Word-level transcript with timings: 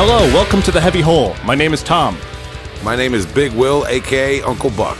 Hello, 0.00 0.20
welcome 0.32 0.62
to 0.62 0.70
the 0.70 0.80
Heavy 0.80 1.00
Hole. 1.00 1.34
My 1.44 1.56
name 1.56 1.74
is 1.74 1.82
Tom. 1.82 2.16
My 2.84 2.94
name 2.94 3.14
is 3.14 3.26
Big 3.26 3.50
Will, 3.50 3.84
aka 3.88 4.40
Uncle 4.42 4.70
Buck. 4.70 4.96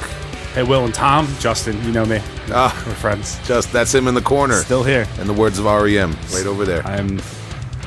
Hey, 0.54 0.64
Will 0.64 0.84
and 0.84 0.92
Tom, 0.92 1.28
Justin, 1.38 1.80
you 1.84 1.92
know 1.92 2.04
me. 2.04 2.18
Ah, 2.48 2.74
We're 2.84 2.94
friends. 2.94 3.38
just 3.46 3.72
that's 3.72 3.94
him 3.94 4.08
in 4.08 4.14
the 4.14 4.20
corner. 4.20 4.56
Still 4.56 4.82
here. 4.82 5.06
In 5.20 5.28
the 5.28 5.32
words 5.32 5.60
of 5.60 5.66
REM, 5.66 6.16
right 6.32 6.46
over 6.46 6.64
there. 6.64 6.84
I'm 6.84 7.20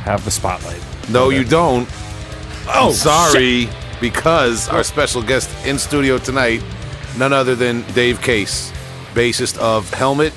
have 0.05 0.23
the 0.23 0.31
spotlight. 0.31 0.81
No, 1.09 1.31
you 1.31 1.43
don't. 1.43 1.85
Oh, 2.69 2.87
I'm 2.87 2.93
sorry, 2.93 3.67
because 3.99 4.69
our 4.69 4.81
special 4.81 5.21
guest 5.21 5.49
in 5.65 5.77
studio 5.77 6.17
tonight, 6.17 6.63
none 7.17 7.33
other 7.33 7.55
than 7.55 7.81
Dave 7.91 8.21
Case, 8.21 8.71
bassist 9.13 9.57
of 9.57 9.93
Helmet, 9.93 10.31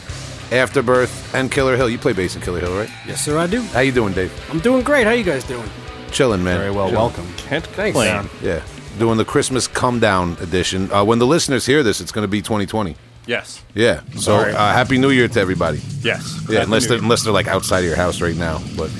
Afterbirth, 0.50 1.36
and 1.36 1.52
Killer 1.52 1.76
Hill. 1.76 1.88
You 1.88 1.98
play 1.98 2.14
bass 2.14 2.34
in 2.34 2.42
Killer 2.42 2.58
Hill, 2.58 2.76
right? 2.76 2.90
Yes, 3.06 3.24
sir, 3.24 3.38
I 3.38 3.46
do. 3.46 3.62
How 3.62 3.78
you 3.78 3.92
doing, 3.92 4.12
Dave? 4.12 4.32
I'm 4.50 4.58
doing 4.58 4.82
great. 4.82 5.06
How 5.06 5.12
you 5.12 5.22
guys 5.22 5.44
doing? 5.44 5.70
Chilling, 6.14 6.42
man. 6.44 6.58
Very 6.58 6.70
well, 6.70 6.86
Chilling. 6.88 6.94
welcome. 7.00 7.26
Can't 7.36 7.66
Thanks. 7.66 7.98
complain. 7.98 8.30
Yeah, 8.42 8.62
doing 8.98 9.18
the 9.18 9.24
Christmas 9.24 9.66
come 9.66 10.00
down 10.00 10.36
edition. 10.40 10.90
Uh, 10.92 11.04
when 11.04 11.18
the 11.18 11.26
listeners 11.26 11.66
hear 11.66 11.82
this, 11.82 12.00
it's 12.00 12.12
going 12.12 12.22
to 12.24 12.28
be 12.28 12.40
2020. 12.40 12.96
Yes. 13.26 13.62
Yeah. 13.74 14.00
So 14.18 14.36
uh, 14.36 14.72
happy 14.72 14.96
New 14.98 15.10
Year 15.10 15.28
to 15.28 15.40
everybody. 15.40 15.80
Yes. 16.00 16.40
Yeah, 16.48 16.60
Happy 16.60 16.64
unless 16.64 16.82
New 16.84 16.88
they're, 16.88 16.96
Year. 16.98 17.02
unless 17.04 17.22
they're 17.24 17.32
like 17.32 17.48
outside 17.48 17.80
of 17.80 17.84
your 17.86 17.96
house 17.96 18.20
right 18.20 18.36
now, 18.36 18.58
but. 18.76 18.90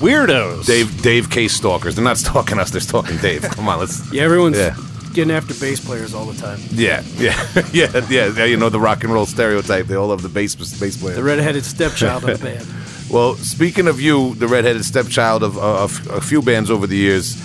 Weirdos. 0.00 0.66
Dave 0.66 1.02
Dave 1.02 1.30
Case 1.30 1.52
stalkers. 1.54 1.94
They're 1.94 2.04
not 2.04 2.18
stalking 2.18 2.58
us. 2.58 2.70
They're 2.70 2.80
stalking 2.80 3.16
Dave. 3.18 3.42
Come 3.50 3.68
on, 3.68 3.78
let's. 3.78 4.12
Yeah, 4.12 4.22
everyone's 4.22 4.56
Yeah. 4.58 4.76
getting 5.12 5.30
after 5.30 5.54
bass 5.54 5.78
players 5.84 6.14
all 6.14 6.24
the 6.24 6.40
time. 6.40 6.58
Yeah, 6.70 7.02
yeah, 7.16 7.36
yeah, 7.72 8.00
yeah, 8.10 8.32
yeah. 8.36 8.44
You 8.44 8.56
know 8.56 8.70
the 8.70 8.80
rock 8.80 9.04
and 9.04 9.12
roll 9.12 9.26
stereotype. 9.26 9.86
They 9.86 9.94
all 9.94 10.08
love 10.08 10.22
the 10.22 10.28
bass 10.28 10.54
bass 10.56 10.96
player. 10.96 11.14
The 11.14 11.22
redheaded 11.22 11.64
stepchild 11.64 12.24
of 12.28 12.40
the 12.40 12.44
band. 12.44 12.66
well, 13.10 13.34
speaking 13.36 13.86
of 13.88 14.00
you, 14.00 14.34
the 14.36 14.46
redheaded 14.48 14.84
stepchild 14.84 15.42
of, 15.42 15.56
uh, 15.58 15.84
of 15.84 16.10
a 16.10 16.20
few 16.20 16.42
bands 16.42 16.70
over 16.70 16.86
the 16.86 16.96
years, 16.96 17.36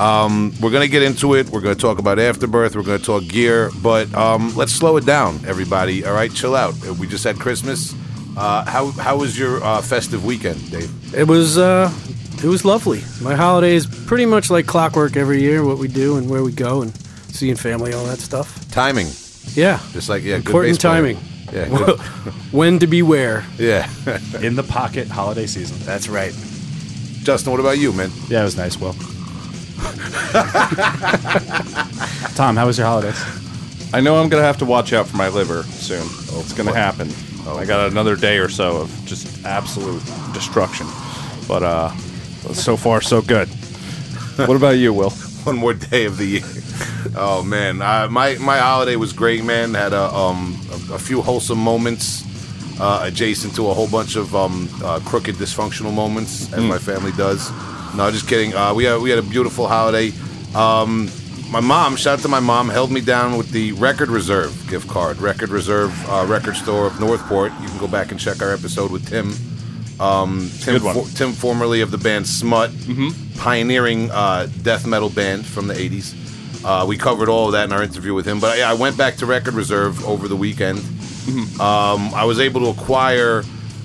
um, 0.00 0.52
we're 0.60 0.70
gonna 0.70 0.88
get 0.88 1.02
into 1.02 1.34
it. 1.34 1.48
We're 1.48 1.60
gonna 1.62 1.74
talk 1.74 1.98
about 1.98 2.18
Afterbirth. 2.18 2.76
We're 2.76 2.82
gonna 2.82 2.98
talk 2.98 3.26
gear, 3.26 3.70
but 3.82 4.12
um, 4.14 4.54
let's 4.54 4.72
slow 4.72 4.96
it 4.98 5.06
down, 5.06 5.40
everybody. 5.46 6.04
All 6.04 6.12
right, 6.12 6.30
chill 6.32 6.54
out. 6.54 6.74
We 6.98 7.06
just 7.06 7.24
had 7.24 7.38
Christmas. 7.38 7.94
Uh, 8.36 8.64
how 8.66 8.90
how 8.90 9.16
was 9.16 9.38
your 9.38 9.62
uh, 9.64 9.80
festive 9.80 10.24
weekend, 10.24 10.70
Dave? 10.70 11.14
It 11.14 11.26
was 11.26 11.56
uh, 11.56 11.90
it 12.44 12.48
was 12.48 12.64
lovely. 12.66 13.02
My 13.22 13.34
holiday 13.34 13.74
is 13.74 13.86
pretty 13.86 14.26
much 14.26 14.50
like 14.50 14.66
clockwork 14.66 15.16
every 15.16 15.40
year. 15.40 15.64
What 15.64 15.78
we 15.78 15.88
do 15.88 16.18
and 16.18 16.28
where 16.28 16.42
we 16.42 16.52
go 16.52 16.82
and 16.82 16.94
seeing 17.32 17.56
family, 17.56 17.94
all 17.94 18.04
that 18.04 18.18
stuff. 18.18 18.70
Timing, 18.70 19.06
Yeah, 19.54 19.80
just 19.92 20.10
like 20.10 20.22
yeah, 20.22 20.36
good 20.36 20.46
important 20.48 20.72
bass 20.74 20.82
player. 20.82 21.35
Timing. 21.46 21.72
Yeah, 21.72 21.78
good. 21.86 22.00
when 22.52 22.78
to 22.78 22.86
be 22.86 23.02
where. 23.02 23.44
yeah. 23.58 23.88
In 24.42 24.56
the 24.56 24.62
pocket 24.62 25.08
holiday 25.08 25.46
season. 25.46 25.76
That's 25.84 26.08
right. 26.08 26.32
Justin, 27.22 27.50
what 27.52 27.60
about 27.60 27.78
you, 27.78 27.92
man? 27.92 28.10
Yeah, 28.28 28.42
it 28.42 28.44
was 28.44 28.56
nice, 28.56 28.78
Will. 28.78 28.92
Tom, 32.34 32.56
how 32.56 32.66
was 32.66 32.78
your 32.78 32.86
holidays? 32.86 33.20
I 33.92 34.00
know 34.00 34.16
I'm 34.16 34.28
going 34.28 34.40
to 34.40 34.46
have 34.46 34.58
to 34.58 34.64
watch 34.64 34.92
out 34.92 35.06
for 35.08 35.16
my 35.16 35.28
liver 35.28 35.62
soon. 35.64 36.02
it's 36.02 36.52
going 36.52 36.66
to 36.66 36.72
what? 36.72 36.76
happen. 36.76 37.10
I 37.46 37.64
got 37.64 37.90
another 37.90 38.16
day 38.16 38.38
or 38.38 38.48
so 38.48 38.78
of 38.78 39.02
just 39.06 39.44
absolute 39.44 40.02
destruction. 40.32 40.86
But 41.46 41.62
uh, 41.62 41.90
so 42.52 42.76
far, 42.76 43.00
so 43.00 43.22
good. 43.22 43.48
what 44.36 44.56
about 44.56 44.78
you, 44.78 44.92
Will? 44.92 45.10
One 45.44 45.56
more 45.56 45.74
day 45.74 46.06
of 46.06 46.16
the 46.16 46.26
year. 46.26 46.42
Oh 47.18 47.42
man, 47.42 47.80
uh, 47.80 48.08
my 48.10 48.36
my 48.38 48.58
holiday 48.58 48.96
was 48.96 49.12
great, 49.14 49.42
man. 49.44 49.72
Had 49.74 49.92
a 49.94 50.12
um 50.14 50.54
a, 50.90 50.94
a 50.94 50.98
few 50.98 51.22
wholesome 51.22 51.58
moments, 51.58 52.24
uh, 52.78 53.00
adjacent 53.04 53.54
to 53.56 53.70
a 53.70 53.74
whole 53.74 53.88
bunch 53.88 54.16
of 54.16 54.34
um 54.36 54.68
uh, 54.84 55.00
crooked, 55.04 55.36
dysfunctional 55.36 55.94
moments, 55.94 56.52
as 56.52 56.62
my 56.62 56.78
family 56.78 57.12
does. 57.12 57.50
No, 57.94 58.10
just 58.10 58.28
kidding. 58.28 58.54
Uh, 58.54 58.74
we 58.74 58.84
had 58.84 59.00
we 59.00 59.08
had 59.08 59.18
a 59.18 59.22
beautiful 59.22 59.66
holiday. 59.66 60.12
Um, 60.54 61.08
my 61.50 61.60
mom, 61.60 61.96
shout 61.96 62.18
out 62.18 62.22
to 62.22 62.28
my 62.28 62.40
mom, 62.40 62.68
held 62.68 62.90
me 62.90 63.00
down 63.00 63.38
with 63.38 63.50
the 63.50 63.72
Record 63.72 64.10
Reserve 64.10 64.52
gift 64.68 64.88
card. 64.88 65.16
Record 65.18 65.48
Reserve 65.50 65.92
uh, 66.10 66.26
record 66.28 66.56
store 66.56 66.86
of 66.86 66.98
Northport. 67.00 67.52
You 67.62 67.68
can 67.68 67.78
go 67.78 67.86
back 67.88 68.10
and 68.10 68.20
check 68.20 68.42
our 68.42 68.52
episode 68.52 68.90
with 68.90 69.08
Tim. 69.08 69.32
Um, 70.00 70.50
Tim, 70.60 70.74
Good 70.74 70.82
one. 70.82 70.94
for- 70.94 71.16
Tim, 71.16 71.32
formerly 71.32 71.80
of 71.80 71.90
the 71.90 71.98
band 71.98 72.26
Smut, 72.26 72.70
pioneering 73.38 74.10
uh, 74.10 74.48
death 74.62 74.86
metal 74.86 75.08
band 75.08 75.46
from 75.46 75.68
the 75.68 75.74
'80s. 75.74 76.14
Uh, 76.66 76.84
we 76.86 76.96
covered 76.96 77.28
all 77.28 77.46
of 77.46 77.52
that 77.52 77.64
in 77.64 77.72
our 77.72 77.82
interview 77.82 78.12
with 78.12 78.26
him. 78.26 78.40
But 78.40 78.58
yeah, 78.58 78.68
I 78.68 78.74
went 78.74 78.96
back 78.98 79.16
to 79.16 79.26
Record 79.26 79.54
Reserve 79.54 80.04
over 80.04 80.26
the 80.26 80.34
weekend. 80.36 80.80
Um, 81.60 82.12
I 82.14 82.24
was 82.24 82.40
able 82.40 82.60
to 82.62 82.80
acquire 82.80 83.42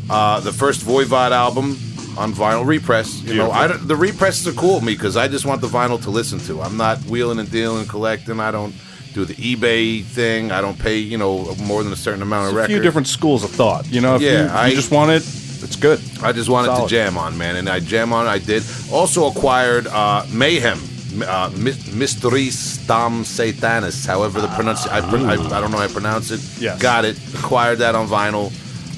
uh, 0.09 0.39
the 0.39 0.51
first 0.51 0.81
Voivod 0.85 1.31
album 1.31 1.77
on 2.17 2.33
vinyl 2.33 2.65
repress. 2.65 3.21
You 3.23 3.35
know, 3.35 3.51
I 3.51 3.67
the 3.67 3.95
represses 3.95 4.47
are 4.47 4.53
cool 4.53 4.75
with 4.75 4.83
me 4.83 4.93
because 4.93 5.15
I 5.15 5.27
just 5.27 5.45
want 5.45 5.61
the 5.61 5.67
vinyl 5.67 6.01
to 6.03 6.09
listen 6.09 6.39
to. 6.41 6.61
I'm 6.61 6.77
not 6.77 6.99
wheeling 7.05 7.39
and 7.39 7.49
dealing, 7.51 7.85
collecting. 7.87 8.39
I 8.39 8.51
don't 8.51 8.73
do 9.13 9.25
the 9.25 9.33
eBay 9.35 10.03
thing. 10.03 10.51
I 10.51 10.61
don't 10.61 10.77
pay 10.77 10.97
you 10.97 11.17
know 11.17 11.55
more 11.63 11.83
than 11.83 11.93
a 11.93 11.97
certain 11.97 12.21
amount 12.21 12.47
of 12.49 12.53
A 12.53 12.57
records. 12.57 12.73
few 12.73 12.81
different 12.81 13.07
schools 13.07 13.43
of 13.43 13.51
thought. 13.51 13.87
You 13.91 14.01
know, 14.01 14.15
if 14.15 14.21
Yeah, 14.21 14.43
you, 14.43 14.49
I- 14.49 14.67
you 14.67 14.75
just 14.75 14.91
want 14.91 15.11
it, 15.11 15.23
it's 15.63 15.75
good. 15.75 15.99
I 16.23 16.31
just 16.31 16.49
wanted 16.49 16.67
Solid. 16.67 16.89
to 16.89 16.95
jam 16.95 17.17
on, 17.17 17.37
man, 17.37 17.55
and 17.55 17.69
I 17.69 17.79
jam 17.79 18.11
on. 18.13 18.25
I 18.27 18.39
did. 18.39 18.63
Also 18.91 19.27
acquired 19.27 19.87
uh, 19.87 20.25
Mayhem, 20.31 20.79
uh, 21.23 21.49
Mys- 21.57 21.93
Mysteries 21.93 22.77
Dam 22.87 23.23
Satanis. 23.23 24.05
However, 24.05 24.41
the 24.41 24.47
pronounce 24.49 24.85
I, 24.87 25.01
pr- 25.01 25.17
I, 25.17 25.33
I 25.33 25.59
don't 25.61 25.71
know 25.71 25.77
how 25.77 25.87
to 25.87 25.93
pronounce 25.93 26.31
it. 26.31 26.41
Yes. 26.61 26.81
got 26.81 27.05
it. 27.05 27.17
Acquired 27.35 27.79
that 27.79 27.95
on 27.95 28.07
vinyl. 28.07 28.51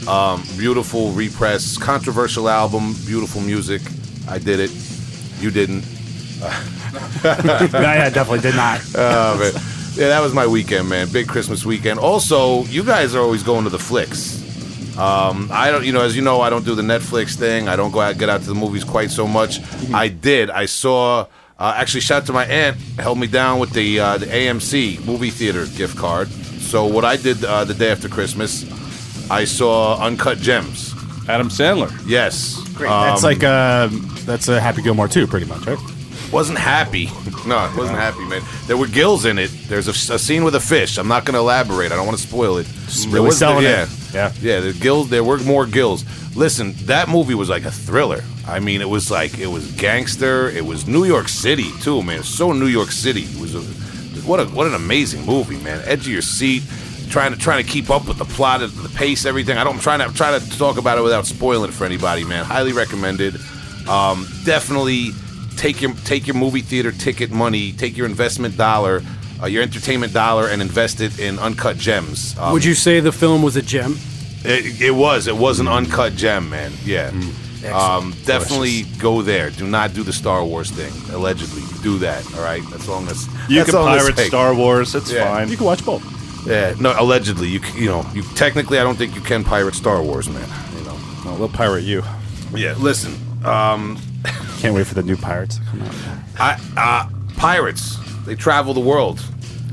Um, 0.07 0.43
beautiful 0.57 1.11
repress, 1.11 1.77
controversial 1.77 2.49
album, 2.49 2.93
beautiful 3.05 3.41
music. 3.41 3.81
I 4.27 4.37
did 4.37 4.59
it. 4.59 4.71
You 5.39 5.49
didn't. 5.51 5.85
I 7.23 8.09
definitely 8.13 8.39
did 8.41 8.55
not. 8.55 8.81
Oh, 8.95 9.37
man. 9.39 9.53
Yeah, 9.95 10.07
that 10.07 10.21
was 10.21 10.33
my 10.33 10.47
weekend, 10.47 10.89
man. 10.89 11.07
Big 11.11 11.27
Christmas 11.27 11.65
weekend. 11.65 11.99
Also, 11.99 12.63
you 12.65 12.83
guys 12.83 13.13
are 13.15 13.21
always 13.21 13.43
going 13.43 13.63
to 13.65 13.69
the 13.69 13.77
flicks. 13.79 14.41
Um, 14.97 15.49
I 15.51 15.69
don't, 15.71 15.85
you 15.85 15.91
know, 15.93 16.01
as 16.01 16.15
you 16.15 16.21
know, 16.23 16.41
I 16.41 16.49
don't 16.49 16.65
do 16.65 16.73
the 16.75 16.81
Netflix 16.81 17.35
thing. 17.35 17.67
I 17.67 17.75
don't 17.75 17.91
go 17.91 18.01
out 18.01 18.17
get 18.17 18.27
out 18.29 18.41
to 18.41 18.47
the 18.47 18.55
movies 18.55 18.83
quite 18.83 19.11
so 19.11 19.27
much. 19.27 19.59
I 19.93 20.07
did. 20.07 20.49
I 20.49 20.65
saw. 20.65 21.27
Uh, 21.59 21.73
actually, 21.75 22.01
shout 22.01 22.23
out 22.23 22.25
to 22.27 22.33
my 22.33 22.45
aunt. 22.45 22.77
Held 22.97 23.19
me 23.19 23.27
down 23.27 23.59
with 23.59 23.71
the 23.71 23.99
uh, 23.99 24.17
the 24.17 24.25
AMC 24.25 25.05
movie 25.05 25.29
theater 25.29 25.65
gift 25.77 25.97
card. 25.97 26.27
So 26.29 26.85
what 26.85 27.05
I 27.05 27.17
did 27.17 27.43
uh, 27.45 27.63
the 27.65 27.73
day 27.73 27.91
after 27.91 28.09
Christmas, 28.09 28.63
I 29.29 29.45
saw 29.45 29.97
Uncut 30.03 30.39
Gems. 30.39 30.93
Adam 31.29 31.47
Sandler. 31.49 31.91
Yes, 32.05 32.59
Great. 32.73 32.89
Um, 32.91 33.05
that's 33.07 33.23
like 33.23 33.43
uh, 33.43 33.87
that's 34.25 34.47
a 34.49 34.59
Happy 34.59 34.81
Gilmore 34.81 35.07
too, 35.07 35.27
pretty 35.27 35.45
much, 35.45 35.65
right? 35.65 35.79
wasn't 36.31 36.57
happy. 36.57 37.09
No, 37.45 37.57
it 37.65 37.75
wasn't 37.75 37.97
happy, 37.97 38.23
man. 38.23 38.41
There 38.67 38.77
were 38.77 38.87
gills 38.87 39.25
in 39.25 39.37
it. 39.37 39.51
There's 39.67 39.89
a, 39.89 40.13
a 40.13 40.17
scene 40.17 40.45
with 40.45 40.55
a 40.55 40.61
fish. 40.61 40.97
I'm 40.97 41.09
not 41.09 41.25
going 41.25 41.33
to 41.33 41.39
elaborate. 41.41 41.91
I 41.91 41.97
don't 41.97 42.05
want 42.05 42.17
to 42.17 42.25
spoil 42.25 42.57
it. 42.57 42.65
There 42.65 43.11
really 43.11 43.25
was- 43.27 43.37
selling 43.37 43.65
it. 43.65 43.69
yeah. 43.69 43.87
Yeah. 44.13 44.31
yeah. 44.39 44.59
The 44.61 44.71
gills. 44.71 45.09
There 45.09 45.25
were 45.25 45.37
more 45.39 45.65
gills. 45.65 46.05
Listen, 46.37 46.71
that 46.85 47.09
movie 47.09 47.35
was 47.35 47.49
like 47.49 47.65
a 47.65 47.71
thriller. 47.71 48.23
I 48.47 48.59
mean, 48.59 48.81
it 48.81 48.89
was 48.89 49.09
like 49.09 49.37
it 49.39 49.47
was 49.47 49.71
gangster. 49.73 50.49
It 50.49 50.65
was 50.65 50.85
New 50.87 51.05
York 51.05 51.29
City 51.29 51.71
too, 51.81 52.03
man. 52.03 52.23
So 52.23 52.51
New 52.51 52.67
York 52.67 52.91
City. 52.91 53.23
It 53.23 53.39
was 53.39 53.55
a, 53.55 53.61
what 54.27 54.39
a 54.39 54.45
what 54.45 54.67
an 54.67 54.73
amazing 54.73 55.25
movie, 55.25 55.57
man. 55.57 55.81
Edge 55.85 56.01
of 56.01 56.07
your 56.07 56.21
seat. 56.21 56.63
Trying 57.09 57.33
to 57.33 57.37
trying 57.37 57.63
to 57.63 57.69
keep 57.69 57.89
up 57.89 58.07
with 58.07 58.17
the 58.17 58.25
plot, 58.25 58.61
the 58.61 58.91
pace, 58.95 59.25
everything. 59.25 59.57
I 59.57 59.63
don't 59.63 59.75
I'm 59.75 59.79
trying 59.79 59.99
to 59.99 60.05
I'm 60.05 60.13
trying 60.13 60.39
to 60.39 60.57
talk 60.57 60.77
about 60.77 60.97
it 60.97 61.01
without 61.01 61.25
spoiling 61.25 61.69
it 61.69 61.73
for 61.73 61.85
anybody, 61.85 62.23
man. 62.25 62.43
Highly 62.43 62.73
recommended. 62.73 63.35
Um, 63.87 64.27
definitely 64.45 65.11
take 65.55 65.81
your 65.81 65.93
take 66.05 66.27
your 66.27 66.35
movie 66.35 66.61
theater 66.61 66.91
ticket 66.91 67.31
money, 67.31 67.71
take 67.71 67.95
your 67.95 68.07
investment 68.07 68.57
dollar, 68.57 69.01
uh, 69.41 69.45
your 69.45 69.61
entertainment 69.61 70.13
dollar, 70.13 70.47
and 70.47 70.61
invest 70.61 71.01
it 71.01 71.19
in 71.19 71.39
uncut 71.39 71.77
gems. 71.77 72.37
Um, 72.37 72.53
Would 72.53 72.65
you 72.65 72.73
say 72.73 72.99
the 72.99 73.11
film 73.11 73.43
was 73.43 73.55
a 73.55 73.61
gem? 73.61 73.97
It, 74.43 74.81
it 74.81 74.91
was. 74.91 75.27
It 75.27 75.37
was 75.37 75.59
an 75.59 75.67
uncut 75.67 76.15
gem, 76.15 76.49
man. 76.49 76.73
Yeah. 76.83 77.11
Um, 77.71 78.13
definitely 78.25 78.83
go 78.99 79.21
there. 79.21 79.49
Do 79.51 79.65
not 79.67 79.93
do 79.93 80.03
the 80.03 80.11
Star 80.13 80.43
Wars 80.43 80.69
thing. 80.71 80.91
Allegedly, 81.15 81.61
do 81.81 81.97
that. 81.99 82.25
All 82.35 82.43
right. 82.43 82.61
That's 82.71 82.87
all 82.89 82.97
I'm. 82.97 83.07
You 83.07 83.57
that's 83.59 83.69
can 83.69 83.75
all 83.79 83.87
I'm 83.87 83.99
pirate 83.99 84.17
say. 84.17 84.27
Star 84.27 84.53
Wars. 84.53 84.95
It's 84.95 85.11
Yeah. 85.11 85.31
fine. 85.31 85.49
You 85.49 85.55
can 85.57 85.65
watch 85.65 85.85
both. 85.85 86.03
Yeah. 86.47 86.73
No. 86.79 86.93
Allegedly, 86.97 87.47
you 87.47 87.59
c- 87.63 87.79
you 87.79 87.85
know 87.87 88.05
you 88.13 88.23
technically 88.35 88.79
I 88.79 88.83
don't 88.83 88.97
think 88.97 89.15
you 89.15 89.21
can 89.21 89.43
pirate 89.43 89.75
Star 89.75 90.01
Wars, 90.01 90.27
man. 90.29 90.47
You 90.77 90.83
know. 90.85 90.97
No, 91.25 91.37
they'll 91.37 91.47
pirate 91.49 91.83
you. 91.83 92.03
Yeah. 92.53 92.73
Listen. 92.77 93.15
Um, 93.45 93.97
Can't 94.59 94.73
wait 94.75 94.87
for 94.87 94.93
the 94.95 95.03
new 95.03 95.17
Pirates 95.17 95.57
to 95.57 95.63
come 95.65 95.81
out. 95.81 95.95
I 96.39 96.59
uh, 96.77 97.09
pirates. 97.37 97.97
They 98.25 98.35
travel 98.35 98.73
the 98.73 98.79
world, 98.79 99.21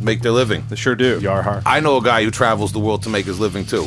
make 0.00 0.22
their 0.22 0.32
living. 0.32 0.64
They 0.68 0.76
sure 0.76 0.94
do. 0.96 1.20
Yarhar. 1.20 1.62
I 1.64 1.78
know 1.80 1.96
a 1.98 2.02
guy 2.02 2.24
who 2.24 2.30
travels 2.32 2.72
the 2.72 2.80
world 2.80 3.02
to 3.04 3.08
make 3.08 3.26
his 3.26 3.38
living 3.38 3.64
too. 3.64 3.86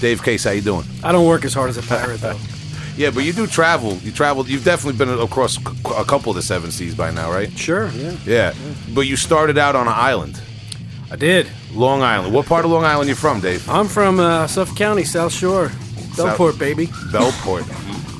Dave 0.00 0.22
Case, 0.22 0.44
how 0.44 0.50
you 0.52 0.60
doing? 0.62 0.84
I 1.02 1.12
don't 1.12 1.26
work 1.26 1.44
as 1.44 1.52
hard 1.54 1.70
as 1.70 1.76
a 1.78 1.82
pirate 1.82 2.20
though. 2.20 2.38
Yeah, 2.96 3.10
but 3.10 3.24
you 3.24 3.32
do 3.32 3.46
travel. 3.46 3.94
You 3.96 4.12
travel. 4.12 4.46
You've 4.46 4.64
definitely 4.64 4.98
been 4.98 5.18
across 5.18 5.56
a 5.56 6.04
couple 6.04 6.30
of 6.30 6.36
the 6.36 6.42
seven 6.42 6.70
seas 6.70 6.94
by 6.94 7.10
now, 7.10 7.30
right? 7.30 7.50
Sure, 7.58 7.88
yeah. 7.90 8.16
Yeah. 8.24 8.54
But 8.94 9.02
you 9.02 9.16
started 9.16 9.58
out 9.58 9.74
on 9.74 9.88
an 9.88 9.94
island, 9.94 10.40
I 11.10 11.16
did. 11.16 11.48
Long 11.72 12.02
Island. 12.02 12.32
What 12.32 12.46
part 12.46 12.64
of 12.64 12.70
Long 12.70 12.84
Island 12.84 13.08
you 13.08 13.14
from, 13.16 13.40
Dave? 13.40 13.68
I'm 13.68 13.88
from 13.88 14.20
uh, 14.20 14.46
Suffolk 14.46 14.76
County, 14.76 15.04
South 15.04 15.32
Shore, 15.32 15.68
Bellport, 16.16 16.58
baby. 16.58 16.86
Bellport. 16.86 17.68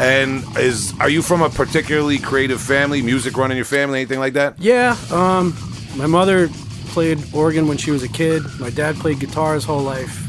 And 0.00 0.42
is 0.58 0.92
are 0.98 1.08
you 1.08 1.22
from 1.22 1.42
a 1.42 1.48
particularly 1.48 2.18
creative 2.18 2.60
family? 2.60 3.00
Music 3.00 3.36
running 3.36 3.56
your 3.56 3.64
family, 3.64 4.00
anything 4.00 4.18
like 4.18 4.32
that? 4.32 4.58
Yeah, 4.58 4.96
um, 5.12 5.56
my 5.96 6.06
mother 6.06 6.48
played 6.88 7.22
organ 7.32 7.68
when 7.68 7.76
she 7.76 7.92
was 7.92 8.02
a 8.02 8.08
kid. 8.08 8.42
My 8.58 8.70
dad 8.70 8.96
played 8.96 9.20
guitar 9.20 9.54
his 9.54 9.64
whole 9.64 9.82
life. 9.82 10.20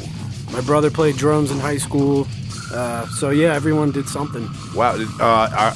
My 0.53 0.61
brother 0.61 0.91
played 0.91 1.17
drums 1.17 1.49
in 1.49 1.57
high 1.59 1.77
school. 1.77 2.27
Uh, 2.75 3.07
so 3.07 3.29
yeah, 3.29 3.53
everyone 3.55 3.91
did 3.91 4.07
something. 4.09 4.47
Wow. 4.75 4.97
Did, 4.97 5.07
uh, 5.19 5.73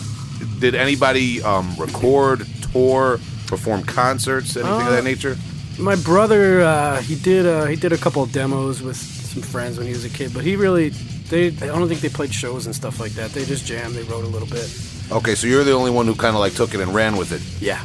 did 0.59 0.75
anybody 0.75 1.41
um, 1.43 1.73
record, 1.77 2.45
tour, 2.73 3.19
perform 3.47 3.83
concerts, 3.83 4.55
anything 4.57 4.73
of 4.73 4.87
Uh, 4.87 4.91
that 4.91 5.03
nature? 5.03 5.37
My 5.77 5.95
brother, 5.95 6.61
uh, 6.61 7.01
he 7.01 7.15
did 7.15 7.45
uh, 7.45 7.65
he 7.65 7.75
did 7.77 7.93
a 7.93 7.97
couple 7.97 8.21
of 8.21 8.31
demos 8.33 8.81
with 8.81 8.97
some 8.97 9.41
friends 9.41 9.77
when 9.77 9.87
he 9.87 9.93
was 9.93 10.03
a 10.05 10.09
kid, 10.09 10.33
but 10.33 10.43
he 10.43 10.55
really 10.57 10.89
they 11.29 11.47
I 11.47 11.67
don't 11.67 11.87
think 11.87 12.01
they 12.01 12.09
played 12.09 12.33
shows 12.33 12.65
and 12.65 12.75
stuff 12.75 12.99
like 12.99 13.13
that. 13.13 13.31
They 13.31 13.45
just 13.45 13.65
jammed. 13.65 13.95
They 13.95 14.03
wrote 14.03 14.25
a 14.25 14.27
little 14.27 14.47
bit. 14.49 14.67
Okay, 15.11 15.35
so 15.35 15.47
you're 15.47 15.63
the 15.63 15.71
only 15.71 15.91
one 15.91 16.05
who 16.05 16.15
kind 16.15 16.35
of 16.35 16.41
like 16.41 16.53
took 16.53 16.73
it 16.75 16.81
and 16.81 16.93
ran 16.93 17.15
with 17.17 17.31
it. 17.31 17.41
Yeah. 17.61 17.81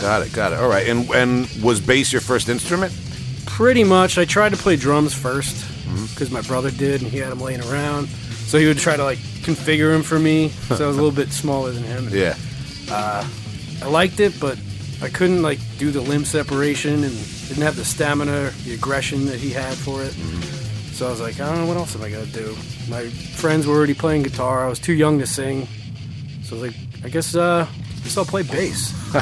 Got 0.00 0.26
it, 0.26 0.32
got 0.32 0.52
it. 0.52 0.58
All 0.58 0.68
right. 0.68 0.88
And 0.88 1.08
and 1.10 1.48
was 1.62 1.80
bass 1.80 2.12
your 2.12 2.22
first 2.22 2.48
instrument? 2.48 2.92
Pretty 3.46 3.84
much. 3.84 4.16
I 4.18 4.24
tried 4.24 4.50
to 4.52 4.56
play 4.58 4.76
drums 4.76 5.12
first 5.14 5.56
Mm-hmm. 5.84 6.06
because 6.06 6.30
my 6.30 6.40
brother 6.40 6.70
did, 6.72 7.02
and 7.02 7.10
he 7.10 7.18
had 7.18 7.30
them 7.30 7.40
laying 7.40 7.60
around. 7.60 8.08
So 8.46 8.58
he 8.58 8.66
would 8.66 8.78
try 8.78 8.96
to 8.96 9.04
like 9.04 9.18
configure 9.42 9.94
him 9.94 10.02
for 10.02 10.18
me. 10.18 10.48
So 10.50 10.84
I 10.84 10.86
was 10.86 10.96
a 10.96 11.02
little 11.02 11.10
bit 11.12 11.30
smaller 11.32 11.72
than 11.72 11.82
him. 11.82 12.06
and 12.06 12.14
Yeah. 12.14 12.36
I 12.90 13.86
liked 13.88 14.20
it, 14.20 14.38
but 14.40 14.58
I 15.02 15.08
couldn't 15.08 15.42
like 15.42 15.58
do 15.78 15.90
the 15.90 16.00
limb 16.00 16.24
separation 16.24 17.04
and 17.04 17.12
didn't 17.48 17.62
have 17.62 17.76
the 17.76 17.84
stamina, 17.84 18.50
the 18.64 18.74
aggression 18.74 19.26
that 19.26 19.38
he 19.38 19.50
had 19.50 19.74
for 19.74 20.02
it. 20.02 20.12
So 20.92 21.06
I 21.06 21.10
was 21.10 21.20
like, 21.20 21.40
I 21.40 21.48
don't 21.48 21.58
know 21.62 21.66
what 21.66 21.76
else 21.76 21.96
am 21.96 22.02
I 22.02 22.10
gonna 22.10 22.26
do. 22.26 22.56
My 22.88 23.08
friends 23.08 23.66
were 23.66 23.74
already 23.74 23.94
playing 23.94 24.22
guitar. 24.22 24.64
I 24.64 24.68
was 24.68 24.78
too 24.78 24.92
young 24.92 25.18
to 25.18 25.26
sing, 25.26 25.66
so 26.44 26.56
I 26.56 26.60
was 26.60 26.62
like, 26.70 26.76
I 27.04 27.08
guess 27.08 27.34
uh, 27.34 27.66
I 27.68 28.00
guess 28.04 28.16
I'll 28.16 28.24
play 28.24 28.42
bass. 28.42 28.92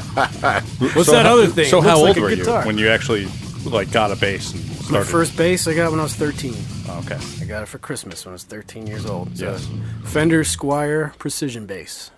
What's 0.95 1.11
that 1.11 1.25
other 1.27 1.47
thing? 1.47 1.67
So 1.67 1.81
how 1.81 1.97
looks 2.03 2.09
old 2.09 2.17
like 2.19 2.31
were 2.31 2.37
guitar. 2.37 2.61
you 2.63 2.67
when 2.67 2.79
you 2.79 2.89
actually 2.89 3.27
like 3.65 3.91
got 3.91 4.11
a 4.11 4.17
bass 4.17 4.53
and 4.53 4.63
started? 4.63 4.93
My 4.93 5.03
first 5.05 5.37
bass 5.37 5.67
I 5.67 5.75
got 5.75 5.91
when 5.91 6.01
I 6.01 6.03
was 6.03 6.15
13. 6.15 6.55
Oh, 6.95 6.99
okay. 7.01 7.19
I 7.41 7.45
got 7.47 7.63
it 7.63 7.67
for 7.67 7.79
Christmas 7.79 8.25
when 8.25 8.33
I 8.33 8.35
was 8.35 8.45
13 8.45 8.87
years 8.87 9.07
old. 9.07 9.29
It's 9.33 9.41
Yes. 9.41 9.69
Fender 10.05 10.43
Squier 10.45 11.17
precision 11.19 11.67
bass. 11.67 12.11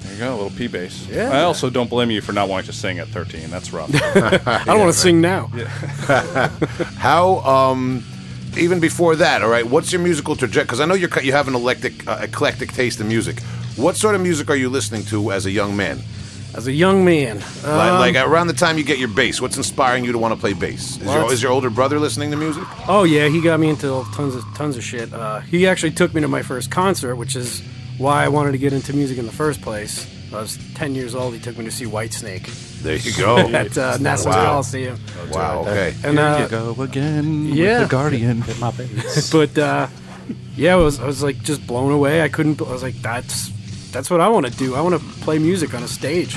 There 0.00 0.12
you 0.12 0.18
go, 0.18 0.30
a 0.30 0.36
little 0.36 0.50
P 0.50 0.66
bass. 0.66 1.06
Yeah. 1.08 1.30
I 1.30 1.42
also 1.42 1.68
don't 1.70 1.90
blame 1.90 2.10
you 2.10 2.20
for 2.22 2.32
not 2.32 2.48
wanting 2.48 2.66
to 2.66 2.72
sing 2.72 2.98
at 2.98 3.08
13. 3.08 3.50
That's 3.50 3.72
rough. 3.72 3.90
I 3.94 4.64
don't 4.64 4.80
want 4.80 4.92
to 4.92 4.98
sing 4.98 5.20
now. 5.20 5.46
How 6.96 7.38
um 7.40 8.02
even 8.58 8.80
before 8.80 9.14
that, 9.16 9.42
all 9.42 9.48
right, 9.48 9.64
what's 9.66 9.92
your 9.92 10.00
musical 10.00 10.34
trajectory? 10.34 10.64
Because 10.64 10.80
I 10.80 10.84
know 10.86 10.94
you're, 10.94 11.08
ki- 11.08 11.24
you 11.24 11.30
have 11.32 11.46
an 11.46 11.54
eclectic, 11.54 12.04
uh, 12.08 12.18
eclectic 12.20 12.72
taste 12.72 12.98
in 13.00 13.06
music. 13.06 13.40
What 13.76 13.96
sort 13.96 14.16
of 14.16 14.20
music 14.22 14.50
are 14.50 14.56
you 14.56 14.68
listening 14.68 15.04
to 15.04 15.30
as 15.30 15.46
a 15.46 15.52
young 15.52 15.76
man? 15.76 16.00
As 16.54 16.66
a 16.66 16.72
young 16.72 17.04
man, 17.04 17.38
Like, 17.38 17.64
um, 17.64 18.00
like 18.00 18.16
around 18.16 18.48
the 18.48 18.52
time 18.54 18.76
you 18.76 18.84
get 18.84 18.98
your 18.98 19.08
bass, 19.08 19.40
what's 19.40 19.56
inspiring 19.56 20.04
you 20.04 20.12
to 20.12 20.18
want 20.18 20.34
to 20.34 20.40
play 20.40 20.52
bass? 20.52 20.96
Is, 20.98 21.04
your, 21.04 21.32
is 21.32 21.42
your 21.42 21.52
older 21.52 21.70
brother 21.70 21.98
listening 22.00 22.30
to 22.32 22.36
music? 22.36 22.64
Oh 22.88 23.04
yeah, 23.04 23.28
he 23.28 23.40
got 23.40 23.60
me 23.60 23.68
into 23.68 24.04
tons 24.14 24.34
of 24.34 24.44
tons 24.54 24.76
of 24.76 24.82
shit. 24.82 25.12
Uh, 25.12 25.40
he 25.40 25.66
actually 25.68 25.92
took 25.92 26.12
me 26.12 26.20
to 26.22 26.28
my 26.28 26.42
first 26.42 26.70
concert, 26.70 27.16
which 27.16 27.36
is 27.36 27.62
why 27.98 28.24
I 28.24 28.28
wanted 28.28 28.52
to 28.52 28.58
get 28.58 28.72
into 28.72 28.92
music 28.94 29.18
in 29.18 29.26
the 29.26 29.32
first 29.32 29.62
place. 29.62 30.06
I 30.32 30.40
was 30.40 30.58
10 30.74 30.94
years 30.94 31.14
old. 31.14 31.34
He 31.34 31.40
took 31.40 31.58
me 31.58 31.64
to 31.64 31.72
see 31.72 31.86
Whitesnake 31.86 32.46
There 32.82 32.96
you 32.96 33.12
go. 33.16 33.38
at 33.52 33.76
uh, 33.76 33.98
Nassau 33.98 34.30
Wow. 34.30 34.44
Coliseum. 34.44 34.98
wow. 35.32 35.60
Okay. 35.62 35.94
And 36.04 36.18
uh, 36.18 36.38
you 36.42 36.48
go 36.48 36.82
again. 36.82 37.46
yeah. 37.46 37.80
the 37.80 37.88
Guardian. 37.88 38.42
Hit 38.42 38.58
my 38.60 38.70
bass. 38.70 39.30
but 39.32 39.56
uh, 39.58 39.88
yeah, 40.56 40.74
I 40.74 40.76
was 40.76 41.00
I 41.00 41.06
was 41.06 41.22
like 41.22 41.42
just 41.42 41.66
blown 41.66 41.90
away. 41.92 42.22
I 42.22 42.28
couldn't. 42.28 42.60
I 42.60 42.70
was 42.70 42.82
like, 42.82 42.94
that's 43.02 43.50
that's 43.92 44.10
what 44.10 44.20
I 44.20 44.28
want 44.28 44.46
to 44.46 44.52
do. 44.52 44.74
I 44.74 44.80
want 44.80 45.00
to 45.00 45.06
play 45.20 45.38
music 45.38 45.74
on 45.74 45.82
a 45.82 45.88
stage. 45.88 46.34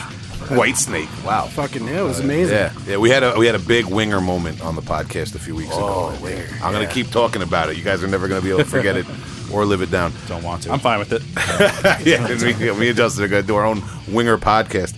White 0.50 0.76
Snake. 0.76 1.08
Wow. 1.26 1.46
Fucking 1.48 1.88
yeah, 1.88 2.02
it 2.02 2.04
was 2.04 2.20
amazing. 2.20 2.56
Yeah, 2.56 2.74
yeah. 2.86 2.98
We 2.98 3.10
had 3.10 3.24
a 3.24 3.36
we 3.40 3.46
had 3.46 3.56
a 3.56 3.60
big 3.60 3.86
winger 3.86 4.20
moment 4.20 4.62
on 4.62 4.76
the 4.76 4.82
podcast 4.82 5.36
a 5.36 5.40
few 5.40 5.56
weeks 5.56 5.72
Oh, 5.74 6.10
ago. 6.10 6.22
winger, 6.24 6.46
I'm 6.56 6.74
gonna 6.74 6.82
yeah. 6.82 6.90
keep 6.92 7.12
talking 7.12 7.42
about 7.42 7.70
it. 7.70 7.78
You 7.78 7.84
guys 7.84 8.04
are 8.04 8.08
never 8.08 8.28
gonna 8.28 8.42
be 8.42 8.50
able 8.50 8.60
to 8.60 8.66
forget 8.66 8.98
it 8.98 9.06
or 9.54 9.64
live 9.66 9.82
it 9.82 9.90
down. 9.90 10.12
Don't 10.28 10.44
want 10.44 10.64
to. 10.64 10.72
I'm 10.74 10.80
fine 10.80 11.00
with 11.00 11.14
it. 11.14 11.22
yeah, 12.06 12.28
and 12.28 12.42
me, 12.60 12.72
me 12.78 12.88
and 12.90 12.98
Justin 12.98 13.24
are 13.24 13.28
gonna 13.30 13.42
do 13.44 13.56
our 13.56 13.66
own 13.66 13.82
winger 14.10 14.38
podcast, 14.38 14.96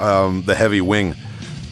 um, 0.00 0.42
the 0.44 0.54
Heavy 0.54 0.80
Wing. 0.80 1.14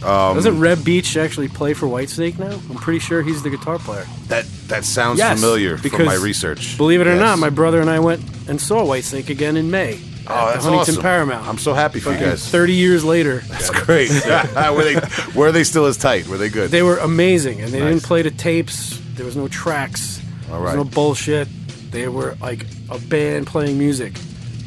Doesn't 0.03 0.61
Reb 0.61 0.85
Beach 0.85 1.17
actually 1.17 1.49
play 1.49 1.73
for 1.73 1.87
Whitesnake 1.87 2.39
now? 2.39 2.51
I'm 2.69 2.77
pretty 2.77 2.99
sure 2.99 3.23
he's 3.23 3.43
the 3.43 3.49
guitar 3.49 3.79
player. 3.79 4.05
That 4.29 4.45
that 4.69 4.85
sounds 4.85 5.19
Yes, 5.19 5.41
familiar 5.41 5.79
from 5.79 5.83
because 5.83 6.07
my 6.07 6.17
research. 6.17 6.77
Believe 6.77 7.01
it 7.01 7.07
or 7.07 7.13
Yes. 7.15 7.21
not, 7.21 7.39
my 7.39 7.49
brother 7.49 7.81
and 7.81 7.89
I 7.89 8.01
went 8.01 8.23
and 8.47 8.61
saw 8.61 8.85
Whitesnake 8.85 9.31
again 9.31 9.57
in 9.57 9.71
May. 9.71 9.99
Oh, 10.27 10.47
that's 10.53 10.65
Huntington 10.65 10.95
awesome. 10.95 11.03
Paramount. 11.03 11.47
I'm 11.49 11.59
so 11.59 11.75
happy 11.75 12.01
for 12.01 12.13
you 12.13 12.19
guys. 12.19 12.49
30 12.49 12.73
years 12.73 13.05
later, 13.05 13.39
That's 13.41 13.71
great. 13.71 14.11
were 14.57 14.85
they 14.85 15.01
were 15.35 15.53
they 15.53 15.65
still 15.65 15.87
as 15.87 15.97
tight? 15.97 16.27
Were 16.29 16.39
they 16.39 16.49
good? 16.49 16.71
they 16.71 16.83
were 16.83 16.99
amazing, 16.99 17.61
and 17.61 17.73
they 17.73 17.81
Nice. 17.81 17.95
didn't 17.95 18.05
play 18.05 18.23
the 18.23 18.31
tapes. 18.31 18.99
There 19.15 19.27
was 19.27 19.37
no 19.37 19.49
tracks. 19.49 20.21
All 20.51 20.55
There 20.57 20.61
was 20.63 20.75
no 20.75 20.85
bullshit. 20.85 21.49
They 21.91 22.09
were 22.09 22.37
like 22.41 22.67
a 22.91 22.99
band 22.99 23.47
playing 23.47 23.79
music. 23.79 24.15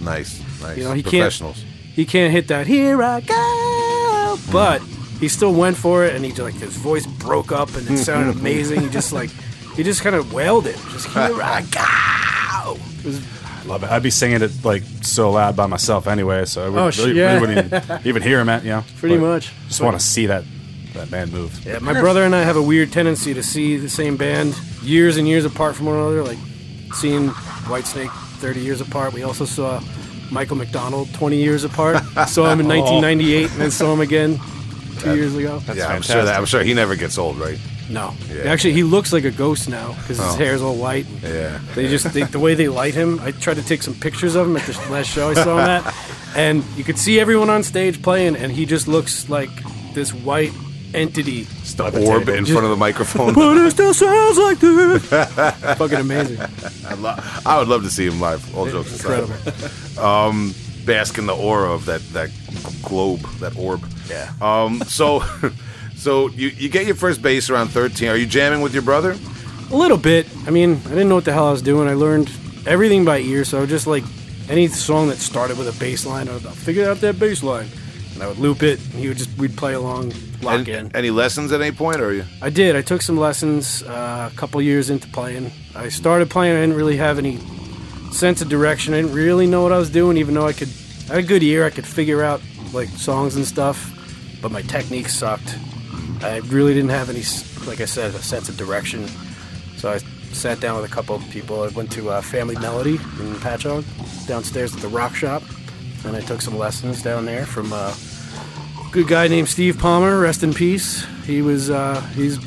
nice, 0.01 0.41
nice. 0.61 0.77
You 0.77 0.83
know, 0.85 0.93
he 0.93 1.03
can't- 1.03 1.21
Professionals. 1.23 1.63
He 1.93 2.05
can't 2.05 2.31
hit 2.31 2.47
that 2.49 2.67
"Here 2.67 3.01
I 3.01 3.21
Go," 3.21 4.35
hmm. 4.37 4.51
but 4.51 4.81
he 5.19 5.27
still 5.27 5.51
went 5.53 5.75
for 5.77 6.05
it, 6.05 6.15
and 6.15 6.23
he 6.23 6.31
like 6.33 6.53
his 6.53 6.75
voice 6.77 7.07
broke 7.07 7.51
up, 7.51 7.75
and 7.75 7.89
it 7.89 7.97
sounded 7.97 8.35
amazing. 8.39 8.81
He 8.81 8.89
just 8.89 9.11
like 9.13 9.31
he 9.75 9.81
just 9.83 10.01
kind 10.03 10.15
of 10.15 10.31
wailed 10.31 10.67
it, 10.67 10.77
just 10.91 11.07
"Here 11.07 11.41
I 11.41 11.61
go." 11.71 12.77
It 12.99 13.05
was 13.05 13.19
Love 13.67 13.83
it. 13.83 13.89
I'd 13.89 14.03
be 14.03 14.09
singing 14.09 14.41
it 14.41 14.63
like 14.63 14.83
so 15.01 15.31
loud 15.31 15.55
by 15.55 15.67
myself 15.67 16.07
anyway, 16.07 16.45
so 16.45 16.65
I 16.65 16.69
would, 16.69 16.79
oh, 16.79 17.03
really, 17.03 17.19
yeah. 17.19 17.33
really 17.39 17.55
wouldn't 17.55 17.73
even, 17.73 18.01
even 18.05 18.21
hear 18.21 18.39
him 18.39 18.49
at 18.49 18.63
you 18.63 18.69
know. 18.69 18.83
Pretty 18.97 19.17
But 19.17 19.21
much. 19.21 19.51
Just 19.67 19.81
want 19.81 19.99
to 19.99 20.05
see 20.05 20.27
that 20.27 20.43
that 20.93 21.11
band 21.11 21.31
move. 21.31 21.65
Yeah, 21.65 21.79
my 21.79 21.99
brother 21.99 22.23
and 22.23 22.33
I 22.33 22.43
have 22.43 22.55
a 22.55 22.61
weird 22.61 22.91
tendency 22.91 23.33
to 23.33 23.43
see 23.43 23.77
the 23.77 23.89
same 23.89 24.17
band 24.17 24.57
years 24.81 25.17
and 25.17 25.27
years 25.27 25.45
apart 25.45 25.75
from 25.75 25.87
one 25.87 25.95
another. 25.95 26.23
Like 26.23 26.39
seeing 26.93 27.29
Whitesnake 27.67 28.11
30 28.39 28.61
years 28.61 28.81
apart. 28.81 29.13
We 29.13 29.23
also 29.23 29.45
saw 29.45 29.81
Michael 30.31 30.55
McDonald 30.55 31.13
20 31.13 31.37
years 31.37 31.63
apart. 31.63 32.03
saw 32.27 32.51
him 32.51 32.61
in 32.61 32.67
1998 32.67 33.51
and 33.51 33.61
then 33.61 33.71
saw 33.71 33.93
him 33.93 33.99
again 34.01 34.39
two 34.99 35.15
years 35.15 35.35
ago. 35.35 35.59
That's 35.59 35.79
yeah, 35.79 35.87
I'm 35.87 36.01
sure 36.01 36.23
that 36.23 36.37
I'm 36.37 36.45
sure 36.45 36.63
he 36.63 36.73
never 36.73 36.95
gets 36.95 37.17
old, 37.17 37.37
right? 37.37 37.59
No, 37.89 38.13
Yeah. 38.29 38.51
actually, 38.51 38.73
he 38.73 38.83
looks 38.83 39.13
like 39.13 39.23
a 39.23 39.31
ghost 39.31 39.69
now 39.69 39.93
because 40.01 40.17
his 40.17 40.35
Oh. 40.35 40.37
hair's 40.37 40.61
all 40.61 40.75
white. 40.75 41.05
Yeah. 41.23 41.59
They 41.75 41.87
just 41.87 42.11
they, 42.13 42.23
the 42.23 42.39
way 42.39 42.53
they 42.53 42.67
light 42.67 42.93
him. 42.93 43.19
I 43.23 43.31
tried 43.31 43.55
to 43.57 43.63
take 43.63 43.81
some 43.81 43.93
pictures 43.93 44.35
of 44.35 44.45
him 44.47 44.57
at 44.57 44.63
the 44.65 44.91
last 44.91 45.09
show 45.09 45.29
I 45.29 45.33
saw 45.35 45.57
him 45.57 45.69
at, 45.69 45.93
and 46.35 46.63
you 46.75 46.83
could 46.83 46.97
see 46.99 47.19
everyone 47.19 47.49
on 47.49 47.63
stage 47.63 48.01
playing, 48.01 48.35
and 48.35 48.51
he 48.51 48.65
just 48.65 48.87
looks 48.87 49.29
like 49.29 49.49
this 49.93 50.13
white 50.13 50.51
entity. 50.93 51.47
Orb 51.79 52.27
in 52.29 52.45
front 52.45 52.63
of 52.65 52.69
the 52.71 52.75
microphone. 52.77 53.33
But 53.33 53.57
it 53.57 53.71
still 53.71 53.93
sounds 53.93 54.37
like 54.37 54.59
this. 54.59 55.05
Fucking 55.77 55.99
amazing. 55.99 56.39
I, 56.87 56.93
lo- 56.95 57.15
I 57.45 57.59
would 57.59 57.67
love 57.67 57.83
to 57.83 57.89
see 57.89 58.05
him 58.07 58.19
live. 58.19 58.41
All 58.57 58.67
jokes 58.69 58.93
aside. 58.93 59.29
Incredible. 59.29 60.53
bask 60.85 61.17
in 61.17 61.25
the 61.27 61.35
aura 61.35 61.71
of 61.71 61.85
that 61.85 62.01
that 62.13 62.29
globe, 62.83 63.19
that 63.39 63.55
orb. 63.57 63.81
Yeah. 64.09 64.31
Um. 64.41 64.81
So, 64.87 65.23
so 66.07 66.29
you 66.29 66.47
you 66.55 66.69
get 66.69 66.85
your 66.85 66.95
first 66.95 67.21
bass 67.21 67.49
around 67.49 67.67
thirteen. 67.67 68.07
Are 68.07 68.15
you 68.15 68.25
jamming 68.25 68.61
with 68.61 68.73
your 68.73 68.81
brother? 68.81 69.17
A 69.71 69.75
little 69.75 69.97
bit. 69.97 70.25
I 70.47 70.51
mean, 70.51 70.79
I 70.85 70.89
didn't 70.95 71.09
know 71.09 71.15
what 71.15 71.25
the 71.25 71.33
hell 71.33 71.47
I 71.49 71.51
was 71.51 71.61
doing. 71.61 71.89
I 71.89 71.95
learned 71.95 72.31
everything 72.65 73.03
by 73.03 73.19
ear, 73.19 73.43
so 73.43 73.65
just 73.65 73.87
like 73.87 74.05
any 74.47 74.69
song 74.69 75.09
that 75.09 75.17
started 75.17 75.57
with 75.57 75.67
a 75.67 75.77
bass 75.77 76.05
line, 76.05 76.29
I 76.29 76.31
would 76.31 76.43
figure 76.43 76.89
out 76.89 77.01
that 77.01 77.19
bass 77.19 77.43
line. 77.43 77.67
And 78.13 78.23
I 78.23 78.27
would 78.29 78.37
loop 78.37 78.63
it, 78.63 78.79
and 78.85 78.93
he 78.93 79.09
would 79.09 79.17
just, 79.17 79.37
we'd 79.37 79.57
play 79.57 79.73
along, 79.73 80.13
lock 80.41 80.61
Any, 80.69 80.71
in. 80.71 80.95
any 80.95 81.09
lessons 81.09 81.51
at 81.51 81.59
any 81.61 81.75
point, 81.75 81.99
or 81.99 82.05
are 82.05 82.13
you? 82.13 82.23
I 82.41 82.49
did. 82.49 82.77
I 82.77 82.81
took 82.81 83.01
some 83.01 83.17
lessons 83.17 83.83
uh, 83.83 84.29
a 84.31 84.35
couple 84.37 84.61
years 84.61 84.89
into 84.89 85.09
playing. 85.09 85.51
I 85.75 85.89
started 85.89 86.29
playing. 86.29 86.55
I 86.55 86.61
didn't 86.61 86.77
really 86.77 86.95
have 86.97 87.17
any 87.19 87.37
sense 88.13 88.41
of 88.41 88.47
direction. 88.47 88.93
I 88.93 89.01
didn't 89.01 89.13
really 89.13 89.45
know 89.45 89.61
what 89.61 89.73
I 89.73 89.77
was 89.77 89.89
doing, 89.89 90.15
even 90.15 90.33
though 90.35 90.47
I 90.47 90.53
could. 90.53 90.69
I 91.09 91.15
had 91.15 91.25
a 91.25 91.27
good 91.27 91.43
ear. 91.43 91.65
I 91.65 91.69
could 91.69 91.85
figure 91.85 92.23
out 92.23 92.39
like 92.73 92.87
songs 92.87 93.35
and 93.35 93.45
stuff, 93.45 93.77
but 94.41 94.51
my 94.53 94.61
technique 94.61 95.09
sucked. 95.09 95.57
I 96.21 96.37
really 96.47 96.73
didn't 96.73 96.89
have 96.89 97.09
any, 97.09 97.23
like 97.67 97.81
I 97.81 97.85
said, 97.85 98.13
a 98.15 98.19
sense 98.19 98.49
of 98.49 98.57
direction. 98.57 99.07
So 99.77 99.91
I 99.91 99.99
sat 100.33 100.59
down 100.59 100.81
with 100.81 100.89
a 100.89 100.93
couple 100.93 101.15
of 101.15 101.29
people. 101.29 101.63
I 101.63 101.67
went 101.69 101.91
to 101.93 102.09
uh, 102.09 102.21
Family 102.21 102.55
Melody 102.55 102.95
in 102.95 103.35
Patchogue, 103.35 103.85
downstairs 104.27 104.75
at 104.75 104.81
the 104.81 104.87
Rock 104.87 105.15
Shop, 105.15 105.43
and 106.05 106.15
I 106.15 106.21
took 106.21 106.41
some 106.41 106.57
lessons 106.57 107.01
down 107.01 107.25
there 107.25 107.45
from 107.45 107.71
uh, 107.71 107.93
a 107.95 108.91
good 108.91 109.07
guy 109.07 109.27
named 109.27 109.47
Steve 109.49 109.77
Palmer. 109.77 110.19
Rest 110.19 110.43
in 110.43 110.53
peace. 110.53 111.05
He 111.25 111.41
was 111.41 111.69
uh, 111.69 112.01
he's 112.15 112.39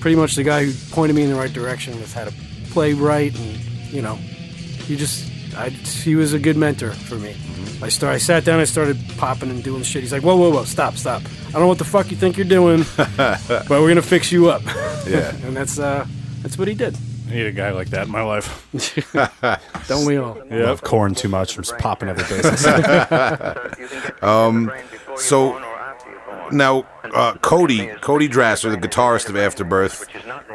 pretty 0.00 0.16
much 0.16 0.34
the 0.34 0.44
guy 0.44 0.64
who 0.64 0.72
pointed 0.92 1.14
me 1.14 1.22
in 1.22 1.30
the 1.30 1.36
right 1.36 1.52
direction 1.52 1.94
with 2.00 2.12
how 2.14 2.24
to 2.24 2.32
play 2.70 2.94
right, 2.94 3.36
and 3.38 3.58
you 3.92 4.02
know, 4.02 4.14
he 4.14 4.96
just 4.96 5.27
I, 5.58 5.70
he 5.70 6.14
was 6.14 6.34
a 6.34 6.38
good 6.38 6.56
mentor 6.56 6.92
for 6.92 7.16
me. 7.16 7.34
I 7.82 7.88
start 7.88 8.14
I 8.14 8.18
sat 8.18 8.44
down. 8.44 8.60
I 8.60 8.64
started 8.64 8.96
popping 9.16 9.50
and 9.50 9.62
doing 9.62 9.82
shit. 9.82 10.02
He's 10.02 10.12
like, 10.12 10.22
whoa, 10.22 10.36
whoa, 10.36 10.50
whoa, 10.50 10.64
stop, 10.64 10.94
stop. 10.94 11.22
I 11.48 11.52
don't 11.52 11.62
know 11.62 11.66
what 11.68 11.78
the 11.78 11.84
fuck 11.84 12.10
you 12.10 12.16
think 12.16 12.36
you're 12.36 12.46
doing, 12.46 12.84
but 12.96 13.68
we're 13.68 13.88
gonna 13.88 14.02
fix 14.02 14.30
you 14.30 14.50
up. 14.50 14.62
Yeah. 15.06 15.34
and 15.44 15.56
that's 15.56 15.80
uh, 15.80 16.06
that's 16.42 16.56
what 16.56 16.68
he 16.68 16.74
did. 16.74 16.96
I 17.28 17.30
need 17.32 17.46
a 17.46 17.52
guy 17.52 17.72
like 17.72 17.90
that 17.90 18.06
in 18.06 18.12
my 18.12 18.22
life. 18.22 18.68
Don't 19.88 20.06
we 20.06 20.16
all? 20.16 20.40
Yeah, 20.48 20.66
Love 20.66 20.82
Korn 20.82 21.14
too 21.14 21.28
much. 21.28 21.56
I'm 21.56 21.64
just 21.64 21.76
popping 21.78 22.08
every 22.08 22.24
basis. 22.24 22.62
so 25.16 25.58
now 26.52 26.86
uh, 27.04 27.34
Cody, 27.34 27.88
Cody 28.00 28.28
Drasser, 28.28 28.70
the 28.70 28.88
guitarist 28.88 29.28
of 29.28 29.36
Afterbirth. 29.36 30.06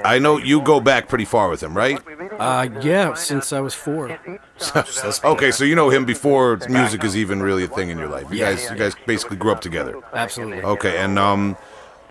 I 0.04 0.20
know 0.20 0.38
you 0.38 0.62
go 0.62 0.80
back 0.80 1.08
pretty 1.08 1.26
far 1.26 1.50
with 1.50 1.62
him, 1.62 1.76
right? 1.76 2.02
Uh, 2.40 2.70
yeah, 2.82 3.14
since 3.14 3.54
I 3.54 3.60
was 3.60 3.74
four. 3.74 4.18
Okay, 5.24 5.52
so 5.52 5.64
you 5.64 5.76
know 5.76 5.90
him 5.90 6.06
before 6.06 6.60
music 6.70 7.04
is 7.04 7.18
even 7.18 7.42
really 7.42 7.64
a 7.66 7.68
thing 7.68 7.90
in 7.90 7.98
your 7.98 8.08
life. 8.08 8.32
You 8.32 8.40
guys, 8.40 8.70
you 8.70 8.78
guys 8.78 8.96
basically 9.06 9.38
grew 9.38 9.52
up 9.52 9.62
together. 9.62 10.02
Absolutely. 10.14 10.62
Okay, 10.64 10.98
and 10.98 11.20
um, 11.20 11.58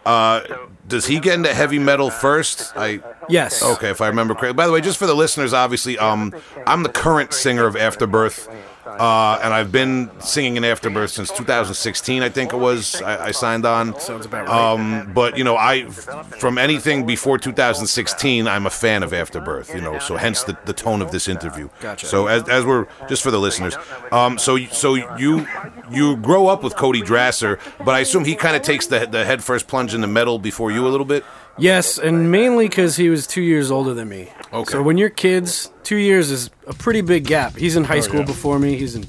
uh, 0.05 0.43
does 0.89 1.07
he 1.07 1.21
get 1.21 1.35
into 1.35 1.55
heavy 1.55 1.79
metal 1.79 2.11
first? 2.11 2.73
I 2.77 3.01
Yes. 3.29 3.63
Okay, 3.63 3.91
if 3.91 4.01
I 4.01 4.09
remember 4.09 4.35
correctly. 4.35 4.55
By 4.55 4.67
the 4.67 4.73
way, 4.73 4.81
just 4.81 4.99
for 4.99 5.07
the 5.07 5.15
listeners, 5.15 5.53
obviously, 5.53 5.99
um, 5.99 6.35
I'm 6.67 6.83
the 6.83 6.89
current 6.89 7.33
singer 7.33 7.67
of 7.67 7.77
Afterbirth, 7.77 8.49
uh, 8.85 9.39
and 9.43 9.55
I've 9.55 9.71
been 9.71 10.11
singing 10.21 10.57
in 10.57 10.65
Afterbirth 10.65 11.11
since 11.11 11.31
2016. 11.31 12.23
I 12.23 12.29
think 12.29 12.53
it 12.53 12.57
was. 12.57 13.01
I, 13.01 13.27
I 13.27 13.31
signed 13.31 13.65
on. 13.65 13.99
Sounds 14.01 14.27
about 14.27 14.49
right. 14.49 14.73
Um, 14.73 15.13
but 15.15 15.39
you 15.39 15.45
know, 15.45 15.57
I 15.57 15.89
from 15.89 16.59
anything 16.59 17.07
before 17.07 17.39
2016, 17.39 18.49
I'm 18.49 18.67
a 18.67 18.71
fan 18.71 19.03
of 19.03 19.13
Afterbirth. 19.13 19.75
You 19.75 19.81
know, 19.81 19.99
so 19.99 20.17
hence 20.17 20.43
the, 20.43 20.59
the 20.65 20.73
tone 20.73 21.01
of 21.01 21.13
this 21.13 21.29
interview. 21.29 21.69
Gotcha. 21.81 22.07
So 22.07 22.27
as, 22.27 22.49
as 22.49 22.65
we're 22.65 22.87
just 23.09 23.23
for 23.23 23.31
the 23.31 23.39
listeners, 23.41 23.77
um, 24.11 24.39
so 24.39 24.59
so 24.67 24.95
you 24.95 25.47
you 25.91 26.17
grow 26.17 26.49
up 26.49 26.63
with 26.63 26.77
Cody 26.77 27.03
Drasser, 27.03 27.59
but 27.79 27.95
I 27.95 28.01
assume 28.01 28.25
he 28.25 28.35
kind 28.35 28.57
of 28.57 28.63
takes 28.63 28.87
the 28.87 29.07
the 29.07 29.25
head 29.25 29.45
first 29.45 29.69
plunge 29.69 29.95
in 29.95 30.01
the 30.01 30.07
metal 30.09 30.39
before 30.39 30.71
you 30.71 30.87
a 30.87 30.91
little 30.91 31.07
bit. 31.07 31.25
Yes, 31.59 31.99
and 31.99 32.31
mainly 32.31 32.69
because 32.69 32.97
he 32.97 33.11
was 33.11 33.27
two 33.27 33.43
years 33.43 33.71
older 33.71 33.95
than 33.95 34.09
me. 34.09 34.29
Okay. 34.53 34.73
So 34.73 34.83
when 34.83 34.97
you're 34.99 35.11
kids, 35.11 35.71
two 35.83 35.97
years 35.97 36.31
is 36.31 36.51
a 36.67 36.73
pretty 36.75 37.03
big 37.03 37.27
gap. 37.27 37.57
He's 37.57 37.77
in 37.77 37.85
high 37.85 38.01
school 38.01 38.21
yeah. 38.21 38.27
before 38.27 38.59
me. 38.59 38.77
He's 38.77 38.95
in, 38.95 39.05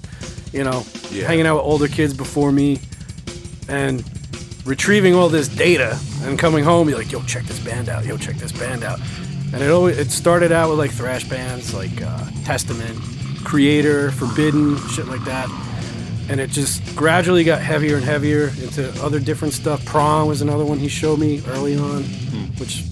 you 0.51 0.63
know, 0.63 0.85
Yeah. 1.12 1.25
hanging 1.27 1.45
out 1.47 1.55
with 1.55 1.65
older 1.65 1.88
kids 1.88 2.13
before 2.13 2.51
me, 2.51 2.79
and 3.67 4.03
retrieving 4.65 5.13
all 5.15 5.29
this 5.29 5.47
data 5.47 5.97
and 6.23 6.38
coming 6.38 6.63
home, 6.63 6.88
be 6.88 6.95
like, 6.95 7.12
"Yo, 7.12 7.21
check 7.23 7.43
this 7.43 7.59
band 7.59 7.89
out. 7.89 8.05
Yo, 8.05 8.17
check 8.17 8.35
this 8.35 8.51
band 8.51 8.83
out." 8.83 9.00
And 9.53 9.62
it 9.62 9.69
always 9.69 9.97
it 9.97 10.12
started 10.12 10.51
out 10.51 10.69
with 10.69 10.79
like 10.79 10.91
thrash 10.91 11.27
bands 11.29 11.73
like 11.73 12.01
uh, 12.01 12.25
Testament, 12.43 12.97
Kreator, 13.43 14.12
Forbidden, 14.12 14.77
shit 14.89 15.07
like 15.07 15.23
that. 15.25 15.47
And 16.33 16.41
it 16.41 16.49
just 16.49 16.95
gradually 16.95 17.43
got 17.43 17.61
heavier 17.61 17.95
and 17.95 18.03
heavier 18.03 18.47
into 18.63 18.89
other 19.03 19.19
different 19.19 19.53
stuff. 19.53 19.85
Prong 19.85 20.27
was 20.27 20.41
another 20.41 20.65
one 20.65 20.79
he 20.79 20.87
showed 20.87 21.19
me 21.19 21.43
early 21.49 21.77
on, 21.77 22.01
hmm. 22.01 22.45
which 22.59 22.85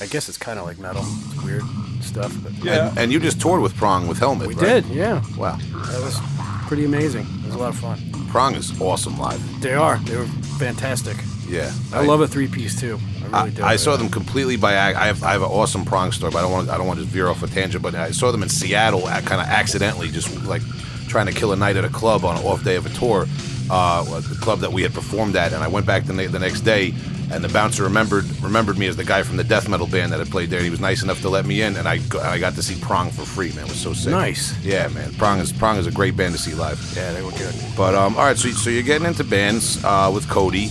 I 0.00 0.06
guess 0.06 0.28
it's 0.28 0.38
kind 0.38 0.60
of 0.60 0.64
like 0.64 0.78
metal. 0.78 1.02
It's 1.04 1.42
weird 1.42 1.64
stuff. 2.02 2.32
But 2.40 2.52
Yeah. 2.62 2.90
And, 2.90 2.98
and 2.98 3.12
you 3.12 3.18
just 3.18 3.40
toured 3.40 3.62
with 3.62 3.76
Prong 3.76 4.06
with 4.06 4.20
Helmet. 4.20 4.46
we 4.46 4.54
right? 4.54 4.84
did, 4.84 4.86
yeah. 4.94 5.24
Wow. 5.36 5.56
That 5.56 6.04
was 6.04 6.20
pretty 6.68 6.84
amazing. 6.84 7.26
It 7.40 7.46
was 7.46 7.56
a 7.56 7.58
lot 7.58 7.70
of 7.70 7.80
fun. 7.80 7.98
Prong 8.28 8.54
is 8.54 8.80
awesome 8.80 9.18
live. 9.18 9.42
They 9.60 9.74
are. 9.74 9.96
They 9.96 10.16
were 10.16 10.26
fantastic. 10.60 11.16
Yeah. 11.48 11.72
I, 11.92 12.04
love 12.04 12.20
a 12.20 12.28
three 12.28 12.46
piece 12.46 12.78
too. 12.78 13.00
I 13.32 13.40
really 13.40 13.56
do. 13.56 13.64
I 13.64 13.74
saw 13.74 13.96
them 13.96 14.08
completely 14.08 14.56
by. 14.56 14.90
ac- 14.90 14.96
I 14.96 15.06
have 15.06 15.24
I 15.24 15.32
have 15.32 15.42
an 15.42 15.48
awesome 15.48 15.84
prong 15.84 16.12
story, 16.12 16.30
but 16.30 16.38
I 16.38 16.42
don't 16.42 16.52
want 16.52 16.68
I 16.68 16.76
don't 16.76 16.86
want 16.86 17.00
to 17.00 17.06
veer 17.06 17.26
off 17.26 17.42
a 17.42 17.48
tangent. 17.48 17.82
But 17.82 17.96
I 17.96 18.12
saw 18.12 18.30
them 18.30 18.44
in 18.44 18.48
Seattle, 18.48 19.04
uh, 19.04 19.20
kind 19.22 19.40
of 19.40 19.48
accidentally, 19.48 20.10
just 20.10 20.44
like 20.44 20.62
trying 21.08 21.26
to 21.26 21.32
kill 21.32 21.52
a 21.52 21.56
night 21.56 21.76
at 21.76 21.84
a 21.84 21.88
club 21.88 22.24
on 22.24 22.36
an 22.36 22.44
off 22.44 22.62
day 22.64 22.76
of 22.76 22.86
a 22.86 22.90
tour, 22.90 23.26
uh, 23.70 24.04
the 24.20 24.38
club 24.40 24.60
that 24.60 24.72
we 24.72 24.82
had 24.82 24.94
performed 24.94 25.36
at. 25.36 25.52
And 25.52 25.62
I 25.62 25.68
went 25.68 25.86
back 25.86 26.04
the, 26.04 26.12
ne- 26.12 26.26
the 26.26 26.38
next 26.38 26.62
day, 26.62 26.94
and 27.30 27.44
the 27.44 27.48
bouncer 27.48 27.82
remembered 27.82 28.24
remembered 28.40 28.78
me 28.78 28.86
as 28.86 28.96
the 28.96 29.04
guy 29.04 29.22
from 29.22 29.36
the 29.36 29.44
death 29.44 29.68
metal 29.68 29.86
band 29.86 30.12
that 30.12 30.18
had 30.18 30.30
played 30.30 30.50
there. 30.50 30.58
And 30.58 30.64
he 30.64 30.70
was 30.70 30.80
nice 30.80 31.02
enough 31.02 31.20
to 31.22 31.28
let 31.28 31.44
me 31.46 31.62
in, 31.62 31.76
and 31.76 31.88
I 31.88 31.98
go, 31.98 32.20
I 32.20 32.38
got 32.38 32.54
to 32.54 32.62
see 32.62 32.80
Prong 32.80 33.10
for 33.10 33.24
free. 33.24 33.52
Man, 33.52 33.64
it 33.64 33.68
was 33.68 33.80
so 33.80 33.92
sick. 33.92 34.12
Nice. 34.12 34.58
Yeah, 34.64 34.88
man. 34.88 35.12
Prong 35.14 35.38
is 35.40 35.52
Prong 35.52 35.76
is 35.76 35.86
a 35.86 35.92
great 35.92 36.16
band 36.16 36.34
to 36.34 36.40
see 36.40 36.54
live. 36.54 36.80
Yeah, 36.96 37.12
they 37.12 37.22
were 37.22 37.32
good. 37.32 37.54
But 37.76 37.94
um, 37.94 38.16
all 38.16 38.24
right, 38.24 38.36
so 38.36 38.48
so 38.50 38.70
you're 38.70 38.82
getting 38.82 39.06
into 39.06 39.24
bands 39.24 39.82
uh, 39.84 40.10
with 40.14 40.28
Cody. 40.28 40.70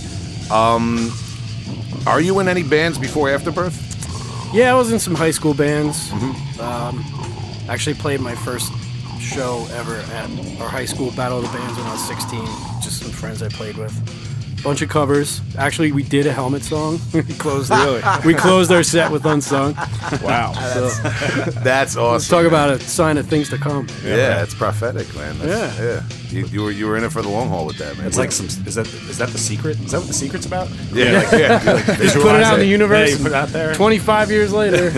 Um, 0.50 1.12
are 2.06 2.20
you 2.20 2.38
in 2.40 2.48
any 2.48 2.62
bands 2.62 2.98
before 2.98 3.28
Afterbirth? 3.28 3.84
Yeah, 4.54 4.72
I 4.72 4.78
was 4.78 4.92
in 4.92 4.98
some 4.98 5.14
high 5.14 5.30
school 5.30 5.52
bands. 5.52 6.10
Mm-hmm. 6.10 6.60
Um, 6.60 7.04
actually 7.68 7.94
played 7.94 8.20
my 8.20 8.34
first 8.34 8.72
show 9.28 9.66
ever 9.72 9.96
at 9.96 10.30
our 10.60 10.68
high 10.68 10.84
school 10.86 11.10
Battle 11.12 11.38
of 11.38 11.44
the 11.44 11.56
Bands 11.58 11.76
when 11.76 11.86
I 11.86 11.92
was 11.92 12.04
16. 12.06 12.40
Just 12.80 13.02
some 13.02 13.10
friends 13.12 13.42
I 13.42 13.48
played 13.48 13.76
with. 13.76 13.94
Bunch 14.64 14.82
of 14.82 14.88
covers. 14.88 15.40
Actually, 15.56 15.92
we 15.92 16.02
did 16.02 16.26
a 16.26 16.32
Helmet 16.32 16.64
song. 16.64 16.98
we 17.14 17.22
closed. 17.22 17.70
the, 17.70 18.22
We 18.26 18.34
closed 18.34 18.72
our 18.72 18.82
set 18.82 19.12
with 19.12 19.24
Unsung. 19.24 19.74
Wow. 20.22 20.52
That's 21.62 21.96
awesome. 21.96 22.12
Let's 22.12 22.28
talk 22.28 22.44
about 22.46 22.70
a 22.70 22.80
sign 22.80 23.18
of 23.18 23.28
things 23.28 23.50
to 23.50 23.58
come. 23.58 23.86
Yeah, 24.02 24.42
it's 24.42 24.54
prophetic, 24.54 25.14
man. 25.14 25.38
That's, 25.38 25.78
Yeah. 25.78 25.84
yeah. 25.84 26.02
You, 26.30 26.46
you 26.46 26.62
were 26.62 26.70
you 26.70 26.86
were 26.86 26.96
in 26.96 27.04
it 27.04 27.12
for 27.12 27.22
the 27.22 27.28
long 27.28 27.48
haul 27.48 27.66
with 27.66 27.78
that, 27.78 27.96
man. 27.96 28.06
It's 28.06 28.18
like 28.18 28.32
some. 28.32 28.46
Is 28.46 28.74
that 28.74 28.86
is 28.86 29.18
that 29.18 29.28
the 29.28 29.38
secret? 29.38 29.78
Is 29.80 29.92
that 29.92 29.98
what 29.98 30.08
the 30.08 30.12
secret's 30.14 30.44
about? 30.46 30.68
yeah, 30.92 31.12
like, 31.22 31.32
yeah. 31.32 31.72
Like, 31.72 31.86
Put 31.86 32.34
it 32.34 32.42
out 32.42 32.54
in 32.54 32.60
the 32.60 32.66
universe. 32.66 33.10
Yeah, 33.10 33.16
you 33.16 33.22
put 33.22 33.32
it 33.32 33.34
out 33.34 33.48
there. 33.48 33.74
25 33.74 34.30
years 34.30 34.52
later. 34.52 34.90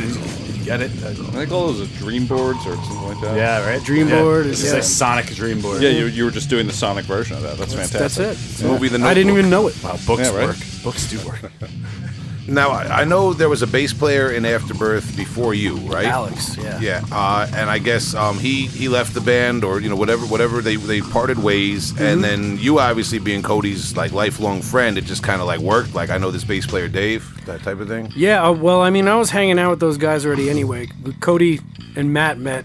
You 0.71 0.79
get 0.79 0.81
it. 0.83 1.05
I 1.05 1.15
think 1.15 1.51
all 1.53 1.73
those 1.73 1.81
are 1.81 1.99
dream 1.99 2.27
boards 2.27 2.65
or 2.67 2.77
something 2.77 3.03
like 3.09 3.21
that. 3.23 3.37
yeah, 3.37 3.67
right. 3.67 3.83
Dream 3.83 4.09
yeah. 4.09 4.23
board 4.23 4.47
This 4.47 4.61
is- 4.61 4.67
is 4.67 4.73
yeah. 4.73 4.79
a 4.79 4.83
Sonic 4.83 5.27
Dream 5.27 5.61
board. 5.61 5.83
Yeah, 5.83 5.91
you, 5.91 6.07
you 6.07 6.25
were 6.25 6.31
just 6.31 6.49
doing 6.49 6.67
the 6.67 6.73
Sonic 6.73 7.05
version 7.07 7.37
of 7.37 7.43
that. 7.43 7.57
That's 7.59 7.75
fantastic. 7.75 7.99
That's 8.27 8.61
it. 8.61 8.63
The 8.63 8.69
movie 8.69 8.89
The 8.89 9.05
I 9.05 9.15
didn't 9.15 9.29
Notebook. 9.35 9.39
even 9.39 9.51
know 9.51 9.67
it. 9.69 9.83
Wow, 9.83 9.99
books 10.07 10.23
Yeah, 10.31 10.37
right. 10.37 10.47
work. 10.49 10.57
Books 10.85 11.11
do 11.11 11.19
work. 11.27 11.41
Now 12.49 12.71
I, 12.71 13.03
I 13.03 13.05
know 13.05 13.33
there 13.33 13.49
was 13.49 13.63
a 13.63 13.67
bass 13.67 13.93
player 13.93 14.33
in 14.33 14.45
Afterbirth 14.45 15.17
before 15.17 15.55
you, 15.55 15.77
right? 15.77 16.07
Alex, 16.07 16.57
yeah. 16.57 16.81
Yeah, 16.81 17.05
uh, 17.13 17.47
and 17.55 17.71
I 17.71 17.79
guess 17.79 18.15
um, 18.15 18.39
he 18.39 18.67
he 18.67 18.89
left 18.89 19.15
the 19.15 19.21
band, 19.21 19.63
or 19.63 19.81
you 19.81 19.89
know 19.89 19.95
whatever 19.97 20.27
whatever 20.27 20.61
they 20.61 20.77
they 20.77 21.01
parted 21.01 21.39
ways, 21.39 21.93
Mm-hmm. 21.93 22.03
and 22.05 22.25
then 22.25 22.59
you 22.59 22.79
obviously 22.81 23.19
being 23.19 23.43
Cody's 23.43 23.97
like 23.97 24.13
lifelong 24.13 24.63
friend, 24.63 24.99
it 24.99 25.05
just 25.05 25.23
kind 25.23 25.41
of 25.41 25.47
like 25.47 25.61
worked. 25.61 25.95
Like 25.95 26.11
I 26.11 26.19
know 26.19 26.31
this 26.31 26.45
bass 26.45 26.67
player 26.67 26.89
Dave, 26.89 27.23
that 27.47 27.63
type 27.63 27.79
of 27.79 27.89
thing. 27.89 28.13
Yeah, 28.17 28.43
uh, 28.43 28.53
well, 28.53 28.81
I 28.81 28.91
mean, 28.91 29.07
I 29.07 29.15
was 29.17 29.31
hanging 29.31 29.59
out 29.59 29.71
with 29.71 29.81
those 29.81 29.97
guys 29.99 30.27
already 30.27 30.51
anyway. 30.51 30.89
Cody 31.21 31.61
and 31.97 32.13
Matt 32.13 32.39
met, 32.39 32.65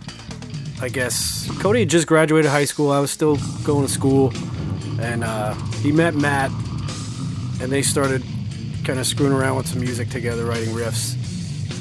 I 0.82 0.90
guess. 0.90 1.48
Cody 1.60 1.82
had 1.82 1.90
just 1.90 2.08
graduated 2.08 2.50
high 2.50 2.66
school. 2.66 2.92
I 2.92 3.00
was 3.00 3.12
still 3.12 3.38
going 3.64 3.86
to 3.86 3.92
school. 3.92 4.34
And 5.00 5.24
uh, 5.24 5.54
he 5.84 5.92
met 5.92 6.16
Matt, 6.16 6.50
and 7.62 7.72
they 7.72 7.82
started 7.82 8.24
kind 8.86 9.00
of 9.00 9.08
screwing 9.08 9.34
around 9.34 9.58
with 9.58 9.68
some 9.68 9.80
music 9.82 10.10
together, 10.10 10.46
writing 10.46 10.74
riffs. 10.74 11.16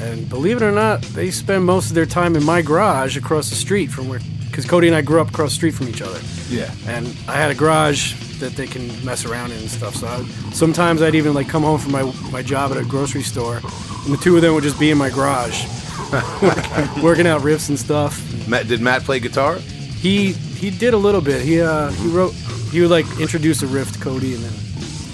And 0.01 0.29
believe 0.29 0.57
it 0.57 0.63
or 0.65 0.73
not, 0.73 1.03
they 1.03 1.31
spend 1.31 1.65
most 1.65 1.89
of 1.91 1.95
their 1.95 2.07
time 2.07 2.35
in 2.35 2.45
my 2.45 2.63
garage 2.63 3.17
across 3.17 3.49
the 3.51 3.55
street 3.55 3.91
from 3.91 4.09
where, 4.09 4.21
because 4.47 4.65
Cody 4.65 4.89
and 4.89 4.97
I 4.97 5.03
grew 5.03 5.21
up 5.21 5.29
across 5.29 5.51
the 5.51 5.57
street 5.57 5.75
from 5.75 5.89
each 5.89 6.03
other. 6.03 6.19
Yeah. 6.49 6.73
and 6.87 7.07
I 7.29 7.37
had 7.37 7.51
a 7.51 7.55
garage 7.55 8.15
that 8.41 8.53
they 8.53 8.67
can 8.67 8.89
mess 9.05 9.25
around 9.25 9.53
in 9.53 9.59
and 9.59 9.71
stuff. 9.71 9.95
So 9.97 10.07
I, 10.07 10.25
sometimes 10.53 11.03
I'd 11.03 11.15
even 11.15 11.35
like 11.35 11.49
come 11.49 11.63
home 11.63 11.79
from 11.79 11.93
my 11.93 12.03
my 12.33 12.43
job 12.43 12.73
at 12.73 12.77
a 12.79 12.85
grocery 12.85 13.23
store, 13.23 13.57
and 13.57 14.13
the 14.13 14.19
two 14.21 14.35
of 14.37 14.43
them 14.43 14.55
would 14.55 14.65
just 14.65 14.79
be 14.81 14.91
in 14.91 14.99
my 14.99 15.11
garage, 15.11 15.65
working 17.03 17.27
out 17.27 17.43
riffs 17.43 17.69
and 17.69 17.79
stuff. 17.79 18.21
Matt, 18.49 18.67
did 18.69 18.81
Matt 18.81 19.03
play 19.03 19.21
guitar? 19.21 19.57
He 19.57 20.33
he 20.33 20.71
did 20.71 20.95
a 20.95 20.99
little 20.99 21.21
bit. 21.21 21.43
He 21.43 21.61
uh 21.61 21.91
he 21.91 22.09
wrote 22.09 22.33
he 22.73 22.81
would 22.81 22.91
like 22.91 23.07
introduce 23.21 23.63
a 23.63 23.67
riff 23.67 23.93
to 23.93 23.99
Cody, 24.01 24.35
and 24.35 24.43
then 24.43 24.53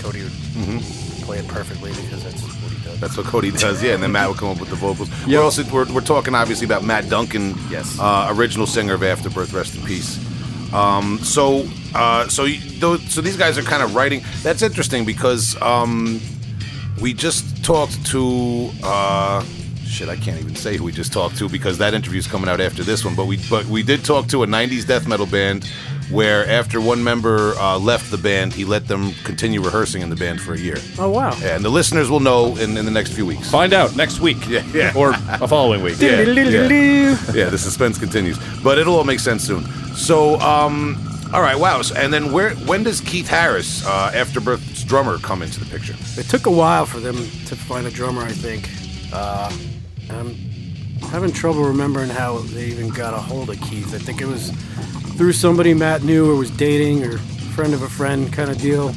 Cody 0.03 0.23
would 0.23 0.33
it 1.41 1.49
perfectly 1.49 1.91
because 1.93 2.23
that's 2.23 2.43
what 2.43 2.71
he 2.73 2.85
does. 2.85 3.01
That's 3.01 3.17
what 3.17 3.27
Cody 3.27 3.51
does, 3.67 3.83
yeah. 3.83 3.95
And 3.95 4.03
then 4.03 4.13
Matt 4.13 4.29
would 4.29 4.39
come 4.39 4.49
up 4.51 4.61
with 4.61 4.69
the 4.71 4.77
vocals. 4.77 5.11
We're 5.27 5.41
also 5.43 5.65
we're, 5.73 5.93
we're 5.93 6.01
talking 6.01 6.35
obviously 6.35 6.67
about 6.67 6.85
Matt 6.85 7.09
Duncan, 7.09 7.55
Yes. 7.71 7.99
uh, 7.99 8.29
original 8.37 8.67
singer 8.67 8.95
of 8.95 9.03
Afterbirth, 9.03 9.53
rest 9.53 9.75
in 9.77 9.83
peace. 9.85 10.19
Um, 10.73 11.19
so 11.19 11.67
uh, 11.95 12.29
so 12.29 12.45
you, 12.45 12.61
so 13.09 13.21
these 13.21 13.37
guys 13.37 13.59
are 13.59 13.63
kind 13.63 13.83
of 13.83 13.95
writing. 13.97 14.23
That's 14.43 14.63
interesting 14.63 15.05
because 15.05 15.61
um, 15.61 16.21
we 17.01 17.13
just 17.13 17.65
talked 17.65 18.05
to. 18.07 18.71
Uh, 18.83 19.45
Shit, 19.87 20.09
I 20.09 20.15
can't 20.15 20.39
even 20.39 20.55
say 20.55 20.77
who 20.77 20.85
we 20.85 20.93
just 20.93 21.13
talked 21.13 21.37
to 21.39 21.49
because 21.49 21.79
that 21.79 21.95
interview's 21.95 22.29
coming 22.29 22.49
out 22.49 22.61
after 22.61 22.85
this 22.85 23.05
one. 23.05 23.17
But 23.17 23.27
we 23.27 23.39
but 23.51 23.67
we 23.67 23.83
did 23.83 24.05
talk 24.05 24.29
to 24.29 24.45
a 24.45 24.47
'90s 24.47 24.87
death 24.87 25.09
metal 25.09 25.27
band 25.27 25.69
where 26.11 26.47
after 26.49 26.81
one 26.81 27.03
member 27.05 27.55
uh, 27.59 27.79
left 27.79 28.11
the 28.11 28.19
band, 28.19 28.53
he 28.53 28.65
let 28.65 28.89
them 28.89 29.13
continue 29.25 29.61
rehearsing 29.63 30.03
in 30.03 30.11
the 30.11 30.17
band 30.17 30.41
for 30.41 30.55
a 30.55 30.59
year. 30.59 30.77
Oh 30.99 31.09
wow! 31.11 31.35
Yeah, 31.41 31.57
and 31.57 31.65
the 31.65 31.71
listeners 31.71 32.11
will 32.11 32.21
know 32.21 32.57
in, 32.57 32.77
in 32.77 32.85
the 32.85 32.91
next 32.91 33.13
few 33.13 33.27
weeks. 33.27 33.51
Find 33.51 33.73
out 33.73 33.97
next 33.97 34.21
week. 34.21 34.39
Yeah, 34.49 34.65
yeah. 34.75 34.93
Or 34.97 35.11
a 35.11 35.47
following 35.49 35.83
week. 35.83 36.01
Yeah, 36.01 36.17
Diddle-diddle-diddle. 36.17 37.37
yeah, 37.37 37.49
the 37.49 37.59
suspense 37.59 37.99
continues, 37.99 38.39
but 38.63 38.79
it'll 38.79 38.97
all 38.97 39.05
make 39.05 39.21
sense 39.21 39.45
soon. 39.45 39.65
So, 39.95 40.39
um, 40.41 40.97
all 41.33 41.43
right, 41.43 41.57
wow. 41.57 41.83
So, 41.83 41.95
and 41.95 42.13
then 42.13 42.33
where? 42.33 42.51
When 42.67 42.83
does 42.83 43.01
Keith 43.01 43.29
Harris, 43.29 43.87
uh, 43.87 44.11
Afterbirth's 44.15 44.83
drummer, 44.85 45.19
come 45.19 45.43
into 45.43 45.61
the 45.61 45.67
picture? 45.67 45.95
It 46.19 46.27
took 46.29 46.47
a 46.47 46.51
while 46.51 46.87
for 46.87 46.99
them 47.01 47.17
to 47.17 47.57
find 47.57 47.87
a 47.87 47.91
drummer, 47.91 48.23
I 48.23 48.33
think. 48.33 48.69
Uh, 49.13 49.53
I'm 50.11 50.35
having 51.11 51.33
trouble 51.33 51.63
remembering 51.65 52.09
how 52.11 52.39
they 52.39 52.67
even 52.67 52.89
got 52.91 53.15
a 53.15 53.19
hold 53.19 53.51
of 53.51 53.61
Keith. 53.63 53.95
I 53.95 53.99
think 53.99 54.21
it 54.21 54.27
was 54.27 54.51
through 55.21 55.33
somebody 55.35 55.75
Matt 55.75 56.03
knew 56.03 56.33
or 56.33 56.35
was 56.35 56.51
dating 56.53 57.05
or 57.05 57.19
friend 57.53 57.75
of 57.75 57.83
a 57.83 57.89
friend 57.91 58.33
kind 58.33 58.49
of 58.49 58.57
deal. 58.57 58.95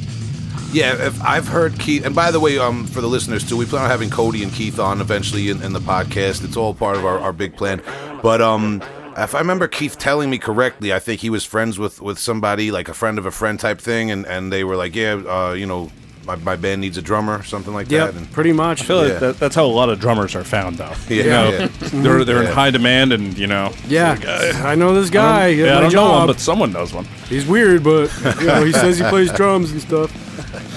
Yeah, 0.72 1.06
if 1.06 1.22
I've 1.22 1.46
heard 1.46 1.78
Keith, 1.78 2.06
and 2.06 2.16
by 2.16 2.32
the 2.32 2.40
way, 2.40 2.58
um, 2.58 2.88
for 2.88 3.02
the 3.02 3.08
listeners 3.08 3.44
too, 3.44 3.58
we 3.58 3.66
plan 3.66 3.84
on 3.84 3.90
having 3.90 4.10
Cody 4.10 4.42
and 4.42 4.50
Keith 4.50 4.80
on 4.80 5.02
eventually 5.02 5.50
in, 5.50 5.62
in 5.62 5.74
the 5.74 5.82
podcast. 5.82 6.46
It's 6.46 6.56
all 6.56 6.74
part 6.74 6.96
of 6.96 7.04
our, 7.04 7.20
our 7.20 7.34
big 7.34 7.58
plan. 7.58 7.82
But 8.22 8.42
um, 8.42 8.82
if 9.18 9.36
I 9.36 9.40
remember 9.40 9.68
Keith 9.68 9.98
telling 9.98 10.30
me 10.30 10.38
correctly, 10.38 10.94
I 10.94 11.00
think 11.00 11.20
he 11.20 11.30
was 11.30 11.44
friends 11.44 11.78
with, 11.78 12.02
with 12.02 12.18
somebody, 12.18 12.72
like 12.72 12.88
a 12.88 12.94
friend 12.94 13.18
of 13.18 13.26
a 13.26 13.32
friend 13.32 13.60
type 13.60 13.82
thing, 13.82 14.10
and, 14.10 14.26
and 14.26 14.50
they 14.50 14.64
were 14.64 14.78
like, 14.78 14.96
yeah, 14.96 15.16
uh, 15.16 15.52
you 15.52 15.66
know, 15.66 15.92
my, 16.26 16.36
my 16.38 16.56
band 16.56 16.82
needs 16.82 16.98
a 16.98 17.02
drummer 17.02 17.38
or 17.40 17.44
something 17.44 17.74
like 17.74 17.90
Yep, 17.92 18.12
that. 18.14 18.18
And, 18.18 18.32
pretty 18.32 18.54
much. 18.54 18.82
I 18.82 18.86
feel 18.86 18.98
like 19.08 19.20
that, 19.20 19.40
that's 19.40 19.56
how 19.56 19.66
a 19.66 19.68
lot 19.68 19.90
of 19.90 20.00
drummers 20.00 20.36
are 20.36 20.44
found, 20.44 20.78
though. 20.78 20.94
Yeah, 21.10 21.24
you 21.24 21.30
know, 21.30 21.50
yeah. 21.52 21.68
they're 22.02 22.26
they're 22.26 22.44
Yeah. 22.44 22.50
in 22.50 22.56
high 22.56 22.72
demand, 22.72 23.14
and 23.14 23.38
you 23.38 23.48
know, 23.48 23.74
yeah, 23.88 24.18
I 24.64 24.76
know 24.76 24.94
this 24.94 25.10
guy. 25.10 25.52
He 25.54 25.60
has 25.60 25.68
yeah, 25.68 25.78
I 25.78 25.82
don't 25.82 25.94
know 25.94 26.22
him, 26.22 26.28
but 26.28 26.40
someone 26.40 26.72
knows 26.72 26.94
one. 26.94 27.06
He's 27.30 27.46
weird, 27.46 27.84
but 27.84 28.10
you 28.40 28.48
know, 28.48 28.64
he 28.64 28.72
says 28.72 28.98
he 28.98 29.04
plays 29.06 29.32
drums 29.34 29.72
and 29.72 29.82
stuff. 29.82 30.12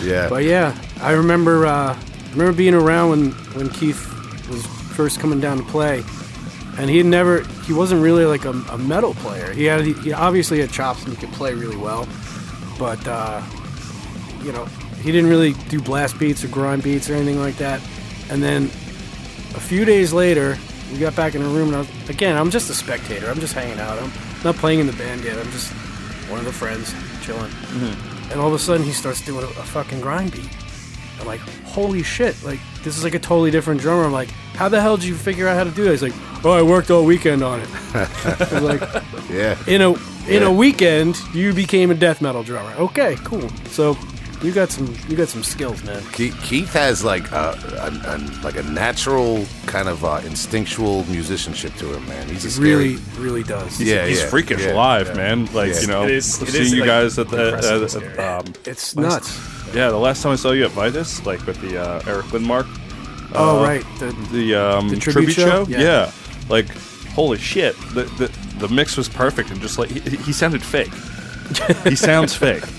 yeah. 0.02 0.28
But 0.28 0.44
yeah, 0.44 0.76
I 1.00 1.12
remember 1.12 1.66
uh, 1.66 1.94
I 1.94 2.30
remember 2.32 2.52
being 2.52 2.74
around 2.74 3.10
when 3.10 3.30
when 3.54 3.68
Keith 3.70 4.04
was 4.50 4.64
first 4.96 5.20
coming 5.20 5.40
down 5.40 5.58
to 5.58 5.64
play, 5.64 6.02
and 6.78 6.90
he 6.90 7.02
never 7.02 7.42
he 7.66 7.72
wasn't 7.72 8.02
really 8.02 8.24
like 8.24 8.44
a, 8.44 8.50
a 8.70 8.78
metal 8.78 9.14
player. 9.14 9.52
He 9.52 9.64
had 9.64 9.84
he 9.84 10.12
obviously 10.12 10.60
had 10.60 10.70
chops 10.70 11.04
and 11.04 11.16
he 11.16 11.20
could 11.24 11.32
play 11.34 11.54
really 11.54 11.76
well, 11.76 12.06
but 12.78 13.06
uh, 13.06 13.40
you 14.42 14.52
know 14.52 14.66
he 15.06 15.12
didn't 15.12 15.30
really 15.30 15.52
do 15.68 15.80
blast 15.80 16.18
beats 16.18 16.42
or 16.44 16.48
grind 16.48 16.82
beats 16.82 17.08
or 17.08 17.14
anything 17.14 17.38
like 17.38 17.56
that. 17.56 17.80
And 18.28 18.42
then 18.42 18.64
a 19.54 19.60
few 19.60 19.84
days 19.84 20.12
later, 20.12 20.58
we 20.92 20.98
got 20.98 21.14
back 21.16 21.34
in 21.34 21.42
the 21.42 21.48
room, 21.48 21.68
and 21.68 21.76
I 21.76 21.78
was, 21.80 22.08
again 22.10 22.36
I'm 22.36 22.50
just 22.50 22.68
a 22.70 22.74
spectator. 22.74 23.28
I'm 23.30 23.40
just 23.40 23.54
hanging 23.54 23.78
out. 23.78 23.98
I'm 23.98 24.12
not 24.44 24.56
playing 24.56 24.80
in 24.80 24.86
the 24.86 24.92
band 24.94 25.24
yet. 25.24 25.38
I'm 25.38 25.50
just 25.52 25.72
one 26.28 26.38
of 26.40 26.44
the 26.44 26.52
friends 26.52 26.92
chilling. 27.24 27.50
Mm-hmm. 27.50 28.32
And 28.32 28.40
all 28.40 28.48
of 28.48 28.54
a 28.54 28.58
sudden, 28.58 28.84
he 28.84 28.90
starts 28.92 29.24
doing 29.24 29.44
a, 29.44 29.48
a 29.48 29.62
fucking 29.62 30.00
grind 30.00 30.32
beat. 30.32 30.48
I'm 31.20 31.26
like, 31.26 31.40
holy 31.64 32.02
shit! 32.02 32.42
Like 32.44 32.58
this 32.82 32.98
is 32.98 33.04
like 33.04 33.14
a 33.14 33.18
totally 33.18 33.50
different 33.52 33.80
drummer. 33.80 34.04
I'm 34.04 34.12
like, 34.12 34.28
how 34.54 34.68
the 34.68 34.80
hell 34.80 34.96
did 34.96 35.06
you 35.06 35.14
figure 35.14 35.46
out 35.48 35.56
how 35.56 35.64
to 35.64 35.70
do 35.70 35.84
this? 35.84 36.00
He's 36.00 36.12
like, 36.12 36.44
oh, 36.44 36.50
I 36.50 36.62
worked 36.62 36.90
all 36.90 37.04
weekend 37.04 37.42
on 37.42 37.60
it. 37.60 37.68
I 37.94 38.58
like, 38.58 38.80
yeah. 39.30 39.56
in 39.68 39.80
a 39.82 39.92
in 40.28 40.42
Yeah. 40.42 40.48
a 40.48 40.52
weekend, 40.52 41.16
you 41.32 41.52
became 41.54 41.90
a 41.92 41.94
death 41.94 42.20
metal 42.20 42.42
drummer. 42.42 42.74
Okay, 42.76 43.16
cool. 43.24 43.48
So 43.70 43.96
you 44.42 44.52
got 44.52 44.70
some 44.70 44.94
you 45.08 45.16
got 45.16 45.28
some 45.28 45.42
skills, 45.42 45.82
man. 45.84 46.02
Keith, 46.12 46.38
Keith 46.42 46.72
has 46.74 47.02
like 47.04 47.30
a, 47.32 47.58
a, 47.80 48.14
a 48.14 48.18
like 48.42 48.56
a 48.56 48.62
natural 48.64 49.44
kind 49.66 49.88
of 49.88 50.04
uh, 50.04 50.20
instinctual 50.24 51.04
musicianship 51.04 51.74
to 51.76 51.94
him, 51.94 52.06
man. 52.08 52.28
He's 52.28 52.44
a 52.44 52.50
scary. 52.50 52.68
Really, 52.74 52.96
really 53.18 53.42
does. 53.42 53.80
Yeah, 53.80 54.06
he's 54.06 54.20
yeah, 54.20 54.28
freakish 54.28 54.62
yeah, 54.64 54.74
live, 54.74 55.08
yeah. 55.08 55.14
man. 55.14 55.46
Like 55.54 55.72
Yeah. 55.74 55.80
you 55.80 55.86
know, 55.86 56.04
It 56.04 56.10
is- 56.10 56.40
it 56.42 56.48
seeing 56.48 56.62
is, 56.64 56.72
you 56.72 56.80
like, 56.80 56.88
guys 56.88 57.18
at 57.18 57.28
the 57.28 57.46
impressive 57.54 57.82
at, 57.82 57.90
scary. 57.90 58.18
at, 58.18 58.46
um, 58.46 58.52
It's 58.66 58.94
nuts. 58.96 59.74
yeah, 59.74 59.88
the 59.90 59.96
last 59.98 60.22
time 60.22 60.32
I 60.32 60.36
saw 60.36 60.50
you 60.52 60.64
at 60.64 60.70
Vitus, 60.72 61.24
like 61.26 61.44
with 61.46 61.60
the 61.60 61.78
uh, 61.82 62.02
Eric 62.06 62.26
Lindmark, 62.26 62.66
Oh 63.34 63.60
uh, 63.60 63.64
right. 63.66 63.84
The, 63.98 64.12
the 64.32 64.54
um, 64.54 64.88
The 64.88 64.96
tribute, 64.96 65.30
tribute 65.30 65.34
show. 65.34 65.64
show? 65.64 65.70
Yeah. 65.70 65.80
Yeah. 65.80 66.10
like 66.48 66.68
holy 67.14 67.38
shit, 67.38 67.74
the, 67.94 68.04
the 68.18 68.30
the 68.58 68.68
mix 68.68 68.96
was 68.96 69.08
perfect 69.08 69.50
and 69.50 69.60
just 69.60 69.78
like 69.78 69.88
he, 69.90 70.00
he 70.18 70.32
sounded 70.32 70.62
fake. 70.62 70.92
he 71.84 71.96
sounds 71.96 72.34
fake. 72.34 72.62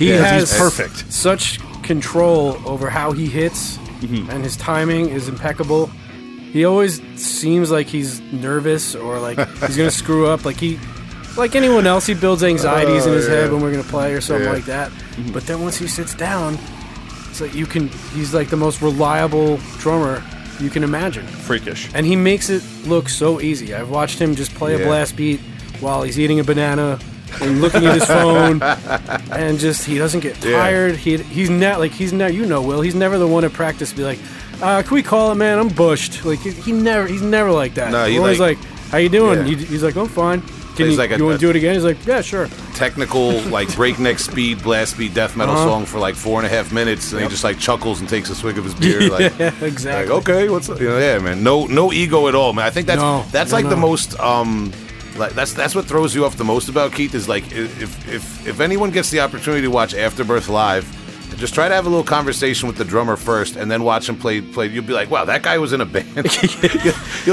he 0.00 0.10
Yeah, 0.10 0.24
has 0.24 0.56
perfect. 0.56 1.12
Such 1.12 1.60
control 1.82 2.56
over 2.66 2.90
how 2.90 3.12
he 3.12 3.26
hits, 3.26 3.78
Mm-hmm. 4.00 4.30
and 4.30 4.42
his 4.42 4.56
timing 4.56 5.10
is 5.10 5.28
impeccable. 5.28 5.86
He 6.52 6.64
always 6.64 7.02
seems 7.20 7.70
like 7.70 7.86
he's 7.86 8.18
nervous 8.32 8.94
or 8.94 9.20
like 9.20 9.38
he's 9.66 9.76
gonna 9.76 9.90
screw 9.90 10.26
up. 10.26 10.44
Like 10.46 10.56
he, 10.56 10.78
like 11.36 11.54
anyone 11.54 11.86
else, 11.86 12.06
he 12.06 12.14
builds 12.14 12.42
anxieties 12.42 13.04
in 13.06 13.12
his 13.12 13.28
Oh, 13.28 13.32
yeah. 13.32 13.40
head 13.42 13.52
when 13.52 13.60
we're 13.60 13.70
gonna 13.70 13.82
play 13.84 14.14
or 14.14 14.20
something 14.22 14.46
Yeah. 14.46 14.52
like 14.54 14.64
that. 14.64 14.90
But 15.34 15.46
then 15.46 15.60
once 15.60 15.76
he 15.76 15.86
sits 15.86 16.14
down, 16.14 16.58
it's 17.28 17.40
like 17.42 17.54
you 17.54 17.66
can. 17.66 17.88
He's 18.14 18.32
like 18.32 18.48
the 18.48 18.56
most 18.56 18.80
reliable 18.80 19.58
drummer 19.78 20.22
you 20.60 20.70
can 20.70 20.82
imagine. 20.82 21.26
Freakish. 21.26 21.90
and 21.94 22.06
he 22.06 22.16
makes 22.16 22.48
it 22.48 22.62
look 22.86 23.08
so 23.10 23.38
easy. 23.40 23.74
I've 23.74 23.90
watched 23.90 24.18
him 24.18 24.34
just 24.34 24.54
play 24.54 24.72
Yeah. 24.76 24.82
a 24.82 24.86
blast 24.86 25.14
beat 25.14 25.40
while 25.80 26.02
he's 26.02 26.18
eating 26.18 26.40
a 26.40 26.44
banana 26.44 26.98
and 27.40 27.60
looking 27.60 27.84
at 27.86 27.94
his 27.94 28.04
phone, 28.18 28.62
and 29.32 29.58
just 29.58 29.84
he 29.84 29.98
doesn't 29.98 30.20
get 30.20 30.42
Yeah. 30.44 30.52
tired. 30.58 30.96
He 30.96 31.16
he's 31.18 31.50
not 31.50 31.78
like 31.78 31.92
he's 31.92 32.12
not 32.12 32.34
you 32.34 32.46
know 32.46 32.62
Will. 32.62 32.80
He's 32.80 32.94
never 32.94 33.18
the 33.18 33.26
one 33.28 33.44
at 33.44 33.52
practice 33.52 33.90
to 33.90 33.96
be 33.96 34.04
like, 34.04 34.18
uh, 34.62 34.82
"Can 34.82 34.94
we 34.94 35.02
call 35.02 35.32
it, 35.32 35.36
man? 35.36 35.58
I'm 35.58 35.68
bushed." 35.68 36.24
Like 36.24 36.40
he, 36.40 36.50
he 36.50 36.72
never 36.72 37.06
he's 37.06 37.22
never 37.22 37.50
like 37.50 37.74
that. 37.74 37.90
No, 37.92 38.04
he's 38.06 38.18
always 38.18 38.40
like- 38.40 38.58
like, 38.58 38.66
"How 38.90 38.98
you 38.98 39.08
doing?" 39.08 39.40
Yeah. 39.46 39.54
He- 39.56 39.64
he's 39.66 39.82
like, 39.82 39.96
"I'm 39.96 40.08
fine." 40.08 40.42
Can 40.76 40.86
He's 40.86 40.94
you, 40.94 40.98
like 41.02 41.10
a- 41.10 41.18
you 41.18 41.24
want 41.26 41.38
to 41.38 41.44
do 41.44 41.50
it 41.50 41.56
again? 41.56 41.74
He's 41.74 41.84
like, 41.84 42.06
"Yeah, 42.06 42.20
sure." 42.22 42.48
technical, 42.74 43.32
like 43.50 43.68
breakneck 43.74 44.18
speed, 44.18 44.62
blast 44.62 44.96
beat 44.96 45.12
death 45.12 45.36
metal 45.36 45.54
Uh-huh. 45.54 45.64
song 45.66 45.84
for 45.84 45.98
like 45.98 46.14
four 46.14 46.38
and 46.38 46.46
a 46.46 46.48
half 46.48 46.72
minutes, 46.72 47.12
and 47.12 47.20
he 47.20 47.28
just 47.28 47.44
like 47.44 47.58
chuckles 47.58 48.00
and 48.00 48.08
takes 48.08 48.30
a 48.30 48.34
swig 48.34 48.56
of 48.56 48.64
his 48.64 48.72
beer. 48.82 49.10
Like, 49.10 49.38
yeah, 49.38 49.46
like, 49.60 49.62
exactly. 49.62 50.14
okay, 50.14 50.48
what's 50.48 50.70
up? 50.70 50.80
You 50.80 50.88
know, 50.88 50.98
yeah, 50.98 51.18
man. 51.18 51.42
No, 51.42 51.66
no 51.66 51.92
ego 51.92 52.28
at 52.28 52.34
all, 52.34 52.54
man. 52.54 52.64
I 52.64 52.70
think 52.70 52.86
that's 52.86 53.00
No, 53.00 53.22
that's 53.32 53.50
no, 53.50 53.56
like 53.58 53.68
the 53.68 53.76
most 53.76 54.18
um, 54.18 54.72
like 55.20 55.32
that's 55.34 55.52
that's 55.52 55.74
what 55.74 55.84
throws 55.84 56.14
you 56.14 56.24
off 56.24 56.36
the 56.36 56.44
most 56.44 56.68
about 56.68 56.92
Keith 56.92 57.14
is 57.14 57.28
like 57.28 57.44
if 57.52 58.08
if 58.08 58.46
if 58.48 58.60
anyone 58.60 58.90
gets 58.90 59.10
the 59.10 59.20
opportunity 59.20 59.62
to 59.62 59.70
watch 59.70 59.94
Afterbirth 59.94 60.48
live. 60.48 60.84
Just 61.36 61.54
try 61.54 61.68
to 61.68 61.74
have 61.74 61.86
a 61.86 61.88
little 61.88 62.04
conversation 62.04 62.66
with 62.66 62.76
the 62.76 62.84
drummer 62.84 63.16
first, 63.16 63.54
and 63.56 63.70
then 63.70 63.82
watch 63.84 64.08
him 64.08 64.16
play. 64.18 64.40
Play. 64.42 64.66
You'll 64.66 64.84
be 64.84 64.92
like, 64.92 65.10
"Wow, 65.10 65.24
that 65.26 65.42
guy 65.42 65.56
was 65.58 65.72
in 65.72 65.80
a 65.80 65.86
band." 65.86 66.06
You'll 66.16 66.24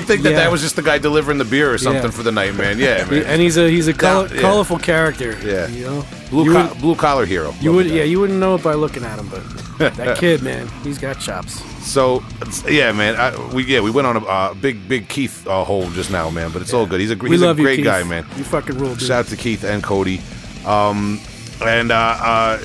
think 0.04 0.21
that 0.21 0.32
Yeah. 0.32 0.36
that 0.43 0.52
was 0.52 0.62
just 0.62 0.76
the 0.76 0.82
guy 0.84 0.97
delivering 1.00 1.39
the 1.39 1.43
beer 1.45 1.73
or 1.73 1.78
something 1.80 2.04
Yeah. 2.04 2.10
for 2.12 2.23
the 2.23 2.32
night, 2.32 2.56
man. 2.56 2.78
Yeah, 2.80 3.04
man. 3.10 3.23
And 3.23 3.41
he's 3.41 3.58
a 3.58 3.67
he's 3.69 3.88
a 3.88 3.93
color, 3.93 4.30
yeah. 4.34 4.39
colorful 4.39 4.78
character. 4.78 5.38
Yeah. 5.43 5.67
you 5.67 5.84
know, 5.86 6.06
blue 6.30 6.54
co- 6.54 6.67
would- 6.69 6.78
blue 6.80 6.95
collar 6.95 7.26
hero. 7.26 7.54
You 7.60 7.73
would, 7.73 7.88
yeah, 7.88 8.04
you 8.04 8.19
wouldn't 8.19 8.39
know 8.39 8.56
it 8.56 8.63
by 8.63 8.76
looking 8.76 9.04
at 9.04 9.17
him, 9.19 9.28
but 9.30 9.41
that 9.78 10.18
kid, 10.18 10.42
man, 10.42 10.68
he's 10.84 10.98
got 10.98 11.20
chops. 11.20 11.62
So 11.86 12.24
yeah, 12.68 12.92
man. 12.92 13.16
I, 13.16 13.54
we 13.54 13.63
yeah 13.66 13.80
we 13.80 13.92
went 13.92 14.08
on 14.08 14.18
a 14.18 14.26
uh, 14.26 14.54
big 14.54 14.88
big 14.88 15.08
Keith 15.08 15.48
uh, 15.48 15.63
hole 15.63 15.90
just 15.92 16.12
now, 16.12 16.30
man. 16.30 16.52
But 16.52 16.62
it's 16.62 16.74
all 16.74 16.86
good. 16.86 17.00
He's 17.00 17.12
a 17.12 17.16
he's 17.16 17.42
a 17.42 17.46
love 17.46 17.60
you, 17.60 17.66
great 17.66 17.84
guy, 17.84 18.04
man. 18.04 18.26
You 18.36 18.44
fucking 18.44 18.78
rule, 18.78 18.96
dude. 18.96 19.02
Shout 19.02 19.26
out 19.26 19.28
to 19.28 19.38
Keith 19.38 19.63
and 19.63 19.84
Cody. 19.84 20.22
Um, 20.66 21.20
and 21.66 21.92
uh, 21.92 22.18
uh, 22.20 22.60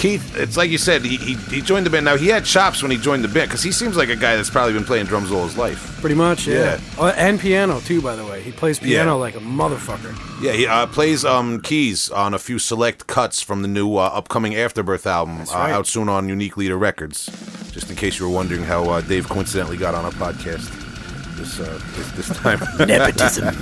Keith, 0.00 0.34
it's 0.34 0.56
like 0.56 0.70
you 0.70 0.78
said, 0.78 1.04
he, 1.04 1.18
he 1.18 1.34
he 1.34 1.60
joined 1.60 1.84
the 1.84 1.90
band. 1.90 2.06
Now 2.06 2.16
he 2.16 2.28
had 2.28 2.46
chops 2.46 2.80
when 2.80 2.90
he 2.90 2.96
joined 2.96 3.22
the 3.22 3.28
band 3.28 3.50
because 3.50 3.62
he 3.62 3.70
seems 3.70 3.98
like 3.98 4.08
a 4.08 4.16
guy 4.16 4.34
that's 4.34 4.48
probably 4.48 4.72
been 4.72 4.84
playing 4.84 5.04
drums 5.04 5.30
all 5.30 5.44
his 5.44 5.58
life. 5.58 6.00
Pretty 6.00 6.14
much, 6.14 6.46
yeah. 6.46 6.54
Yeah. 6.54 6.80
Oh, 6.98 7.08
and 7.08 7.38
piano 7.38 7.80
too, 7.80 8.00
by 8.00 8.16
the 8.16 8.24
way. 8.24 8.40
He 8.40 8.50
plays 8.50 8.78
piano 8.78 9.10
Yeah. 9.10 9.12
like 9.12 9.36
a 9.36 9.40
motherfucker. 9.40 10.16
Yeah, 10.42 10.52
he 10.52 10.66
uh, 10.66 10.86
plays 10.86 11.22
um, 11.26 11.60
keys 11.60 12.08
on 12.08 12.32
a 12.32 12.38
few 12.38 12.58
select 12.58 13.08
cuts 13.08 13.42
from 13.42 13.60
the 13.60 13.68
new 13.68 13.96
uh, 13.98 14.10
upcoming 14.14 14.54
Afterbirth 14.56 15.06
album 15.06 15.42
uh, 15.42 15.44
right. 15.52 15.70
out 15.70 15.86
soon 15.86 16.08
on 16.08 16.30
Unique 16.30 16.56
Leader 16.56 16.78
Records. 16.78 17.26
Just 17.70 17.90
in 17.90 17.96
case 17.96 18.18
you 18.18 18.26
were 18.26 18.34
wondering 18.34 18.62
how 18.62 18.84
uh, 18.88 19.02
Dave 19.02 19.28
coincidentally 19.28 19.76
got 19.76 19.94
on 19.94 20.06
our 20.06 20.12
podcast 20.12 20.74
this 21.36 21.60
uh, 21.60 21.78
this, 21.96 22.10
this 22.12 22.38
time. 22.38 22.60
Nepotism. 22.88 23.54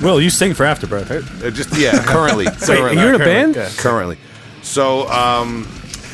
Will, 0.02 0.18
you 0.20 0.30
sing 0.30 0.54
for 0.54 0.64
Afterbirth, 0.64 1.10
right? 1.10 1.44
Uh, 1.44 1.50
just 1.50 1.76
yeah, 1.76 2.02
currently. 2.04 2.44
Wait, 2.46 2.58
currently, 2.58 3.02
you're 3.02 3.14
in 3.14 3.20
a 3.20 3.24
band? 3.24 3.54
currently. 3.76 4.16
So 4.62 5.08
um, 5.08 5.62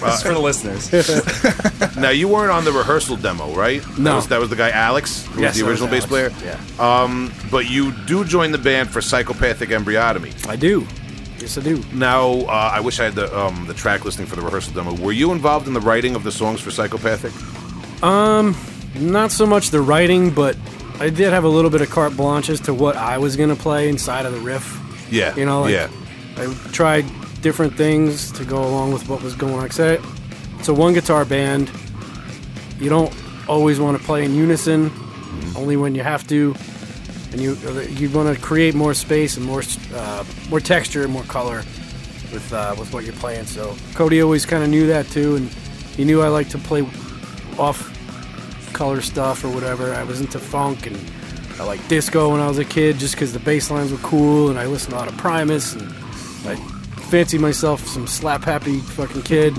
This 0.01 0.17
is 0.17 0.23
for 0.23 0.33
the 0.35 0.39
listeners. 0.39 0.93
now 1.97 2.11
you 2.11 2.29
weren't 2.29 2.51
on 2.51 2.65
the 2.65 2.73
rehearsal 2.73 3.17
demo, 3.17 3.53
right? 3.55 3.83
That 3.83 3.99
No. 3.99 4.17
was, 4.17 4.29
that 4.29 4.41
was 4.41 4.51
the 4.51 4.57
guy 4.57 4.71
Alex, 4.71 5.25
who 5.27 5.41
Yes, 5.43 5.51
was 5.55 5.59
the 5.59 5.65
that 5.65 5.71
was 5.71 5.81
original 5.83 5.89
bass 5.91 6.07
player. 6.07 6.33
Yeah, 6.45 7.03
Um, 7.03 7.33
but 7.51 7.69
you 7.69 7.93
do 8.07 8.25
join 8.25 8.53
the 8.53 8.59
band 8.59 8.91
for 8.91 9.01
Psychopathic 9.01 9.71
Embryotomy. 9.71 10.47
I 10.49 10.57
do. 10.57 10.87
Yes, 11.39 11.59
I 11.59 11.61
do. 11.63 11.83
Now, 11.93 12.31
uh, 12.47 12.71
I 12.75 12.81
wish 12.81 12.99
I 13.01 13.05
had 13.05 13.15
the 13.15 13.37
um, 13.39 13.67
the 13.67 13.75
track 13.75 14.05
listing 14.07 14.25
for 14.27 14.37
the 14.37 14.43
rehearsal 14.43 14.73
demo. 14.73 14.95
Were 14.95 15.13
you 15.13 15.33
involved 15.33 15.67
in 15.69 15.75
the 15.75 15.81
writing 15.83 16.15
of 16.17 16.25
the 16.25 16.33
songs 16.33 16.61
for 16.61 16.71
Psychopathic? 16.71 17.33
Um, 18.03 18.57
not 18.95 19.33
so 19.33 19.45
much 19.47 19.71
the 19.71 19.81
writing, 19.83 20.31
but 20.31 20.57
I 20.99 21.11
did 21.11 21.33
have 21.35 21.45
a 21.45 21.49
little 21.49 21.71
bit 21.71 21.83
of 21.83 21.91
carte 21.91 22.17
blanche 22.17 22.49
as 22.49 22.61
to 22.63 22.73
what 22.75 22.97
I 22.97 23.19
was 23.19 23.37
gonna 23.37 23.55
play 23.57 23.89
inside 23.91 24.25
of 24.25 24.33
the 24.33 24.41
riff. 24.41 24.81
Yeah, 25.11 25.37
You 25.37 25.45
know, 25.45 25.63
like, 25.63 25.73
yeah, 25.75 25.89
I 26.39 26.47
tried 26.73 27.05
different 27.47 27.77
things 27.77 28.33
to 28.33 28.45
go 28.45 28.59
along 28.71 28.93
with 28.93 29.09
what 29.09 29.23
was 29.23 29.35
going 29.37 29.55
on. 29.55 29.69
'Cause 29.69 29.81
I- 29.81 29.99
It's 30.59 30.69
a 30.69 30.75
one 30.75 30.95
guitar 30.95 31.25
band. 31.25 31.71
You 32.81 32.89
don't 32.97 33.13
always 33.47 33.79
want 33.79 33.95
to 33.99 34.03
play 34.05 34.25
in 34.25 34.35
unison, 34.35 34.91
only 35.55 35.77
when 35.77 35.95
you 35.95 36.03
have 36.03 36.27
to. 36.35 36.55
And 37.33 37.41
you 37.45 37.51
you 38.01 38.09
want 38.11 38.29
to 38.35 38.41
create 38.51 38.75
more 38.75 38.95
space 38.95 39.37
and 39.39 39.45
more 39.53 39.63
uh, 39.95 40.25
more 40.51 40.61
texture 40.61 41.03
and 41.05 41.13
more 41.13 41.25
color 41.37 41.59
with 42.33 42.47
uh, 42.53 42.75
with 42.81 42.89
what 42.93 43.05
you're 43.05 43.21
playing. 43.25 43.47
So 43.47 43.63
Cody 43.95 44.19
always 44.23 44.45
kind 44.47 44.63
of 44.65 44.71
knew 44.71 44.87
that 44.95 45.05
too, 45.17 45.37
and 45.39 45.47
he 45.97 46.03
knew 46.05 46.19
I 46.23 46.29
liked 46.39 46.51
to 46.53 46.59
play 46.71 46.83
off 47.59 47.79
color 48.73 49.01
stuff 49.03 49.45
or 49.45 49.51
whatever. 49.57 49.85
I 49.95 50.05
was 50.11 50.19
into 50.21 50.39
funk 50.39 50.87
and 50.87 50.97
I 51.61 51.65
liked 51.71 51.87
disco 51.89 52.21
when 52.33 52.41
I 52.41 52.49
was 52.49 52.59
a 52.59 52.65
kid 52.77 52.99
just 52.99 53.15
because 53.15 53.33
the 53.39 53.45
bass 53.51 53.71
lines 53.71 53.91
were 53.93 54.03
cool 54.13 54.49
and 54.51 54.59
I 54.59 54.67
listened 54.67 54.93
to 54.93 54.97
a 54.97 55.01
lot 55.03 55.09
of 55.13 55.17
Primus 55.17 55.75
and 55.77 55.87
I 56.53 56.55
fancied 57.11 57.41
myself 57.41 57.87
some 57.87 58.07
slap 58.07 58.45
happy 58.45 58.79
fucking 58.81 59.23
kid. 59.23 59.55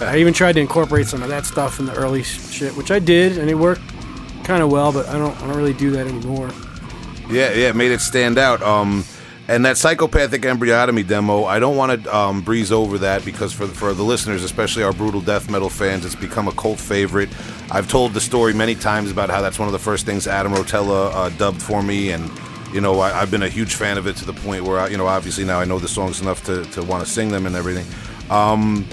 I 0.00 0.16
even 0.18 0.32
tried 0.32 0.52
to 0.54 0.60
incorporate 0.60 1.06
some 1.06 1.22
of 1.22 1.28
that 1.28 1.44
stuff 1.46 1.78
in 1.80 1.86
the 1.86 1.94
early 1.94 2.22
shit, 2.22 2.76
which 2.76 2.90
I 2.90 2.98
did 2.98 3.38
and 3.38 3.48
it 3.50 3.54
worked 3.54 3.82
kind 4.44 4.62
of 4.62 4.70
well, 4.70 4.92
but 4.92 5.06
I 5.08 5.18
don't 5.18 5.36
I 5.42 5.46
don't 5.46 5.56
really 5.56 5.74
do 5.74 5.90
that 5.92 6.06
anymore. 6.06 6.50
yeah, 7.30 7.52
yeah. 7.52 7.72
Made 7.72 7.92
it 7.92 8.00
stand 8.00 8.38
out. 8.38 8.62
Um, 8.62 9.04
And 9.48 9.64
that 9.66 9.76
psychopathic 9.76 10.42
embryotomy 10.42 11.04
demo, 11.06 11.44
I 11.44 11.58
don't 11.58 11.76
want 11.76 12.04
to 12.04 12.16
um, 12.16 12.42
breeze 12.42 12.70
over 12.70 12.96
that 12.98 13.24
because 13.24 13.52
for 13.52 13.66
for 13.66 13.92
the 13.92 14.04
listeners, 14.04 14.44
especially 14.44 14.84
our 14.84 14.92
brutal 14.92 15.20
death 15.20 15.50
metal 15.50 15.68
fans, 15.68 16.04
it's 16.06 16.14
become 16.14 16.46
a 16.48 16.52
cult 16.52 16.78
favorite. 16.78 17.28
I've 17.70 17.88
told 17.88 18.14
the 18.14 18.20
story 18.20 18.54
many 18.54 18.74
times 18.76 19.10
about 19.10 19.30
how 19.30 19.40
that's 19.42 19.58
one 19.58 19.66
of 19.68 19.72
the 19.72 19.80
first 19.90 20.06
things 20.06 20.26
Adam 20.28 20.52
Rotella 20.54 21.10
uh, 21.12 21.28
dubbed 21.30 21.60
for 21.60 21.82
me, 21.82 22.12
and 22.12 22.30
you 22.72 22.80
know 22.80 23.00
I, 23.00 23.20
I've 23.20 23.30
been 23.30 23.42
a 23.42 23.48
huge 23.48 23.74
fan 23.74 23.98
of 23.98 24.06
it 24.06 24.16
to 24.16 24.24
the 24.24 24.32
point 24.32 24.64
where 24.64 24.78
I, 24.80 24.88
you 24.88 24.96
know 24.96 25.06
obviously 25.06 25.44
now 25.44 25.60
I 25.60 25.64
know 25.64 25.78
the 25.78 25.88
songs 25.88 26.20
enough 26.20 26.44
to, 26.44 26.64
to 26.72 26.82
want 26.82 27.04
to 27.04 27.10
sing 27.10 27.28
them 27.30 27.46
and 27.46 27.54
everything. 27.56 27.86
Um, 28.30 28.84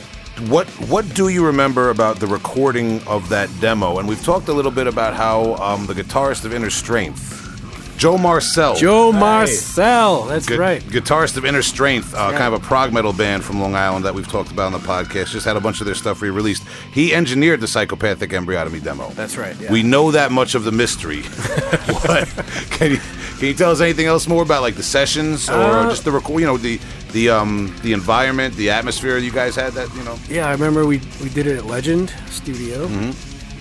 what 0.47 0.67
what 0.89 1.05
do 1.15 1.27
you 1.29 1.45
remember 1.45 1.89
about 1.89 2.19
the 2.19 2.27
recording 2.27 3.01
of 3.07 3.29
that 3.29 3.49
demo? 3.59 3.99
And 3.99 4.07
we've 4.07 4.23
talked 4.23 4.47
a 4.47 4.53
little 4.53 4.71
bit 4.71 4.87
about 4.87 5.13
how 5.13 5.55
um, 5.55 5.85
the 5.85 5.93
guitarist 5.93 6.45
of 6.45 6.53
Inner 6.53 6.69
Strength, 6.69 7.97
Joe 7.97 8.17
Marcel, 8.17 8.75
Joe 8.75 9.11
Marcel. 9.11 10.23
That's 10.25 10.45
gu- 10.47 10.57
right. 10.57 10.81
guitarist 10.81 11.35
of 11.35 11.43
Inner 11.45 11.61
Strength, 11.61 12.13
uh, 12.15 12.29
Yeah. 12.31 12.37
kind 12.37 12.53
of 12.53 12.63
a 12.63 12.65
prog 12.65 12.93
metal 12.93 13.11
band 13.11 13.43
from 13.43 13.59
Long 13.59 13.75
Island 13.75 14.05
that 14.05 14.13
we've 14.15 14.29
talked 14.29 14.49
about 14.51 14.67
on 14.67 14.71
the 14.71 14.79
podcast. 14.87 15.31
Just 15.31 15.45
had 15.45 15.57
a 15.57 15.61
bunch 15.61 15.81
of 15.81 15.85
their 15.85 15.95
stuff 15.95 16.21
re-released. 16.21 16.63
He 16.93 17.13
engineered 17.13 17.59
the 17.59 17.67
psychopathic 17.67 18.29
embryotomy 18.29 18.81
demo. 18.81 19.09
That's 19.09 19.35
right. 19.35 19.59
Yeah. 19.59 19.71
We 19.73 19.83
know 19.83 20.11
that 20.11 20.31
much 20.31 20.55
of 20.55 20.63
the 20.63 20.71
mystery. 20.71 21.23
what 22.03 22.27
can 22.71 22.91
you 22.91 22.99
can 23.39 23.47
you 23.47 23.53
tell 23.55 23.71
us 23.71 23.81
anything 23.81 24.05
else 24.05 24.27
more 24.27 24.43
about 24.43 24.61
like 24.61 24.75
the 24.75 24.83
sessions 24.83 25.49
or 25.49 25.53
Uh, 25.53 25.89
just 25.89 26.03
the 26.03 26.11
record? 26.11 26.39
You 26.41 26.45
know 26.45 26.57
the 26.57 26.79
the 27.13 27.29
um 27.29 27.73
the 27.81 27.93
environment, 27.93 28.55
the 28.55 28.69
atmosphere 28.69 29.17
you 29.17 29.31
guys 29.31 29.55
had. 29.55 29.73
That 29.73 29.87
you 29.95 30.03
know. 30.03 30.17
Yeah, 30.29 30.47
I 30.47 30.51
remember 30.51 30.85
we 30.85 30.99
we 31.23 31.29
did 31.29 31.47
it 31.47 31.57
at 31.57 31.65
Legend 31.65 32.13
Studio, 32.29 32.85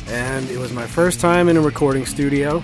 and 0.09 0.51
it 0.51 0.59
was 0.59 0.73
my 0.73 0.87
first 0.87 1.21
time 1.21 1.49
in 1.49 1.57
a 1.57 1.61
recording 1.61 2.07
studio. 2.07 2.62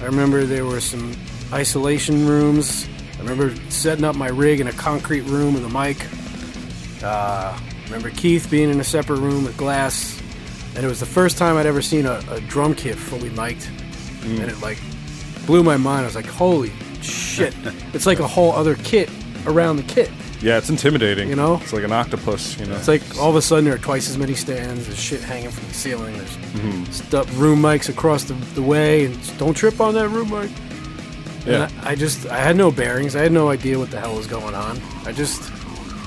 I 0.00 0.04
remember 0.06 0.44
there 0.44 0.64
were 0.66 0.80
some 0.80 1.12
isolation 1.52 2.26
rooms. 2.26 2.88
I 3.18 3.22
remember 3.22 3.54
setting 3.70 4.04
up 4.04 4.16
my 4.16 4.28
rig 4.28 4.58
in 4.60 4.66
a 4.66 4.72
concrete 4.72 5.22
room 5.22 5.54
with 5.54 5.64
a 5.64 5.68
mic. 5.68 5.98
Uh, 7.04 7.56
I 7.56 7.84
remember 7.84 8.10
Keith 8.10 8.48
being 8.50 8.70
in 8.70 8.80
a 8.80 8.84
separate 8.84 9.20
room 9.20 9.44
with 9.44 9.56
glass, 9.56 10.20
and 10.74 10.84
it 10.84 10.88
was 10.88 10.98
the 11.00 11.06
first 11.06 11.38
time 11.38 11.56
I'd 11.56 11.66
ever 11.66 11.82
seen 11.82 12.06
a, 12.06 12.20
a 12.30 12.40
drum 12.40 12.74
kit 12.74 12.96
fully 12.96 13.30
mic'd, 13.30 13.68
and 14.24 14.40
it 14.50 14.60
like 14.60 14.78
blew 15.46 15.62
my 15.62 15.76
mind. 15.76 16.02
I 16.02 16.06
was 16.06 16.14
like, 16.14 16.26
"Holy 16.26 16.72
shit!" 17.02 17.54
it's 17.92 18.06
like 18.06 18.20
a 18.20 18.26
whole 18.26 18.52
other 18.52 18.76
kit 18.76 19.10
around 19.46 19.76
the 19.76 19.82
kit. 19.84 20.10
Yeah, 20.42 20.58
it's 20.58 20.70
intimidating. 20.70 21.28
You 21.28 21.36
know? 21.36 21.60
it's 21.62 21.72
like 21.72 21.84
an 21.84 21.92
octopus. 21.92 22.58
You 22.58 22.66
know, 22.66 22.74
It's 22.74 22.88
like 22.88 23.02
all 23.18 23.30
of 23.30 23.36
a 23.36 23.42
sudden 23.42 23.64
there 23.64 23.74
are 23.74 23.78
twice 23.78 24.10
as 24.10 24.18
many 24.18 24.34
stands. 24.34 24.86
There's 24.86 24.98
shit 24.98 25.20
hanging 25.20 25.50
from 25.50 25.68
the 25.68 25.74
ceiling. 25.74 26.16
There's 26.18 26.36
mm-hmm. 26.36 26.84
stuff, 26.86 27.38
room 27.38 27.60
mics 27.60 27.88
across 27.88 28.24
the, 28.24 28.34
the 28.54 28.62
way, 28.62 29.04
and 29.06 29.38
don't 29.38 29.54
trip 29.54 29.80
on 29.80 29.94
that 29.94 30.08
room 30.08 30.30
mic. 30.30 30.50
yeah. 31.46 31.68
And 31.68 31.86
I, 31.86 31.90
I 31.90 31.94
just 31.94 32.26
I 32.26 32.38
had 32.38 32.56
no 32.56 32.72
bearings. 32.72 33.14
I 33.14 33.20
had 33.22 33.32
no 33.32 33.50
idea 33.50 33.78
what 33.78 33.90
the 33.90 34.00
hell 34.00 34.16
was 34.16 34.26
going 34.26 34.54
on. 34.54 34.80
I 35.04 35.12
just 35.12 35.52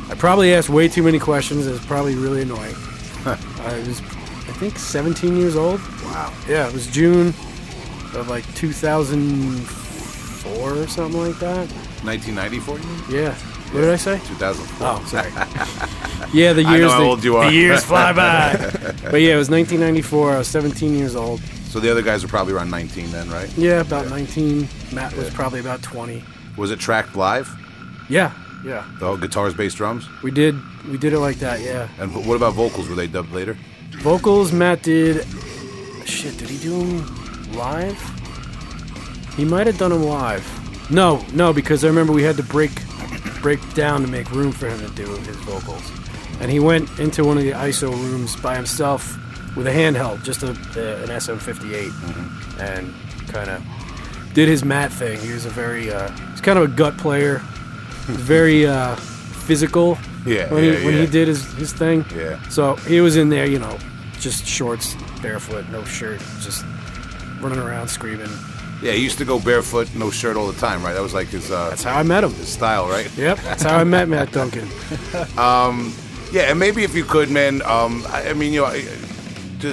I 0.09 0.15
probably 0.15 0.53
asked 0.53 0.69
way 0.69 0.89
too 0.89 1.03
many 1.03 1.17
questions. 1.17 1.65
It 1.65 1.71
was 1.71 1.85
probably 1.85 2.15
really 2.15 2.41
annoying. 2.41 2.75
I 3.25 3.83
was 3.87 4.01
I 4.47 4.57
think 4.57 4.77
17 4.77 5.37
years 5.37 5.55
old. 5.55 5.79
Wow. 6.03 6.33
Yeah, 6.47 6.67
it 6.67 6.73
was 6.73 6.87
June 6.87 7.33
of 8.15 8.27
like 8.29 8.45
2004 8.55 10.71
or 10.73 10.87
something 10.87 11.19
like 11.21 11.37
that. 11.39 11.67
1994. 12.03 12.79
Yeah. 13.15 13.33
What 13.73 13.81
did 13.81 13.89
I 13.89 13.95
say? 13.97 14.19
2004. 14.27 14.87
Oh, 14.87 15.03
sorry. 15.07 15.31
yeah, 16.33 16.53
the 16.53 16.61
I 16.61 16.63
know 16.71 16.75
years. 16.77 16.91
how 16.91 16.99
the, 16.99 17.05
old 17.05 17.23
you 17.23 17.35
are. 17.37 17.45
The 17.49 17.53
years 17.55 17.83
fly 17.85 18.13
by. 18.13 18.55
but 19.11 19.21
yeah, 19.21 19.33
it 19.33 19.37
was 19.37 19.49
1994. 19.49 20.33
I 20.33 20.37
was 20.37 20.47
17 20.47 20.95
years 20.95 21.15
old. 21.15 21.41
So 21.41 21.79
the 21.79 21.89
other 21.91 22.01
guys 22.01 22.23
were 22.23 22.29
probably 22.29 22.53
around 22.53 22.69
19 22.69 23.11
then, 23.11 23.29
right? 23.29 23.49
Yeah, 23.57 23.81
about 23.81 24.09
19. 24.09 24.67
Matt 24.93 25.13
was 25.17 25.29
probably 25.31 25.59
about 25.59 25.81
20. 25.81 26.23
Was 26.57 26.71
it 26.71 26.79
tracked 26.79 27.15
live? 27.17 27.49
Yeah, 28.07 28.31
yeah. 28.63 28.85
The 28.99 29.05
whole 29.07 29.17
guitars, 29.17 29.53
bass, 29.53 29.73
drums, 29.73 30.07
We 30.23 30.31
did 30.31 30.55
we 30.87 30.97
did 30.97 31.11
it 31.13 31.19
like 31.19 31.39
that. 31.39 31.59
Yeah. 31.59 31.89
and 31.99 32.13
what 32.25 32.35
about 32.35 32.53
vocals? 32.53 32.87
Were 32.87 32.95
they 32.95 33.07
dubbed 33.07 33.33
later? 33.33 33.57
Vocals, 33.97 34.51
Matt 34.53 34.83
did. 34.83 35.25
Shit, 36.05 36.37
did 36.37 36.49
he 36.49 36.57
do 36.59 36.77
them 36.79 37.24
live? 37.53 37.99
He 39.35 39.45
might 39.45 39.67
have 39.67 39.77
done 39.77 39.91
them 39.91 40.03
live. 40.03 40.45
No, 40.91 41.25
no, 41.33 41.51
because 41.51 41.83
I 41.83 41.87
remember 41.87 42.13
we 42.13 42.23
had 42.23 42.37
to 42.37 42.43
break 42.43 42.71
break 43.41 43.59
down 43.73 44.01
to 44.01 44.07
make 44.07 44.31
room 44.31 44.51
for 44.51 44.67
him 44.67 44.79
to 44.79 44.89
do 44.95 45.05
his 45.05 45.35
vocals, 45.37 45.91
and 46.39 46.51
he 46.51 46.59
went 46.59 46.89
into 46.99 47.23
one 47.23 47.37
of 47.37 47.43
the 47.43 47.51
ISO 47.51 47.91
rooms 47.91 48.35
by 48.37 48.55
himself 48.55 49.17
with 49.55 49.67
a 49.67 49.71
handheld, 49.71 50.23
just 50.23 50.43
a, 50.43 50.49
an 50.49 51.09
SM58, 51.09 52.59
and 52.59 52.93
kind 53.29 53.49
of 53.49 53.63
did 54.33 54.47
his 54.47 54.63
Matt 54.63 54.91
thing. 54.91 55.19
He 55.19 55.31
was 55.31 55.45
a 55.45 55.49
very 55.49 55.91
uh, 55.91 56.09
he's 56.31 56.41
kind 56.41 56.59
of 56.59 56.65
a 56.65 56.73
gut 56.75 56.97
player, 56.97 57.39
very 58.07 58.67
uh, 58.67 58.95
physical. 58.95 59.97
Yeah, 60.25 60.51
when 60.51 60.63
yeah, 60.63 60.75
he 60.75 60.85
when 60.85 60.95
yeah. 60.95 61.01
he 61.01 61.07
did 61.07 61.27
his 61.27 61.51
his 61.53 61.73
thing. 61.73 62.05
Yeah. 62.15 62.41
So 62.49 62.75
he 62.75 63.01
was 63.01 63.15
in 63.15 63.29
there, 63.29 63.45
you 63.45 63.59
know, 63.59 63.77
just 64.19 64.45
shorts, 64.45 64.95
barefoot, 65.21 65.69
no 65.69 65.83
shirt, 65.85 66.19
just 66.41 66.65
running 67.45 67.59
around 67.63 67.87
screaming. 67.87 68.29
Yeah, 68.81 68.91
he 68.91 69.01
used 69.03 69.17
to 69.19 69.25
go 69.25 69.39
barefoot, 69.39 69.93
no 69.95 70.11
shirt 70.11 70.35
all 70.35 70.47
the 70.51 70.59
time, 70.59 70.83
right? 70.83 70.93
That 70.93 71.01
was 71.01 71.13
like 71.13 71.27
his 71.29 71.49
uh, 71.51 71.69
That's 71.69 71.83
how 71.83 71.97
I 71.97 72.03
met 72.03 72.23
him. 72.23 72.33
his 72.33 72.49
style, 72.49 72.87
right? 72.89 73.09
Yep, 73.17 73.37
that's 73.39 73.63
how 73.63 73.77
I 73.77 73.83
met 73.83 74.09
Matt 74.09 74.31
Duncan. 74.31 74.67
Yeah, 76.31 76.49
and 76.49 76.59
maybe 76.59 76.83
if 76.83 76.95
you 76.95 77.05
could, 77.05 77.29
man. 77.29 77.61
Um, 77.61 78.03
I, 78.09 78.29
I 78.29 78.33
mean, 78.33 78.51
you 78.51 78.61
know, 78.61 78.73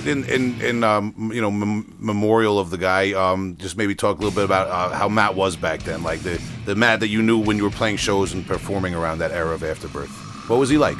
in 0.06 0.22
in 0.24 0.60
in 0.60 0.84
um, 0.84 1.30
you 1.34 1.40
know 1.40 1.50
mem- 1.50 1.96
memorial 1.98 2.58
of 2.60 2.70
the 2.70 2.78
guy. 2.78 3.12
Um, 3.14 3.56
just 3.58 3.76
maybe 3.76 3.94
talk 3.96 4.18
a 4.18 4.20
little 4.22 4.34
bit 4.34 4.44
about 4.44 4.68
uh, 4.68 4.94
how 4.94 5.08
Matt 5.08 5.34
was 5.34 5.56
back 5.56 5.82
then, 5.82 6.04
like 6.04 6.20
the 6.20 6.40
the 6.66 6.76
Matt 6.76 7.00
that 7.00 7.08
you 7.08 7.20
knew 7.22 7.38
when 7.38 7.56
you 7.56 7.64
were 7.64 7.70
playing 7.70 7.96
shows 7.96 8.32
and 8.34 8.46
performing 8.46 8.94
around 8.94 9.18
that 9.18 9.32
era 9.32 9.52
of 9.54 9.64
Afterbirth. 9.64 10.10
What 10.48 10.60
was 10.60 10.68
he 10.68 10.78
like? 10.78 10.96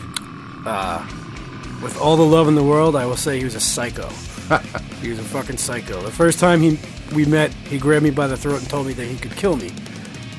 With 1.82 1.96
all 2.00 2.16
the 2.16 2.24
love 2.26 2.48
in 2.48 2.54
the 2.56 2.64
world, 2.64 2.96
I 2.96 3.06
will 3.06 3.16
say 3.16 3.38
he 3.38 3.44
was 3.44 3.54
a 3.54 3.60
psycho. 3.60 4.08
he 5.00 5.10
was 5.10 5.18
a 5.18 5.22
fucking 5.22 5.56
psycho. 5.56 6.00
The 6.02 6.10
first 6.10 6.38
time 6.38 6.60
he 6.60 6.78
we 7.14 7.24
met, 7.26 7.52
he 7.52 7.78
grabbed 7.78 8.04
me 8.04 8.10
by 8.10 8.26
the 8.26 8.36
throat 8.36 8.60
and 8.60 8.70
told 8.70 8.86
me 8.86 8.92
that 8.94 9.04
he 9.04 9.16
could 9.16 9.36
kill 9.36 9.56
me. 9.56 9.72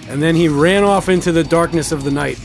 And 0.10 0.22
then 0.22 0.36
he 0.36 0.48
ran 0.48 0.84
off 0.84 1.10
into 1.10 1.32
the 1.32 1.44
darkness 1.44 1.92
of 1.92 2.04
the 2.04 2.12
night, 2.12 2.39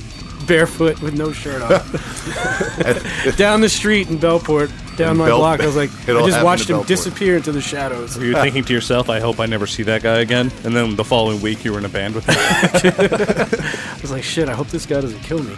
barefoot 0.47 1.01
with 1.03 1.15
no 1.17 1.33
shirt 1.33 1.63
on. 1.63 1.71
down 3.37 3.61
the 3.61 3.69
street 3.69 4.09
in 4.09 4.19
Bellport, 4.19 4.71
down 4.97 5.13
In 5.13 5.17
my 5.19 5.27
Bel- 5.27 5.39
block. 5.39 5.61
I 5.61 5.67
was 5.67 5.77
like, 5.77 5.91
I 6.09 6.27
just 6.27 6.45
watched 6.45 6.71
him 6.71 6.83
disappear 6.83 7.37
into 7.37 7.53
the 7.53 7.61
shadows. 7.61 8.17
Were 8.17 8.25
you 8.25 8.35
thinking 8.35 8.65
to 8.65 8.73
yourself, 8.73 9.11
"I 9.11 9.21
hope 9.21 9.41
I 9.41 9.47
never 9.47 9.67
see 9.67 9.83
that 9.85 10.03
guy 10.03 10.19
again"? 10.21 10.53
And 10.65 10.75
then 10.75 10.97
the 10.97 11.05
following 11.05 11.41
week, 11.41 11.65
you 11.65 11.73
were 11.73 11.79
in 11.79 11.85
a 11.85 11.89
band 11.89 12.15
with 12.15 12.27
him. 12.27 12.37
I 12.39 13.99
was 14.01 14.11
like, 14.11 14.23
shit, 14.25 14.49
I 14.49 14.55
hope 14.55 14.69
this 14.69 14.87
guy 14.87 15.01
doesn't 15.01 15.23
kill 15.23 15.43
me. 15.43 15.57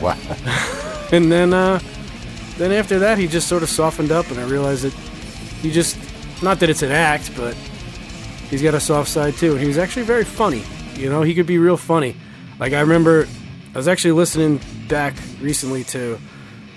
Wow. 0.00 0.16
And 1.12 1.30
then, 1.30 1.52
uh, 1.52 1.78
then 2.56 2.72
after 2.72 2.98
that, 3.00 3.18
he 3.18 3.26
just 3.26 3.48
sort 3.48 3.62
of 3.62 3.68
softened 3.68 4.10
up, 4.10 4.30
and 4.30 4.40
I 4.40 4.44
realized 4.44 4.84
that 4.84 4.94
he 5.64 5.70
just, 5.72 5.96
not 6.42 6.60
that 6.60 6.68
it's 6.70 6.82
an 6.82 6.92
act, 6.92 7.32
but 7.36 7.54
he's 8.50 8.62
got 8.62 8.74
a 8.74 8.80
soft 8.80 9.08
side 9.08 9.34
too. 9.34 9.52
And 9.52 9.60
he 9.60 9.66
was 9.66 9.78
actually 9.78 10.04
very 10.04 10.24
funny. 10.24 10.62
You 10.94 11.08
know, 11.08 11.22
he 11.22 11.34
could 11.34 11.46
be 11.46 11.58
real 11.58 11.76
funny. 11.76 12.16
Like 12.60 12.72
I 12.72 12.80
remember, 12.80 13.26
I 13.74 13.78
was 13.78 13.88
actually 13.88 14.12
listening 14.12 14.60
back 14.88 15.14
recently 15.40 15.84
to 15.84 16.18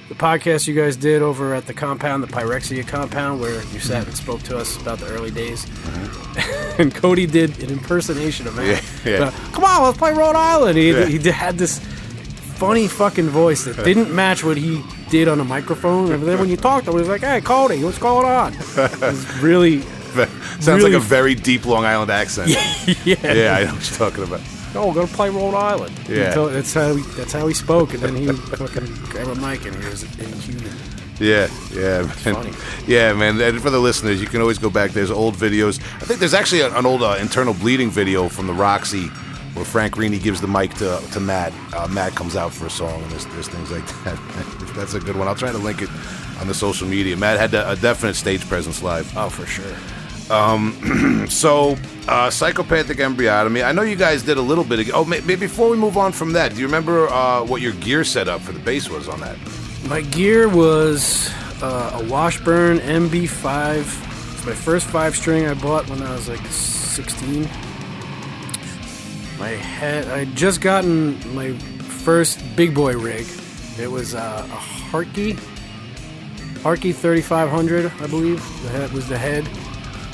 the 0.08 0.16
podcast 0.16 0.68
you 0.68 0.74
guys 0.74 0.96
did 0.96 1.22
over 1.22 1.54
at 1.54 1.66
the 1.68 1.74
compound, 1.74 2.24
the 2.24 2.28
Pyrexia 2.28 2.88
compound, 2.88 3.42
where 3.42 3.62
you 3.66 3.80
sat 3.80 4.08
and 4.08 4.16
spoke 4.16 4.42
to 4.44 4.58
us 4.58 4.82
about 4.82 5.00
the 5.00 5.08
early 5.08 5.32
days. 5.32 5.68
and 6.80 6.96
Cody 6.96 7.26
did 7.26 7.62
an 7.62 7.70
impersonation 7.70 8.48
of 8.48 8.56
that. 8.56 8.84
Yeah, 9.06 9.12
yeah. 9.12 9.24
Uh, 9.26 9.32
Come 9.52 9.66
on, 9.66 9.84
let's 9.84 9.98
play 9.98 10.14
Rhode 10.14 10.36
Island. 10.38 10.78
He, 10.78 10.92
Yeah. 10.92 11.06
he 11.06 11.20
had 11.30 11.58
this 11.58 11.80
funny 12.58 12.88
fucking 12.88 13.30
voice 13.30 13.66
that 13.66 13.84
didn't 13.84 14.14
match 14.14 14.44
what 14.44 14.58
he 14.58 14.84
did 15.10 15.28
on 15.28 15.40
a 15.40 15.44
microphone. 15.44 16.12
And 16.12 16.24
then 16.24 16.40
when 16.40 16.50
you 16.50 16.58
talked 16.58 16.86
to 16.86 16.92
him, 16.92 16.98
he 16.98 17.02
was 17.02 17.10
like, 17.10 17.22
"Hey, 17.22 17.42
Cody, 17.42 17.84
what's 17.84 18.00
going 18.00 18.26
on?" 18.26 18.54
It 18.54 19.02
was 19.02 19.42
really, 19.42 19.82
Sounds 20.60 20.68
Really 20.68 20.94
like 20.94 20.94
a 20.94 21.00
very 21.00 21.36
deep 21.36 21.66
Long 21.66 21.86
Island 21.86 22.10
accent. 22.10 22.50
yeah. 23.06 23.16
yeah, 23.24 23.56
I 23.56 23.64
know 23.66 23.74
what 23.74 23.90
you're 23.90 23.98
talking 23.98 24.24
about. 24.24 24.42
Oh, 24.76 24.88
we're 24.88 24.96
gonna 24.96 25.08
play 25.08 25.30
Rhode 25.30 25.56
Island. 25.56 25.96
Yeah. 26.10 26.34
told- 26.34 26.54
that's 26.54 26.74
how 26.74 26.96
he, 26.96 27.02
that's 27.16 27.34
how 27.34 27.48
he 27.48 27.54
spoke, 27.54 27.94
and 27.94 28.02
then 28.02 28.16
he 28.16 28.28
fucking 28.28 28.86
grabbed 29.10 29.30
a 29.30 29.36
mic 29.36 29.66
and 29.66 29.76
he 29.76 29.90
was 29.90 30.04
inhuman. 30.20 30.76
Yeah, 31.20 31.48
yeah, 31.74 32.02
man. 32.02 32.08
funny. 32.10 32.54
Yeah, 32.86 33.14
man. 33.14 33.42
And 33.42 33.60
for 33.62 33.72
the 33.72 33.80
listeners, 33.80 34.22
you 34.22 34.28
can 34.28 34.40
always 34.42 34.60
go 34.60 34.70
back. 34.70 34.92
There's 34.92 35.10
old 35.10 35.36
videos. 35.36 35.80
I 35.96 36.06
think 36.06 36.20
there's 36.20 36.36
actually 36.36 36.62
an, 36.62 36.74
an 36.74 36.86
old 36.86 37.02
uh, 37.02 37.18
internal 37.20 37.56
bleeding 37.56 37.90
video 37.90 38.30
from 38.30 38.46
the 38.46 38.54
Roxy 38.54 39.10
where 39.58 39.66
Frank 39.66 39.96
Rini 39.96 40.22
gives 40.22 40.40
the 40.40 40.48
mic 40.48 40.74
to, 40.76 41.02
to 41.12 41.20
Matt. 41.20 41.54
Uh, 41.74 41.88
Matt 41.88 42.16
comes 42.16 42.36
out 42.36 42.54
for 42.54 42.68
a 42.68 42.70
song, 42.70 43.02
and 43.02 43.12
there's, 43.12 43.26
there's 43.28 43.48
things 43.48 43.72
like 43.72 43.86
that. 44.04 44.18
That's 44.76 44.94
a 44.94 45.00
good 45.00 45.16
one. 45.16 45.28
I'll 45.28 45.36
try 45.36 45.52
to 45.52 45.58
link 45.58 45.82
it 45.82 45.90
on 46.40 46.48
the 46.48 46.54
social 46.54 46.88
media. 46.88 47.18
Matt 47.18 47.40
had 47.40 47.54
a, 47.54 47.72
a 47.72 47.76
definite 47.76 48.14
stage 48.16 48.48
presence 48.48 48.82
live. 48.82 49.12
Oh, 49.18 49.30
for 49.30 49.46
sure. 49.46 49.76
So, 51.28 51.78
uh, 52.08 52.30
psychopathic 52.30 52.98
embryotomy. 52.98 53.66
I 53.66 53.72
know 53.74 53.82
you 53.82 53.96
guys 53.96 54.24
did 54.24 54.38
a 54.38 54.42
little 54.42 54.64
bit. 54.64 54.80
Of, 54.80 54.92
oh, 54.94 55.06
may, 55.06 55.20
maybe 55.22 55.42
before 55.42 55.70
we 55.70 55.78
move 55.78 55.98
on 55.98 56.12
from 56.14 56.34
that, 56.34 56.54
do 56.54 56.60
you 56.60 56.66
remember 56.66 57.08
uh, 57.10 57.44
what 57.44 57.62
your 57.62 57.74
gear 57.74 58.04
setup 58.04 58.42
for 58.42 58.54
the 58.54 58.60
bass 58.60 58.90
was 58.90 59.10
on 59.10 59.20
that? 59.20 59.38
My 59.88 60.02
gear 60.02 60.48
was 60.48 61.30
uh, 61.62 62.00
a 62.02 62.10
Washburn 62.10 62.80
MB5. 62.80 63.80
It's 64.34 64.46
my 64.46 64.54
first 64.54 64.88
five 64.88 65.16
string 65.16 65.48
I 65.48 65.54
bought 65.54 65.90
when 65.90 66.02
I 66.02 66.14
was 66.14 66.30
like 66.30 66.46
16. 66.46 67.50
My 69.40 69.50
head. 69.50 70.08
I 70.08 70.20
had 70.26 70.36
just 70.36 70.62
gotten 70.62 71.18
my 71.36 71.54
first 71.54 72.40
big 72.56 72.74
boy 72.74 72.98
rig. 72.98 73.26
It 73.80 73.92
was 73.92 74.16
uh, 74.16 74.44
a 74.50 74.56
Hartke, 74.56 75.36
Hartke 76.64 76.94
3500, 76.96 77.92
I 78.02 78.08
believe. 78.08 78.40
The 78.64 78.70
head 78.70 78.92
was 78.92 79.08
the 79.08 79.18
head, 79.18 79.48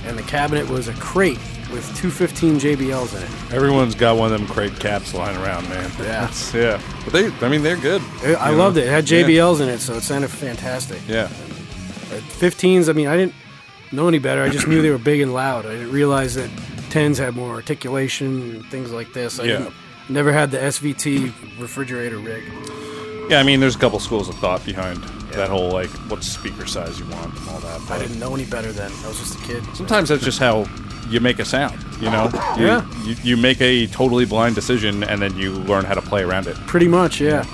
and 0.05 0.17
the 0.17 0.23
cabinet 0.23 0.67
was 0.69 0.87
a 0.89 0.93
crate 0.95 1.37
with 1.71 1.85
215 1.97 2.59
JBLs 2.59 3.15
in 3.15 3.23
it. 3.23 3.53
Everyone's 3.53 3.95
got 3.95 4.17
one 4.17 4.31
of 4.31 4.37
them 4.37 4.47
crate 4.47 4.77
cabs 4.79 5.13
lying 5.13 5.37
around, 5.37 5.67
man. 5.69 5.89
Yeah. 5.91 6.03
That's- 6.05 6.53
yeah. 6.53 6.81
But 7.05 7.13
they, 7.13 7.31
I 7.45 7.49
mean, 7.49 7.63
they're 7.63 7.77
good. 7.77 8.01
I 8.23 8.33
I 8.33 8.49
you 8.51 8.57
loved 8.57 8.77
it. 8.77 8.85
It 8.87 8.89
had 8.89 9.05
JBLs 9.05 9.61
in 9.61 9.69
it, 9.69 9.79
so 9.79 9.93
it 9.95 10.01
sounded 10.03 10.29
fantastic. 10.29 10.99
Yeah. 11.07 11.23
At 12.11 12.21
15s, 12.23 12.89
I 12.89 12.93
mean, 12.93 13.07
I 13.07 13.15
didn't 13.17 13.33
know 13.93 14.07
any 14.07 14.19
better. 14.19 14.43
I 14.43 14.49
just 14.49 14.67
knew 14.67 14.81
they 14.81 14.91
were 14.91 14.97
big 14.97 15.21
and 15.21 15.33
loud. 15.33 15.65
I 15.65 15.71
didn't 15.71 15.91
realize 15.91 16.35
that 16.35 16.49
10s 16.93 17.17
had 17.17 17.35
more 17.35 17.51
articulation 17.55 18.41
and 18.55 18.65
things 18.67 18.91
like 18.91 19.13
this. 19.13 19.39
I 19.39 19.43
Yeah. 19.45 19.69
never 20.09 20.31
had 20.31 20.51
the 20.51 20.59
SVT 20.61 21.31
refrigerator 21.59 22.17
rig. 22.19 22.43
Yeah, 23.29 23.39
I 23.39 23.43
mean, 23.43 23.59
there's 23.59 23.75
a 23.75 23.79
couple 23.79 23.99
schools 23.99 24.27
of 24.29 24.35
thought 24.35 24.63
behind 24.65 25.01
that 25.31 25.49
whole 25.49 25.71
like 25.71 25.89
what 26.09 26.23
speaker 26.23 26.65
size 26.67 26.99
you 26.99 27.05
want 27.07 27.33
and 27.39 27.49
all 27.49 27.59
that. 27.61 27.79
I 27.89 27.97
didn't 27.99 28.19
know 28.19 28.33
any 28.35 28.45
better 28.45 28.71
then. 28.71 28.91
I 29.03 29.07
was 29.07 29.17
just 29.19 29.35
a 29.39 29.43
kid. 29.47 29.63
Sometimes 29.73 30.09
that's 30.09 30.23
just 30.23 30.39
how 30.39 30.65
you 31.09 31.19
make 31.19 31.39
a 31.39 31.45
sound. 31.45 31.77
You 32.01 32.11
know, 32.11 32.29
you, 32.57 32.65
Yeah. 32.67 32.85
You, 33.05 33.15
you 33.23 33.37
make 33.37 33.59
a 33.61 33.87
totally 33.87 34.25
blind 34.25 34.55
decision 34.55 35.03
and 35.03 35.21
then 35.21 35.35
you 35.37 35.51
learn 35.53 35.85
how 35.85 35.93
to 35.95 36.01
play 36.01 36.21
around 36.23 36.47
it. 36.47 36.55
Pretty 36.67 36.87
much, 36.87 37.19
yeah. 37.21 37.45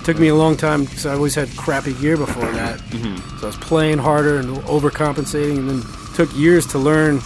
It 0.00 0.04
took 0.04 0.18
me 0.18 0.28
a 0.28 0.34
long 0.34 0.56
time 0.56 0.84
because 0.84 1.04
I 1.06 1.12
always 1.14 1.34
had 1.34 1.48
crappy 1.56 1.92
gear 1.94 2.16
before 2.16 2.50
that. 2.52 2.78
Mm-hmm. 2.90 3.38
So 3.38 3.42
I 3.44 3.46
was 3.46 3.56
playing 3.56 3.98
harder 3.98 4.38
and 4.38 4.48
overcompensating, 4.64 5.58
and 5.58 5.68
then 5.70 5.82
took 6.14 6.34
years 6.36 6.66
to 6.68 6.78
learn 6.78 7.20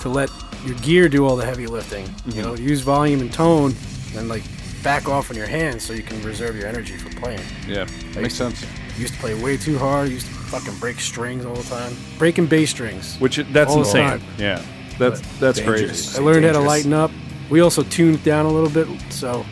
to 0.00 0.08
let 0.08 0.30
your 0.64 0.76
gear 0.76 1.08
do 1.08 1.26
all 1.26 1.36
the 1.36 1.44
heavy 1.46 1.66
lifting. 1.66 2.06
Mm-hmm. 2.06 2.30
You 2.30 2.42
know, 2.42 2.54
use 2.54 2.80
volume 2.80 3.20
and 3.20 3.32
tone, 3.32 3.74
and 4.16 4.28
like 4.28 4.42
back 4.82 5.08
off 5.08 5.30
on 5.30 5.36
your 5.36 5.46
hands 5.46 5.84
so 5.84 5.92
you 5.92 6.02
can 6.02 6.22
reserve 6.22 6.56
your 6.56 6.66
energy 6.66 6.96
for 6.96 7.10
playing. 7.20 7.40
Yeah, 7.68 7.86
makes 8.14 8.34
sense. 8.34 8.64
Used 8.98 9.14
to 9.14 9.20
play 9.20 9.34
way 9.40 9.56
too 9.56 9.78
hard. 9.78 10.08
Used 10.10 10.26
to 10.26 10.32
fucking 10.32 10.76
break 10.78 11.00
strings 11.00 11.44
all 11.44 11.54
the 11.54 11.62
time, 11.64 11.94
breaking 12.18 12.46
bass 12.46 12.70
strings. 12.70 13.16
Which 13.18 13.36
that's 13.52 13.74
insane. 13.74 14.02
time. 14.20 14.22
Yeah, 14.38 14.62
that's 14.98 15.20
that's 15.38 15.58
Dangerous. 15.58 16.14
crazy. 16.14 16.18
I 16.18 16.22
learned 16.24 16.44
how 16.44 16.52
to 16.52 16.60
lighten 16.60 16.92
up. 16.92 17.10
We 17.50 17.60
also 17.60 17.82
tuned 17.82 18.22
down 18.22 18.46
a 18.46 18.50
little 18.50 18.70
bit, 18.70 18.86
so 19.12 19.44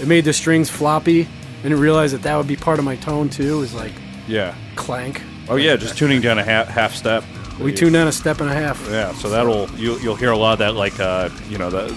it 0.00 0.06
made 0.08 0.24
the 0.24 0.32
strings 0.32 0.68
floppy. 0.70 1.22
I 1.22 1.62
didn't 1.62 1.80
realize 1.80 2.12
that 2.12 2.22
that 2.22 2.36
would 2.36 2.46
be 2.48 2.56
part 2.56 2.78
of 2.78 2.84
my 2.84 2.96
tone 2.96 3.28
too. 3.28 3.60
Is 3.62 3.74
like 3.74 3.92
Yeah. 4.28 4.54
clank. 4.76 5.20
Oh 5.48 5.56
yeah, 5.56 5.76
just 5.76 5.98
tuning 5.98 6.20
down 6.20 6.38
a 6.38 6.44
half, 6.44 6.68
half 6.68 6.94
step. 6.94 7.24
We 7.62 7.72
tuned 7.72 7.92
down 7.92 8.08
a 8.08 8.12
step 8.12 8.40
and 8.40 8.48
a 8.50 8.54
half. 8.54 8.86
Yeah, 8.88 9.12
so 9.14 9.28
that'll 9.28 9.68
you'll, 9.72 9.98
you'll 10.00 10.16
hear 10.16 10.30
a 10.30 10.36
lot 10.36 10.52
of 10.54 10.58
that, 10.60 10.74
like 10.74 10.98
uh, 10.98 11.28
you 11.48 11.58
know 11.58 11.70
the 11.70 11.88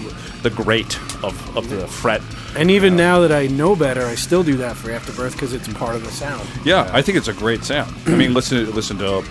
the 0.42 0.50
grate 0.50 0.96
of, 1.24 1.56
of 1.56 1.70
the 1.70 1.86
fret. 1.86 2.20
And 2.56 2.70
even 2.70 2.96
now 2.96 3.20
that 3.20 3.32
I 3.32 3.46
know 3.46 3.74
better, 3.74 4.04
I 4.04 4.14
still 4.14 4.42
do 4.44 4.56
that 4.58 4.76
for 4.76 4.90
Afterbirth 4.90 5.32
because 5.32 5.52
it's 5.54 5.66
part 5.72 5.96
of 5.96 6.04
the 6.04 6.10
sound. 6.10 6.46
Yeah, 6.64 6.88
I 6.92 7.02
think 7.02 7.16
it's 7.18 7.28
a 7.28 7.32
great 7.32 7.64
sound. 7.64 7.94
I 8.06 8.10
mean, 8.14 8.34
listen 8.34 8.70
listen 8.74 8.98
to 8.98 9.24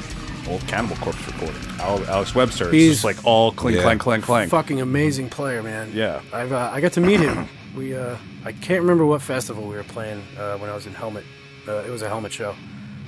old 0.47 0.61
Cannibal 0.67 0.95
Corpse 0.97 1.25
recording. 1.27 1.55
Alex 1.79 2.33
Webster. 2.35 2.65
It's 2.65 2.73
He's- 2.73 2.91
just 2.93 3.03
like 3.05 3.23
all 3.25 3.51
clink 3.51 3.77
Yeah. 3.77 3.83
clank 3.83 4.01
clank 4.01 4.23
clank. 4.23 4.49
Fucking 4.51 4.81
amazing 4.81 5.29
player, 5.29 5.61
man. 5.63 5.91
Yeah. 5.93 6.21
I've 6.33 6.51
uh, 6.51 6.69
I 6.73 6.81
got 6.81 6.93
to 6.93 7.01
meet 7.01 7.19
him. 7.19 7.47
We 7.75 7.95
uh, 7.95 8.17
I 8.43 8.51
can't 8.51 8.81
remember 8.81 9.05
what 9.05 9.21
festival 9.21 9.63
we 9.67 9.75
were 9.75 9.83
playing 9.83 10.21
uh, 10.37 10.57
when 10.57 10.69
I 10.69 10.75
was 10.75 10.85
in 10.87 10.93
Helmet. 10.93 11.23
Uh, 11.67 11.75
it 11.87 11.89
was 11.89 12.01
a 12.01 12.09
Helmet 12.09 12.31
show 12.33 12.55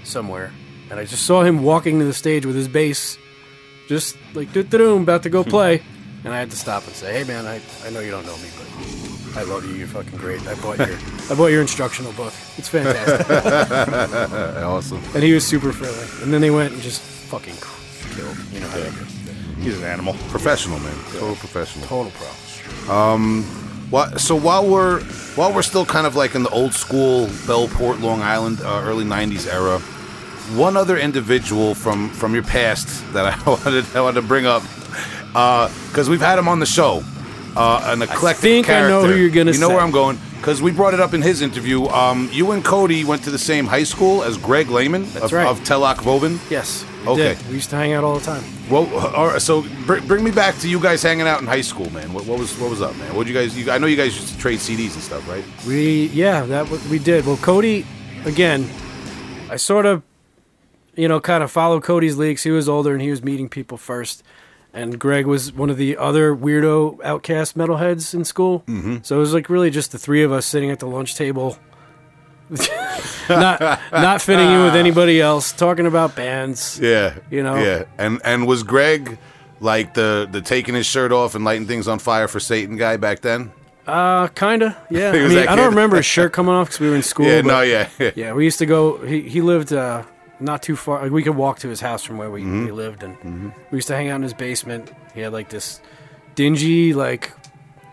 somewhere, 0.03 0.51
and 0.95 1.01
I 1.01 1.05
just 1.05 1.25
saw 1.25 1.43
him 1.43 1.61
walking 1.61 1.99
to 1.99 2.05
the 2.05 2.13
stage 2.13 2.45
with 2.45 2.55
his 2.55 2.69
bass, 2.69 3.17
just 3.89 4.15
like 4.33 4.53
doo 4.53 4.95
about 4.95 5.23
to 5.23 5.29
go 5.29 5.43
play, 5.43 5.83
and 6.23 6.33
I 6.33 6.39
had 6.39 6.49
to 6.51 6.55
stop 6.55 6.87
and 6.87 6.95
say, 6.95 7.11
"Hey, 7.11 7.25
man, 7.25 7.45
I, 7.45 7.59
I 7.85 7.89
know 7.89 7.99
you 7.99 8.11
don't 8.11 8.25
know 8.25 8.37
me, 8.37 8.47
but 8.57 9.37
I 9.37 9.43
love 9.43 9.65
you. 9.65 9.73
You're 9.75 9.87
fucking 9.87 10.17
great. 10.17 10.39
I 10.47 10.55
bought 10.55 10.77
your 10.77 10.97
I 11.29 11.35
bought 11.35 11.47
your 11.47 11.61
instructional 11.61 12.13
book. 12.13 12.31
It's 12.57 12.69
fantastic." 12.69 13.27
Awesome. 14.63 15.01
and 15.13 15.21
he 15.21 15.33
was 15.33 15.45
super 15.45 15.73
friendly. 15.73 16.23
And 16.23 16.33
then 16.33 16.39
they 16.41 16.49
went 16.49 16.73
and 16.73 16.81
just 16.81 17.01
fucking 17.01 17.55
killed. 17.55 18.37
You 18.53 18.61
know 18.61 18.67
how 18.69 18.77
they 18.77 18.89
do. 18.89 19.61
He's 19.61 19.77
an 19.77 19.83
animal. 19.83 20.13
Professional, 20.29 20.79
man. 20.79 20.95
Total 21.11 21.35
professional. 21.35 21.85
Total 21.87 22.11
pro. 22.15 23.43
Wha- 23.91 24.15
so 24.17 24.35
while 24.35 24.65
we're 24.67 25.01
while 25.35 25.53
we're 25.53 25.61
still 25.61 25.85
kind 25.85 26.07
of 26.07 26.15
like 26.15 26.35
in 26.35 26.43
the 26.43 26.49
old 26.49 26.73
school 26.73 27.27
Bellport, 27.47 28.01
Long 28.01 28.21
Island, 28.21 28.61
uh, 28.61 28.81
early 28.85 29.03
'90s 29.05 29.45
era, 29.51 29.81
one 30.57 30.77
other 30.77 30.97
individual 30.97 31.73
from 31.75 32.09
from 32.09 32.33
your 32.33 32.43
past 32.43 32.87
that 33.13 33.25
I 33.25 33.43
wanted 33.49 33.85
I 33.95 34.01
wanted 34.01 34.21
to 34.21 34.27
bring 34.27 34.45
up 34.45 34.63
because 35.27 36.09
we've 36.09 36.21
had 36.21 36.37
him 36.39 36.47
on 36.47 36.59
the 36.59 36.65
show. 36.65 37.03
Uh, 37.57 37.81
an 37.93 38.01
eclectic 38.01 38.27
I 38.27 38.33
think 38.33 38.69
I 38.69 38.81
know 38.87 39.05
who 39.07 39.15
you're 39.15 39.29
gonna 39.29 39.51
You 39.53 39.59
know 39.59 39.69
say. 39.69 39.75
where 39.75 39.83
I'm 39.83 39.91
going 39.91 40.19
because 40.37 40.61
we 40.61 40.71
brought 40.71 40.93
it 40.93 40.99
up 40.99 41.13
in 41.13 41.21
his 41.21 41.41
interview. 41.41 41.85
Um, 41.87 42.29
you 42.33 42.51
and 42.51 42.63
Cody 42.65 43.05
went 43.05 43.23
to 43.23 43.31
the 43.31 43.37
same 43.39 43.65
high 43.65 43.85
school 43.85 44.23
as 44.23 44.37
Greg 44.37 44.69
Lehman 44.69 45.03
That's 45.13 45.25
of, 45.27 45.31
right. 45.33 45.47
of 45.47 45.59
Telok 45.61 45.95
Voven. 45.97 46.37
Yes. 46.51 46.83
We 47.05 47.11
Okay. 47.11 47.35
Did. 47.35 47.47
We 47.47 47.53
used 47.55 47.69
to 47.69 47.75
hang 47.77 47.93
out 47.93 48.03
all 48.03 48.17
the 48.19 48.25
time. 48.25 48.43
Well, 48.69 48.85
right, 48.87 49.41
so 49.41 49.61
br- 49.85 50.01
bring 50.01 50.23
me 50.23 50.31
back 50.31 50.57
to 50.59 50.67
you 50.67 50.79
guys 50.81 51.01
hanging 51.03 51.27
out 51.27 51.39
in 51.39 51.47
high 51.47 51.61
school, 51.61 51.89
man. 51.91 52.11
What, 52.13 52.25
what 52.25 52.39
was 52.39 52.51
what 52.59 52.69
was 52.69 52.81
up, 52.81 52.95
man? 52.97 53.15
What 53.15 53.25
you 53.27 53.33
guys? 53.33 53.55
You, 53.57 53.71
I 53.71 53.77
know 53.77 53.87
you 53.87 53.95
guys 53.95 54.15
used 54.19 54.33
to 54.33 54.37
trade 54.37 54.59
CDs 54.59 54.93
and 54.95 55.01
stuff, 55.03 55.25
right? 55.29 55.43
We 55.67 56.07
yeah, 56.07 56.41
that 56.47 56.63
w- 56.65 56.81
we 56.91 56.99
did. 56.99 57.25
Well, 57.25 57.37
Cody, 57.37 57.85
again, 58.25 58.67
I 59.49 59.55
sort 59.57 59.85
of, 59.85 60.01
you 60.95 61.07
know, 61.07 61.19
kind 61.19 61.43
of 61.43 61.51
follow 61.51 61.79
Cody's 61.81 62.17
leaks. 62.17 62.43
He 62.43 62.51
was 62.51 62.67
older 62.69 62.93
and 62.93 63.01
he 63.01 63.09
was 63.09 63.23
meeting 63.23 63.49
people 63.49 63.77
first, 63.77 64.23
and 64.73 64.97
Greg 64.99 65.25
was 65.25 65.51
one 65.53 65.69
of 65.69 65.77
the 65.77 65.97
other 65.97 66.35
weirdo 66.35 67.03
outcast 67.03 67.57
metalheads 67.57 68.13
in 68.13 68.25
school. 68.25 68.63
Mm-hmm. 68.67 68.97
So 69.03 69.17
it 69.17 69.19
was 69.19 69.33
like 69.33 69.49
really 69.49 69.69
just 69.69 69.91
the 69.91 69.97
three 69.97 70.23
of 70.23 70.31
us 70.31 70.45
sitting 70.45 70.69
at 70.71 70.79
the 70.79 70.87
lunch 70.87 71.15
table. 71.15 71.57
not 73.29 73.79
not 73.91 74.21
fitting 74.21 74.47
in 74.47 74.63
with 74.63 74.75
anybody 74.75 75.19
else, 75.19 75.51
talking 75.51 75.85
about 75.87 76.15
bands. 76.15 76.79
Yeah, 76.79 77.15
You 77.31 77.43
know? 77.43 77.55
Yeah, 77.55 77.85
and 77.97 78.21
and 78.23 78.47
was 78.47 78.63
Greg 78.63 79.17
like 79.59 79.93
the 79.93 80.27
the 80.31 80.41
taking 80.41 80.75
his 80.75 80.85
shirt 80.85 81.11
off 81.11 81.33
and 81.35 81.43
lighting 81.43 81.65
things 81.67 81.87
on 81.87 81.99
fire 81.99 82.27
for 82.27 82.39
Satan 82.39 82.77
guy 82.77 82.97
back 82.97 83.21
then? 83.21 83.51
Uh, 83.87 84.27
kinda. 84.27 84.77
Yeah. 84.89 85.09
I 85.15 85.27
mean, 85.27 85.47
I 85.47 85.55
don't 85.55 85.69
remember 85.69 85.97
his 85.97 86.05
shirt 86.15 86.33
coming 86.33 86.53
off 86.53 86.67
because 86.67 86.79
we 86.79 86.89
were 86.89 86.95
in 86.95 87.03
school. 87.03 87.25
yeah, 87.25 87.41
no, 87.41 87.61
yeah, 87.61 87.87
Yeah, 88.15 88.33
we 88.33 88.43
used 88.43 88.59
to 88.59 88.65
go. 88.65 88.97
He 88.97 89.21
he 89.21 89.41
lived 89.41 89.73
uh, 89.73 90.03
not 90.39 90.61
too 90.61 90.75
far. 90.75 91.01
Like, 91.03 91.11
we 91.11 91.23
could 91.23 91.35
walk 91.35 91.59
to 91.59 91.69
his 91.69 91.81
house 91.81 92.03
from 92.03 92.17
where 92.17 92.31
we, 92.31 92.41
mm-hmm. 92.41 92.65
we 92.65 92.71
lived, 92.71 93.03
and 93.03 93.15
mm-hmm. 93.17 93.49
we 93.71 93.77
used 93.77 93.87
to 93.87 93.95
hang 93.95 94.09
out 94.09 94.17
in 94.17 94.23
his 94.23 94.33
basement. 94.33 94.91
He 95.13 95.21
had 95.21 95.33
like 95.33 95.49
this 95.49 95.81
dingy, 96.35 96.93
like 96.93 97.31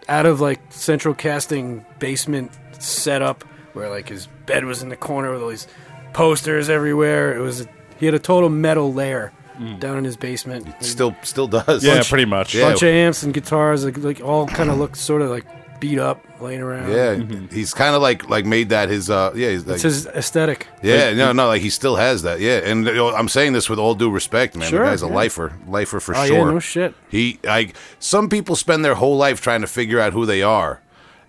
out 0.08 0.26
of 0.26 0.40
like 0.40 0.60
central 0.70 1.14
casting 1.14 1.84
basement 1.98 2.50
setup 2.78 3.44
where 3.72 3.88
like 3.88 4.08
his 4.08 4.26
bed 4.46 4.64
was 4.64 4.82
in 4.82 4.88
the 4.88 4.96
corner 4.96 5.32
with 5.32 5.42
all 5.42 5.48
these 5.48 5.66
posters 6.12 6.68
everywhere. 6.68 7.36
It 7.36 7.40
was 7.40 7.66
he 7.98 8.06
had 8.06 8.14
a 8.14 8.18
total 8.18 8.48
metal 8.48 8.92
lair 8.92 9.32
mm. 9.56 9.78
down 9.78 9.98
in 9.98 10.04
his 10.04 10.16
basement. 10.16 10.66
still 10.80 11.16
still 11.22 11.48
does. 11.48 11.84
Yeah, 11.84 12.02
pretty 12.06 12.24
much. 12.24 12.54
Yeah. 12.54 12.70
bunch 12.70 12.82
of 12.82 12.88
amps 12.88 13.22
and 13.22 13.32
guitars, 13.32 13.84
like, 13.84 13.98
like 13.98 14.20
all 14.20 14.46
kind 14.46 14.70
of 14.70 14.78
looked 14.78 14.96
sort 14.96 15.22
of 15.22 15.30
like 15.30 15.46
beat 15.82 15.98
up, 15.98 16.24
laying 16.40 16.60
around. 16.60 16.90
yeah. 16.92 17.16
He's 17.50 17.74
kind 17.74 17.96
of 17.96 18.00
like 18.02 18.28
like 18.30 18.46
made 18.46 18.68
that 18.68 18.88
his 18.88 19.10
uh 19.10 19.32
yeah 19.34 19.50
he's 19.50 19.66
like, 19.66 19.74
it's 19.74 19.82
his 19.82 20.06
aesthetic. 20.06 20.68
yeah 20.80 21.12
no 21.12 21.32
no 21.32 21.48
like 21.48 21.60
he 21.60 21.70
still 21.70 21.96
has 21.96 22.22
that 22.22 22.38
yeah 22.38 22.58
and 22.58 22.86
you 22.86 22.94
know, 22.94 23.08
I'm 23.14 23.28
saying 23.28 23.52
this 23.52 23.68
with 23.68 23.80
all 23.80 23.94
due 23.96 24.08
respect 24.10 24.54
man 24.56 24.70
Sure, 24.70 24.84
the 24.84 24.90
guy's 24.90 25.02
a 25.02 25.06
yeah. 25.08 25.14
lifer 25.14 25.52
lifer 25.66 25.98
for 25.98 26.14
Oh 26.14 26.24
sure 26.24 26.36
yeah, 26.36 26.44
no 26.44 26.60
shit. 26.60 26.94
He 27.10 27.40
like 27.42 27.74
some 27.98 28.28
people 28.28 28.54
spend 28.54 28.84
their 28.84 28.94
whole 28.94 29.16
life 29.16 29.40
trying 29.40 29.60
to 29.62 29.66
figure 29.66 29.98
out 29.98 30.12
who 30.12 30.24
they 30.24 30.40
are, 30.42 30.80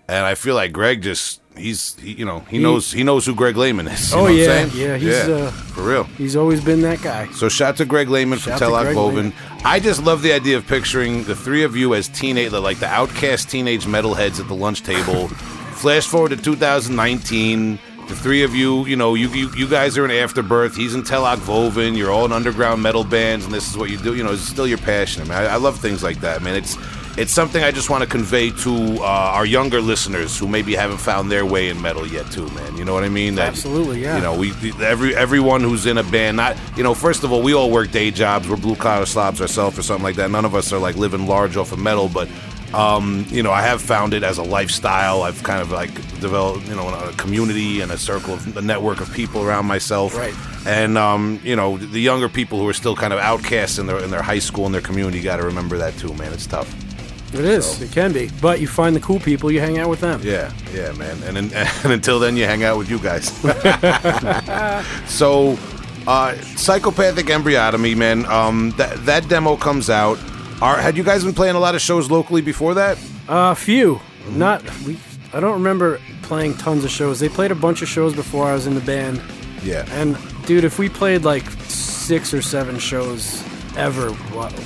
and 0.08 0.24
I 0.24 0.34
feel 0.36 0.54
like 0.54 0.72
Greg 0.72 1.02
just 1.02 1.40
he's 1.56 1.94
he, 2.00 2.12
you 2.12 2.24
know 2.24 2.40
he, 2.40 2.58
knows 2.58 2.92
he 2.92 3.02
knows 3.02 3.26
who 3.26 3.34
Greg 3.34 3.56
Lehman 3.56 3.88
is. 3.88 4.10
you 4.10 4.16
Oh, 4.16 4.20
know 4.20 4.24
what 4.24 4.32
I'm 4.32 4.38
yeah, 4.38 4.44
saying? 4.46 4.70
yeah, 4.74 4.96
he's, 4.96 5.28
uh, 5.28 5.50
for 5.50 5.82
real. 5.82 6.04
He's 6.04 6.36
always 6.36 6.62
been 6.64 6.80
that 6.82 7.02
guy. 7.02 7.30
So 7.32 7.48
shout 7.48 7.76
to 7.78 7.84
Greg 7.84 8.08
Lehman 8.08 8.38
from 8.38 8.52
Shout 8.52 8.58
to 8.60 8.64
Telok 8.66 8.94
Boven. 8.94 9.32
I 9.64 9.80
just 9.80 10.02
love 10.02 10.22
the 10.22 10.32
idea 10.32 10.56
of 10.56 10.66
picturing 10.66 11.24
the 11.24 11.34
three 11.36 11.62
of 11.64 11.76
you 11.76 11.94
as 11.94 12.08
teenage, 12.08 12.52
like 12.52 12.78
the 12.78 12.88
outcast 12.88 13.50
teenage 13.50 13.84
metalheads 13.86 14.40
at 14.40 14.48
the 14.48 14.54
lunch 14.54 14.82
table. 14.82 15.28
Flash 15.74 16.06
forward 16.06 16.30
to 16.30 16.36
2019. 16.36 17.78
The 18.06 18.14
three 18.14 18.42
of 18.42 18.54
you, 18.54 18.84
you 18.84 18.96
know, 18.96 19.14
you, 19.14 19.28
you 19.30 19.50
you 19.56 19.66
guys 19.66 19.96
are 19.96 20.04
in 20.04 20.10
Afterbirth. 20.10 20.76
He's 20.76 20.94
in 20.94 21.02
Telok 21.02 21.36
Voven. 21.38 21.96
You're 21.96 22.10
all 22.10 22.26
in 22.26 22.32
underground 22.32 22.82
metal 22.82 23.02
bands, 23.02 23.46
and 23.46 23.54
this 23.54 23.66
is 23.70 23.78
what 23.78 23.88
you 23.88 23.96
do. 23.96 24.14
You 24.14 24.22
know, 24.22 24.32
it's 24.32 24.42
still 24.42 24.66
your 24.66 24.76
passion. 24.78 25.22
I, 25.22 25.24
mean, 25.24 25.32
I, 25.32 25.54
I 25.54 25.56
love 25.56 25.78
things 25.80 26.02
like 26.02 26.20
that, 26.20 26.42
man. 26.42 26.54
It's 26.54 26.76
it's 27.16 27.32
something 27.32 27.62
I 27.62 27.70
just 27.70 27.90
want 27.90 28.02
to 28.02 28.08
convey 28.08 28.50
to 28.50 28.74
uh, 29.00 29.04
our 29.04 29.46
younger 29.46 29.80
listeners 29.80 30.38
who 30.38 30.48
maybe 30.48 30.74
haven't 30.74 30.98
found 30.98 31.30
their 31.30 31.46
way 31.46 31.68
in 31.68 31.80
metal 31.80 32.06
yet, 32.06 32.30
too, 32.32 32.48
man. 32.50 32.76
You 32.76 32.84
know 32.84 32.92
what 32.94 33.04
I 33.04 33.08
mean? 33.08 33.36
That- 33.36 33.48
Absolutely, 33.48 34.02
yeah. 34.02 34.16
You 34.16 34.22
know, 34.22 34.36
we 34.38 34.52
every 34.82 35.14
everyone 35.14 35.60
who's 35.62 35.86
in 35.86 35.98
a 35.98 36.02
band, 36.02 36.36
not 36.36 36.56
you 36.76 36.82
know, 36.82 36.94
first 36.94 37.24
of 37.24 37.32
all, 37.32 37.42
we 37.42 37.54
all 37.54 37.70
work 37.70 37.90
day 37.90 38.10
jobs. 38.10 38.48
We're 38.48 38.56
blue 38.56 38.76
collar 38.76 39.06
slobs 39.06 39.40
ourselves 39.40 39.78
or 39.78 39.82
something 39.82 40.02
like 40.04 40.16
that. 40.16 40.30
None 40.30 40.44
of 40.44 40.54
us 40.54 40.72
are 40.72 40.78
like 40.78 40.96
living 40.96 41.26
large 41.26 41.56
off 41.56 41.72
of 41.72 41.78
metal, 41.78 42.08
but 42.08 42.28
um, 42.74 43.24
you 43.28 43.42
know, 43.44 43.52
I 43.52 43.62
have 43.62 43.80
found 43.80 44.14
it 44.14 44.24
as 44.24 44.38
a 44.38 44.42
lifestyle. 44.42 45.22
I've 45.22 45.42
kind 45.44 45.60
of 45.62 45.70
like 45.70 45.94
developed, 46.20 46.66
you 46.66 46.74
know, 46.74 46.88
a 46.88 47.12
community 47.12 47.80
and 47.80 47.92
a 47.92 47.98
circle 47.98 48.34
of 48.34 48.56
a 48.56 48.62
network 48.62 49.00
of 49.00 49.12
people 49.12 49.42
around 49.42 49.66
myself. 49.66 50.16
Right. 50.16 50.34
And 50.66 50.98
um, 50.98 51.40
you 51.44 51.54
know, 51.54 51.76
the 51.78 52.00
younger 52.00 52.28
people 52.28 52.58
who 52.58 52.68
are 52.68 52.72
still 52.72 52.96
kind 52.96 53.12
of 53.12 53.20
outcasts 53.20 53.78
in 53.78 53.86
their 53.86 54.02
in 54.02 54.10
their 54.10 54.22
high 54.22 54.40
school 54.40 54.66
and 54.66 54.74
their 54.74 54.82
community 54.82 55.20
got 55.22 55.36
to 55.36 55.44
remember 55.44 55.78
that 55.78 55.96
too, 55.98 56.12
man. 56.14 56.32
It's 56.32 56.46
tough. 56.46 56.74
It 57.34 57.44
is. 57.44 57.82
It 57.82 57.90
can 57.92 58.12
be. 58.12 58.30
But 58.40 58.60
you 58.60 58.68
find 58.68 58.94
the 58.94 59.00
cool 59.00 59.18
people, 59.20 59.50
you 59.50 59.60
hang 59.60 59.78
out 59.78 59.88
with 59.90 60.00
them. 60.00 60.20
Yeah, 60.22 60.52
yeah, 60.72 60.92
man. 60.92 61.20
And, 61.24 61.36
and, 61.36 61.52
and 61.84 61.92
until 61.92 62.18
then, 62.20 62.36
you 62.36 62.44
hang 62.46 62.62
out 62.64 62.78
with 62.78 62.88
you 62.88 62.98
guys. 62.98 63.26
so, 65.06 65.58
uh, 66.06 66.34
psychopathic 66.56 67.26
embryotomy, 67.26 67.96
man. 67.96 68.26
Um, 68.26 68.72
that 68.76 69.04
that 69.06 69.28
demo 69.28 69.56
comes 69.56 69.90
out. 69.90 70.18
Are, 70.62 70.76
had 70.78 70.96
you 70.96 71.02
guys 71.02 71.24
been 71.24 71.34
playing 71.34 71.56
a 71.56 71.60
lot 71.60 71.74
of 71.74 71.80
shows 71.80 72.10
locally 72.10 72.40
before 72.42 72.74
that? 72.74 72.98
A 73.28 73.32
Uh, 73.32 73.54
few. 73.54 74.00
Not 74.30 74.62
we. 74.84 74.98
I 75.32 75.40
don't 75.40 75.54
remember 75.54 76.00
playing 76.22 76.54
tons 76.54 76.84
of 76.84 76.90
shows. 76.90 77.18
They 77.20 77.28
played 77.28 77.50
a 77.50 77.54
bunch 77.56 77.82
of 77.82 77.88
shows 77.88 78.14
before 78.14 78.46
I 78.46 78.54
was 78.54 78.66
in 78.66 78.74
the 78.74 78.80
band. 78.80 79.20
Yeah. 79.62 79.84
And 79.90 80.16
dude, 80.46 80.64
if 80.64 80.78
we 80.78 80.88
played 80.88 81.24
like 81.24 81.44
six 81.68 82.32
or 82.32 82.40
seven 82.42 82.78
shows 82.78 83.42
ever 83.76 84.10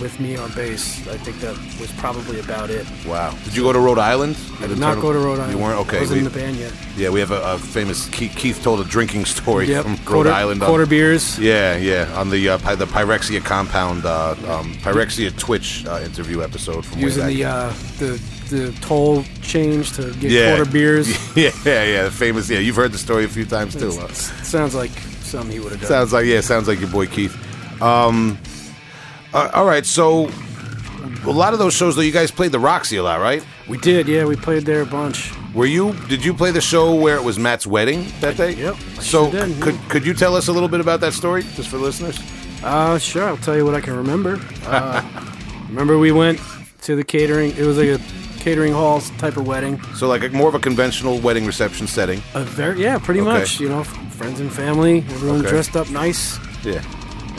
with 0.01 0.19
me 0.21 0.37
on 0.37 0.51
bass, 0.53 1.07
I 1.09 1.17
think 1.17 1.39
that 1.41 1.57
was 1.81 1.91
probably 1.93 2.41
about 2.41 2.71
it. 2.71 2.87
Wow. 3.07 3.35
Did 3.45 3.57
you 3.57 3.63
go 3.63 3.73
to 3.73 3.79
Rhode 3.79 3.99
Island? 3.99 4.37
I 4.61 4.67
did 4.67 4.79
not 4.79 5.01
go 5.01 5.13
to 5.13 5.19
Rhode 5.19 5.39
Island. 5.41 5.53
You 5.53 5.59
weren't 5.59 5.79
okay. 5.87 5.99
I 5.99 6.01
wasn't 6.01 6.21
we- 6.23 6.27
in 6.27 6.33
the 6.33 6.39
band 6.39 6.57
yet. 6.57 6.73
Yeah, 6.97 7.11
we 7.11 7.21
have 7.21 7.31
a, 7.31 7.41
a 7.55 7.59
famous 7.59 8.09
Keith, 8.11 8.35
Keith 8.37 8.63
told 8.63 8.81
a 8.81 8.85
drinking 8.85 9.25
story 9.37 9.67
Yep. 9.69 9.83
from 9.85 9.93
Rhode 9.97 10.05
quarter, 10.07 10.31
Island. 10.33 10.63
on- 10.63 10.69
quarter 10.69 10.87
beers. 10.87 11.39
Yeah, 11.39 11.77
yeah, 11.77 12.13
on 12.17 12.31
the 12.31 12.49
uh, 12.51 12.57
the 12.77 12.87
Pyrexia 12.87 13.43
compound, 13.45 14.05
uh, 14.05 14.31
um, 14.49 14.75
Pyrexia 14.77 15.37
Twitch 15.39 15.87
uh, 15.87 16.01
interview 16.05 16.43
episode 16.43 16.85
from 16.85 17.01
Using 17.01 17.27
the 17.27 17.45
uh, 17.45 17.73
the 17.99 18.21
the 18.51 18.73
toll 18.81 19.25
change 19.43 19.93
to 19.93 20.13
get 20.15 20.31
yeah. 20.31 20.57
quarter 20.57 20.71
beers. 20.71 21.09
yeah, 21.37 21.51
yeah, 21.65 22.03
the 22.05 22.11
famous. 22.11 22.49
Yeah, 22.51 22.59
you've 22.61 22.77
heard 22.77 22.93
the 22.93 22.99
story 22.99 23.25
a 23.25 23.29
few 23.29 23.45
times 23.45 23.75
too. 23.77 23.93
huh? 23.93 24.09
Sounds 24.13 24.75
like 24.75 24.91
something 25.23 25.53
he 25.53 25.61
would 25.61 25.73
have 25.73 25.81
done. 25.83 25.89
Sounds 25.89 26.13
like 26.13 26.27
yeah, 26.27 26.41
sounds 26.41 26.67
like 26.69 26.81
your 26.81 26.89
boy 26.91 27.07
Keith. 27.07 27.37
Um, 27.83 28.39
uh, 29.35 29.51
all 29.55 29.65
right, 29.67 29.85
so 29.87 30.31
a 31.25 31.31
lot 31.31 31.53
of 31.53 31.59
those 31.59 31.75
shows 31.75 31.97
though, 31.97 32.03
you 32.03 32.13
guys 32.13 32.31
played 32.31 32.53
the 32.53 32.59
Roxy 32.59 32.97
a 32.97 33.03
lot, 33.03 33.21
right? 33.21 33.45
we 33.69 33.77
did, 33.79 34.09
yeah. 34.09 34.25
We 34.25 34.35
played 34.37 34.65
there 34.65 34.81
a 34.81 34.87
bunch. 34.87 35.33
Were 35.55 35.67
you? 35.67 35.93
Did 36.09 36.25
you 36.25 36.33
play 36.33 36.51
the 36.53 36.61
show 36.61 36.95
where 36.95 37.17
it 37.17 37.23
was 37.25 37.39
Matt's 37.39 37.67
wedding 37.67 38.07
that 38.21 38.37
day? 38.37 38.53
Yep, 38.55 38.75
I 38.75 39.03
So 39.03 39.31
sure 39.31 39.47
did, 39.47 39.61
could 39.63 39.75
yeah. 39.75 39.89
could 39.89 40.07
you 40.07 40.15
tell 40.15 40.35
us 40.37 40.49
a 40.49 40.53
little 40.53 40.69
bit 40.69 40.81
about 40.81 41.01
that 41.01 41.13
story, 41.13 41.43
just 41.55 41.69
for 41.69 41.77
listeners? 41.79 42.19
Uh, 42.63 42.99
sure. 42.99 43.25
I'll 43.25 43.37
tell 43.37 43.57
you 43.57 43.65
what 43.65 43.75
I 43.75 43.81
can 43.81 43.95
remember. 43.97 44.41
Uh, 44.65 45.03
remember 45.69 45.99
we 45.99 46.13
went 46.13 46.41
to 46.83 46.97
the 46.97 47.05
catering. 47.05 47.51
It 47.57 47.63
was 47.65 47.77
like 47.79 47.89
a 47.89 48.01
catering 48.41 48.73
hall 48.73 49.01
type 49.19 49.37
of 49.37 49.47
wedding. 49.47 49.81
So 49.95 50.09
like 50.09 50.23
a, 50.25 50.29
more 50.31 50.49
of 50.49 50.55
a 50.55 50.59
conventional 50.61 51.19
wedding 51.21 51.45
reception 51.47 51.87
setting. 51.87 52.23
A 52.35 52.45
very 52.45 52.83
yeah, 52.83 52.99
pretty 52.99 53.21
Okay. 53.21 53.29
much. 53.41 53.61
You 53.61 53.69
know, 53.69 53.81
f- 53.81 54.15
friends 54.15 54.41
and 54.41 54.51
family, 54.53 54.99
everyone 55.11 55.41
Okay. 55.41 55.51
dressed 55.51 55.77
up 55.77 55.91
nice, 55.91 56.39
Yeah. 56.65 56.83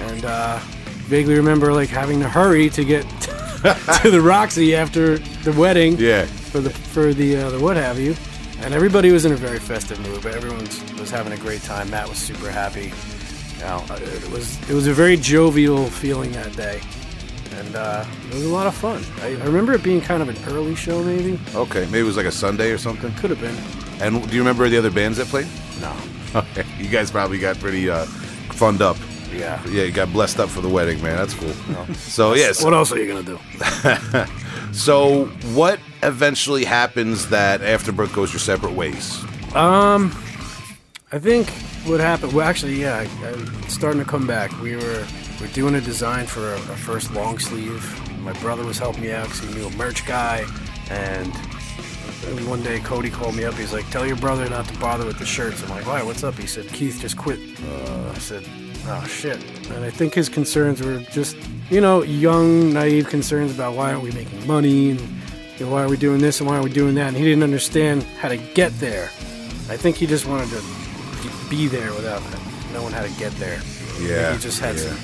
and 0.01 0.25
uh, 0.25 0.59
vaguely 1.09 1.35
remember 1.35 1.73
like 1.73 1.89
having 1.89 2.19
to 2.19 2.29
hurry 2.29 2.69
to 2.69 2.85
get 2.85 3.01
to 4.03 4.11
the 4.11 4.21
Roxy 4.21 4.75
after 4.75 5.17
the 5.17 5.51
wedding. 5.53 5.97
Yeah. 5.97 6.25
For 6.25 6.59
the 6.59 6.69
for 6.69 7.13
the 7.13 7.35
uh, 7.35 7.49
the 7.49 7.59
what 7.59 7.75
have 7.77 7.99
you, 7.99 8.15
and 8.59 8.73
everybody 8.73 9.11
was 9.11 9.25
in 9.25 9.31
a 9.31 9.35
very 9.35 9.59
festive 9.59 9.99
mood. 9.99 10.21
But 10.23 10.33
everyone 10.33 10.61
was, 10.97 11.11
having 11.11 11.33
a 11.33 11.37
great 11.37 11.61
time. 11.61 11.89
Matt 11.89 12.07
was 12.07 12.17
super 12.17 12.49
happy. 12.49 12.93
You 13.57 13.65
know, 13.65 13.83
uh, 13.89 13.99
it 14.01 14.31
was 14.31 14.57
it 14.69 14.73
was 14.73 14.87
a 14.87 14.93
very 14.93 15.17
jovial 15.17 15.85
feeling 15.89 16.31
that 16.31 16.55
day, 16.55 16.79
and 17.55 17.75
uh, 17.75 18.05
it 18.29 18.33
was 18.35 18.45
a 18.45 18.49
lot 18.49 18.65
of 18.67 18.73
fun. 18.73 19.03
I, 19.21 19.27
I 19.27 19.45
remember 19.45 19.73
it 19.73 19.83
being 19.83 20.01
kind 20.01 20.21
of 20.21 20.29
an 20.29 20.37
early 20.53 20.75
show, 20.75 21.03
maybe. 21.03 21.39
Okay, 21.53 21.85
maybe 21.85 21.99
it 21.99 22.03
was 22.03 22.17
like 22.17 22.25
a 22.25 22.31
Sunday 22.31 22.71
or 22.71 22.77
something. 22.77 23.11
Could 23.15 23.31
have 23.31 23.41
been. 23.41 23.57
And 24.01 24.27
do 24.29 24.35
you 24.35 24.41
remember 24.41 24.67
the 24.69 24.77
other 24.77 24.91
bands 24.91 25.17
that 25.17 25.27
played? 25.27 25.47
No. 25.81 25.93
Okay, 26.35 26.63
you 26.77 26.87
guys 26.89 27.09
probably 27.09 27.39
got 27.39 27.57
pretty 27.57 27.89
uh, 27.89 28.05
funned 28.51 28.83
up. 28.83 28.97
Yeah. 29.31 29.63
Yeah, 29.67 29.83
you 29.83 29.91
got 29.91 30.11
blessed 30.11 30.39
up 30.39 30.49
for 30.49 30.61
the 30.61 30.69
wedding, 30.69 31.01
man. 31.01 31.17
That's 31.17 31.33
cool. 31.33 31.53
So 31.95 32.33
yes. 32.33 32.63
What 32.63 32.73
else 32.73 32.91
are 32.91 32.97
you 33.01 33.07
gonna 33.07 33.23
do? 33.23 33.39
So 34.71 35.25
what 35.53 35.79
eventually 36.03 36.63
happens 36.63 37.29
that 37.29 37.61
after 37.61 37.91
Brooke 37.91 38.13
goes 38.13 38.31
your 38.31 38.39
separate 38.39 38.73
ways? 38.73 39.19
Um, 39.55 40.11
I 41.11 41.17
think 41.19 41.49
what 41.85 41.99
happened. 41.99 42.33
Well, 42.33 42.47
actually, 42.47 42.79
yeah, 42.79 42.97
I, 42.97 43.27
I'm 43.27 43.63
starting 43.63 43.99
to 44.03 44.07
come 44.07 44.27
back. 44.27 44.51
We 44.61 44.75
were 44.75 45.05
we're 45.41 45.47
doing 45.53 45.75
a 45.75 45.81
design 45.81 46.27
for 46.27 46.41
our, 46.41 46.53
our 46.53 46.77
first 46.77 47.11
long 47.13 47.39
sleeve. 47.39 47.83
My 48.21 48.33
brother 48.33 48.63
was 48.63 48.77
helping 48.77 49.01
me 49.01 49.11
out 49.11 49.25
because 49.25 49.39
he 49.39 49.53
knew 49.55 49.65
a 49.67 49.71
merch 49.71 50.05
guy, 50.05 50.45
and 50.91 51.33
one 52.47 52.61
day 52.61 52.79
Cody 52.79 53.09
called 53.09 53.35
me 53.35 53.45
up. 53.45 53.55
He's 53.55 53.73
like, 53.73 53.89
"Tell 53.89 54.05
your 54.05 54.17
brother 54.17 54.47
not 54.49 54.67
to 54.67 54.77
bother 54.79 55.05
with 55.05 55.17
the 55.17 55.25
shirts." 55.25 55.63
I'm 55.63 55.69
like, 55.69 55.87
"Why? 55.87 56.03
What's 56.03 56.23
up?" 56.23 56.35
He 56.35 56.45
said, 56.45 56.67
"Keith 56.67 56.99
just 57.01 57.17
quit." 57.17 57.39
Uh, 57.63 58.11
I 58.13 58.19
said, 58.19 58.45
"Oh 58.85 59.05
shit!" 59.07 59.43
And 59.69 59.83
I 59.83 59.89
think 59.89 60.13
his 60.13 60.29
concerns 60.29 60.81
were 60.81 60.99
just, 61.11 61.35
you 61.69 61.81
know, 61.81 62.03
young, 62.03 62.73
naive 62.73 63.09
concerns 63.09 63.53
about 63.53 63.75
why 63.75 63.91
aren't 63.91 64.03
we 64.03 64.11
making 64.11 64.45
money 64.47 64.91
and 64.91 64.99
you 65.59 65.65
know, 65.65 65.71
why 65.71 65.83
are 65.83 65.89
we 65.89 65.97
doing 65.97 66.21
this 66.21 66.39
and 66.39 66.49
why 66.49 66.57
are 66.57 66.63
we 66.63 66.69
doing 66.69 66.95
that. 66.95 67.09
And 67.09 67.17
he 67.17 67.23
didn't 67.23 67.43
understand 67.43 68.03
how 68.03 68.29
to 68.29 68.37
get 68.37 68.71
there. 68.79 69.05
I 69.69 69.77
think 69.77 69.97
he 69.97 70.07
just 70.07 70.25
wanted 70.25 70.49
to 70.49 70.61
be 71.49 71.67
there 71.67 71.93
without 71.93 72.23
knowing 72.73 72.93
how 72.93 73.03
to 73.03 73.11
get 73.19 73.33
there. 73.33 73.59
Yeah, 73.99 74.33
he 74.33 74.39
just 74.39 74.59
had 74.59 74.75
yeah. 74.75 74.93
some 74.93 74.97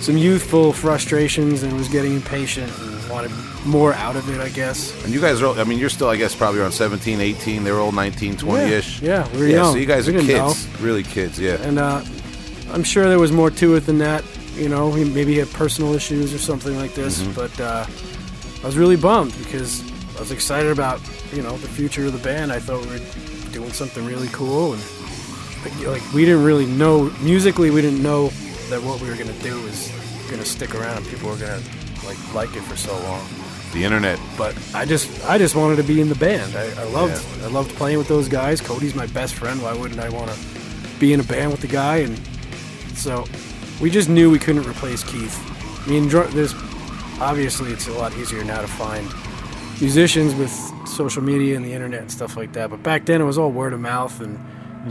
some 0.00 0.16
youthful 0.16 0.72
frustrations 0.72 1.62
and 1.62 1.76
was 1.76 1.88
getting 1.88 2.14
impatient 2.14 2.72
and 2.78 3.10
wanted 3.10 3.30
more 3.66 3.92
out 3.92 4.16
of 4.16 4.28
it. 4.30 4.40
I 4.40 4.48
guess. 4.48 5.04
And 5.04 5.12
you 5.12 5.20
guys 5.20 5.42
are, 5.42 5.58
I 5.58 5.64
mean, 5.64 5.78
you're 5.78 5.90
still, 5.90 6.08
I 6.08 6.16
guess, 6.16 6.34
probably 6.34 6.60
around 6.60 6.72
17, 6.72 7.20
18. 7.20 7.64
They 7.64 7.70
were 7.70 7.80
all 7.80 7.92
19, 7.92 8.36
20 8.38 8.72
ish. 8.72 9.02
Yeah, 9.02 9.08
yeah, 9.08 9.32
we 9.32 9.38
were 9.38 9.46
yeah, 9.46 9.56
young. 9.56 9.72
So 9.72 9.78
you 9.78 9.86
guys 9.86 10.06
We 10.06 10.14
are 10.14 10.20
didn't 10.22 10.48
kids. 10.48 10.80
Really 10.80 11.02
kids, 11.02 11.38
yeah. 11.38 11.60
And 11.62 11.78
uh, 11.78 12.02
I'm 12.72 12.84
sure 12.84 13.08
there 13.08 13.18
was 13.18 13.32
more 13.32 13.50
to 13.50 13.74
it 13.76 13.80
than 13.80 13.98
that. 13.98 14.24
You 14.54 14.68
know, 14.68 14.92
he 14.92 15.04
maybe 15.04 15.32
he 15.32 15.38
had 15.38 15.50
personal 15.50 15.94
issues 15.94 16.34
or 16.34 16.38
something 16.38 16.76
like 16.76 16.94
this. 16.94 17.22
Mm-hmm. 17.22 17.32
But 17.32 17.60
uh, 17.60 17.86
I 18.62 18.66
was 18.66 18.76
really 18.76 18.96
bummed 18.96 19.36
because 19.38 19.82
I 20.16 20.20
was 20.20 20.32
excited 20.32 20.70
about 20.70 21.00
you 21.32 21.42
know 21.42 21.56
the 21.58 21.68
future 21.68 22.06
of 22.06 22.12
the 22.12 22.18
band. 22.18 22.52
I 22.52 22.60
thought 22.60 22.84
we 22.84 22.90
were 22.90 23.52
doing 23.52 23.72
something 23.72 24.04
really 24.04 24.28
cool, 24.28 24.74
and 24.74 24.82
like, 25.86 26.12
we 26.12 26.24
didn't 26.24 26.44
really 26.44 26.66
know 26.66 27.10
musically. 27.20 27.70
We 27.70 27.80
didn't 27.80 28.02
know 28.02 28.28
that 28.68 28.82
what 28.82 29.00
we 29.00 29.08
were 29.08 29.16
gonna 29.16 29.32
do 29.40 29.60
was 29.62 29.90
gonna 30.30 30.44
stick 30.44 30.74
around. 30.74 31.06
People 31.06 31.30
were 31.30 31.36
gonna 31.36 31.62
like 32.04 32.34
like 32.34 32.54
it 32.56 32.62
for 32.62 32.76
so 32.76 32.92
long. 33.00 33.26
the 33.72 33.84
internet. 33.84 34.18
But 34.36 34.56
I 34.74 34.84
just 34.84 35.08
I 35.26 35.38
just 35.38 35.54
wanted 35.54 35.76
to 35.76 35.82
be 35.84 36.00
in 36.00 36.08
the 36.08 36.14
band. 36.16 36.54
I, 36.56 36.70
I 36.80 36.84
loved 36.84 37.24
I 37.42 37.46
loved 37.46 37.70
playing 37.76 37.98
with 37.98 38.08
those 38.08 38.28
guys. 38.28 38.60
Cody's 38.60 38.94
my 38.94 39.06
best 39.06 39.34
friend. 39.34 39.62
Why 39.62 39.74
wouldn't 39.74 40.00
I 40.00 40.08
want 40.08 40.30
to 40.30 40.38
be 40.98 41.12
in 41.12 41.20
a 41.20 41.24
band 41.24 41.52
with 41.52 41.60
the 41.60 41.68
guy? 41.68 41.98
And 41.98 42.18
so 42.96 43.24
we 43.80 43.90
just 43.90 44.08
knew 44.08 44.30
we 44.30 44.38
couldn't 44.38 44.66
replace 44.66 45.02
Keith. 45.02 45.38
I 45.86 45.90
mean, 45.90 46.08
there's 46.08 46.54
obviously 47.20 47.72
it's 47.72 47.88
a 47.88 47.92
lot 47.92 48.16
easier 48.16 48.44
now 48.44 48.60
to 48.60 48.66
find 48.66 49.08
musicians 49.80 50.34
with 50.34 50.50
social 50.86 51.22
media 51.22 51.56
and 51.56 51.64
the 51.64 51.72
internet 51.72 52.02
and 52.02 52.12
stuff 52.12 52.36
like 52.36 52.52
that. 52.52 52.70
But 52.70 52.82
back 52.82 53.06
then 53.06 53.20
it 53.20 53.24
was 53.24 53.38
all 53.38 53.50
word 53.50 53.72
of 53.72 53.80
mouth, 53.80 54.20
and 54.20 54.38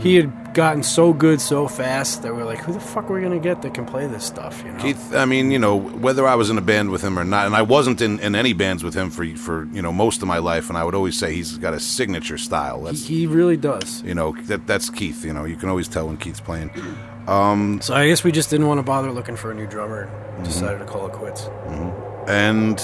he 0.02 0.20
hmm. 0.20 0.30
had 0.30 0.54
gotten 0.54 0.82
so 0.82 1.12
good 1.12 1.40
so 1.40 1.68
fast 1.68 2.22
that 2.22 2.34
we're 2.34 2.44
like, 2.44 2.58
who 2.58 2.72
the 2.72 2.80
fuck 2.80 3.08
are 3.08 3.14
we 3.14 3.22
gonna 3.22 3.38
get 3.38 3.62
that 3.62 3.74
can 3.74 3.86
play 3.86 4.06
this 4.06 4.24
stuff? 4.24 4.62
You 4.64 4.72
know? 4.72 4.78
Keith, 4.80 5.14
I 5.14 5.24
mean, 5.24 5.50
you 5.50 5.58
know, 5.58 5.76
whether 5.76 6.26
I 6.26 6.34
was 6.34 6.50
in 6.50 6.58
a 6.58 6.62
band 6.62 6.90
with 6.90 7.02
him 7.02 7.18
or 7.18 7.24
not, 7.24 7.46
and 7.46 7.54
I 7.54 7.62
wasn't 7.62 8.00
in, 8.00 8.18
in 8.20 8.34
any 8.34 8.52
bands 8.52 8.82
with 8.82 8.94
him 8.94 9.10
for 9.10 9.24
for 9.36 9.66
you 9.72 9.82
know 9.82 9.92
most 9.92 10.22
of 10.22 10.28
my 10.28 10.38
life, 10.38 10.68
and 10.68 10.76
I 10.76 10.84
would 10.84 10.94
always 10.94 11.18
say 11.18 11.34
he's 11.34 11.58
got 11.58 11.74
a 11.74 11.80
signature 11.80 12.38
style. 12.38 12.82
That's 12.82 13.06
he 13.06 13.26
really 13.26 13.56
does. 13.56 14.02
you 14.02 14.14
know 14.14 14.32
that 14.42 14.66
that's 14.66 14.90
Keith. 14.90 15.24
You 15.24 15.32
know, 15.32 15.44
you 15.44 15.56
can 15.56 15.68
always 15.68 15.88
tell 15.88 16.06
when 16.06 16.16
Keith's 16.16 16.40
playing. 16.40 16.70
Um, 17.30 17.80
so 17.80 17.94
I 17.94 18.08
guess 18.08 18.24
we 18.24 18.32
just 18.32 18.50
didn't 18.50 18.66
want 18.66 18.78
to 18.78 18.82
bother 18.82 19.12
looking 19.12 19.36
for 19.36 19.52
a 19.52 19.54
new 19.54 19.66
drummer. 19.66 20.02
and 20.02 20.34
mm-hmm. 20.34 20.42
Decided 20.44 20.80
to 20.80 20.84
call 20.84 21.06
it 21.06 21.12
quits. 21.12 21.42
Mm-hmm. 21.42 22.28
And 22.28 22.80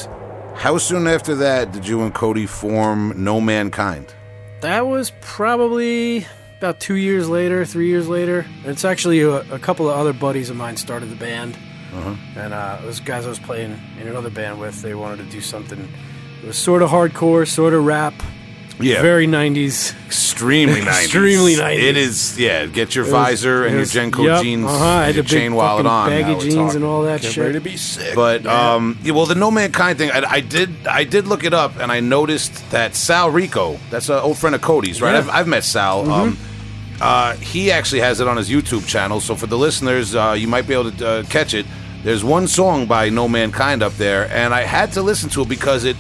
how 0.57 0.79
soon 0.79 1.07
after 1.09 1.35
that 1.35 1.73
did 1.73 1.87
you 1.87 2.03
and 2.03 2.15
Cody 2.15 2.47
form 2.47 3.13
Nomankind? 3.17 4.15
That 4.61 4.87
was 4.87 5.13
probably 5.21 6.27
about 6.59 6.81
two 6.81 6.95
years 6.95 7.29
later, 7.29 7.65
three 7.65 7.89
years 7.89 8.09
later. 8.09 8.47
It's 8.65 8.85
actually 8.85 9.21
a, 9.21 9.41
a 9.53 9.59
couple 9.59 9.91
of 9.91 9.97
other 9.97 10.13
buddies 10.13 10.49
of 10.49 10.57
mine 10.57 10.77
started 10.77 11.11
the 11.11 11.17
band, 11.17 11.59
uh-huh. 11.93 12.15
and 12.37 12.55
uh, 12.55 12.79
those 12.83 13.01
guys 13.01 13.27
I 13.27 13.29
was 13.29 13.39
playing 13.39 13.79
in 14.01 14.09
another 14.09 14.31
band 14.31 14.61
with. 14.61 14.81
They 14.81 14.95
wanted 14.95 15.19
to 15.19 15.31
do 15.31 15.41
something. 15.41 15.89
It 16.43 16.47
was 16.47 16.57
sort 16.57 16.83
of 16.83 16.91
hardcore, 16.91 17.47
sort 17.47 17.75
of 17.75 17.85
rap, 17.85 18.15
Yeah, 18.79 19.01
very 19.03 19.27
'90s. 19.27 19.95
extremely 20.07 20.83
nice. 20.83 21.05
Extremely 21.05 21.55
90s. 21.55 21.79
It 21.83 21.97
is. 21.97 22.39
Yeah, 22.39 22.67
get 22.67 22.95
your 22.95 23.05
It 23.05 23.09
was- 23.09 23.13
visor 23.13 23.63
it 23.65 23.69
and 23.69 23.73
your 23.75 23.81
was- 23.81 23.93
JNCO 23.95 24.25
yep, 24.25 24.43
jeans, 24.43 24.67
uh-huh, 24.67 24.85
I 24.85 25.05
had 25.07 25.15
your 25.15 25.25
the 25.25 25.31
big 25.31 25.39
chain 25.41 25.55
wallet 25.55 25.87
fucking 25.87 25.91
on. 25.99 26.09
baggy 26.11 26.23
now 26.29 26.35
we're 26.35 26.41
jeans 26.41 26.55
talking. 26.57 26.77
and 26.77 26.85
all 26.85 27.03
that 27.05 27.23
Get 27.23 27.33
shit. 27.33 27.43
ready 27.43 27.55
to 27.55 27.61
be 27.61 27.77
sick. 27.79 28.15
But 28.15 28.45
um, 28.47 28.99
yeah, 29.03 29.13
well, 29.13 29.25
the 29.27 29.35
Nomankind 29.35 29.97
thing, 29.99 30.11
I, 30.11 30.23
I 30.31 30.41
did, 30.41 30.71
I 30.87 31.05
did 31.05 31.27
look 31.27 31.43
it 31.45 31.55
up, 31.55 31.79
and 31.79 31.91
I 31.91 32.01
noticed 32.01 32.71
that 32.71 32.95
Sal 32.95 33.31
Rico, 33.31 33.79
that's 33.91 34.09
an 34.11 34.17
old 34.19 34.37
friend 34.37 34.55
of 34.55 34.61
Cody's, 34.61 35.01
right? 35.01 35.13
Yeah. 35.13 35.19
I've, 35.21 35.31
I've 35.31 35.49
met 35.49 35.65
Sal. 35.65 36.11
Um, 36.11 36.39
uh, 37.01 37.35
he 37.37 37.71
actually 37.73 38.01
has 38.01 38.21
it 38.21 38.29
on 38.29 38.37
his 38.37 38.51
YouTube 38.51 38.87
channel. 38.87 39.21
So 39.21 39.35
for 39.37 39.47
the 39.47 39.57
listeners, 39.59 40.15
uh, 40.15 40.35
you 40.39 40.49
might 40.49 40.67
be 40.67 40.75
able 40.75 40.93
to 40.93 41.09
uh, 41.09 41.23
catch 41.25 41.55
it. 41.55 41.65
There's 42.03 42.23
one 42.25 42.47
song 42.47 42.87
by 42.87 43.09
Nomankind 43.11 43.83
up 43.83 43.95
there, 43.95 44.31
and 44.31 44.53
I 44.55 44.63
had 44.63 44.93
to 44.93 45.03
listen 45.03 45.29
to 45.31 45.43
it 45.43 45.49
because 45.49 45.85
it, 45.85 45.97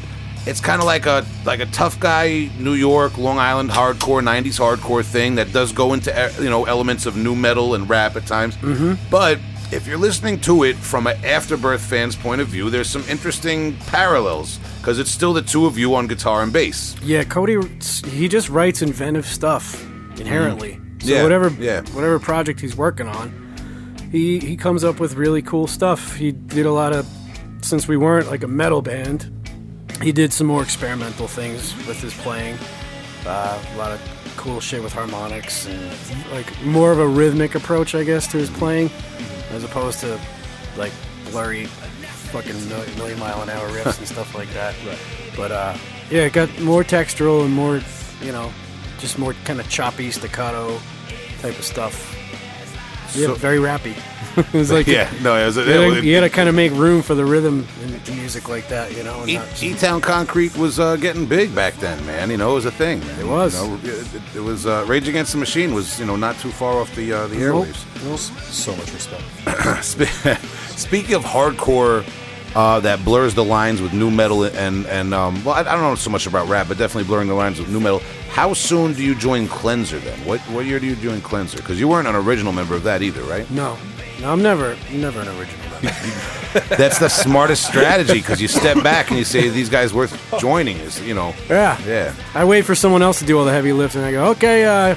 it's 0.46 0.60
kind 0.60 0.80
of 0.80 0.86
like 0.86 1.06
a 1.06 1.26
like 1.44 1.60
a 1.60 1.66
tough 1.66 1.98
guy 1.98 2.48
New 2.58 2.74
York, 2.74 3.18
Long 3.18 3.38
Island 3.38 3.70
hardcore 3.70 4.22
'90s 4.22 4.58
hardcore 4.58 5.04
thing 5.04 5.34
that 5.34 5.52
does 5.52 5.72
go 5.72 5.92
into 5.92 6.16
eh, 6.16 6.32
you 6.40 6.48
know 6.48 6.64
elements 6.64 7.04
of 7.06 7.16
new 7.16 7.34
metal 7.34 7.74
and 7.74 7.88
rap 7.90 8.16
at 8.16 8.26
times. 8.26 8.56
Mm-hmm. 8.56 8.94
But 9.10 9.38
if 9.72 9.86
you're 9.86 9.98
listening 9.98 10.40
to 10.42 10.62
it 10.62 10.76
from 10.76 11.08
an 11.08 11.16
Afterbirth 11.24 11.80
fan's 11.80 12.14
point 12.14 12.40
of 12.40 12.46
view, 12.46 12.70
there's 12.70 12.88
some 12.88 13.02
interesting 13.08 13.76
parallels 13.86 14.58
because 14.78 14.98
it's 15.00 15.10
still 15.10 15.32
the 15.32 15.42
two 15.42 15.66
of 15.66 15.76
you 15.76 15.94
on 15.96 16.06
guitar 16.06 16.42
and 16.42 16.52
bass. 16.52 16.94
Yeah, 17.02 17.24
Cody, 17.24 17.58
he 18.06 18.28
just 18.28 18.48
writes 18.48 18.82
inventive 18.82 19.26
stuff 19.26 19.82
inherently. 20.18 20.74
Mm-hmm. 20.74 21.08
Yeah, 21.08 21.22
whatever, 21.22 21.50
yeah. 21.58 21.82
whatever 21.92 22.18
project 22.18 22.60
he's 22.60 22.76
working 22.76 23.06
on, 23.08 24.08
he 24.10 24.38
he 24.38 24.56
comes 24.56 24.84
up 24.84 25.00
with 25.00 25.14
really 25.14 25.42
cool 25.42 25.66
stuff. 25.66 26.14
He 26.14 26.32
did 26.32 26.66
a 26.66 26.72
lot 26.72 26.92
of, 26.92 27.06
since 27.62 27.88
we 27.88 27.96
weren't 27.96 28.28
like 28.28 28.44
a 28.44 28.48
metal 28.48 28.82
band, 28.82 29.30
he 30.02 30.12
did 30.12 30.32
some 30.32 30.46
more 30.46 30.62
experimental 30.62 31.26
things 31.28 31.74
with 31.86 32.00
his 32.00 32.14
playing. 32.14 32.58
Uh, 33.26 33.60
a 33.74 33.76
lot 33.76 33.90
of 33.90 34.32
cool 34.36 34.60
shit 34.60 34.82
with 34.82 34.92
harmonics 34.92 35.66
and 35.66 35.90
like 36.30 36.62
more 36.62 36.92
of 36.92 36.98
a 36.98 37.06
rhythmic 37.06 37.54
approach, 37.54 37.94
I 37.94 38.04
guess, 38.04 38.26
to 38.28 38.36
his 38.36 38.50
playing, 38.50 38.90
as 39.50 39.64
opposed 39.64 40.00
to 40.00 40.20
like 40.76 40.92
blurry, 41.30 41.66
fucking 41.66 42.68
million, 42.96 43.18
mile 43.18 43.42
an 43.42 43.48
hour 43.50 43.68
riffs 43.70 43.98
and 43.98 44.06
stuff 44.06 44.34
like 44.34 44.50
that. 44.54 44.74
But 45.36 45.52
uh, 45.52 45.76
yeah, 46.10 46.22
it 46.22 46.32
got 46.32 46.48
more 46.60 46.82
textural 46.82 47.44
and 47.44 47.52
more, 47.52 47.82
you 48.22 48.32
know, 48.32 48.50
just 48.98 49.18
more 49.18 49.34
kind 49.44 49.60
of 49.60 49.68
choppy 49.68 50.10
staccato 50.10 50.80
type 51.42 51.58
of 51.58 51.64
stuff. 51.64 52.14
Yeah, 53.14 53.26
So- 53.26 53.34
very 53.34 53.58
rappy. 53.58 53.94
it 54.52 54.52
was 54.52 54.70
like 54.70 54.86
yeah, 54.86 55.10
no, 55.22 55.34
it 55.36 55.46
was, 55.46 55.56
you 55.56 55.62
it, 55.62 55.66
gotta, 55.66 56.04
you 56.06 56.14
gotta 56.14 56.30
kind 56.30 56.48
of 56.48 56.54
make 56.54 56.72
room 56.72 57.02
for 57.02 57.14
the 57.14 57.24
rhythm 57.24 57.66
in 57.82 57.94
in 57.94 58.16
music 58.18 58.48
like 58.48 58.68
that, 58.68 58.94
you 58.96 59.02
know. 59.02 59.20
And 59.20 59.30
E- 59.30 59.36
not- 59.36 59.62
E-Town 59.62 60.00
Concrete 60.00 60.56
was 60.56 60.78
uh, 60.78 60.96
getting 60.96 61.26
big 61.26 61.54
back 61.54 61.74
then, 61.74 62.04
man. 62.06 62.30
You 62.30 62.36
know, 62.36 62.50
it 62.52 62.54
was 62.54 62.66
a 62.66 62.70
thing. 62.70 63.00
Man. 63.00 63.20
It 63.20 63.26
was. 63.26 63.60
You 63.60 63.68
know, 63.68 63.74
it, 63.82 64.14
it- 64.14 64.22
it 64.36 64.40
was 64.40 64.66
uh, 64.66 64.84
Rage 64.86 65.08
Against 65.08 65.32
the 65.32 65.38
Machine 65.38 65.72
was 65.74 65.98
you 65.98 66.06
know 66.06 66.16
not 66.16 66.36
too 66.38 66.50
far 66.50 66.74
off 66.80 66.94
the 66.94 67.12
uh, 67.12 67.26
the 67.28 67.36
Nope. 67.36 67.66
airwaves. 67.66 68.18
So 68.52 68.76
much 68.76 68.92
respect. 68.92 69.22
Speaking 70.76 71.14
of 71.14 71.24
hardcore, 71.24 72.04
uh, 72.54 72.80
that 72.80 73.04
blurs 73.04 73.34
the 73.34 73.44
lines 73.44 73.80
with 73.82 73.92
new 73.92 74.10
metal 74.10 74.44
and 74.44 74.86
and 74.86 75.12
um, 75.14 75.42
well, 75.44 75.54
I, 75.54 75.60
I 75.60 75.64
don't 75.64 75.80
know 75.82 75.94
so 75.94 76.10
much 76.10 76.26
about 76.26 76.48
rap, 76.48 76.68
but 76.68 76.78
definitely 76.78 77.04
blurring 77.08 77.28
the 77.28 77.34
lines 77.34 77.58
with 77.58 77.68
new 77.70 77.80
metal. 77.80 78.00
How 78.30 78.52
soon 78.52 78.92
do 78.92 79.02
you 79.02 79.14
join 79.14 79.48
Cleanser 79.48 79.98
then? 79.98 80.18
What 80.26 80.40
what 80.50 80.66
year 80.66 80.78
do 80.78 80.86
you 80.86 80.96
join 80.96 81.20
Cleanser? 81.22 81.56
Because 81.58 81.80
you 81.80 81.88
weren't 81.88 82.06
an 82.08 82.14
original 82.14 82.52
member 82.52 82.74
of 82.74 82.82
that 82.84 83.02
either, 83.02 83.22
right? 83.22 83.50
No, 83.50 83.76
no, 84.20 84.32
I'm 84.32 84.42
never, 84.42 84.76
never 84.92 85.20
an 85.20 85.28
original. 85.28 85.66
That's 86.76 86.98
the 86.98 87.08
smartest 87.08 87.66
strategy 87.66 88.14
because 88.14 88.40
you 88.40 88.48
step 88.48 88.82
back 88.82 89.10
and 89.10 89.18
you 89.18 89.24
say 89.24 89.48
these 89.50 89.68
guys 89.68 89.92
worth 89.92 90.16
joining. 90.40 90.78
Is 90.78 91.00
you 91.02 91.14
know, 91.14 91.34
yeah, 91.48 91.78
yeah, 91.86 92.14
I 92.34 92.44
wait 92.44 92.62
for 92.64 92.74
someone 92.74 93.02
else 93.02 93.18
to 93.18 93.26
do 93.26 93.38
all 93.38 93.44
the 93.44 93.52
heavy 93.52 93.72
lifting. 93.72 94.00
And 94.00 94.08
I 94.08 94.12
go, 94.12 94.30
okay, 94.32 94.64
uh, 94.64 94.94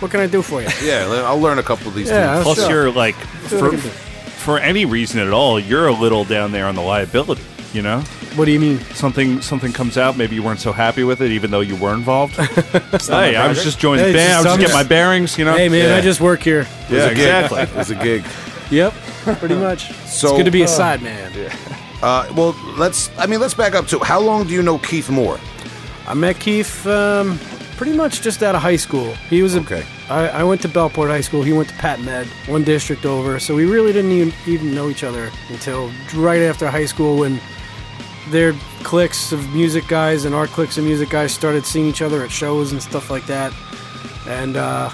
what 0.00 0.10
can 0.10 0.20
I 0.20 0.26
do 0.26 0.42
for 0.42 0.60
you? 0.60 0.68
yeah. 0.82 1.06
I'll 1.26 1.40
learn 1.40 1.58
a 1.58 1.62
couple 1.62 1.88
of 1.88 1.94
these 1.94 2.10
Yeah, 2.10 2.34
things. 2.34 2.44
Plus, 2.44 2.58
sure. 2.58 2.70
you're 2.84 2.90
like, 2.92 3.14
See 3.48 3.56
what 3.60 3.74
I 3.74 3.76
for, 3.78 3.88
for 3.88 4.58
any 4.58 4.84
reason 4.84 5.20
at 5.20 5.32
all, 5.32 5.58
you're 5.58 5.86
a 5.86 5.92
little 5.92 6.24
down 6.24 6.52
there 6.52 6.66
on 6.66 6.74
the 6.74 6.82
liability. 6.82 7.42
You 7.74 7.82
know, 7.82 8.00
What 8.36 8.44
do 8.44 8.52
you 8.52 8.60
mean? 8.60 8.78
something 8.94 9.42
something 9.42 9.72
comes 9.72 9.98
out, 9.98 10.16
maybe 10.16 10.36
you 10.36 10.44
weren't 10.44 10.60
so 10.60 10.70
happy 10.72 11.02
with 11.02 11.20
it, 11.20 11.32
even 11.32 11.50
though 11.50 11.60
you 11.60 11.74
were 11.74 11.92
involved. 11.92 12.36
hey, 13.06 13.34
I 13.34 13.48
was 13.48 13.64
just 13.64 13.80
joining 13.80 14.04
Hey, 14.04 14.12
the 14.12 14.18
band. 14.18 14.32
I 14.32 14.36
was 14.38 14.46
some- 14.46 14.60
just 14.60 14.72
getting 14.72 14.74
my 14.76 14.88
bearings. 14.88 15.36
You 15.36 15.44
know. 15.44 15.56
Hey, 15.56 15.68
man, 15.68 15.88
Yeah. 15.88 15.96
I 15.96 16.00
just 16.00 16.20
work 16.20 16.40
here. 16.40 16.60
It 16.60 16.66
was 16.66 16.90
Yeah, 16.90 17.04
a 17.06 17.08
gig. 17.14 17.18
exactly. 17.18 17.62
It 17.62 17.74
was 17.74 17.90
a 17.90 17.94
gig. 17.96 18.24
Yep, 18.70 18.92
pretty 19.40 19.56
much. 19.56 19.92
So- 20.06 20.28
it's 20.28 20.36
good 20.38 20.44
to 20.44 20.52
be 20.52 20.62
a 20.62 20.66
uh, 20.66 20.68
side 20.68 21.02
man. 21.02 21.32
Uh, 22.00 22.32
well, 22.36 22.54
let's. 22.78 23.10
I 23.18 23.26
mean, 23.26 23.40
let's 23.40 23.54
back 23.54 23.74
up 23.74 23.88
to 23.88 23.98
how 23.98 24.20
long 24.20 24.46
do 24.46 24.52
you 24.54 24.62
know 24.62 24.78
Keith 24.78 25.10
Moore? 25.10 25.40
I 26.06 26.14
met 26.14 26.38
Keith 26.38 26.86
um, 26.86 27.38
pretty 27.76 27.92
much 27.92 28.20
just 28.22 28.42
out 28.44 28.54
of 28.54 28.62
high 28.62 28.76
school. 28.76 29.14
He 29.30 29.42
was 29.42 29.56
a. 29.56 29.60
Okay. 29.60 29.84
I, 30.08 30.28
I 30.28 30.44
went 30.44 30.60
to 30.62 30.68
Bellport 30.68 31.08
High 31.08 31.22
School. 31.22 31.42
He 31.42 31.52
went 31.54 31.70
to 31.70 31.74
Pat 31.76 31.98
Med, 32.00 32.26
one 32.46 32.62
district 32.62 33.04
over. 33.06 33.40
So 33.40 33.54
we 33.56 33.64
really 33.64 33.92
didn't 33.92 34.12
even, 34.12 34.32
even 34.46 34.74
know 34.74 34.90
each 34.90 35.02
other 35.02 35.30
until 35.48 35.90
right 36.14 36.42
after 36.42 36.68
high 36.68 36.84
school 36.84 37.16
when 37.20 37.40
their 38.30 38.52
cliques 38.82 39.32
of 39.32 39.54
music 39.54 39.86
guys 39.88 40.24
and 40.24 40.34
our 40.34 40.46
cliques 40.46 40.78
of 40.78 40.84
music 40.84 41.10
guys 41.10 41.32
started 41.32 41.64
seeing 41.66 41.86
each 41.86 42.02
other 42.02 42.22
at 42.22 42.30
shows 42.30 42.72
and 42.72 42.82
stuff 42.82 43.10
like 43.10 43.26
that. 43.26 43.52
And 44.26 44.56
uh, 44.56 44.90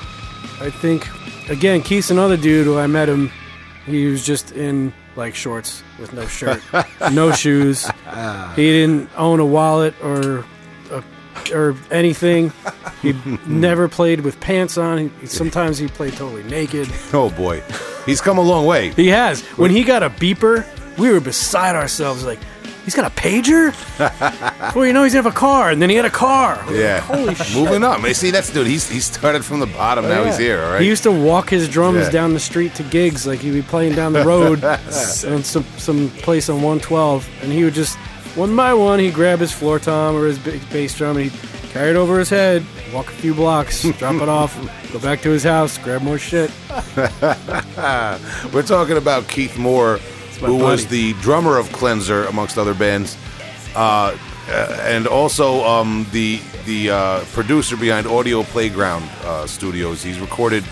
I 0.60 0.70
think, 0.70 1.08
again, 1.48 1.82
Keith's 1.82 2.10
another 2.10 2.36
dude 2.36 2.66
who 2.66 2.78
I 2.78 2.86
met 2.86 3.08
him. 3.08 3.30
He 3.86 4.06
was 4.06 4.24
just 4.24 4.52
in 4.52 4.92
like 5.16 5.34
shorts 5.34 5.82
with 5.98 6.12
no 6.12 6.26
shirt, 6.26 6.62
no 7.12 7.32
shoes. 7.32 7.86
He 8.56 8.70
didn't 8.70 9.10
own 9.16 9.40
a 9.40 9.46
wallet 9.46 9.94
or 10.02 10.44
a, 10.90 11.04
or 11.52 11.76
anything. 11.90 12.52
He 13.02 13.12
never 13.46 13.88
played 13.88 14.20
with 14.20 14.38
pants 14.40 14.78
on. 14.78 15.10
He, 15.20 15.26
sometimes 15.26 15.78
he 15.78 15.88
played 15.88 16.14
totally 16.14 16.44
naked. 16.44 16.88
Oh 17.12 17.30
boy, 17.30 17.62
he's 18.06 18.20
come 18.20 18.38
a 18.38 18.42
long 18.42 18.66
way. 18.66 18.90
He 18.90 19.08
has. 19.08 19.42
When 19.58 19.70
he 19.70 19.82
got 19.82 20.02
a 20.02 20.10
beeper, 20.10 20.64
we 20.96 21.10
were 21.10 21.20
beside 21.20 21.74
ourselves. 21.74 22.24
Like, 22.24 22.38
he's 22.84 22.94
got 22.94 23.06
a 23.10 23.14
pager. 23.14 23.70
Before 24.66 24.86
you 24.86 24.92
know, 24.92 25.02
he's 25.04 25.12
gonna 25.14 25.24
have 25.24 25.32
a 25.32 25.36
car, 25.36 25.70
and 25.70 25.80
then 25.80 25.90
he 25.90 25.96
had 25.96 26.04
a 26.04 26.10
car. 26.10 26.62
Yeah, 26.72 27.00
Holy 27.00 27.34
shit. 27.36 27.54
moving 27.56 27.82
up. 27.84 28.00
Man, 28.00 28.14
see, 28.14 28.30
that's 28.30 28.52
dude. 28.52 28.66
He's 28.66 28.88
he 28.88 29.00
started 29.00 29.44
from 29.44 29.60
the 29.60 29.66
bottom. 29.66 30.04
Oh, 30.04 30.08
now 30.08 30.24
he's 30.24 30.36
here. 30.38 30.62
All 30.62 30.72
right. 30.72 30.80
He 30.82 30.86
used 30.88 31.02
to 31.04 31.12
walk 31.12 31.50
his 31.50 31.68
drums 31.68 31.98
Yeah. 32.06 32.10
down 32.10 32.34
the 32.34 32.40
street 32.40 32.74
to 32.76 32.82
gigs, 32.84 33.26
like 33.26 33.40
he'd 33.40 33.52
be 33.52 33.62
playing 33.62 33.94
down 33.94 34.12
the 34.12 34.24
road 34.24 34.64
on 34.64 34.78
some 35.44 35.64
some 35.76 36.10
place 36.22 36.48
on 36.48 36.56
112, 36.56 37.28
and 37.42 37.52
he 37.52 37.64
would 37.64 37.74
just 37.74 37.96
one 38.36 38.54
by 38.54 38.72
one 38.74 38.98
he'd 39.00 39.12
grab 39.14 39.40
his 39.40 39.52
floor 39.52 39.78
tom 39.80 40.14
or 40.16 40.26
his 40.26 40.38
ba- 40.38 40.60
bass 40.72 40.94
drum 40.96 41.16
and 41.16 41.30
he'd 41.30 41.70
carry 41.70 41.90
it 41.90 41.96
over 41.96 42.18
his 42.18 42.28
head, 42.30 42.64
walk 42.92 43.06
a 43.08 43.10
few 43.12 43.32
blocks, 43.34 43.82
drop 43.98 44.14
it 44.22 44.28
off, 44.28 44.56
go 44.92 44.98
back 45.00 45.20
to 45.22 45.30
his 45.30 45.42
house, 45.44 45.78
grab 45.78 46.02
more 46.02 46.18
shit. 46.18 46.50
We're 48.52 48.62
talking 48.66 48.96
about 48.96 49.28
Keith 49.28 49.56
Moore, 49.58 49.98
who 50.40 50.56
was 50.56 50.86
the 50.86 51.12
drummer 51.14 51.58
of 51.58 51.70
Cleanser, 51.72 52.24
amongst 52.26 52.58
other 52.58 52.74
bands, 52.74 53.16
uh, 53.74 54.16
uh, 54.48 54.78
and 54.82 55.06
also 55.06 55.64
um, 55.64 56.06
the 56.12 56.40
the 56.66 56.90
uh, 56.90 57.24
producer 57.32 57.76
behind 57.76 58.06
Audio 58.06 58.42
Playground 58.42 59.08
uh, 59.24 59.46
Studios. 59.46 60.02
He's 60.02 60.18
recorded 60.20 60.64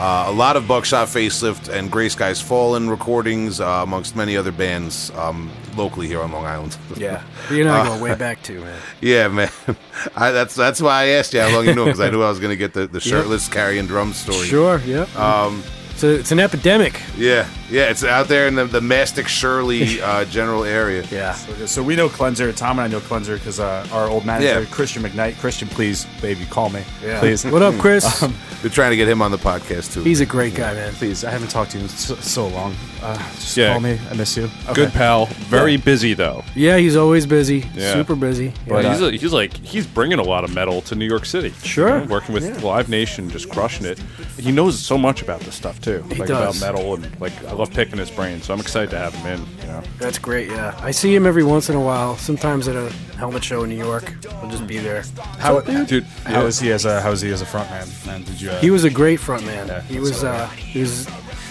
uh, 0.00 0.24
a 0.28 0.32
lot 0.32 0.56
of 0.56 0.66
Buckshot 0.66 1.08
Facelift 1.08 1.68
and 1.68 1.90
Grey 1.90 2.08
Skies 2.08 2.40
Fallen 2.40 2.90
recordings, 2.90 3.60
uh, 3.60 3.80
amongst 3.82 4.16
many 4.16 4.36
other 4.36 4.50
bands 4.52 5.10
um, 5.12 5.50
locally 5.76 6.06
here 6.08 6.20
on 6.20 6.32
Long 6.32 6.44
Island. 6.44 6.76
Yeah, 6.96 7.22
you 7.50 7.64
know, 7.64 7.72
I 7.72 7.86
go 7.86 8.02
way 8.02 8.14
back 8.14 8.42
too, 8.42 8.60
man. 8.60 8.80
Yeah, 9.00 9.28
man. 9.28 9.50
I, 10.16 10.30
that's 10.30 10.54
that's 10.54 10.80
why 10.80 11.02
I 11.02 11.06
asked 11.18 11.32
you 11.34 11.40
how 11.40 11.54
long 11.54 11.66
you 11.66 11.74
knew 11.74 11.84
because 11.84 12.00
I 12.00 12.10
knew 12.10 12.22
I 12.22 12.28
was 12.28 12.38
going 12.38 12.50
to 12.50 12.56
get 12.56 12.74
the, 12.74 12.86
the 12.86 13.00
shirtless 13.00 13.48
carrying 13.48 13.86
drum 13.86 14.12
story. 14.12 14.46
Sure, 14.46 14.78
Yeah. 14.80 15.06
Um, 15.16 15.62
it's, 16.02 16.16
a, 16.16 16.20
it's 16.20 16.32
an 16.32 16.40
epidemic. 16.40 17.00
yeah, 17.16 17.48
yeah. 17.70 17.90
It's 17.90 18.02
out 18.04 18.28
there 18.28 18.48
in 18.48 18.54
the, 18.54 18.64
the 18.64 18.80
Mastic 18.80 19.28
Shirley 19.28 20.00
uh, 20.02 20.24
general 20.24 20.64
area. 20.64 21.04
Yeah. 21.10 21.34
So, 21.34 21.66
so 21.66 21.82
we 21.82 21.96
know 21.96 22.08
Cleanser. 22.08 22.52
Tom 22.52 22.78
and 22.78 22.80
I 22.80 22.88
know 22.88 23.00
Cleanser 23.00 23.36
because 23.36 23.60
uh, 23.60 23.86
our 23.92 24.08
old 24.08 24.24
manager, 24.24 24.60
Yeah. 24.60 24.66
Christian 24.66 25.02
McKnight. 25.02 25.38
Christian, 25.38 25.68
please, 25.68 26.06
baby, 26.20 26.44
call 26.46 26.70
me. 26.70 26.82
Yeah. 27.02 27.20
Please. 27.20 27.44
What 27.44 27.62
up, 27.62 27.74
Chris? 27.80 28.22
We're 28.62 28.70
trying 28.70 28.90
to 28.90 28.96
get 28.96 29.08
him 29.08 29.22
on 29.22 29.30
the 29.30 29.38
podcast 29.38 29.94
too. 29.94 30.02
He's 30.02 30.20
a 30.20 30.26
great 30.26 30.54
guy, 30.54 30.74
man. 30.74 30.92
Please, 30.94 31.24
I 31.24 31.30
haven't 31.30 31.48
talked 31.48 31.72
to 31.72 31.78
him 31.78 31.84
in 31.84 31.88
so, 31.90 32.14
so 32.16 32.48
long. 32.48 32.74
Uh, 33.02 33.18
just 33.34 33.56
Yeah. 33.56 33.72
call 33.72 33.80
me. 33.80 33.98
I 34.10 34.14
miss 34.14 34.36
you. 34.36 34.44
Okay. 34.64 34.74
Good 34.74 34.92
pal. 34.92 35.26
Very 35.50 35.76
busy 35.76 36.14
though. 36.14 36.44
Yeah, 36.54 36.76
he's 36.76 36.94
always 36.96 37.26
busy. 37.26 37.64
Yeah. 37.74 37.92
Super 37.94 38.14
busy. 38.14 38.52
But 38.68 38.84
Yeah. 38.84 38.92
he's, 38.92 39.02
a, 39.02 39.10
he's 39.10 39.32
like 39.32 39.56
he's 39.56 39.86
bringing 39.86 40.18
a 40.18 40.22
lot 40.22 40.44
of 40.44 40.54
metal 40.54 40.82
to 40.82 40.94
New 40.94 41.06
York 41.06 41.24
City. 41.26 41.52
Sure. 41.64 41.98
You 41.98 42.04
know, 42.04 42.10
working 42.10 42.32
with 42.34 42.62
Live 42.62 42.88
Nation, 42.88 43.28
just 43.28 43.48
crushing 43.50 43.86
it. 43.86 43.98
He 44.38 44.52
knows 44.52 44.78
so 44.78 44.96
much 44.96 45.20
about 45.22 45.40
this 45.40 45.54
stuff 45.56 45.80
too, 45.80 46.04
He 46.10 46.14
like 46.16 46.28
does. 46.28 46.56
about 46.62 46.74
metal 46.74 46.94
and 46.94 47.20
like 47.20 47.32
I 47.46 47.52
love 47.52 47.70
picking 47.72 47.98
his 47.98 48.10
brain. 48.10 48.40
So 48.40 48.54
I'm 48.54 48.60
excited 48.60 48.90
to 48.90 48.98
have 48.98 49.14
him 49.14 49.26
in. 49.34 49.40
You 49.60 49.66
know. 49.68 49.82
That's 49.98 50.18
great, 50.18 50.48
yeah. 50.50 50.78
I 50.80 50.90
see 50.92 51.14
him 51.14 51.26
every 51.26 51.44
once 51.44 51.68
in 51.68 51.76
a 51.76 51.80
while, 51.80 52.16
sometimes 52.18 52.68
at 52.68 52.76
a 52.76 52.90
helmet 53.16 53.42
show 53.44 53.62
in 53.64 53.70
New 53.70 53.76
York. 53.78 54.12
I'll 54.42 54.50
just 54.50 54.66
be 54.66 54.78
there. 54.78 55.04
How, 55.38 55.60
Dude, 55.60 56.04
how 56.24 56.46
is 56.46 56.60
he 56.60 56.70
as 56.72 56.84
a 56.84 57.00
how 57.00 57.10
is 57.10 57.20
he 57.20 57.30
as 57.32 57.42
a 57.42 57.46
frontman? 57.46 57.88
And 58.08 58.24
did 58.26 58.40
you? 58.40 58.50
Uh, 58.50 58.60
He 58.60 58.70
was 58.70 58.84
a 58.84 58.90
great 58.90 59.18
front 59.20 59.44
man. 59.44 59.66
Yeah, 59.68 59.80
he 59.82 59.98
was 59.98 60.22
uh, 60.24 60.46
he 60.48 60.80
was 60.80 61.06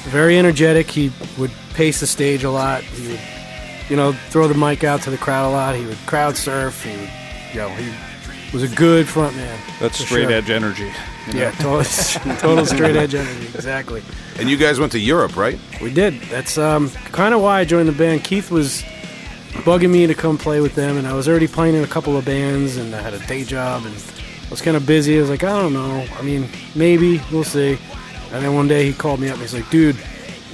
very 0.10 0.38
energetic. 0.38 0.89
He 0.89 1.12
would 1.38 1.52
pace 1.74 1.99
the 1.99 2.08
stage 2.08 2.43
a 2.43 2.52
lot. 2.52 2.84
He 2.84 3.08
would, 3.08 3.20
you 3.89 3.95
know, 3.95 4.14
throw 4.30 4.47
the 4.47 4.56
mic 4.56 4.84
out 4.84 5.02
to 5.04 5.10
the 5.10 5.18
crowd 5.18 5.49
a 5.49 5.52
lot. 5.52 5.76
He 5.76 5.86
would 5.86 5.97
crowd 6.06 6.38
surf. 6.38 6.84
He 6.84 6.91
would, 6.91 7.10
you 7.54 7.60
know, 7.60 7.70
he 7.70 7.91
was 8.54 8.64
a 8.64 8.76
good 8.76 9.08
front 9.08 9.36
man. 9.36 9.60
That's 9.80 9.97
straight 9.97 10.24
sure. 10.24 10.32
edge 10.32 10.49
energy. 10.49 10.91
Yeah, 11.34 11.52
total, 11.52 11.84
total 12.38 12.66
straight 12.66 12.95
edge 12.95 13.16
energy. 13.16 13.47
Exactly. 13.56 14.04
And 14.39 14.49
you 14.49 14.58
guys 14.58 14.80
went 14.80 14.91
to 14.93 14.99
Europe, 14.99 15.38
right? 15.38 15.60
We 15.82 15.93
did. 15.93 16.20
That's 16.24 16.58
um, 16.58 16.89
kind 17.12 17.34
of 17.34 17.41
why 17.41 17.60
I 17.60 17.66
joined 17.66 17.88
the 17.88 17.93
band. 17.93 18.24
Keith 18.24 18.52
was 18.52 18.84
bugging 19.52 19.91
me 19.91 20.08
to 20.08 20.14
come 20.14 20.38
play 20.38 20.62
with 20.62 20.76
them, 20.76 20.97
and 20.97 21.08
I 21.08 21.14
was 21.14 21.28
already 21.28 21.47
playing 21.47 21.76
in 21.76 21.84
a 21.84 21.88
couple 21.88 22.18
of 22.18 22.26
bands, 22.26 22.78
and 22.78 22.93
I 22.95 23.02
had 23.02 23.14
a 23.14 23.20
day 23.28 23.43
job, 23.43 23.86
and 23.86 23.95
I 23.95 24.49
was 24.49 24.62
kind 24.62 24.76
of 24.76 24.86
busy. 24.86 25.18
I 25.18 25.22
was 25.22 25.30
like, 25.30 25.43
I 25.43 25.62
don't 25.62 25.74
know. 25.74 26.06
I 26.18 26.22
mean, 26.22 26.49
maybe 26.76 27.22
we'll 27.32 27.43
see. 27.43 27.78
And 28.34 28.44
then 28.44 28.54
one 28.56 28.68
day 28.68 28.86
he 28.86 28.94
called 28.94 29.20
me 29.20 29.28
up. 29.28 29.34
and 29.34 29.42
He's 29.42 29.54
like, 29.54 29.70
Dude, 29.70 29.98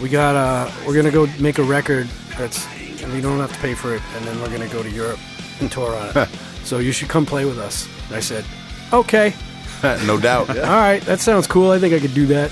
we 0.02 0.10
got 0.10 0.36
uh, 0.36 0.72
we're 0.86 0.96
gonna 0.96 1.12
go 1.12 1.28
make 1.40 1.58
a 1.60 1.64
record 1.64 2.08
that's, 2.38 2.66
and 3.04 3.12
we 3.14 3.22
don't 3.22 3.40
have 3.40 3.52
to 3.54 3.60
pay 3.60 3.74
for 3.74 3.96
it, 3.96 4.02
and 4.16 4.26
then 4.26 4.40
we're 4.42 4.50
gonna 4.50 4.68
go 4.68 4.82
to 4.84 4.90
Europe 4.90 5.20
and 5.60 5.72
tour 5.72 5.96
on 5.96 6.12
it. 6.16 6.30
so 6.64 6.80
you 6.80 6.92
should 6.92 7.10
come 7.10 7.26
play 7.26 7.46
with 7.46 7.58
us. 7.60 7.88
And 8.08 8.16
I 8.16 8.20
said, 8.20 8.46
Okay. 8.94 9.34
no 10.06 10.20
doubt. 10.20 10.50
All 10.58 10.64
right, 10.64 11.02
that 11.04 11.20
sounds 11.20 11.46
cool. 11.48 11.72
I 11.72 11.80
think 11.80 11.94
I 11.94 12.00
could 12.00 12.14
do 12.14 12.26
that. 12.28 12.52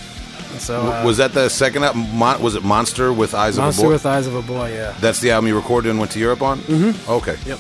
So 0.60 0.82
uh, 0.92 1.04
was 1.06 1.18
that 1.18 1.34
the 1.34 1.50
second 1.50 1.84
album? 1.84 2.08
Mon- 2.18 2.42
was 2.42 2.56
it 2.56 2.64
Monster 2.64 3.12
with 3.12 3.34
Eyes 3.34 3.58
Monster 3.58 3.82
of 3.82 3.86
a 3.86 3.88
Boy? 3.90 3.94
with 3.94 4.06
Eyes 4.06 4.28
of 4.28 4.36
a 4.36 4.42
Boy? 4.42 4.74
Yeah, 4.74 4.96
That's 5.02 5.20
the 5.20 5.32
album 5.32 5.48
you 5.50 5.56
recorded 5.56 5.90
and 5.90 6.00
went 6.00 6.12
to 6.12 6.20
Europe 6.20 6.42
on. 6.42 6.60
Mm-hmm. 6.60 7.12
Okay. 7.12 7.36
Yep. 7.46 7.60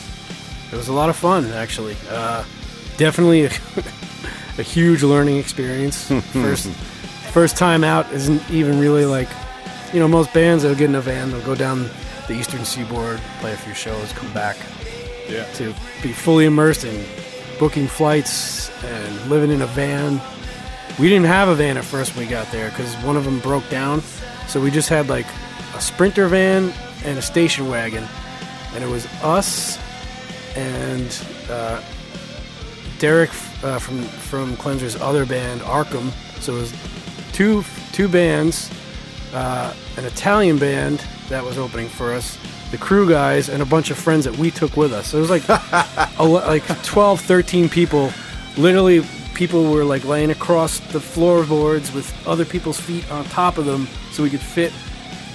It 0.71 0.77
was 0.77 0.87
a 0.87 0.93
lot 0.93 1.09
of 1.09 1.15
fun, 1.15 1.45
actually. 1.51 1.95
Uh, 2.09 2.43
definitely 2.97 3.45
a, 3.45 3.49
a 4.57 4.63
huge 4.63 5.03
learning 5.03 5.37
experience. 5.37 6.07
first, 6.31 6.69
first 7.35 7.57
time 7.57 7.83
out 7.83 8.09
isn't 8.13 8.49
even 8.49 8.79
really 8.79 9.03
like, 9.03 9.27
you 9.91 9.99
know, 9.99 10.07
most 10.07 10.33
bands 10.33 10.63
they'll 10.63 10.73
get 10.73 10.87
in 10.89 10.95
a 10.95 11.01
van, 11.01 11.29
they'll 11.31 11.45
go 11.45 11.53
down 11.53 11.89
the 12.29 12.33
eastern 12.33 12.63
seaboard, 12.63 13.19
play 13.41 13.51
a 13.51 13.57
few 13.57 13.73
shows, 13.73 14.13
come 14.13 14.31
back. 14.31 14.55
Yeah. 15.27 15.43
To 15.55 15.75
be 16.01 16.13
fully 16.13 16.45
immersed 16.45 16.85
in 16.85 17.03
booking 17.59 17.87
flights 17.87 18.71
and 18.85 19.29
living 19.29 19.51
in 19.51 19.61
a 19.63 19.67
van. 19.67 20.21
We 20.97 21.09
didn't 21.09 21.25
have 21.25 21.49
a 21.49 21.55
van 21.55 21.75
at 21.75 21.83
first 21.83 22.15
when 22.15 22.25
we 22.25 22.31
got 22.31 22.49
there 22.53 22.69
because 22.69 22.95
one 23.03 23.17
of 23.17 23.25
them 23.25 23.41
broke 23.41 23.67
down. 23.69 24.01
So 24.47 24.61
we 24.61 24.71
just 24.71 24.87
had 24.87 25.09
like 25.09 25.27
a 25.75 25.81
sprinter 25.81 26.29
van 26.29 26.71
and 27.03 27.17
a 27.17 27.21
station 27.21 27.67
wagon. 27.67 28.07
And 28.73 28.81
it 28.81 28.89
was 28.89 29.07
us 29.21 29.77
and 30.55 31.21
uh, 31.49 31.83
Derek 32.99 33.31
uh, 33.61 33.77
from 33.79 34.03
from 34.03 34.55
Cleanser's 34.55 34.95
other 34.95 35.25
band, 35.25 35.59
Arkham. 35.59 36.11
So 36.39 36.55
it 36.55 36.59
was 36.61 36.94
two 37.35 37.65
two 37.91 38.07
bands, 38.07 38.71
uh, 39.33 39.73
an 39.97 40.05
Italian 40.05 40.57
band 40.57 41.05
that 41.27 41.43
was 41.43 41.57
opening 41.57 41.89
for 41.89 42.13
us, 42.13 42.37
the 42.71 42.77
crew 42.77 43.07
guys, 43.09 43.49
and 43.49 43.61
a 43.61 43.65
bunch 43.65 43.91
of 43.91 43.97
friends 43.97 44.23
that 44.23 44.35
we 44.37 44.49
took 44.49 44.77
with 44.77 44.93
us. 44.93 45.07
So 45.07 45.17
it 45.17 45.21
was 45.21 45.29
like 45.29 45.43
a, 46.17 46.23
like 46.23 46.65
12, 46.83 47.19
13 47.19 47.67
people. 47.67 48.11
Literally, 48.57 49.03
people 49.33 49.69
were 49.69 49.83
like 49.83 50.05
laying 50.05 50.31
across 50.31 50.79
the 50.79 50.99
floorboards 50.99 51.93
with 51.93 52.13
other 52.25 52.45
people's 52.45 52.79
feet 52.79 53.09
on 53.11 53.25
top 53.25 53.57
of 53.57 53.65
them, 53.65 53.87
so 54.11 54.23
we 54.23 54.29
could 54.29 54.39
fit 54.39 54.71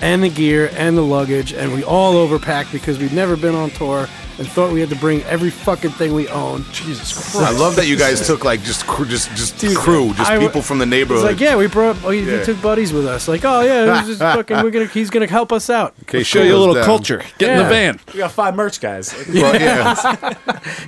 and 0.03 0.23
the 0.23 0.29
gear 0.31 0.71
and 0.75 0.97
the 0.97 1.03
luggage, 1.05 1.53
and 1.53 1.73
we 1.73 1.85
all 1.85 2.15
overpacked 2.15 2.73
because 2.73 2.99
we'd 2.99 3.13
never 3.13 3.37
been 3.37 3.55
on 3.55 3.71
tour 3.71 4.09
and 4.39 4.49
thought 4.49 4.73
we 4.73 4.81
had 4.81 4.89
to 4.89 4.97
bring 4.97 5.23
every 5.25 5.51
fucking 5.51 5.91
thing 5.91 6.15
we 6.15 6.27
own. 6.29 6.65
Jesus 6.73 7.13
Christ! 7.33 7.37
I 7.37 7.51
love 7.51 7.77
that 7.77 7.87
you 7.87 7.97
guys 7.97 8.27
took 8.27 8.43
like 8.45 8.63
just 8.63 8.87
cr- 8.87 9.05
just 9.05 9.29
just 9.37 9.59
Dude, 9.59 9.77
crew, 9.77 10.09
just 10.15 10.31
I 10.31 10.35
w- 10.35 10.49
people 10.49 10.63
from 10.63 10.79
the 10.79 10.85
It's 10.85 10.91
neighborhood. 10.91 11.25
like, 11.25 11.41
yeah, 11.41 11.57
we 11.57 11.67
brought, 11.67 11.97
oh, 12.05 12.09
we 12.09 12.21
Yeah. 12.21 12.43
took 12.43 12.63
buddies 12.63 12.93
with 12.93 13.07
us. 13.07 13.29
Like, 13.29 13.45
oh 13.45 13.61
yeah, 13.61 13.85
it 13.85 13.89
was 13.91 14.07
just 14.07 14.21
fucking, 14.21 14.63
we're 14.63 14.71
gonna, 14.71 14.87
he's 14.87 15.11
gonna 15.11 15.27
help 15.27 15.53
us 15.53 15.69
out. 15.69 15.95
okay, 16.05 16.23
Show 16.23 16.43
you 16.43 16.57
a 16.57 16.59
little 16.59 16.75
down. 16.75 16.85
culture. 16.85 17.23
Get 17.37 17.51
in 17.51 17.59
the 17.59 17.65
van. 17.69 18.01
We 18.15 18.19
got 18.21 18.33
five 18.33 18.57
merch 18.57 18.81
guys. 18.81 19.13
Brought, 19.31 19.61
yeah, 19.61 20.35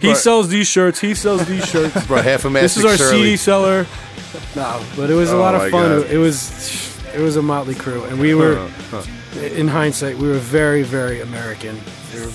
He 0.00 0.14
sells 0.14 0.48
these 0.48 0.66
shirts. 0.66 0.98
He 1.00 1.14
sells 1.14 1.44
these 1.46 1.66
shirts. 1.66 2.06
brought 2.06 2.24
half 2.24 2.46
a 2.46 2.48
this 2.48 2.76
is 2.78 2.84
our 2.86 2.96
Shirley. 2.96 3.22
CD 3.22 3.36
seller. 3.36 3.86
No, 4.56 4.82
but 4.96 5.10
it 5.10 5.14
was 5.14 5.30
a 5.30 5.34
Oh 5.36 5.40
lot 5.40 5.54
of 5.54 5.70
fun. 5.70 5.70
God. 6.00 6.06
It, 6.06 6.12
it 6.12 6.18
was, 6.18 6.91
it 7.14 7.20
was 7.20 7.36
a 7.36 7.42
motley 7.42 7.74
crew, 7.74 8.04
and 8.04 8.18
we 8.18 8.34
were, 8.34 8.68
in 9.36 9.68
hindsight, 9.68 10.16
we 10.18 10.28
were 10.28 10.34
very, 10.38 10.82
very 10.82 11.20
American. 11.20 11.78
We 12.14 12.20
were 12.20 12.32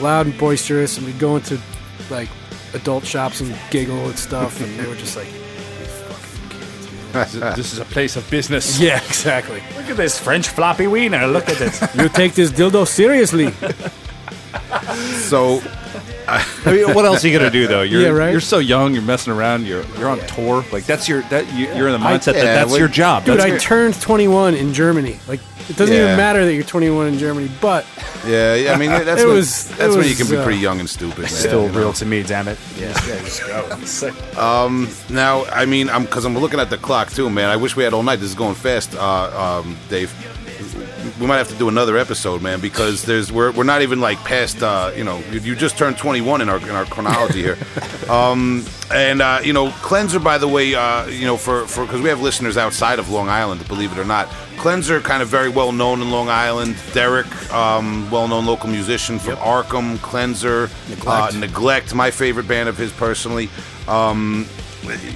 loud 0.00 0.26
and 0.26 0.38
boisterous, 0.38 0.96
and 0.98 1.06
we'd 1.06 1.18
go 1.18 1.36
into 1.36 1.58
like 2.10 2.28
adult 2.74 3.04
shops 3.04 3.40
and 3.40 3.54
giggle 3.70 4.06
and 4.08 4.18
stuff, 4.18 4.60
and 4.60 4.78
they 4.78 4.86
were 4.86 4.94
just 4.96 5.16
like, 5.16 5.28
This 7.12 7.34
is- 7.34 7.56
this 7.56 7.72
is 7.72 7.78
a 7.78 7.84
place 7.84 8.16
of 8.16 8.28
business. 8.30 8.78
yeah, 8.80 8.98
exactly. 9.06 9.62
Look 9.76 9.90
at 9.90 9.96
this 9.96 10.18
French 10.18 10.48
floppy 10.48 10.86
wiener. 10.86 11.26
Look 11.26 11.48
at 11.48 11.56
this. 11.58 11.80
You 11.94 12.08
take 12.08 12.34
this 12.34 12.50
dildo 12.50 12.86
seriously. 12.86 13.52
So 15.28 15.60
I 16.26 16.44
mean, 16.66 16.94
what 16.94 17.04
else 17.04 17.24
are 17.24 17.28
you 17.28 17.38
gonna 17.38 17.50
do 17.50 17.66
though? 17.66 17.82
You're 17.82 18.02
Yeah, 18.08 18.08
right? 18.08 18.30
you're 18.30 18.40
so 18.40 18.58
young. 18.58 18.92
You're 18.94 19.02
messing 19.02 19.32
around. 19.32 19.66
You're 19.66 19.84
you're 19.98 20.08
on 20.08 20.18
tour. 20.26 20.64
Like 20.72 20.84
that's 20.84 21.08
your 21.08 21.22
that 21.24 21.50
you, 21.54 21.66
you're 21.74 21.88
in 21.88 21.98
the 21.98 22.06
mindset 22.06 22.34
yeah, 22.34 22.44
that 22.44 22.54
that's 22.54 22.70
well, 22.70 22.78
your 22.78 22.88
job. 22.88 23.24
Dude, 23.24 23.34
That's 23.38 23.44
I 23.44 23.48
your- 23.48 23.58
turned 23.58 24.00
21 24.00 24.54
in 24.54 24.74
Germany. 24.74 25.18
Like, 25.26 25.40
it 25.68 25.76
doesn't 25.76 25.94
Yeah. 25.94 26.04
even 26.04 26.16
matter 26.16 26.44
that 26.44 26.54
you're 26.54 26.64
21 26.64 27.08
in 27.08 27.18
Germany, 27.18 27.50
but 27.60 27.86
yeah, 28.26 28.54
yeah, 28.54 28.72
I 28.72 28.76
mean 28.76 28.90
that's 29.04 29.22
It 29.22 29.26
when, 29.26 29.36
was- 29.36 29.68
that's 29.76 29.94
it 29.94 29.98
when 29.98 30.08
you 30.08 30.14
can 30.14 30.28
be 30.28 30.36
uh, 30.36 30.44
pretty 30.44 30.60
young 30.60 30.80
and 30.80 30.88
stupid. 30.88 31.18
Man, 31.18 31.28
Still 31.28 31.66
you 31.66 31.72
know? 31.72 31.78
real 31.78 31.92
to 31.94 32.06
me, 32.06 32.22
damn 32.22 32.48
it. 32.48 32.58
Yeah, 32.78 32.88
yeah 33.06 33.20
just 33.20 33.46
go. 33.46 33.66
It's 33.80 34.02
like- 34.02 34.14
Now, 35.10 35.44
I 35.46 35.64
mean, 35.66 35.88
I'm 35.90 36.04
because 36.04 36.24
I'm 36.24 36.36
looking 36.36 36.60
at 36.60 36.70
the 36.70 36.78
clock 36.78 37.10
too, 37.10 37.30
man. 37.30 37.48
I 37.50 37.56
wish 37.56 37.76
we 37.76 37.84
had 37.84 37.92
all 37.94 38.02
night. 38.02 38.16
This 38.16 38.30
is 38.30 38.34
going 38.34 38.54
fast, 38.54 38.94
uh, 38.96 39.60
um, 39.64 39.76
Dave. 39.88 40.12
We 41.20 41.26
might 41.26 41.38
have 41.38 41.48
to 41.48 41.56
do 41.56 41.68
another 41.68 41.96
episode, 41.96 42.42
man, 42.42 42.60
because 42.60 43.02
there's 43.02 43.32
we're, 43.32 43.50
we're 43.50 43.64
not 43.64 43.82
even 43.82 44.00
like 44.00 44.18
past. 44.18 44.62
Uh, 44.62 44.92
you 44.96 45.02
know, 45.02 45.18
you, 45.32 45.40
you 45.40 45.56
just 45.56 45.76
turned 45.76 45.98
21 45.98 46.40
in 46.40 46.48
our 46.48 46.58
in 46.58 46.70
our 46.70 46.84
chronology 46.84 47.42
here, 47.42 47.58
um, 48.08 48.64
and 48.92 49.20
uh, 49.20 49.40
you 49.42 49.52
know, 49.52 49.70
cleanser. 49.82 50.20
By 50.20 50.38
the 50.38 50.46
way, 50.46 50.74
uh, 50.74 51.06
you 51.06 51.26
know, 51.26 51.36
for 51.36 51.66
for 51.66 51.84
because 51.84 52.00
we 52.00 52.08
have 52.08 52.20
listeners 52.20 52.56
outside 52.56 52.98
of 53.00 53.10
Long 53.10 53.28
Island, 53.28 53.66
believe 53.66 53.90
it 53.90 53.98
or 53.98 54.04
not. 54.04 54.28
Cleanser, 54.58 55.00
kind 55.00 55.22
of 55.22 55.28
very 55.28 55.48
well 55.48 55.72
known 55.72 56.02
in 56.02 56.10
Long 56.10 56.28
Island. 56.28 56.76
Derek, 56.92 57.26
um, 57.52 58.08
well 58.10 58.28
known 58.28 58.46
local 58.46 58.68
musician 58.68 59.18
from 59.18 59.36
Arkham. 59.36 60.00
Cleanser, 60.02 60.70
Neglect. 60.88 61.34
Uh, 61.34 61.38
Neglect, 61.38 61.94
my 61.94 62.10
favorite 62.10 62.46
band 62.46 62.68
of 62.68 62.76
his 62.76 62.92
personally. 62.92 63.48
Um, 63.88 64.46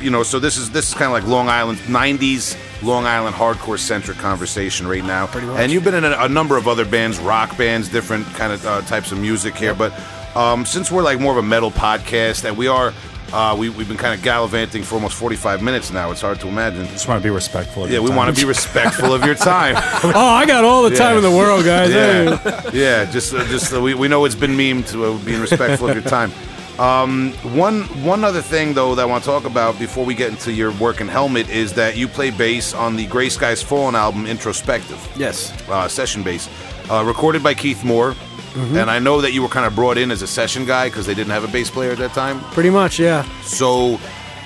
you 0.00 0.10
know, 0.10 0.22
so 0.24 0.40
this 0.40 0.56
is 0.56 0.70
this 0.70 0.88
is 0.88 0.94
kind 0.94 1.06
of 1.06 1.12
like 1.12 1.26
Long 1.26 1.48
Island 1.48 1.78
'90s 1.80 2.56
Long 2.82 3.06
Island 3.06 3.34
hardcore 3.36 3.78
centric 3.78 4.18
conversation 4.18 4.86
right 4.86 5.04
now. 5.04 5.28
And 5.56 5.70
you've 5.70 5.84
been 5.84 5.94
in 5.94 6.04
a, 6.04 6.16
a 6.20 6.28
number 6.28 6.56
of 6.56 6.66
other 6.68 6.84
bands, 6.84 7.18
rock 7.18 7.56
bands, 7.56 7.88
different 7.88 8.26
kind 8.34 8.52
of 8.52 8.66
uh, 8.66 8.80
types 8.82 9.12
of 9.12 9.18
music 9.18 9.54
here. 9.56 9.74
But 9.74 9.92
um, 10.36 10.64
since 10.66 10.90
we're 10.90 11.02
like 11.02 11.20
more 11.20 11.32
of 11.32 11.38
a 11.38 11.42
metal 11.46 11.70
podcast, 11.70 12.44
and 12.44 12.56
we 12.56 12.66
are, 12.68 12.92
uh, 13.32 13.56
we, 13.58 13.68
we've 13.70 13.88
been 13.88 13.96
kind 13.96 14.14
of 14.14 14.22
gallivanting 14.22 14.82
for 14.82 14.96
almost 14.96 15.14
45 15.14 15.62
minutes 15.62 15.90
now. 15.92 16.10
It's 16.10 16.20
hard 16.20 16.40
to 16.40 16.48
imagine. 16.48 16.86
just 16.88 17.08
want 17.08 17.22
to 17.22 17.26
be 17.26 17.30
respectful. 17.30 17.84
Of 17.84 17.90
Yeah, 17.90 18.00
we 18.00 18.08
time. 18.08 18.16
want 18.16 18.34
to 18.34 18.40
be 18.40 18.46
respectful 18.46 19.14
of 19.14 19.24
your 19.24 19.34
time. 19.34 19.74
oh, 20.04 20.12
I 20.14 20.44
got 20.44 20.64
all 20.64 20.82
the 20.82 20.94
time 20.94 21.16
in 21.16 21.22
the 21.22 21.30
world, 21.30 21.64
guys. 21.64 21.90
Hey. 21.92 22.24
Yeah, 22.26 22.70
yeah. 22.72 23.10
Just, 23.10 23.32
uh, 23.32 23.46
just 23.46 23.72
uh, 23.72 23.80
we, 23.80 23.94
we 23.94 24.08
know 24.08 24.24
it's 24.24 24.34
been 24.34 24.52
memed 24.56 24.92
uh, 24.94 25.24
being 25.24 25.40
respectful 25.40 25.88
of 25.88 25.94
your 25.94 26.04
time. 26.04 26.30
Um, 26.78 27.32
one 27.54 27.82
one 28.02 28.24
other 28.24 28.40
thing 28.40 28.72
though 28.72 28.94
that 28.94 29.02
I 29.02 29.04
want 29.04 29.22
to 29.24 29.28
talk 29.30 29.44
about 29.44 29.78
before 29.78 30.04
we 30.06 30.14
get 30.14 30.30
into 30.30 30.50
your 30.52 30.72
work 30.72 31.00
in 31.02 31.08
Helmet 31.08 31.50
is 31.50 31.74
that 31.74 31.96
you 31.96 32.08
play 32.08 32.30
bass 32.30 32.72
on 32.74 32.96
the 32.96 33.06
Grey 33.06 33.28
Skies 33.28 33.62
Fallen 33.62 33.94
album, 33.94 34.26
Introspective, 34.26 34.98
Yes. 35.16 35.52
uh, 35.68 35.86
session 35.86 36.22
bass, 36.22 36.48
uh, 36.90 37.04
recorded 37.04 37.42
by 37.42 37.54
Keith 37.54 37.84
Moore. 37.84 38.14
And 38.54 38.90
I 38.90 38.98
know 38.98 39.22
that 39.22 39.32
you 39.32 39.40
were 39.40 39.48
kind 39.48 39.64
of 39.64 39.74
brought 39.74 39.96
in 39.96 40.10
as 40.10 40.20
a 40.20 40.26
session 40.26 40.66
guy 40.66 40.88
because 40.88 41.06
they 41.06 41.14
didn't 41.14 41.30
have 41.32 41.42
a 41.42 41.48
bass 41.48 41.70
player 41.70 41.92
at 41.92 41.98
that 41.98 42.12
time. 42.12 42.38
Pretty 42.52 42.68
much, 42.68 42.98
yeah. 42.98 43.22
So, 43.44 43.98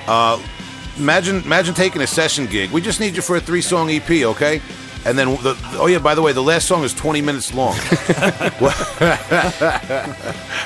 uh, 0.07 0.41
imagine 0.97 1.43
imagine 1.43 1.75
taking 1.75 2.01
a 2.03 2.07
session 2.07 2.47
gig. 2.47 2.71
We 2.71 2.81
just 2.81 3.01
need 3.01 3.17
you 3.17 3.23
for 3.23 3.35
a 3.37 3.41
three 3.41 3.61
song 3.63 3.91
EP, 3.91 4.09
okay? 4.25 4.61
And 5.07 5.17
then, 5.17 5.37
the, 5.37 5.57
oh 5.75 5.87
yeah, 5.87 6.01
by 6.01 6.17
the 6.17 6.23
way, 6.23 6.33
the 6.33 6.43
last 6.43 6.67
song 6.67 6.83
is 6.83 6.93
20 6.93 7.21
minutes 7.23 7.55
long. 7.55 7.75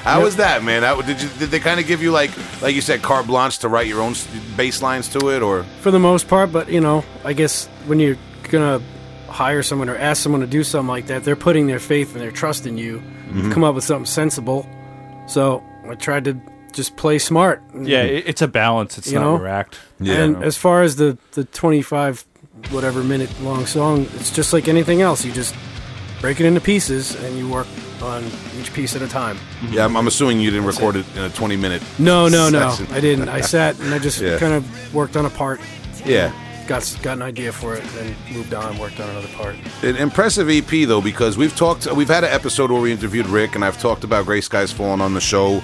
How 0.02 0.22
was 0.22 0.36
that, 0.36 0.64
man? 0.64 0.82
How, 0.82 1.02
did 1.02 1.20
you 1.20 1.28
did 1.38 1.50
they 1.50 1.60
kind 1.60 1.78
of 1.78 1.86
give 1.86 2.02
you 2.02 2.10
like 2.10 2.30
like 2.62 2.74
you 2.74 2.80
said 2.80 3.02
carte 3.02 3.26
blanche 3.26 3.58
to 3.58 3.68
write 3.68 3.86
your 3.86 4.00
own 4.00 4.12
s- 4.12 4.26
bass 4.56 4.80
lines 4.80 5.08
to 5.08 5.28
it, 5.30 5.42
or 5.42 5.64
For 5.82 5.90
the 5.90 5.98
most 5.98 6.26
part, 6.26 6.50
but, 6.52 6.70
you 6.70 6.80
know, 6.80 7.04
I 7.22 7.34
guess 7.34 7.66
when 7.86 8.00
you're 8.00 8.16
going 8.44 8.80
to 8.80 8.84
hire 9.30 9.62
someone 9.62 9.88
or 9.90 9.96
ask 9.96 10.22
someone 10.22 10.40
to 10.40 10.46
do 10.46 10.64
something 10.64 10.88
like 10.88 11.06
that, 11.08 11.24
they're 11.24 11.36
putting 11.36 11.66
their 11.66 11.78
faith 11.78 12.12
and 12.12 12.20
their 12.22 12.32
trust 12.32 12.66
in 12.66 12.78
you. 12.78 12.98
to 12.98 13.04
mm-hmm. 13.04 13.52
Come 13.52 13.62
up 13.62 13.74
with 13.74 13.84
something 13.84 14.06
sensible. 14.06 14.66
So 15.28 15.62
I 15.88 15.94
tried 15.94 16.24
to 16.24 16.40
just 16.72 16.96
play 16.96 17.18
smart. 17.18 17.62
yeah, 17.78 18.02
it's 18.02 18.42
a 18.42 18.48
balance. 18.48 18.96
It's 18.98 19.12
You 19.12 19.18
not 19.18 19.24
know? 19.24 19.36
your 19.38 19.48
act. 19.48 19.78
and 20.00 20.42
as 20.42 20.56
far 20.56 20.82
as 20.82 20.96
the, 20.96 21.18
the 21.32 21.44
25 21.44 22.24
whatever 22.70 23.02
minute 23.02 23.30
long 23.40 23.66
song, 23.66 24.06
it's 24.14 24.30
just 24.30 24.52
like 24.52 24.68
anything 24.68 25.00
else. 25.02 25.24
You 25.24 25.32
just 25.32 25.54
break 26.20 26.40
it 26.40 26.46
into 26.46 26.60
pieces 26.60 27.14
and 27.24 27.36
you 27.38 27.48
work 27.48 27.66
on 28.02 28.24
each 28.58 28.72
piece 28.72 28.96
at 28.96 29.02
a 29.02 29.08
time. 29.08 29.36
yeah, 29.70 29.84
I'm, 29.84 29.96
I'm 29.96 30.06
assuming 30.06 30.40
you 30.40 30.50
didn't 30.50 30.66
record 30.66 30.96
it 30.96 31.04
in 31.16 31.22
a 31.22 31.30
20 31.30 31.56
minute. 31.56 31.82
No, 31.98 32.28
no, 32.28 32.48
no. 32.48 32.70
Session. 32.70 32.94
I 32.94 33.00
didn't. 33.00 33.28
I 33.28 33.40
sat 33.40 33.78
and 33.80 33.92
I 33.94 33.98
just 33.98 34.20
Yeah. 34.22 34.38
kind 34.38 34.54
of 34.54 34.94
worked 34.94 35.16
on 35.16 35.26
a 35.26 35.30
part. 35.30 35.60
Yeah. 36.04 36.32
Got 36.66 36.98
got 37.02 37.16
an 37.16 37.22
idea 37.22 37.52
for 37.52 37.74
it, 37.74 37.82
then 37.94 38.14
moved 38.32 38.54
on, 38.54 38.78
worked 38.78 39.00
on 39.00 39.10
another 39.10 39.28
part. 39.28 39.56
An 39.82 39.96
impressive 39.96 40.48
EP 40.48 40.86
though, 40.86 41.00
because 41.00 41.36
we've 41.36 41.54
talked, 41.56 41.90
we've 41.92 42.06
had 42.08 42.22
an 42.22 42.30
episode 42.30 42.70
where 42.70 42.80
we 42.80 42.92
interviewed 42.92 43.26
Rick, 43.26 43.56
and 43.56 43.64
I've 43.64 43.80
talked 43.80 44.04
about 44.04 44.24
Grey 44.26 44.40
Skies 44.40 44.70
Fallen 44.70 45.00
on 45.00 45.12
the 45.14 45.20
show. 45.20 45.60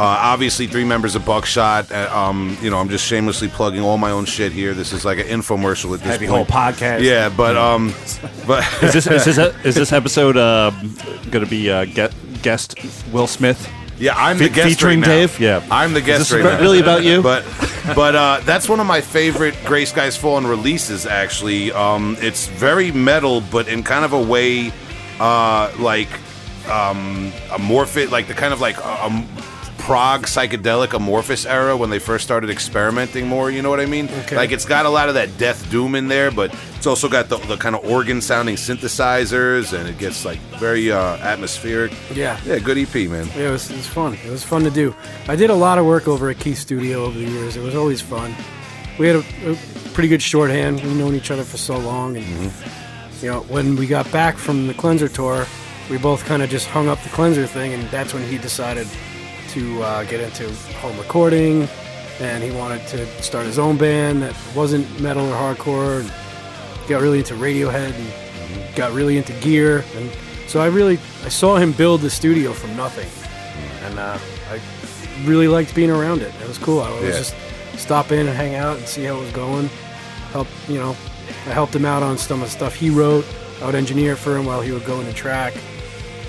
Uh, 0.00 0.32
obviously, 0.32 0.66
three 0.66 0.84
members 0.84 1.14
of 1.14 1.26
Buckshot. 1.26 1.92
Uh, 1.92 2.08
um, 2.10 2.56
you 2.62 2.70
know, 2.70 2.78
I'm 2.78 2.88
just 2.88 3.04
shamelessly 3.06 3.48
plugging 3.48 3.82
all 3.82 3.98
my 3.98 4.10
own 4.12 4.24
shit 4.24 4.50
here. 4.50 4.72
This 4.72 4.94
is 4.94 5.04
like 5.04 5.18
an 5.18 5.26
infomercial 5.26 5.92
at 5.92 6.00
this 6.00 6.08
Heavy 6.08 6.24
Hole 6.24 6.46
point. 6.46 6.48
podcast. 6.48 7.02
Yeah, 7.02 7.28
but 7.28 7.54
um, 7.58 7.92
but 8.46 8.64
Is 8.82 8.94
this 8.94 9.06
is 9.06 9.24
this, 9.26 9.38
is 9.66 9.74
this 9.74 9.92
episode 9.92 10.38
uh, 10.38 10.70
going 11.30 11.44
to 11.44 11.50
be 11.50 11.70
uh, 11.70 11.84
get, 11.84 12.14
guest 12.40 12.76
Will 13.12 13.26
Smith? 13.26 13.68
yeah, 13.98 14.14
I'm 14.16 14.38
Fe- 14.38 14.48
the 14.48 14.54
guest 14.54 14.68
featuring 14.70 15.00
right 15.02 15.08
now. 15.08 15.14
Dave? 15.14 15.38
Yeah. 15.38 15.66
I'm 15.70 15.92
the 15.92 16.00
guest 16.00 16.22
Is 16.22 16.28
this 16.30 16.36
right 16.38 16.46
about- 16.46 16.60
now. 16.60 16.62
really 16.62 16.80
about 16.80 17.04
you? 17.04 17.20
But 17.30 17.44
but 17.94 18.14
uh, 18.16 18.40
that's 18.44 18.70
one 18.70 18.80
of 18.80 18.86
my 18.86 19.02
favorite 19.02 19.54
Grey 19.66 19.84
Skies 19.84 20.16
Fallen 20.16 20.46
releases. 20.46 21.04
Actually, 21.04 21.72
um, 21.72 22.16
it's 22.20 22.46
very 22.46 22.90
metal, 22.90 23.42
but 23.42 23.68
in 23.68 23.82
kind 23.82 24.06
of 24.06 24.14
a 24.14 24.22
way, 24.22 24.72
uh, 25.18 25.70
like 25.78 26.08
um, 26.70 27.32
amorphic, 27.50 28.10
like 28.10 28.28
the 28.28 28.34
kind 28.34 28.54
of 28.54 28.62
like 28.62 28.78
um, 28.86 29.26
prog 29.80 30.22
psychedelic 30.22 30.88
Amorphis 30.88 31.48
era 31.48 31.76
when 31.76 31.90
they 31.90 31.98
first 31.98 32.24
started 32.24 32.50
experimenting 32.50 33.26
more. 33.26 33.50
You 33.50 33.62
know 33.62 33.70
what 33.70 33.80
I 33.80 33.86
mean? 33.86 34.08
Okay. 34.08 34.36
Like 34.36 34.52
it's 34.52 34.64
got 34.64 34.86
a 34.86 34.90
lot 34.90 35.08
of 35.08 35.14
that 35.14 35.36
death 35.38 35.70
doom 35.70 35.94
in 35.94 36.08
there, 36.08 36.30
but 36.30 36.54
it's 36.76 36.86
also 36.86 37.08
got 37.08 37.28
the, 37.28 37.36
the 37.38 37.56
kind 37.56 37.74
of 37.74 37.84
organ 37.84 38.20
sounding 38.20 38.56
synthesizers, 38.56 39.78
and 39.78 39.88
it 39.88 39.98
gets 39.98 40.24
like 40.24 40.38
very 40.58 40.92
uh, 40.92 41.16
atmospheric. 41.18 41.92
Yeah. 42.14 42.40
Yeah, 42.44 42.58
good 42.58 42.78
EP, 42.78 42.94
man. 43.10 43.26
Yeah, 43.28 43.48
it 43.48 43.50
was, 43.50 43.70
it 43.70 43.76
was 43.76 43.86
fun. 43.86 44.14
It 44.14 44.30
was 44.30 44.44
fun 44.44 44.62
to 44.64 44.70
do. 44.70 44.94
I 45.28 45.36
did 45.36 45.50
a 45.50 45.54
lot 45.54 45.78
of 45.78 45.86
work 45.86 46.08
over 46.08 46.30
at 46.30 46.38
Keith 46.38 46.58
Studio 46.58 47.04
over 47.04 47.18
the 47.18 47.24
years. 47.24 47.56
It 47.56 47.62
was 47.62 47.74
always 47.74 48.00
fun. 48.00 48.34
We 48.98 49.06
had 49.06 49.16
a, 49.16 49.52
a 49.52 49.56
pretty 49.92 50.08
good 50.08 50.22
shorthand. 50.22 50.82
We've 50.82 50.96
known 50.96 51.14
each 51.14 51.30
other 51.30 51.44
for 51.44 51.56
so 51.56 51.78
long, 51.78 52.16
and 52.16 52.52
you 53.22 53.30
know, 53.30 53.40
when 53.42 53.76
we 53.76 53.86
got 53.86 54.10
back 54.12 54.36
from 54.36 54.66
the 54.66 54.74
Cleanser 54.74 55.08
tour, 55.08 55.46
we 55.90 55.98
both 55.98 56.24
kind 56.24 56.42
of 56.42 56.50
just 56.50 56.66
hung 56.68 56.88
up 56.88 57.02
the 57.02 57.08
Cleanser 57.10 57.46
thing, 57.46 57.72
and 57.74 57.88
that's 57.90 58.14
when 58.14 58.22
he 58.28 58.38
decided 58.38 58.86
to 59.54 59.82
uh, 59.82 60.04
get 60.04 60.20
into 60.20 60.52
home 60.78 60.96
recording, 60.98 61.68
and 62.20 62.42
he 62.42 62.50
wanted 62.50 62.86
to 62.88 63.06
start 63.22 63.46
his 63.46 63.58
own 63.58 63.76
band 63.76 64.22
that 64.22 64.36
wasn't 64.54 64.86
metal 65.00 65.26
or 65.26 65.34
hardcore. 65.34 66.00
And 66.00 66.12
got 66.88 67.02
really 67.02 67.18
into 67.18 67.34
Radiohead 67.34 67.92
and 67.94 68.74
got 68.76 68.92
really 68.92 69.16
into 69.16 69.32
gear, 69.34 69.84
and 69.96 70.10
so 70.48 70.60
I 70.60 70.66
really 70.66 70.98
I 71.24 71.28
saw 71.28 71.56
him 71.56 71.70
build 71.72 72.00
the 72.00 72.10
studio 72.10 72.52
from 72.52 72.76
nothing, 72.76 73.08
and 73.84 73.98
uh, 73.98 74.18
I 74.50 74.60
really 75.24 75.46
liked 75.48 75.74
being 75.74 75.90
around 75.90 76.22
it. 76.22 76.32
It 76.42 76.48
was 76.48 76.58
cool. 76.58 76.80
I 76.80 76.90
would 76.92 77.02
Yeah. 77.04 77.18
just 77.18 77.34
stop 77.76 78.10
in 78.10 78.26
and 78.26 78.36
hang 78.36 78.54
out 78.56 78.76
and 78.78 78.86
see 78.86 79.04
how 79.04 79.16
it 79.18 79.20
was 79.20 79.30
going. 79.32 79.68
Help 80.32 80.48
you 80.68 80.78
know, 80.78 80.96
I 81.46 81.50
helped 81.50 81.74
him 81.74 81.84
out 81.84 82.02
on 82.02 82.18
some 82.18 82.40
of 82.42 82.48
the 82.48 82.52
stuff 82.52 82.74
he 82.74 82.90
wrote. 82.90 83.24
I 83.62 83.66
would 83.66 83.74
engineer 83.74 84.16
for 84.16 84.36
him 84.36 84.46
while 84.46 84.60
he 84.60 84.72
would 84.72 84.84
go 84.84 84.98
into 85.00 85.12
track. 85.12 85.54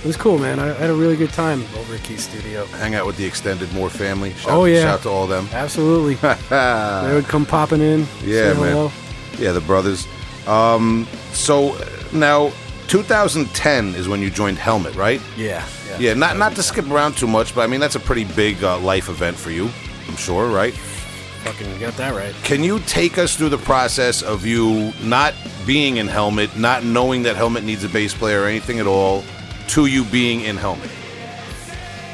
It 0.01 0.07
was 0.07 0.17
cool, 0.17 0.39
man. 0.39 0.59
I, 0.59 0.73
had 0.73 0.89
a 0.89 0.95
really 0.95 1.15
good 1.15 1.31
time 1.31 1.63
over 1.77 1.93
at 1.93 2.03
Key 2.03 2.17
Studio. 2.17 2.65
Hang 2.65 2.95
out 2.95 3.05
with 3.05 3.17
the 3.17 3.25
extended 3.25 3.71
Moore 3.71 3.89
family. 3.89 4.33
Shout, 4.33 4.51
Oh, 4.51 4.65
yeah. 4.65 4.81
Shout 4.81 5.03
to 5.03 5.09
all 5.09 5.23
of 5.25 5.29
them. 5.29 5.47
Absolutely, 5.53 6.15
they 6.49 7.13
would 7.13 7.27
come 7.27 7.45
popping 7.45 7.81
in. 7.81 8.07
Yeah, 8.23 8.53
man. 8.53 8.55
hello. 8.55 8.91
Yeah, 9.37 9.51
the 9.51 9.61
brothers. 9.61 10.07
Um, 10.47 11.07
so 11.33 11.77
now, 12.11 12.51
2010 12.87 13.93
is 13.95 14.07
when 14.07 14.21
you 14.21 14.31
joined 14.31 14.57
Helmet, 14.57 14.95
right? 14.95 15.21
Yeah, 15.37 15.65
yeah. 15.87 15.97
Yeah, 15.99 16.13
not 16.15 16.35
not 16.37 16.55
to 16.55 16.63
skip 16.63 16.89
around 16.89 17.15
too 17.15 17.27
much, 17.27 17.53
but 17.53 17.61
I 17.61 17.67
mean 17.67 17.79
that's 17.79 17.95
a 17.95 17.99
pretty 17.99 18.23
big 18.25 18.63
uh, 18.63 18.79
life 18.79 19.07
event 19.07 19.37
for 19.37 19.51
you, 19.51 19.69
I'm 20.07 20.15
sure, 20.15 20.47
right? 20.49 20.73
Fucking 20.73 21.79
got 21.79 21.93
that 21.97 22.15
right. 22.15 22.33
Can 22.43 22.63
you 22.63 22.79
take 22.81 23.17
us 23.17 23.35
through 23.35 23.49
the 23.49 23.57
process 23.59 24.21
of 24.23 24.45
you 24.45 24.93
not 25.03 25.33
being 25.65 25.97
in 25.97 26.07
Helmet, 26.07 26.57
not 26.57 26.83
knowing 26.83 27.23
that 27.23 27.35
Helmet 27.35 27.63
needs 27.63 27.83
a 27.83 27.89
bass 27.89 28.13
player 28.15 28.41
or 28.41 28.45
anything 28.47 28.79
at 28.79 28.87
all, 28.87 29.23
to 29.71 29.85
you 29.85 30.03
being 30.05 30.41
in 30.41 30.57
Helmet? 30.57 30.89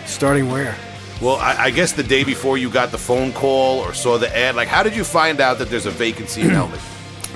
Starting 0.06 0.50
where? 0.50 0.76
Well, 1.22 1.38
I, 1.38 1.56
I 1.66 1.70
guess 1.72 1.94
the 1.94 2.04
day 2.04 2.24
before 2.24 2.58
you 2.58 2.70
got 2.70 2.92
the 2.92 2.98
phone 2.98 3.34
call 3.34 3.80
or 3.80 3.94
saw 3.94 4.18
the 4.18 4.36
ad, 4.36 4.56
like 4.56 4.68
how 4.68 4.84
did 4.84 4.96
you 4.96 5.04
find 5.04 5.42
out 5.42 5.58
that 5.60 5.70
there's 5.70 5.86
a 5.88 5.92
vacancy 5.92 6.42
in 6.42 6.50
Helmet? 6.62 6.80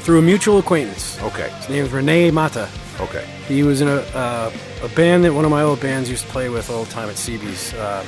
Through 0.03 0.19
a 0.19 0.22
mutual 0.22 0.59
acquaintance. 0.59 1.19
Okay, 1.22 1.49
His 1.57 1.69
name 1.69 1.86
is 1.86 1.91
Rene 1.91 2.32
Mata. 2.32 2.69
okay, 2.99 3.26
He 3.47 3.63
was 3.63 3.82
in 3.82 3.88
a 3.88 3.97
uh, 4.15 4.51
a 4.84 4.89
band 4.89 5.24
that 5.26 5.34
one 5.34 5.45
of 5.45 5.51
my 5.51 5.61
old 5.63 5.80
bands 5.80 6.09
used 6.09 6.26
to 6.26 6.32
play 6.32 6.49
with 6.49 6.69
all 6.69 6.84
the 6.86 6.91
time 6.91 7.09
at 7.09 7.15
CB's. 7.15 7.74
Uh, 7.74 8.03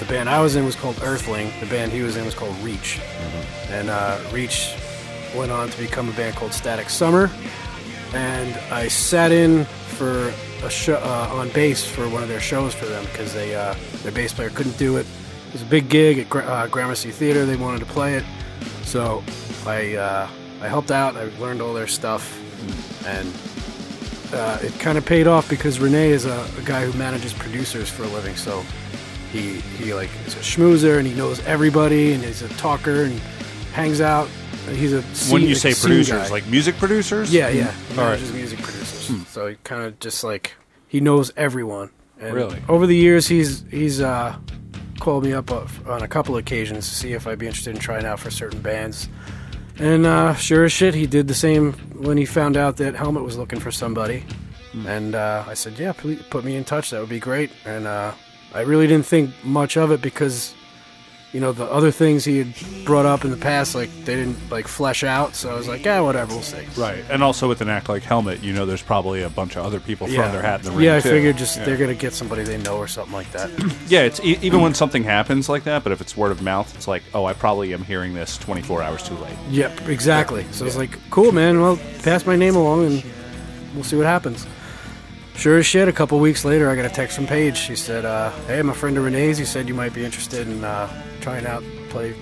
the 0.00 0.04
band 0.06 0.28
I 0.28 0.40
was 0.42 0.56
in 0.56 0.64
was 0.64 0.74
called 0.76 0.96
Earthling. 1.02 1.50
The 1.60 1.66
band 1.66 1.90
he 1.92 2.02
was 2.02 2.16
in 2.16 2.24
was 2.24 2.34
called 2.34 2.54
Reach, 2.58 3.00
and 3.70 3.88
uh, 3.88 4.18
Reach 4.32 4.74
went 5.34 5.50
on 5.52 5.68
to 5.70 5.78
become 5.78 6.08
a 6.08 6.12
band 6.12 6.36
called 6.36 6.52
Static 6.52 6.90
Summer. 6.90 7.30
And 8.14 8.54
I 8.72 8.88
sat 8.88 9.32
in 9.32 9.64
for 9.64 10.32
a 10.64 10.70
show 10.70 10.96
uh, 10.96 11.30
on 11.32 11.48
bass 11.50 11.84
for 11.84 12.08
one 12.08 12.22
of 12.22 12.28
their 12.28 12.40
shows 12.40 12.74
for 12.74 12.86
them 12.86 13.04
because 13.06 13.34
they 13.34 13.54
uh, 13.54 13.74
their 14.02 14.12
bass 14.12 14.32
player 14.32 14.50
couldn't 14.50 14.78
do 14.78 14.96
it. 14.96 15.06
It 15.48 15.52
was 15.52 15.62
a 15.62 15.66
big 15.66 15.88
gig 15.88 16.18
at 16.18 16.30
Gra- 16.30 16.44
uh, 16.44 16.66
Gramercy 16.68 17.10
Theater. 17.10 17.44
They 17.44 17.56
wanted 17.56 17.80
to 17.80 17.86
play 17.86 18.14
it, 18.14 18.24
so 18.82 19.22
I 19.66 19.94
uh, 19.94 20.28
I 20.62 20.68
helped 20.68 20.90
out. 20.90 21.16
I 21.16 21.24
learned 21.38 21.60
all 21.60 21.74
their 21.74 21.86
stuff, 21.86 22.40
and 23.06 23.32
uh, 24.32 24.58
it 24.62 24.78
kind 24.78 24.98
of 24.98 25.04
paid 25.04 25.26
off 25.26 25.48
because 25.48 25.78
Renee 25.78 26.10
is 26.10 26.24
a, 26.26 26.48
a 26.58 26.62
guy 26.62 26.84
who 26.84 26.96
manages 26.98 27.32
producers 27.32 27.88
for 27.88 28.04
a 28.04 28.08
living. 28.08 28.36
So 28.36 28.64
he 29.32 29.60
he 29.60 29.94
like 29.94 30.10
is 30.26 30.34
a 30.34 30.40
schmoozer 30.40 30.98
and 30.98 31.06
he 31.06 31.14
knows 31.14 31.44
everybody 31.46 32.12
and 32.12 32.22
he's 32.24 32.42
a 32.42 32.48
talker 32.50 33.04
and 33.04 33.18
hangs 33.72 34.00
out. 34.00 34.28
He's 34.74 34.92
a 34.92 35.02
when 35.32 35.42
you 35.42 35.54
say 35.54 35.74
producers, 35.74 36.24
guy. 36.24 36.28
like 36.28 36.46
music 36.46 36.76
producers? 36.76 37.32
yeah 37.32 37.48
yeah 37.48 37.70
he 37.72 37.98
All 37.98 38.06
right. 38.06 38.20
music 38.32 38.58
producers. 38.60 39.26
So 39.28 39.46
he 39.48 39.56
kind 39.64 39.82
of 39.82 39.98
just 40.00 40.24
like 40.24 40.54
he 40.88 41.00
knows 41.00 41.32
everyone. 41.36 41.90
And 42.18 42.34
Really? 42.34 42.62
Over 42.68 42.86
the 42.86 42.96
years, 42.96 43.28
he's 43.28 43.62
he's 43.70 44.00
uh, 44.00 44.36
called 45.00 45.24
me 45.24 45.32
up 45.34 45.50
on 45.50 46.02
a 46.02 46.08
couple 46.08 46.36
occasions 46.36 46.88
to 46.88 46.94
see 46.94 47.12
if 47.12 47.26
I'd 47.26 47.38
be 47.38 47.46
interested 47.46 47.74
in 47.74 47.80
trying 47.80 48.04
out 48.06 48.18
for 48.20 48.30
certain 48.30 48.60
bands. 48.62 49.08
And 49.78 50.06
uh, 50.06 50.34
sure 50.34 50.64
as 50.64 50.72
shit, 50.72 50.94
he 50.94 51.06
did 51.06 51.28
the 51.28 51.34
same 51.34 51.72
when 51.94 52.16
he 52.16 52.24
found 52.24 52.56
out 52.56 52.78
that 52.78 52.94
Helmet 52.94 53.22
was 53.22 53.36
looking 53.36 53.60
for 53.60 53.70
somebody. 53.70 54.24
And 54.86 55.14
uh, 55.14 55.44
I 55.46 55.54
said, 55.54 55.78
"Yeah, 55.78 55.92
please 55.92 56.20
put 56.30 56.44
me 56.44 56.56
in 56.56 56.64
touch. 56.64 56.90
That 56.90 57.00
would 57.00 57.08
be 57.10 57.20
great." 57.20 57.50
And 57.66 57.86
uh, 57.86 58.12
I 58.54 58.60
really 58.62 58.86
didn't 58.86 59.06
think 59.06 59.30
much 59.44 59.76
of 59.76 59.90
it 59.90 60.00
because, 60.02 60.54
you 61.32 61.40
know, 61.40 61.52
the 61.52 61.64
other 61.64 61.90
things 61.90 62.24
he 62.24 62.38
had 62.38 62.54
brought 62.86 63.04
up 63.04 63.24
in 63.24 63.30
the 63.30 63.36
past, 63.36 63.74
like 63.74 63.90
they 64.04 64.14
didn't 64.14 64.38
like 64.50 64.66
flesh 64.66 65.04
out. 65.04 65.34
So 65.34 65.50
I 65.50 65.54
was 65.56 65.68
like, 65.68 65.84
"Yeah, 65.84 66.00
whatever, 66.00 66.32
we'll 66.32 66.42
see." 66.42 66.64
Right. 66.80 67.04
And 67.10 67.22
also 67.22 67.46
with 67.48 67.60
an 67.60 67.68
act 67.68 67.88
like 67.90 68.04
Helmet, 68.04 68.42
you 68.42 68.52
know 68.54 68.64
there's 68.64 68.80
probably 68.82 69.22
a 69.22 69.28
bunch 69.28 69.56
of 69.56 69.66
other 69.66 69.78
people 69.80 70.06
throwing 70.06 70.32
their 70.32 70.40
hat 70.40 70.60
in 70.60 70.66
the 70.66 70.70
ring. 70.72 70.84
Yeah, 70.86 70.96
I 70.96 71.00
too. 71.00 71.10
figured 71.10 71.36
just 71.36 71.58
Yeah. 71.58 71.64
they're 71.64 71.76
gonna 71.76 71.94
get 71.94 72.12
somebody 72.14 72.42
they 72.44 72.56
know 72.58 72.76
or 72.78 72.86
something 72.88 73.12
like 73.12 73.30
that. 73.32 73.50
Yeah, 73.88 74.00
it's 74.02 74.18
e- 74.20 74.38
even 74.42 74.62
when 74.62 74.74
something 74.74 75.04
happens 75.04 75.48
like 75.48 75.64
that, 75.64 75.82
but 75.84 75.92
if 75.92 76.00
it's 76.00 76.16
word 76.16 76.32
of 76.32 76.42
mouth, 76.42 76.74
it's 76.74 76.88
like, 76.88 77.02
oh, 77.14 77.24
I 77.24 77.34
probably 77.34 77.72
am 77.74 77.84
hearing 77.84 78.14
this 78.14 78.36
24 78.38 78.82
hours 78.82 79.02
too 79.02 79.14
late. 79.16 79.36
Yep, 79.50 79.88
exactly. 79.88 80.44
So 80.52 80.64
I 80.64 80.66
was 80.66 80.76
like, 80.76 80.98
cool, 81.10 81.30
man. 81.32 81.60
Well, 81.60 81.78
pass 82.02 82.24
my 82.26 82.34
name 82.36 82.56
along 82.56 82.86
and 82.86 83.04
we'll 83.74 83.84
see 83.84 83.96
what 83.96 84.06
happens. 84.06 84.44
Sure 85.36 85.58
as 85.58 85.66
shit, 85.66 85.86
a 85.86 85.92
couple 85.92 86.18
weeks 86.18 86.44
later, 86.44 86.70
I 86.70 86.76
got 86.76 86.86
a 86.86 86.88
text 86.90 87.16
from 87.16 87.26
Page. 87.26 87.56
She 87.56 87.76
said, 87.76 88.04
uh, 88.04 88.30
hey, 88.46 88.58
I'm 88.58 88.70
a 88.70 88.74
friend 88.74 88.96
of 88.96 89.04
Renee's. 89.04 89.36
He 89.38 89.44
said 89.44 89.68
you 89.68 89.74
might 89.74 89.92
be 89.92 90.04
interested 90.04 90.48
in 90.48 90.64
uh, 90.64 90.88
trying 91.20 91.46
out 91.46 91.62
play 91.90 92.14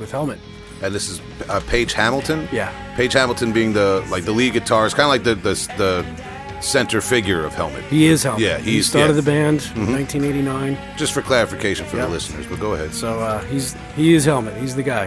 with 0.00 0.10
Helmet. 0.10 0.38
and 0.82 0.94
this 0.94 1.08
is 1.08 1.20
uh, 1.48 1.60
Page 1.68 1.92
Hamilton. 1.92 2.48
Yeah. 2.50 2.72
Page 2.96 3.12
Hamilton 3.12 3.52
being 3.52 3.72
the 3.74 4.04
like 4.10 4.24
the 4.24 4.32
lead 4.32 4.54
guitarist, 4.54 4.94
kind 4.94 5.02
of 5.06 5.08
like 5.08 5.24
the, 5.24 5.34
the 5.34 5.54
the 5.76 6.60
center 6.60 7.00
figure 7.02 7.44
of 7.44 7.52
Helmet. 7.54 7.84
He 7.84 8.06
is 8.06 8.22
Helmet. 8.22 8.42
Yeah, 8.42 8.58
he 8.58 8.82
started 8.82 9.14
yeah. 9.14 9.20
the 9.20 9.22
band 9.22 9.62
in 9.76 9.92
1989. 9.92 10.78
Just 10.96 11.12
for 11.12 11.20
clarification 11.22 11.84
for 11.86 11.96
Yeah. 11.98 12.06
the 12.06 12.12
listeners, 12.12 12.46
but 12.46 12.58
go 12.60 12.72
ahead. 12.74 12.94
So 12.94 13.20
uh, 13.20 13.40
he's 13.44 13.74
he 13.94 14.14
is 14.14 14.24
Helmet. 14.24 14.56
He's 14.56 14.74
the 14.74 14.82
guy. 14.82 15.06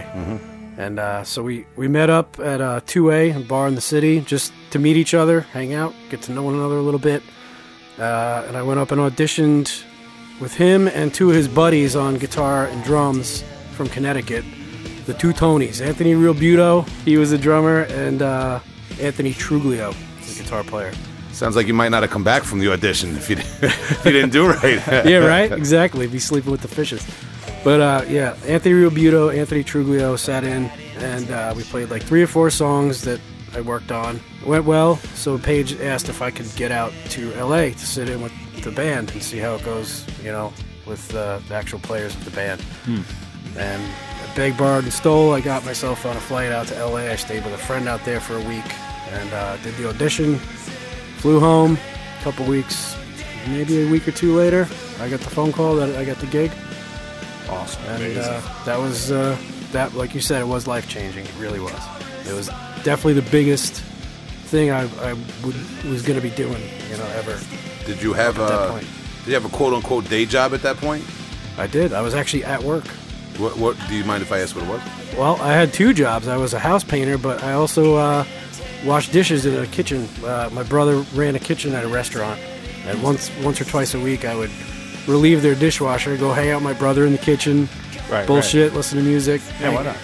And 0.78 1.00
uh, 1.00 1.24
so 1.24 1.42
we, 1.42 1.66
we 1.74 1.88
met 1.88 2.08
up 2.08 2.38
at 2.38 2.60
uh, 2.60 2.80
2A, 2.86 3.34
a 3.36 3.40
bar 3.40 3.66
in 3.66 3.74
the 3.74 3.80
city, 3.80 4.20
just 4.20 4.52
to 4.70 4.78
meet 4.78 4.96
each 4.96 5.12
other, 5.12 5.40
hang 5.40 5.74
out, 5.74 5.92
get 6.08 6.22
to 6.22 6.32
know 6.32 6.44
one 6.44 6.54
another 6.54 6.76
a 6.76 6.82
little 6.82 7.00
bit. 7.00 7.20
Uh, 7.98 8.44
and 8.46 8.56
I 8.56 8.62
went 8.62 8.78
up 8.78 8.92
and 8.92 9.00
auditioned 9.00 9.84
with 10.40 10.54
him 10.54 10.86
and 10.88 11.12
two 11.12 11.30
of 11.30 11.36
his 11.36 11.48
buddies 11.48 11.96
on 11.96 12.16
guitar 12.16 12.66
and 12.66 12.82
drums 12.84 13.42
from 13.72 13.88
Connecticut, 13.88 14.44
the 15.06 15.14
two 15.14 15.32
Tonys, 15.32 15.84
Anthony 15.84 16.14
Realbuto, 16.14 16.88
he 17.04 17.16
was 17.16 17.30
the 17.30 17.38
drummer, 17.38 17.82
and 17.82 18.22
uh, 18.22 18.60
Anthony 19.00 19.32
Truglio, 19.32 19.94
the 20.26 20.42
guitar 20.42 20.62
player. 20.62 20.92
Sounds 21.32 21.54
like 21.54 21.66
you 21.66 21.74
might 21.74 21.90
not 21.90 22.02
have 22.02 22.10
come 22.10 22.24
back 22.24 22.42
from 22.42 22.58
the 22.58 22.72
audition 22.72 23.16
if 23.16 23.30
you 23.30 23.36
if 23.62 24.04
you 24.04 24.10
didn't 24.12 24.30
do 24.30 24.48
right. 24.48 24.80
yeah, 25.06 25.18
right. 25.18 25.52
Exactly. 25.52 26.06
Be 26.08 26.18
sleeping 26.18 26.50
with 26.50 26.62
the 26.62 26.68
fishes. 26.68 27.06
But 27.62 27.80
uh, 27.80 28.04
yeah, 28.08 28.36
Anthony 28.46 28.74
Realbuto, 28.74 29.36
Anthony 29.36 29.62
Truglio 29.62 30.18
sat 30.18 30.42
in, 30.42 30.64
and 30.98 31.30
uh, 31.30 31.54
we 31.56 31.62
played 31.64 31.90
like 31.90 32.02
three 32.02 32.22
or 32.22 32.26
four 32.26 32.50
songs 32.50 33.02
that 33.02 33.20
I 33.54 33.60
worked 33.60 33.90
on. 33.92 34.16
It 34.40 34.46
went 34.46 34.64
well. 34.64 34.96
So 35.14 35.38
Page 35.38 35.80
asked 35.80 36.08
if 36.08 36.22
I 36.22 36.30
could 36.30 36.50
get 36.56 36.70
out 36.70 36.92
to 37.10 37.32
LA 37.42 37.70
to 37.70 37.78
sit 37.78 38.08
in 38.08 38.20
with 38.22 38.32
the 38.62 38.70
band 38.70 39.10
and 39.12 39.22
see 39.22 39.38
how 39.38 39.54
it 39.54 39.64
goes. 39.64 40.04
You 40.22 40.32
know, 40.32 40.52
with 40.86 41.14
uh, 41.14 41.40
the 41.48 41.54
actual 41.54 41.78
players 41.80 42.14
of 42.14 42.24
the 42.24 42.30
band. 42.30 42.62
And 43.56 43.82
I 43.82 44.34
begged, 44.36 44.58
borrowed, 44.58 44.84
and 44.84 44.92
stole. 44.92 45.32
I 45.32 45.40
got 45.40 45.64
myself 45.64 46.04
on 46.06 46.16
a 46.16 46.20
flight 46.20 46.52
out 46.52 46.66
to 46.68 46.84
LA. 46.84 47.10
I 47.10 47.16
stayed 47.16 47.44
with 47.44 47.54
a 47.54 47.58
friend 47.58 47.88
out 47.88 48.04
there 48.04 48.20
for 48.20 48.36
a 48.36 48.42
week 48.48 48.64
and 49.10 49.32
uh, 49.32 49.56
did 49.58 49.74
the 49.76 49.88
audition. 49.88 50.36
Flew 51.18 51.40
home. 51.40 51.78
A 52.20 52.22
couple 52.22 52.44
weeks, 52.46 52.96
maybe 53.48 53.82
a 53.86 53.90
week 53.90 54.06
or 54.08 54.10
two 54.10 54.34
later, 54.36 54.66
I 54.98 55.08
got 55.08 55.20
the 55.20 55.30
phone 55.30 55.52
call 55.52 55.76
that 55.76 55.94
I 55.96 56.04
got 56.04 56.18
the 56.18 56.26
gig. 56.26 56.50
Awesome. 57.48 57.82
And 57.84 58.18
uh, 58.18 58.40
that 58.64 58.76
was 58.78 59.12
uh, 59.12 59.36
that, 59.72 59.94
like 59.94 60.14
you 60.14 60.20
said, 60.20 60.42
it 60.42 60.46
was 60.46 60.66
life 60.66 60.88
changing. 60.88 61.24
It 61.24 61.34
really 61.38 61.60
was. 61.60 61.80
It 62.26 62.32
was 62.34 62.50
definitely 62.88 63.20
the 63.20 63.30
biggest 63.30 63.82
thing 64.48 64.70
I, 64.70 64.84
I 65.02 65.12
would, 65.44 65.54
was 65.84 66.00
going 66.00 66.18
to 66.18 66.26
be 66.26 66.34
doing, 66.34 66.62
you 66.90 66.96
know, 66.96 67.06
ever. 67.16 67.38
Did 67.84 68.02
you 68.02 68.14
have 68.14 68.38
a. 68.38 68.80
Did 69.18 69.26
you 69.26 69.34
have 69.34 69.44
a 69.44 69.54
quote 69.54 69.74
unquote 69.74 70.08
day 70.08 70.24
job 70.24 70.54
at 70.54 70.62
that 70.62 70.78
point? 70.78 71.04
I 71.58 71.66
did. 71.66 71.92
I 71.92 72.00
was 72.00 72.14
actually 72.14 72.44
at 72.44 72.62
work. 72.62 72.86
What, 73.36 73.58
what 73.58 73.76
do 73.88 73.94
you 73.94 74.04
mind 74.04 74.22
if 74.22 74.32
I 74.32 74.38
ask 74.38 74.56
what 74.56 74.64
it 74.64 74.70
was? 74.70 74.80
Well, 75.18 75.36
I 75.42 75.52
had 75.52 75.74
two 75.74 75.92
jobs. 75.92 76.28
I 76.28 76.38
was 76.38 76.54
a 76.54 76.58
house 76.58 76.82
painter, 76.82 77.18
but 77.18 77.42
I 77.42 77.52
also 77.52 77.96
uh, 77.96 78.24
washed 78.86 79.12
dishes 79.12 79.44
in 79.44 79.54
a 79.62 79.66
kitchen. 79.66 80.08
Uh, 80.24 80.48
my 80.50 80.62
brother 80.62 81.04
ran 81.14 81.36
a 81.36 81.38
kitchen 81.38 81.74
at 81.74 81.84
a 81.84 81.88
restaurant, 81.88 82.40
and 82.86 83.02
once 83.02 83.30
once 83.44 83.60
or 83.60 83.64
twice 83.64 83.92
a 83.92 84.00
week, 84.00 84.24
I 84.24 84.34
would 84.34 84.50
relieve 85.06 85.42
their 85.42 85.54
dishwasher, 85.54 86.16
go 86.16 86.32
hang 86.32 86.52
out 86.52 86.62
with 86.62 86.64
my 86.64 86.72
brother 86.72 87.04
in 87.04 87.12
the 87.12 87.18
kitchen, 87.18 87.68
Right, 88.10 88.26
bullshit, 88.26 88.72
listen 88.72 88.96
to 88.96 89.04
music. 89.04 89.42
Yeah, 89.60 89.74
why 89.74 89.82
not? 89.82 89.96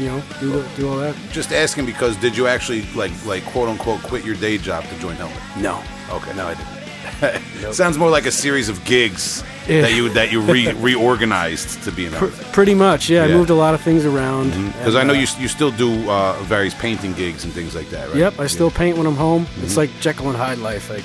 You 0.00 0.06
know, 0.06 0.22
do 0.40 0.50
the, 0.50 0.68
do 0.76 0.88
all 0.88 0.96
that. 0.96 1.14
Just 1.30 1.52
asking 1.52 1.84
because 1.84 2.16
did 2.16 2.34
you 2.34 2.46
actually 2.46 2.82
like 2.94 3.12
like 3.26 3.44
quote 3.44 3.68
unquote 3.68 4.02
quit 4.02 4.24
your 4.24 4.34
day 4.36 4.56
job 4.56 4.84
to 4.84 4.98
join 4.98 5.16
Helmet? 5.16 5.36
No. 5.58 5.82
Okay, 6.10 6.34
no, 6.34 6.46
I 6.46 6.54
didn't. 6.54 6.80
Sounds 7.74 7.98
more 7.98 8.08
like 8.08 8.24
a 8.24 8.30
series 8.30 8.68
of 8.70 8.82
gigs 8.84 9.44
Yeah. 9.68 9.82
that 9.82 9.92
you 9.92 10.08
that 10.10 10.32
you 10.32 10.40
re- 10.40 10.72
reorganized 10.80 11.82
to 11.82 11.92
be 11.92 12.06
in 12.06 12.12
Pr- 12.12 12.26
pretty 12.52 12.74
much, 12.74 13.10
yeah, 13.10 13.24
I 13.24 13.28
moved 13.28 13.50
a 13.50 13.54
lot 13.54 13.74
of 13.74 13.82
things 13.82 14.06
around. 14.06 14.50
Because 14.72 14.94
and, 14.94 14.98
I 14.98 15.04
know 15.04 15.12
uh, 15.12 15.22
you 15.22 15.26
you 15.38 15.48
still 15.48 15.70
do 15.70 16.10
uh, 16.10 16.32
various 16.44 16.74
painting 16.74 17.12
gigs 17.12 17.44
and 17.44 17.52
things 17.52 17.74
like 17.74 17.90
that, 17.90 18.08
right? 18.08 18.16
Yep, 18.16 18.40
I 18.40 18.46
still 18.46 18.70
paint 18.70 18.96
when 18.96 19.06
I'm 19.06 19.16
home. 19.16 19.44
Mm-hmm. 19.44 19.64
It's 19.64 19.76
like 19.76 19.90
Jekyll 20.00 20.28
and 20.28 20.36
Hyde 20.36 20.58
life. 20.58 20.90
I 20.90 21.02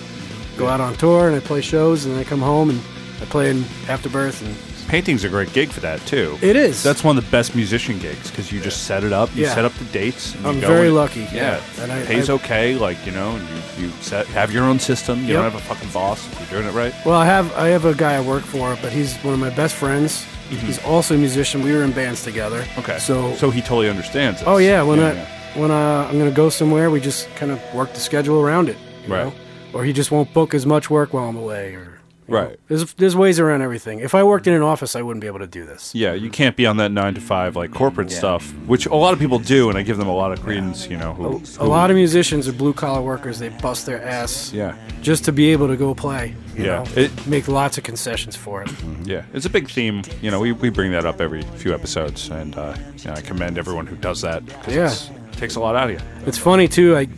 go 0.58 0.68
out 0.68 0.80
on 0.80 0.93
tour 0.96 1.28
and 1.28 1.36
I 1.36 1.41
play 1.41 1.60
shows, 1.62 2.06
and 2.06 2.14
then 2.14 2.22
I 2.22 2.24
come 2.24 2.39
home 2.41 2.70
and 2.70 2.80
I 3.22 3.26
play 3.26 3.50
in 3.50 3.66
Afterbirth, 3.89 4.41
and 4.41 4.56
Painting's 4.88 5.24
a 5.24 5.30
great 5.30 5.52
gig 5.54 5.70
for 5.70 5.80
that 5.82 6.00
too. 6.06 6.38
it 6.42 6.56
is. 6.56 6.84
That's 6.84 7.04
one 7.04 7.18
of 7.18 7.26
the 7.26 7.32
best 7.32 7.56
musician 7.56 7.98
gigs 8.00 8.30
because 8.30 8.52
you 8.52 8.62
just 8.62 8.84
set 8.84 9.04
it 9.04 9.12
up, 9.12 9.36
you 9.36 9.44
Yeah. 9.44 9.56
set 9.56 9.66
up 9.66 9.74
the 9.74 9.86
dates. 9.86 10.34
And 10.36 10.44
you 10.44 10.50
I'm 10.50 10.60
go 10.62 10.68
very 10.68 10.88
and- 10.88 10.96
lucky, 10.96 11.22
Yeah, 11.34 11.60
yeah. 11.78 11.84
And 11.84 11.92
I- 11.92 12.04
pays 12.06 12.30
I- 12.30 12.34
okay, 12.34 12.76
like 12.76 13.04
you 13.06 13.12
know, 13.12 13.36
and 13.36 13.48
you, 13.80 13.86
you 13.88 13.92
set 14.02 14.28
have 14.28 14.52
your 14.54 14.64
own 14.64 14.80
system. 14.80 15.22
You 15.22 15.34
Yep. 15.34 15.36
don't 15.36 15.52
have 15.52 15.56
a 15.56 15.64
fucking 15.66 15.90
boss. 15.90 16.26
If 16.28 16.52
You're 16.52 16.62
doing 16.62 16.74
it 16.74 16.78
right. 16.78 16.94
Well, 17.06 17.20
I 17.20 17.26
have 17.26 17.52
I 17.58 17.68
have 17.70 17.86
a 17.86 17.94
guy 17.96 18.16
I 18.16 18.22
work 18.22 18.44
for, 18.44 18.78
but 18.82 18.92
he's 18.94 19.16
one 19.18 19.34
of 19.34 19.40
my 19.40 19.50
best 19.50 19.76
friends. 19.76 20.24
He's 20.50 20.78
also 20.86 21.16
a 21.16 21.18
musician. 21.18 21.64
We 21.64 21.74
were 21.74 21.84
in 21.84 21.92
bands 21.92 22.24
together. 22.24 22.62
Mm-hmm. 22.62 22.80
Okay, 22.82 23.00
So, 23.00 23.34
so 23.36 23.50
he 23.50 23.62
totally 23.62 23.90
understands. 23.90 24.40
This. 24.42 24.48
oh 24.48 24.58
yeah, 24.58 24.84
when 24.84 25.00
I 25.00 25.16
when 25.56 25.72
uh, 25.72 26.08
I'm 26.10 26.20
gonna 26.20 26.30
go 26.32 26.50
somewhere, 26.50 26.90
we 26.92 27.00
just 27.00 27.34
kind 27.36 27.52
of 27.52 27.60
work 27.74 27.94
the 27.94 28.00
schedule 28.00 28.40
around 28.42 28.70
it. 28.70 28.78
you 29.08 29.14
Right. 29.14 29.26
know? 29.26 29.34
Or 29.74 29.84
he 29.84 29.92
just 29.94 30.12
won't 30.12 30.32
book 30.34 30.54
as 30.54 30.66
much 30.66 30.90
work 30.90 31.14
while 31.14 31.28
I'm 31.28 31.36
away. 31.38 31.74
Or 31.76 31.88
you 32.28 32.34
know. 32.34 32.41
Right. 32.41 32.59
There's 32.67 32.93
there's 32.95 33.15
ways 33.15 33.39
around 33.39 33.61
everything. 33.61 33.99
If 33.99 34.15
I 34.15 34.23
worked 34.23 34.47
in 34.47 34.53
an 34.53 34.61
office, 34.61 34.95
I 34.95 35.01
wouldn't 35.01 35.21
be 35.21 35.28
able 35.28 35.39
to 35.39 35.47
do 35.47 35.65
this. 35.65 35.93
Yeah, 35.95 36.13
you 36.13 36.30
can't 36.30 36.55
be 36.55 36.65
on 36.65 36.78
that 36.78 36.91
nine 36.91 37.13
to 37.15 37.21
five 37.21 37.55
like 37.55 37.71
corporate 37.71 38.11
stuff, 38.11 38.51
which 38.65 38.86
a 38.86 38.95
lot 38.95 39.13
of 39.13 39.19
people 39.19 39.39
do, 39.39 39.69
and 39.69 39.78
I 39.78 39.84
give 39.84 39.97
them 39.97 40.07
a 40.07 40.15
lot 40.15 40.32
of 40.32 40.41
credence. 40.41 40.88
You 40.89 40.97
know, 40.97 41.13
who, 41.13 41.41
A 41.59 41.65
lot 41.67 41.89
of 41.91 41.95
musicians 41.95 42.47
are 42.47 42.53
blue 42.53 42.73
collar 42.73 43.01
workers. 43.01 43.39
They 43.39 43.49
bust 43.49 43.86
their 43.86 44.01
ass 44.03 44.51
yeah, 44.53 44.76
just 45.01 45.26
to 45.26 45.32
be 45.32 45.51
able 45.51 45.67
to 45.67 45.78
go 45.78 45.93
play. 45.93 46.36
You 46.55 46.63
Yeah. 46.65 46.84
know? 46.84 46.86
It- 47.01 47.28
make 47.28 47.47
lots 47.47 47.78
of 47.78 47.84
concessions 47.84 48.36
for 48.36 48.61
it. 48.63 48.69
yeah, 49.03 49.23
it's 49.34 49.45
a 49.45 49.49
big 49.49 49.69
theme. 49.69 50.01
You 50.21 50.32
know, 50.32 50.39
we, 50.39 50.51
we 50.53 50.69
bring 50.69 50.91
that 50.91 51.05
up 51.05 51.19
every 51.21 51.41
few 51.57 51.73
episodes, 51.73 52.30
and 52.30 52.55
uh, 52.57 52.76
you 52.97 53.05
know, 53.05 53.13
I 53.13 53.21
commend 53.21 53.57
everyone 53.57 53.88
who 53.88 53.95
does 53.97 54.21
that. 54.21 54.41
'cause 54.63 54.73
Yeah. 54.73 54.91
it 54.91 55.38
takes 55.38 55.55
a 55.55 55.59
lot 55.59 55.76
out 55.76 55.89
of 55.89 55.95
you. 55.99 55.99
It's 56.26 56.38
funny 56.38 56.67
too, 56.67 56.93
like 56.93 57.09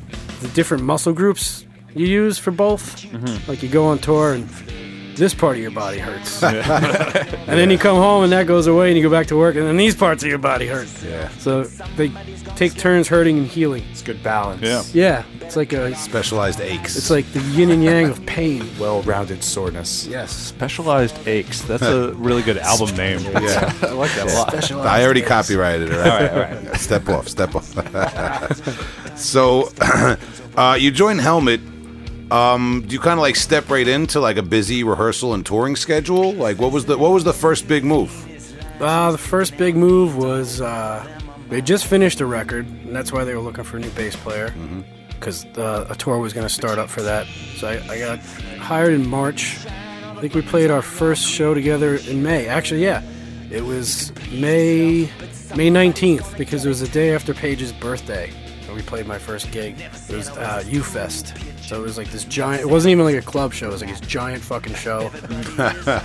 the 0.41 0.47
different 0.49 0.83
muscle 0.83 1.13
groups 1.13 1.65
you 1.95 2.05
use 2.07 2.37
for 2.37 2.51
both. 2.51 3.01
Mm-hmm. 3.03 3.49
Like 3.49 3.61
you 3.63 3.69
go 3.69 3.85
on 3.87 3.99
tour 3.99 4.33
and 4.33 4.47
this 5.17 5.33
part 5.33 5.55
of 5.57 5.61
your 5.61 5.71
body 5.71 5.97
hurts, 5.99 6.41
and 6.43 7.45
then 7.47 7.69
you 7.69 7.77
come 7.77 7.97
home 7.97 8.23
and 8.23 8.31
that 8.31 8.47
goes 8.47 8.67
away, 8.67 8.89
and 8.89 8.97
you 8.97 9.03
go 9.03 9.09
back 9.09 9.27
to 9.27 9.37
work, 9.37 9.55
and 9.55 9.65
then 9.65 9.77
these 9.77 9.95
parts 9.95 10.23
of 10.23 10.29
your 10.29 10.37
body 10.37 10.67
hurt. 10.67 10.87
Yeah. 11.03 11.29
So 11.39 11.63
they 11.95 12.09
take 12.55 12.75
turns 12.75 13.07
hurting 13.07 13.37
and 13.37 13.47
healing. 13.47 13.83
It's 13.91 14.01
good 14.01 14.21
balance. 14.23 14.61
Yeah. 14.61 14.83
Yeah, 14.93 15.23
it's 15.41 15.55
like 15.55 15.73
a 15.73 15.93
Specialized 15.95 16.61
aches. 16.61 16.95
it's 16.95 17.09
like 17.09 17.25
the 17.33 17.39
yin 17.41 17.71
and 17.71 17.83
yang 17.83 18.09
of 18.09 18.25
pain. 18.25 18.63
Well-rounded 18.79 19.43
soreness. 19.43 20.05
Yes. 20.07 20.31
Specialized 20.31 21.27
aches. 21.27 21.61
That's 21.61 21.83
a 21.83 22.13
really 22.15 22.41
good 22.43 22.57
album 22.57 22.95
name. 22.95 23.19
yeah. 23.21 23.73
I 23.81 23.91
like 23.91 24.11
that 24.15 24.31
a 24.31 24.35
lot. 24.35 24.85
I 24.85 25.03
already 25.03 25.21
copyrighted 25.21 25.89
it. 25.89 25.97
All 25.97 26.03
right, 26.05 26.31
all 26.31 26.39
right. 26.39 26.75
Step 26.77 27.09
off, 27.09 27.27
step 27.27 27.55
off. 27.55 29.17
so, 29.17 29.71
uh, 30.55 30.77
you 30.79 30.91
join 30.91 31.17
Helmet. 31.17 31.59
Um, 32.31 32.83
do 32.85 32.93
you 32.93 32.99
kind 32.99 33.17
of 33.17 33.21
like 33.21 33.37
step 33.37 33.69
right 33.69 33.87
into 33.87 34.19
like 34.19 34.37
a 34.37 34.43
busy 34.43 34.83
rehearsal 34.83 35.33
and 35.33 35.45
touring 35.45 35.75
schedule? 35.75 36.33
Like, 36.33 36.59
what 36.59 36.71
was 36.71 36.85
the 36.85 36.97
what 36.97 37.11
was 37.11 37.23
the 37.23 37.33
first 37.33 37.67
big 37.67 37.83
move? 37.83 38.11
Uh, 38.81 39.11
the 39.11 39.17
first 39.17 39.57
big 39.57 39.75
move 39.75 40.17
was 40.17 40.61
uh, 40.61 41.07
they 41.49 41.61
just 41.61 41.85
finished 41.85 42.19
a 42.19 42.25
record, 42.25 42.67
and 42.67 42.95
that's 42.95 43.11
why 43.11 43.23
they 43.23 43.33
were 43.33 43.41
looking 43.41 43.63
for 43.63 43.77
a 43.77 43.79
new 43.79 43.89
bass 43.91 44.15
player 44.15 44.53
because 45.09 45.45
uh, 45.57 45.87
a 45.89 45.95
tour 45.95 46.19
was 46.19 46.33
going 46.33 46.45
to 46.45 46.53
start 46.53 46.77
up 46.77 46.89
for 46.89 47.01
that. 47.01 47.25
So 47.55 47.67
I, 47.67 47.93
I 47.93 47.99
got 47.99 48.19
hired 48.59 48.93
in 48.93 49.07
March. 49.07 49.57
I 49.65 50.19
think 50.19 50.33
we 50.33 50.41
played 50.41 50.69
our 50.69 50.81
first 50.81 51.25
show 51.25 51.53
together 51.53 51.95
in 51.95 52.23
May. 52.23 52.47
Actually, 52.47 52.83
yeah, 52.83 53.03
it 53.49 53.63
was 53.63 54.11
May 54.31 55.09
May 55.55 55.69
nineteenth 55.69 56.37
because 56.37 56.65
it 56.65 56.69
was 56.69 56.81
the 56.81 56.89
day 56.89 57.15
after 57.15 57.33
Page's 57.33 57.71
birthday. 57.71 58.31
We 58.77 58.83
played 58.83 59.07
my 59.07 59.17
first 59.17 59.49
gig. 59.51 59.75
It 59.79 60.15
was 60.15 60.29
uh, 60.29 60.63
U 60.67 60.83
Fest. 60.83 61.33
So 61.61 61.79
it 61.79 61.81
was 61.81 61.97
like 61.97 62.11
this 62.11 62.25
giant. 62.25 62.61
It 62.61 62.69
wasn't 62.69 62.91
even 62.91 63.05
like 63.05 63.15
a 63.15 63.23
club 63.23 63.51
show. 63.51 63.69
It 63.69 63.71
was 63.71 63.81
like 63.81 63.89
this 63.89 64.01
giant 64.01 64.43
fucking 64.43 64.75
show. 64.75 65.11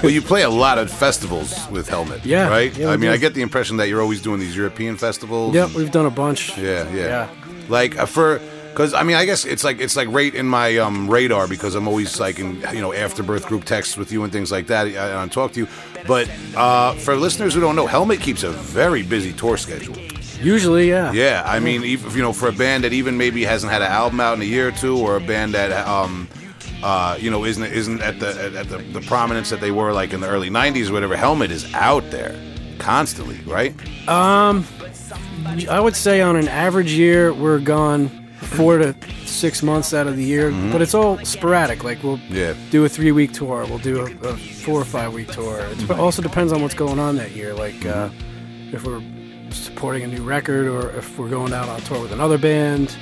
Well, 0.00 0.12
you 0.12 0.22
play 0.22 0.42
a 0.42 0.48
lot 0.48 0.78
of 0.78 0.92
festivals 0.92 1.68
with 1.70 1.88
Helmet. 1.88 2.24
Yeah, 2.24 2.48
right. 2.48 2.74
yeah, 2.76 2.90
I 2.90 2.92
mean, 2.92 3.10
do. 3.10 3.14
I 3.14 3.16
get 3.16 3.34
the 3.34 3.42
impression 3.42 3.78
that 3.78 3.88
you're 3.88 4.00
always 4.00 4.22
doing 4.22 4.38
these 4.38 4.54
European 4.56 4.96
festivals. 4.96 5.52
Yep, 5.56 5.72
we've 5.72 5.90
done 5.90 6.06
a 6.06 6.10
bunch. 6.10 6.56
Yeah, 6.56 6.88
yeah. 6.92 7.04
Yeah. 7.04 7.28
Like 7.68 7.98
uh, 7.98 8.06
for 8.06 8.40
because 8.70 8.94
I 8.94 9.02
mean 9.02 9.16
I 9.16 9.24
guess 9.24 9.44
it's 9.44 9.64
like 9.64 9.80
it's 9.80 9.96
like 9.96 10.06
right 10.10 10.32
in 10.32 10.46
my 10.46 10.78
um, 10.78 11.10
radar 11.10 11.48
because 11.48 11.74
I'm 11.74 11.88
always 11.88 12.20
like 12.20 12.38
in 12.38 12.60
you 12.72 12.80
know 12.80 12.92
afterbirth 12.92 13.46
group 13.46 13.64
texts 13.64 13.96
with 13.96 14.12
you 14.12 14.22
and 14.22 14.32
things 14.32 14.52
like 14.52 14.68
that 14.68 14.86
and 14.86 14.96
I 14.98 15.26
talk 15.26 15.52
to 15.54 15.60
you. 15.60 15.68
But 16.06 16.30
uh, 16.54 16.92
for 16.94 17.16
listeners 17.16 17.54
who 17.54 17.60
don't 17.60 17.74
know, 17.74 17.88
Helmet 17.88 18.20
keeps 18.20 18.44
a 18.44 18.50
very 18.50 19.02
busy 19.02 19.32
tour 19.32 19.56
schedule. 19.56 19.96
Usually, 20.40 20.88
yeah. 20.88 21.12
Yeah, 21.12 21.42
I 21.44 21.58
mean, 21.60 21.82
even, 21.84 22.10
you 22.12 22.22
know, 22.22 22.32
for 22.32 22.48
a 22.48 22.52
band 22.52 22.84
that 22.84 22.92
even 22.92 23.16
maybe 23.16 23.44
hasn't 23.44 23.72
had 23.72 23.82
an 23.82 23.90
album 23.90 24.20
out 24.20 24.34
in 24.34 24.42
a 24.42 24.46
year 24.46 24.68
or 24.68 24.72
two, 24.72 24.96
or 24.98 25.16
a 25.16 25.20
band 25.20 25.54
that 25.54 25.72
um, 25.86 26.28
uh, 26.82 27.16
you 27.20 27.30
know 27.30 27.44
isn't 27.44 27.64
isn't 27.64 28.00
at 28.02 28.20
the 28.20 28.28
at, 28.40 28.54
at 28.54 28.68
the, 28.68 28.78
the 28.78 29.00
prominence 29.02 29.50
that 29.50 29.60
they 29.60 29.70
were 29.72 29.92
like 29.92 30.12
in 30.12 30.20
the 30.20 30.28
early 30.28 30.50
'90s 30.50 30.90
or 30.90 30.92
whatever. 30.92 31.16
Helmet 31.16 31.50
is 31.50 31.72
out 31.74 32.08
there 32.10 32.38
constantly, 32.78 33.38
right? 33.46 33.74
Um, 34.08 34.64
I 35.68 35.80
would 35.80 35.96
say 35.96 36.20
on 36.20 36.36
an 36.36 36.46
average 36.48 36.92
year, 36.92 37.32
we're 37.32 37.58
gone 37.58 38.08
four 38.40 38.78
to 38.78 38.94
six 39.26 39.62
months 39.62 39.92
out 39.92 40.06
of 40.06 40.16
the 40.16 40.24
year, 40.24 40.50
but 40.72 40.80
it's 40.80 40.94
all 40.94 41.18
sporadic. 41.24 41.82
Like 41.84 42.02
we'll 42.04 42.20
Yeah. 42.30 42.54
do 42.70 42.84
a 42.84 42.88
three 42.88 43.10
week 43.12 43.32
tour, 43.32 43.66
we'll 43.66 43.78
do 43.78 44.00
a, 44.06 44.28
a 44.28 44.36
four 44.36 44.80
or 44.80 44.84
five 44.84 45.12
week 45.12 45.28
tour. 45.32 45.58
It 45.60 45.90
also 45.90 46.22
depends 46.22 46.52
on 46.52 46.62
what's 46.62 46.74
going 46.74 46.98
on 47.00 47.16
that 47.16 47.32
year. 47.32 47.52
Like 47.54 47.84
uh, 47.84 48.10
if 48.72 48.84
we're 48.84 49.02
supporting 49.50 50.02
a 50.02 50.06
new 50.06 50.22
record, 50.22 50.66
or 50.66 50.90
if 50.96 51.18
we're 51.18 51.28
going 51.28 51.52
out 51.52 51.68
on 51.68 51.80
tour 51.82 52.00
with 52.00 52.12
another 52.12 52.38
band, 52.38 52.96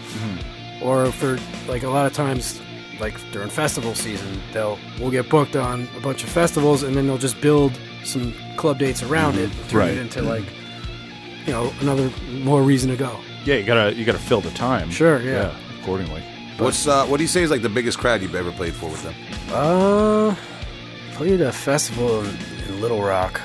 or 0.82 1.10
for 1.12 1.38
like 1.68 1.82
a 1.82 1.88
lot 1.90 2.06
of 2.06 2.12
times. 2.12 2.60
Like 2.98 3.12
during 3.30 3.50
festival 3.50 3.94
season, 3.94 4.40
they'll 4.54 4.78
we'll 4.98 5.10
get 5.10 5.28
booked 5.28 5.54
on 5.54 5.86
a 5.98 6.00
bunch 6.00 6.24
of 6.24 6.30
festivals, 6.30 6.82
and 6.82 6.96
then 6.96 7.06
they'll 7.06 7.18
just 7.18 7.38
build 7.42 7.78
some 8.04 8.32
club 8.56 8.78
dates 8.78 9.02
around 9.02 9.36
it, 9.36 9.50
turn 9.68 9.80
Right. 9.80 9.90
it 9.90 9.98
into 9.98 10.22
like 10.22 10.44
you 11.44 11.52
know 11.52 11.70
another 11.82 12.10
more 12.30 12.62
reason 12.62 12.88
to 12.88 12.96
go. 12.96 13.14
Yeah, 13.44 13.56
you 13.56 13.64
gotta 13.66 13.94
you 13.94 14.06
gotta 14.06 14.18
fill 14.18 14.40
the 14.40 14.50
time. 14.52 14.90
Sure, 14.90 15.20
yeah. 15.20 15.54
accordingly. 15.82 16.22
What's 16.56 16.86
uh, 16.86 17.04
what 17.04 17.18
do 17.18 17.22
you 17.24 17.28
say 17.28 17.42
is 17.42 17.50
like 17.50 17.60
the 17.60 17.68
biggest 17.68 17.98
crowd 17.98 18.22
you've 18.22 18.34
ever 18.34 18.50
played 18.50 18.72
for 18.72 18.88
with 18.88 19.02
them? 19.02 19.14
Uh, 19.52 20.34
played 21.12 21.42
a 21.42 21.52
festival 21.52 22.24
in, 22.24 22.34
in 22.66 22.80
Little 22.80 23.02
Rock. 23.02 23.42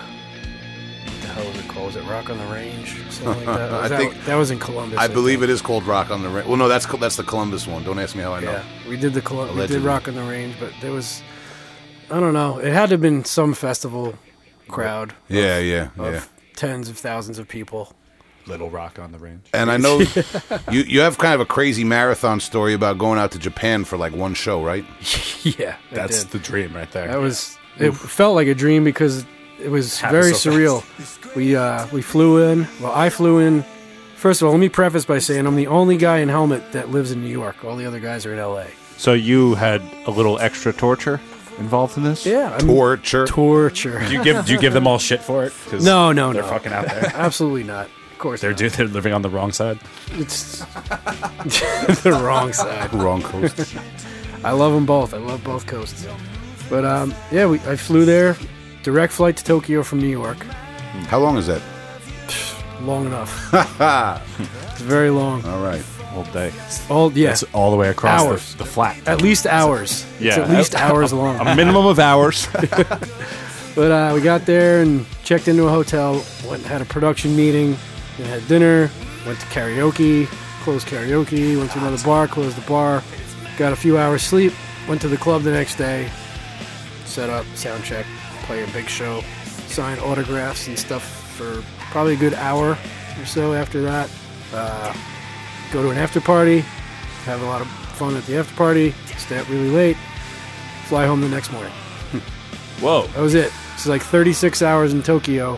It 1.48 1.68
called? 1.68 1.88
Was 1.88 1.96
it 1.96 2.04
Rock 2.06 2.30
on 2.30 2.38
the 2.38 2.46
Range? 2.46 2.88
Something 3.12 3.46
like 3.46 3.58
that. 3.58 3.72
I 3.74 3.88
that, 3.88 3.98
think- 3.98 4.26
that 4.26 4.36
was 4.36 4.52
in 4.52 4.60
Columbus. 4.60 4.98
I 5.00 5.08
believe 5.08 5.40
think. 5.40 5.50
it 5.50 5.54
is 5.54 5.62
called 5.62 5.84
Rock 5.86 6.12
on 6.12 6.22
the 6.24 6.30
Range. 6.30 6.48
Well, 6.48 6.58
no, 6.58 6.68
that's 6.68 6.86
that's 6.86 7.16
the 7.16 7.24
Columbus 7.24 7.68
one. 7.68 7.84
Don't 7.84 8.00
ask 8.00 8.16
me 8.16 8.22
how 8.24 8.34
I 8.34 8.40
know. 8.42 8.52
Yeah, 8.52 8.64
we 8.88 8.98
did 8.98 9.14
the 9.14 9.22
Colu- 9.22 9.54
we 9.56 9.68
did 9.68 9.82
Rock 9.82 10.08
on 10.08 10.16
the 10.16 10.24
Range, 10.24 10.56
but 10.60 10.72
there 10.82 10.92
was 10.92 11.22
I 12.10 12.20
don't 12.20 12.34
know. 12.34 12.58
It 12.60 12.74
had 12.74 12.88
to 12.90 12.94
have 12.94 13.02
been 13.02 13.24
some 13.26 13.54
festival 13.54 14.16
crowd 14.68 15.14
Yeah, 15.30 15.60
yeah, 15.60 15.90
of 15.98 16.14
yeah. 16.14 16.24
tens 16.56 16.90
of 16.90 16.98
thousands 16.98 17.40
of 17.40 17.48
people. 17.48 17.94
Little 18.48 18.70
Rock 18.72 18.98
on 18.98 19.12
the 19.12 19.20
range. 19.20 19.46
And 19.54 19.70
I 19.70 19.78
know 19.78 20.00
you 20.72 20.82
you 20.82 21.00
have 21.02 21.18
kind 21.20 21.36
of 21.36 21.42
a 21.42 21.46
crazy 21.46 21.84
marathon 21.84 22.40
story 22.40 22.74
about 22.74 22.98
going 22.98 23.20
out 23.20 23.32
to 23.34 23.40
Japan 23.40 23.84
for 23.86 23.98
like 23.98 24.14
one 24.16 24.34
show, 24.34 24.64
right? 24.64 24.84
yeah, 25.44 25.76
That's 25.92 26.24
did. 26.24 26.32
the 26.32 26.40
dream 26.40 26.76
right 26.76 26.92
there. 26.92 27.08
That 27.08 27.20
was 27.20 27.56
it. 27.78 27.92
Felt 27.92 28.34
like 28.36 28.48
a 28.48 28.56
dream 28.56 28.84
because 28.84 29.26
it 29.64 29.70
was 29.70 30.00
Happened 30.00 30.22
very 30.22 30.34
so 30.34 30.52
surreal. 30.52 31.36
We 31.36 31.56
uh, 31.56 31.88
we 31.92 32.02
flew 32.02 32.44
in. 32.52 32.68
Well, 32.82 32.92
I 32.94 33.10
flew 33.10 33.40
in. 33.40 33.64
First 34.16 34.42
of 34.42 34.46
all, 34.48 34.52
let 34.54 34.60
me 34.60 34.70
preface 34.70 35.06
by 35.06 35.20
saying 35.20 35.48
I'm 35.48 35.56
the 35.56 35.68
only 35.68 35.98
guy 35.98 36.18
in 36.20 36.30
helmet 36.30 36.74
that 36.74 36.90
lives 36.92 37.12
in 37.12 37.22
New 37.22 37.30
York. 37.30 37.64
All 37.66 37.76
the 37.76 37.86
other 37.86 38.00
guys 38.00 38.26
are 38.26 38.34
in 38.34 38.40
L.A. 38.40 38.68
So 38.98 39.14
you 39.14 39.56
had 39.56 39.82
a 40.06 40.12
little 40.12 40.40
extra 40.40 40.72
torture 40.72 41.20
involved 41.58 41.98
in 41.98 42.04
this? 42.04 42.26
Yeah, 42.26 42.54
I'm 42.54 42.68
Torture. 42.68 43.26
torture. 43.26 44.00
do 44.06 44.14
you 44.14 44.24
give 44.24 44.46
do 44.46 44.54
you 44.54 44.60
give 44.60 44.74
them 44.74 44.86
all 44.88 45.00
shit 45.10 45.22
for 45.22 45.46
it? 45.46 45.54
No, 45.72 46.12
no, 46.12 46.12
no. 46.12 46.34
they're 46.34 46.42
no. 46.44 46.48
fucking 46.50 46.72
out 46.74 46.86
there. 46.86 47.12
Absolutely 47.16 47.64
not. 47.64 47.86
Of 48.12 48.18
course, 48.20 48.42
They're 48.42 48.52
not. 48.52 48.60
do- 48.60 48.70
they're 48.70 48.88
living 48.88 49.14
on 49.14 49.22
the 49.24 49.30
wrong 49.30 49.52
side. 49.52 49.80
It's 50.12 50.60
the 52.04 52.20
wrong 52.24 52.54
side. 52.54 52.94
Wrong 52.94 53.22
coast. 53.24 53.76
I 54.44 54.52
love 54.52 54.74
them 54.74 54.86
both. 54.86 55.14
I 55.14 55.18
love 55.18 55.44
both 55.44 55.66
coasts. 55.66 56.06
But 56.70 56.86
um, 56.86 57.14
yeah, 57.32 57.48
we, 57.48 57.60
I 57.62 57.76
flew 57.76 58.06
there, 58.06 58.38
direct 58.84 59.14
flight 59.14 59.38
to 59.38 59.44
Tokyo 59.44 59.84
from 59.84 60.00
New 60.00 60.08
York. 60.10 60.38
How 61.08 61.20
long 61.20 61.38
is 61.38 61.48
that? 61.48 61.62
Long 62.82 63.06
enough. 63.06 63.54
it's 63.54 64.82
very 64.82 65.12
long. 65.12 65.46
All 65.46 65.62
right. 65.64 65.84
All 66.16 66.24
day. 66.26 66.52
All 66.90 67.12
yeah, 67.14 67.30
It's 67.32 67.44
all 67.54 67.70
the 67.70 67.78
way 67.78 67.90
across 67.90 68.22
Hours. 68.22 68.52
the, 68.54 68.64
the 68.64 68.66
flat. 68.66 69.08
at 69.08 69.22
least 69.22 69.46
hours. 69.46 70.04
it's 70.16 70.22
Yeah. 70.22 70.44
at 70.44 70.50
least 70.50 70.74
hours 70.76 71.14
long. 71.14 71.40
A 71.48 71.56
minimum 71.56 71.86
of 71.86 72.00
hours. 72.00 72.48
But 73.74 73.90
uh, 73.90 74.12
we 74.14 74.20
got 74.20 74.46
there 74.46 74.82
and 74.82 75.06
checked 75.24 75.48
into 75.48 75.64
a 75.66 75.70
hotel. 75.70 76.16
Went 76.46 76.64
and 76.64 76.66
had 76.66 76.82
a 76.82 76.86
production 76.86 77.38
meeting. 77.38 77.78
Then 78.18 78.28
had 78.28 78.46
dinner. 78.50 78.90
Went 79.26 79.40
to 79.40 79.46
karaoke. 79.46 80.26
Closed 80.64 80.88
karaoke. 80.88 81.58
Went 81.58 81.72
to 81.72 81.80
another 81.80 82.04
bar. 82.04 82.28
Closed 82.28 82.58
the 82.58 82.68
bar. 82.68 83.02
Got 83.58 83.72
a 83.72 83.78
few 83.78 83.98
hours 83.98 84.24
sleep. 84.24 84.52
Went 84.90 85.00
to 85.02 85.08
the 85.08 85.16
club 85.16 85.44
the 85.44 85.52
next 85.52 85.76
day. 85.78 86.10
Set 87.06 87.30
up 87.30 87.46
sound 87.56 87.86
check. 87.86 88.06
Play 88.52 88.64
a 88.64 88.68
big 88.74 88.90
show. 88.90 89.22
Sign 89.68 89.98
autographs 90.00 90.68
and 90.68 90.78
stuff 90.78 91.04
for 91.38 91.64
probably 91.90 92.16
a 92.16 92.18
good 92.18 92.34
hour 92.34 92.78
or 93.18 93.26
so 93.26 93.54
after 93.54 93.82
that. 93.84 94.10
Uh, 94.54 94.94
go 95.72 95.82
to 95.82 95.90
an 95.90 95.98
after 95.98 96.20
party. 96.20 96.60
Have 97.24 97.42
a 97.44 97.46
lot 97.46 97.62
of 97.62 97.68
fun 97.96 98.14
at 98.18 98.26
the 98.26 98.36
after 98.36 98.54
party. 98.58 98.94
Stay 99.16 99.38
up 99.38 99.48
really 99.48 99.70
late. 99.70 99.96
Fly 100.88 101.06
home 101.06 101.22
the 101.22 101.30
next 101.30 101.54
morning. 101.54 101.72
Whoa. 102.82 103.08
That 103.14 103.22
was 103.22 103.36
it. 103.36 103.54
It's 103.76 103.88
like 103.88 104.02
36 104.02 104.62
hours 104.62 104.92
in 104.92 105.02
Tokyo. 105.02 105.58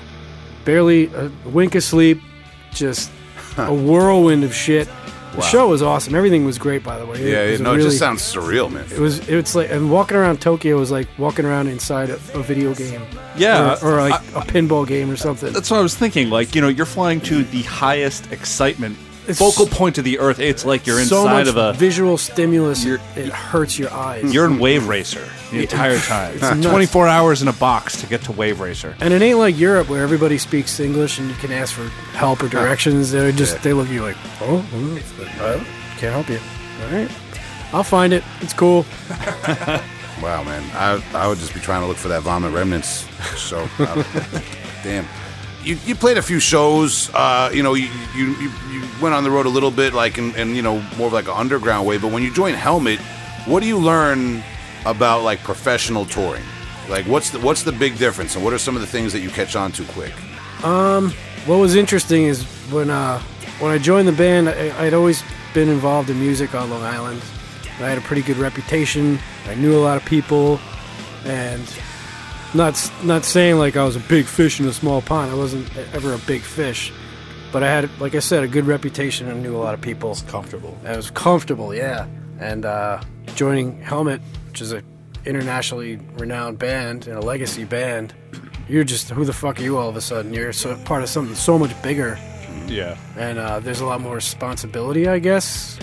Barely 0.63 1.11
a 1.15 1.31
wink 1.45 1.73
of 1.73 1.81
sleep. 1.83 2.21
Just 2.69 3.09
a 3.57 3.73
whirlwind 3.73 4.43
of 4.43 4.53
shit. 4.53 4.87
The 5.35 5.41
show 5.41 5.67
was 5.67 5.81
awesome. 5.81 6.15
Everything 6.15 6.45
was 6.45 6.57
great, 6.57 6.83
by 6.83 6.97
the 6.99 7.05
way. 7.05 7.31
Yeah, 7.31 7.51
was 7.51 7.61
no, 7.61 7.71
a 7.71 7.75
it 7.75 7.81
just 7.81 7.99
sounds 7.99 8.21
surreal, 8.21 8.71
man. 8.71 8.85
It 8.91 8.99
was. 8.99 9.27
It's 9.27 9.55
like 9.55 9.71
and 9.71 9.91
walking 9.91 10.17
around 10.17 10.41
Tokyo 10.41 10.77
was 10.77 10.91
like 10.91 11.07
walking 11.17 11.45
around 11.45 11.67
inside 11.67 12.09
a, 12.09 12.15
a 12.33 12.43
video 12.43 12.73
game. 12.73 13.01
Yeah, 13.35 13.77
or, 13.81 13.95
or 13.95 14.01
like 14.01 14.21
a 14.35 14.41
pinball 14.41 14.87
game 14.87 15.09
or 15.09 15.17
something. 15.17 15.51
That's 15.51 15.71
what 15.71 15.79
I 15.79 15.83
was 15.83 15.95
thinking. 15.95 16.29
Like, 16.29 16.55
you 16.55 16.61
know, 16.61 16.67
you're 16.67 16.85
flying 16.85 17.19
to 17.21 17.43
the 17.43 17.63
highest 17.63 18.31
excitement, 18.31 18.97
It's 18.97 19.12
focal 19.33 19.65
point 19.67 19.97
of 19.97 20.03
the 20.03 20.19
Earth. 20.19 20.39
It's 20.39 20.65
like 20.65 20.85
you're 20.87 20.99
so 21.03 21.21
inside 21.23 21.33
much 21.33 21.47
of 21.47 21.57
a. 21.57 21.73
visual 21.73 22.17
stimulus. 22.17 22.83
You're- 22.83 23.01
it 23.15 23.29
hurts 23.29 23.77
your 23.79 23.91
eyes. 23.91 24.33
You're 24.33 24.45
in 24.45 24.59
Wave 24.59 24.87
Racer 24.87 25.27
the 25.51 25.61
entire 25.61 25.97
time. 25.99 26.33
It's 26.33 26.41
nuts. 26.41 26.65
24 26.65 27.07
hours 27.07 27.41
in 27.41 27.47
a 27.47 27.53
box 27.53 27.99
to 28.01 28.07
get 28.07 28.21
to 28.23 28.31
Wave 28.31 28.59
Racer. 28.59 28.95
And 28.99 29.13
it 29.13 29.21
ain't 29.21 29.37
like 29.39 29.57
Europe 29.57 29.89
where 29.89 30.03
everybody 30.03 30.37
speaks 30.37 30.79
English 30.79 31.19
and 31.19 31.29
you 31.29 31.35
can 31.35 31.51
ask 31.51 31.73
for 31.73 31.87
help 32.17 32.43
or 32.43 32.49
directions. 32.49 33.11
They 33.11 33.31
just 33.31 33.61
they 33.63 33.73
look 33.73 33.87
at 33.87 33.93
you 33.93 34.01
like, 34.01 34.17
oh, 34.41 34.65
oh, 34.73 35.67
can't 35.97 36.13
help 36.13 36.29
you. 36.29 36.39
All 36.83 36.91
right, 36.91 37.11
I'll 37.73 37.83
find 37.83 38.13
it. 38.13 38.23
It's 38.41 38.53
cool. 38.53 38.85
Wow, 40.21 40.43
man. 40.43 40.63
I 40.73 41.03
I 41.13 41.27
would 41.27 41.37
just 41.39 41.53
be 41.53 41.59
trying 41.59 41.81
to 41.81 41.87
look 41.87 41.97
for 41.97 42.07
that 42.07 42.21
vomit 42.21 42.53
remnants. 42.53 43.05
So, 43.35 43.67
uh, 43.79 44.03
damn. 44.83 45.05
You, 45.63 45.77
you 45.85 45.95
played 45.95 46.17
a 46.17 46.21
few 46.21 46.39
shows. 46.39 47.09
Uh, 47.13 47.49
you 47.53 47.63
know, 47.63 47.73
you, 47.73 47.89
you 48.15 48.35
you 48.71 48.81
went 49.01 49.15
on 49.15 49.23
the 49.23 49.31
road 49.31 49.45
a 49.45 49.49
little 49.49 49.71
bit, 49.71 49.93
like 49.93 50.17
in, 50.17 50.35
in 50.35 50.55
you 50.55 50.61
know 50.61 50.81
more 50.97 51.07
of 51.07 51.13
like 51.13 51.27
an 51.27 51.35
underground 51.35 51.87
way. 51.87 51.97
But 51.97 52.11
when 52.11 52.23
you 52.23 52.33
join 52.33 52.53
Helmet, 52.53 52.99
what 53.45 53.61
do 53.61 53.67
you 53.67 53.77
learn 53.77 54.43
about 54.85 55.23
like 55.23 55.39
professional 55.39 56.05
touring? 56.05 56.43
Like, 56.89 57.05
what's 57.05 57.29
the 57.29 57.39
what's 57.39 57.63
the 57.63 57.71
big 57.71 57.97
difference, 57.97 58.35
and 58.35 58.43
what 58.43 58.53
are 58.53 58.57
some 58.57 58.75
of 58.75 58.81
the 58.81 58.87
things 58.87 59.13
that 59.13 59.21
you 59.21 59.29
catch 59.29 59.55
on 59.55 59.71
to 59.73 59.83
quick? 59.85 60.13
Um, 60.63 61.13
What 61.45 61.57
was 61.57 61.75
interesting 61.75 62.23
is 62.23 62.43
when 62.71 62.89
uh, 62.89 63.19
when 63.59 63.71
I 63.71 63.77
joined 63.77 64.07
the 64.07 64.13
band, 64.13 64.47
I, 64.47 64.85
I'd 64.85 64.93
always 64.93 65.23
been 65.53 65.67
involved 65.67 66.09
in 66.09 66.17
music 66.19 66.55
on 66.55 66.69
Long 66.69 66.83
Island. 66.83 67.21
I 67.79 67.89
had 67.89 67.97
a 67.97 68.01
pretty 68.01 68.21
good 68.21 68.37
reputation. 68.37 69.19
I 69.47 69.55
knew 69.55 69.75
a 69.77 69.83
lot 69.83 69.97
of 69.97 70.05
people, 70.05 70.59
and 71.25 71.67
not 72.53 72.91
not 73.03 73.23
saying 73.25 73.57
like 73.57 73.75
I 73.77 73.83
was 73.83 73.95
a 73.95 73.99
big 74.01 74.25
fish 74.25 74.59
in 74.59 74.67
a 74.67 74.73
small 74.73 75.01
pond. 75.01 75.31
I 75.31 75.35
wasn't 75.35 75.67
ever 75.93 76.13
a 76.13 76.17
big 76.19 76.41
fish, 76.41 76.91
but 77.51 77.63
I 77.63 77.67
had, 77.69 77.89
like 77.99 78.15
I 78.15 78.19
said, 78.19 78.43
a 78.43 78.47
good 78.47 78.65
reputation 78.65 79.27
and 79.29 79.41
knew 79.43 79.55
a 79.55 79.57
lot 79.63 79.73
of 79.73 79.81
people. 79.81 80.15
comfortable. 80.27 80.77
I 80.85 80.95
was 80.95 81.09
comfortable, 81.11 81.73
yeah. 81.73 82.07
And 82.39 82.65
uh, 82.65 83.01
joining 83.35 83.81
Helmet, 83.81 84.21
which 84.49 84.61
is 84.61 84.73
a 84.73 84.83
internationally 85.25 85.95
renowned 86.17 86.59
band 86.59 87.07
and 87.07 87.17
a 87.17 87.21
legacy 87.21 87.63
band, 87.63 88.13
you're 88.67 88.83
just 88.83 89.09
who 89.09 89.23
the 89.25 89.33
fuck 89.33 89.59
are 89.59 89.63
you 89.63 89.77
all 89.77 89.89
of 89.89 89.95
a 89.95 90.01
sudden? 90.01 90.33
You're 90.33 90.53
so, 90.53 90.75
part 90.83 91.01
of 91.03 91.09
something 91.09 91.35
so 91.35 91.57
much 91.57 91.79
bigger, 91.81 92.17
Yeah. 92.67 92.97
and 93.17 93.39
uh, 93.39 93.59
there's 93.61 93.79
a 93.81 93.85
lot 93.85 94.01
more 94.01 94.15
responsibility, 94.15 95.07
I 95.07 95.19
guess. 95.19 95.79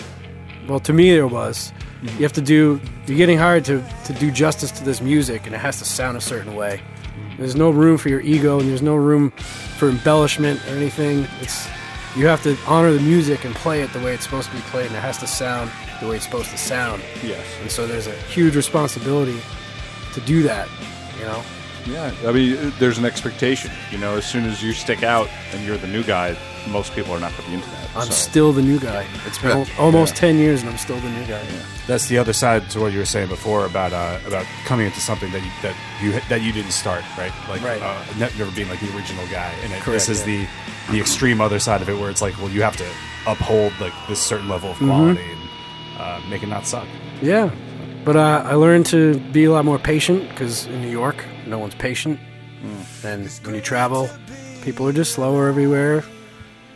Well, 0.68 0.81
to 0.81 0.93
me, 0.93 1.11
there 1.12 1.27
was. 1.27 1.73
You 2.03 2.22
have 2.22 2.32
to 2.32 2.40
do. 2.40 2.80
You're 3.07 3.18
getting 3.18 3.38
hired 3.38 3.64
to 3.66 3.84
to 4.07 4.12
do 4.14 4.30
justice 4.30 4.70
to 4.72 4.84
this 4.84 5.01
music, 5.01 5.46
and 5.46 5.55
it 5.55 5.59
has 5.59 5.78
to 5.78 5.84
sound 5.84 6.16
a 6.16 6.20
certain 6.20 6.55
way. 6.55 6.80
There's 7.36 7.57
no 7.57 7.70
room 7.70 7.98
for 7.98 8.09
your 8.09 8.20
ego, 8.20 8.59
and 8.59 8.68
there's 8.68 8.82
no 8.82 8.96
room 8.96 9.30
for 9.30 9.88
embellishment 9.88 10.64
or 10.66 10.76
anything. 10.76 11.26
It's 11.40 11.68
you 12.16 12.26
have 12.26 12.42
to 12.42 12.57
honor 12.66 12.92
the 12.92 13.01
music 13.01 13.44
and 13.44 13.55
play 13.55 13.82
it 13.82 13.92
the 13.92 14.01
way 14.01 14.14
it's 14.14 14.24
supposed 14.24 14.51
to 14.51 14.57
be 14.57 14.62
played, 14.62 14.86
and 14.86 14.96
it 14.96 15.01
has 15.01 15.18
to 15.18 15.26
sound 15.26 15.70
the 16.01 16.09
way 16.09 16.16
it's 16.16 16.24
supposed 16.24 16.51
to 16.51 16.59
sound. 16.59 17.03
Yes. 17.22 17.46
And 17.61 17.70
so 17.70 17.86
there's 17.86 18.07
a 18.07 18.16
huge 18.28 18.57
responsibility 18.57 19.40
to 20.14 20.20
do 20.22 20.42
that. 20.42 20.68
You 21.18 21.26
know. 21.26 21.42
Yeah. 21.86 22.12
I 22.26 22.32
mean, 22.32 22.72
there's 22.78 22.98
an 22.98 23.05
expectation. 23.05 23.70
You 23.90 23.98
know, 23.98 24.16
as 24.16 24.26
soon 24.26 24.44
as 24.44 24.62
you 24.62 24.72
stick 24.72 25.03
out 25.03 25.28
and 25.53 25.64
you're 25.64 25.78
the 25.78 25.86
new 25.86 26.03
guy, 26.03 26.36
most 26.69 26.93
people 26.95 27.13
are 27.15 27.21
not 27.21 27.33
going 27.33 27.45
to 27.45 27.49
be 27.51 27.55
into 27.57 27.71
that. 27.71 27.89
I'm 27.97 28.07
so. 28.07 28.13
still 28.13 28.53
the 28.53 28.63
new 28.63 28.79
guy. 28.79 29.07
It's 29.27 29.39
been 29.39 29.51
al- 29.51 29.67
almost 29.79 30.15
ten 30.17 30.37
years, 30.37 30.61
and 30.63 30.71
I'm 30.71 30.77
still 30.79 30.99
the 31.01 31.11
new 31.11 31.25
guy. 31.27 31.43
That's 31.87 32.07
the 32.09 32.19
other 32.19 32.33
side 32.33 32.69
to 32.71 32.81
what 32.81 32.93
you 32.93 32.99
were 32.99 33.05
saying 33.05 33.29
before 33.29 33.67
about 33.67 33.93
uh, 33.93 34.19
about 34.27 34.47
coming 34.65 34.87
into 34.87 35.01
something 35.01 35.31
that 35.33 35.43
you, 35.43 35.51
that 35.63 35.75
you 36.03 36.21
that 36.29 36.43
you 36.43 36.53
didn't 36.53 36.73
start, 36.73 37.03
right? 37.19 37.33
Like 37.49 37.63
Right. 37.63 37.81
Uh, 37.83 38.03
ne- 38.19 38.31
never 38.39 38.51
being 38.53 38.69
like 38.69 38.81
the 38.81 38.95
original 38.97 39.27
guy, 39.29 39.53
and 39.63 39.73
it, 39.73 39.81
Correct, 39.83 40.07
this 40.07 40.09
is 40.09 40.21
yeah. 40.27 40.47
the 40.87 40.93
the 40.93 41.01
extreme 41.01 41.41
other 41.41 41.59
side 41.59 41.83
of 41.83 41.89
it, 41.89 41.99
where 41.99 42.11
it's 42.11 42.23
like, 42.23 42.37
well, 42.39 42.51
you 42.51 42.63
have 42.63 42.77
to 42.77 42.87
uphold 43.27 43.73
like 43.81 43.93
this 44.09 44.21
certain 44.21 44.49
level 44.49 44.71
of 44.71 44.77
Mm-hmm. 44.77 44.87
quality 44.89 45.23
and 45.23 46.01
uh, 46.01 46.21
make 46.29 46.43
it 46.43 46.49
not 46.49 46.67
suck. 46.67 46.87
Yeah, 47.23 47.51
but 48.05 48.17
uh, 48.17 48.43
I 48.47 48.55
learned 48.55 48.87
to 48.87 49.19
be 49.33 49.45
a 49.45 49.53
lot 49.53 49.65
more 49.65 49.79
patient 49.79 50.29
because 50.31 50.67
in 50.67 50.81
New 50.81 50.91
York, 50.91 51.25
no 51.47 51.59
one's 51.59 51.75
patient, 51.75 52.19
and 53.05 53.29
when 53.45 53.55
you 53.55 53.61
travel, 53.61 54.09
people 54.63 54.87
are 54.87 54.93
just 54.93 55.13
slower 55.13 55.49
everywhere. 55.49 56.05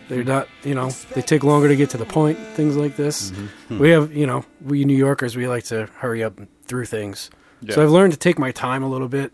They're 0.09 0.25
not, 0.25 0.49
you 0.65 0.75
know, 0.75 0.91
they 1.15 1.23
take 1.23 1.45
longer 1.45 1.69
to 1.69 1.77
get 1.77 1.91
to 1.91 1.97
the 1.97 2.05
point. 2.05 2.39
Things 2.55 2.77
like 2.77 2.97
this. 2.97 3.33
We 3.71 3.91
have, 3.91 4.15
you 4.15 4.27
know, 4.27 4.45
we 4.63 4.85
New 4.85 4.97
Yorkers, 4.97 5.37
we 5.37 5.49
like 5.49 5.65
to 5.65 5.87
hurry 5.99 6.23
up 6.23 6.39
through 6.67 6.85
things. 6.87 7.31
So 7.75 7.83
I've 7.83 7.91
learned 7.91 8.13
to 8.13 8.19
take 8.19 8.39
my 8.39 8.51
time 8.53 8.83
a 8.83 8.89
little 8.89 9.09
bit, 9.09 9.33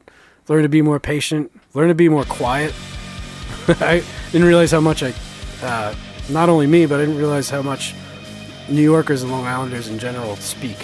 learn 0.48 0.62
to 0.62 0.68
be 0.68 0.82
more 0.82 1.00
patient, 1.00 1.50
learn 1.74 1.88
to 1.88 1.94
be 1.94 2.08
more 2.08 2.24
quiet. 2.24 2.72
I 3.68 4.04
didn't 4.30 4.46
realize 4.46 4.70
how 4.70 4.80
much 4.80 5.02
I, 5.02 5.12
uh, 5.62 5.94
not 6.28 6.48
only 6.48 6.66
me, 6.68 6.86
but 6.86 7.00
I 7.00 7.04
didn't 7.04 7.18
realize 7.18 7.50
how 7.50 7.62
much 7.62 7.94
New 8.68 8.82
Yorkers 8.82 9.22
and 9.24 9.32
Long 9.32 9.46
Islanders 9.46 9.88
in 9.88 9.98
general 9.98 10.36
speak. 10.36 10.78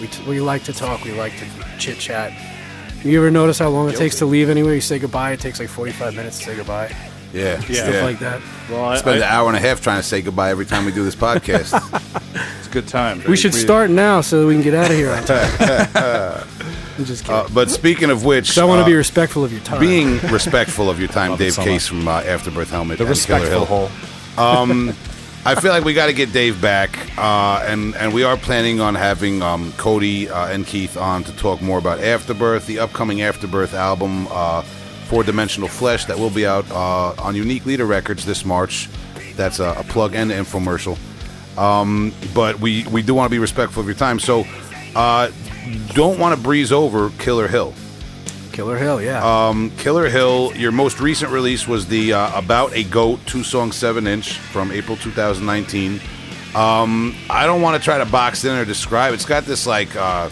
We, 0.00 0.06
t- 0.06 0.24
we 0.26 0.40
like 0.40 0.64
to 0.64 0.72
talk, 0.72 1.04
we 1.04 1.12
like 1.12 1.36
to 1.38 1.46
chit 1.78 1.98
chat. 1.98 2.32
You 3.04 3.18
ever 3.18 3.30
notice 3.30 3.58
how 3.58 3.68
long 3.68 3.90
it 3.90 3.96
takes 3.96 4.16
to 4.16 4.26
leave 4.26 4.48
anywhere? 4.48 4.74
You 4.74 4.80
say 4.80 4.98
goodbye, 4.98 5.32
it 5.32 5.40
takes 5.40 5.60
like 5.60 5.68
45 5.68 6.14
minutes 6.16 6.38
to 6.38 6.44
say 6.46 6.56
goodbye. 6.56 6.94
Yeah, 7.32 7.60
Stuff 7.60 8.02
like 8.02 8.18
that. 8.20 8.40
Well, 8.70 8.84
I, 8.84 8.96
Spend 8.96 9.18
an 9.18 9.22
hour 9.24 9.48
and 9.48 9.56
a 9.56 9.60
half 9.60 9.82
trying 9.82 9.98
to 9.98 10.02
say 10.02 10.22
goodbye 10.22 10.50
every 10.50 10.64
time 10.64 10.86
we 10.86 10.92
do 10.92 11.04
this 11.04 11.16
podcast. 11.16 11.74
it's 12.58 12.68
a 12.68 12.70
good 12.70 12.88
time. 12.88 13.22
We 13.28 13.36
should 13.36 13.54
start 13.54 13.90
now 13.90 14.20
so 14.22 14.46
we 14.46 14.54
can 14.54 14.62
get 14.62 14.74
out 14.74 14.90
of 14.90 14.96
here. 14.96 15.10
I'm 16.98 17.04
just 17.04 17.24
kidding. 17.24 17.36
uh, 17.36 17.48
but 17.52 17.70
speaking 17.70 18.10
of 18.10 18.24
which, 18.24 18.50
so 18.50 18.62
I 18.62 18.64
want 18.64 18.80
to 18.80 18.82
uh, 18.84 18.86
be 18.86 18.94
respectful 18.94 19.44
of 19.44 19.52
your 19.52 19.60
time. 19.60 19.80
being 19.80 20.18
respectful 20.32 20.90
of 20.90 20.98
your 20.98 21.08
time, 21.08 21.36
Dave 21.36 21.52
so 21.52 21.62
Case 21.62 21.86
from 21.86 22.08
uh, 22.08 22.22
Afterbirth 22.22 22.70
Helmet. 22.70 22.98
The 22.98 23.04
and 23.04 23.10
respectful 23.10 23.66
Hill. 23.66 23.88
hole. 23.88 24.94
I 25.48 25.54
feel 25.54 25.70
like 25.70 25.84
we 25.84 25.94
got 25.94 26.08
to 26.08 26.12
get 26.12 26.32
Dave 26.32 26.60
back, 26.60 26.98
uh, 27.16 27.64
and 27.66 27.94
and 27.96 28.12
we 28.12 28.22
are 28.24 28.36
planning 28.36 28.80
on 28.80 28.94
having 28.94 29.40
um, 29.40 29.72
Cody 29.78 30.28
uh, 30.28 30.48
and 30.48 30.66
Keith 30.66 30.96
on 30.96 31.24
to 31.24 31.34
talk 31.36 31.62
more 31.62 31.78
about 31.78 32.00
Afterbirth, 32.00 32.66
the 32.66 32.80
upcoming 32.80 33.22
Afterbirth 33.22 33.72
album, 33.72 34.26
uh, 34.30 34.62
Four 35.08 35.24
Dimensional 35.24 35.68
Flesh, 35.68 36.04
that 36.04 36.18
will 36.18 36.30
be 36.30 36.46
out 36.46 36.70
uh, 36.70 37.14
on 37.18 37.34
Unique 37.34 37.64
Leader 37.64 37.86
Records 37.86 38.26
this 38.26 38.44
March. 38.44 38.88
That's 39.36 39.58
a, 39.58 39.70
a 39.78 39.84
plug 39.84 40.14
and 40.14 40.30
an 40.30 40.44
infomercial. 40.44 40.98
Um, 41.58 42.12
but 42.34 42.60
we 42.60 42.86
we 42.88 43.02
do 43.02 43.14
want 43.14 43.26
to 43.26 43.30
be 43.30 43.38
respectful 43.38 43.80
of 43.80 43.86
your 43.86 43.96
time, 43.96 44.20
so 44.20 44.44
uh, 44.94 45.30
don't 45.94 46.18
want 46.18 46.36
to 46.36 46.42
breeze 46.42 46.72
over 46.72 47.10
Killer 47.18 47.48
Hill. 47.48 47.74
Killer 48.52 48.76
Hill, 48.76 49.00
yeah. 49.00 49.22
Um, 49.48 49.70
Killer 49.78 50.08
Hill, 50.08 50.52
your 50.56 50.72
most 50.72 51.00
recent 51.00 51.30
release 51.30 51.66
was 51.66 51.86
the 51.86 52.12
uh, 52.12 52.36
About 52.38 52.74
a 52.74 52.84
Goat 52.84 53.20
two 53.24 53.42
song 53.42 53.72
seven 53.72 54.06
inch 54.06 54.34
from 54.34 54.70
April 54.72 54.96
2019. 54.96 56.00
Um, 56.54 57.14
I 57.30 57.46
don't 57.46 57.62
want 57.62 57.80
to 57.80 57.84
try 57.84 57.98
to 57.98 58.06
box 58.06 58.44
in 58.44 58.56
or 58.56 58.64
describe. 58.64 59.14
It's 59.14 59.24
got 59.24 59.44
this 59.44 59.66
like 59.66 59.94
uh, 59.96 60.28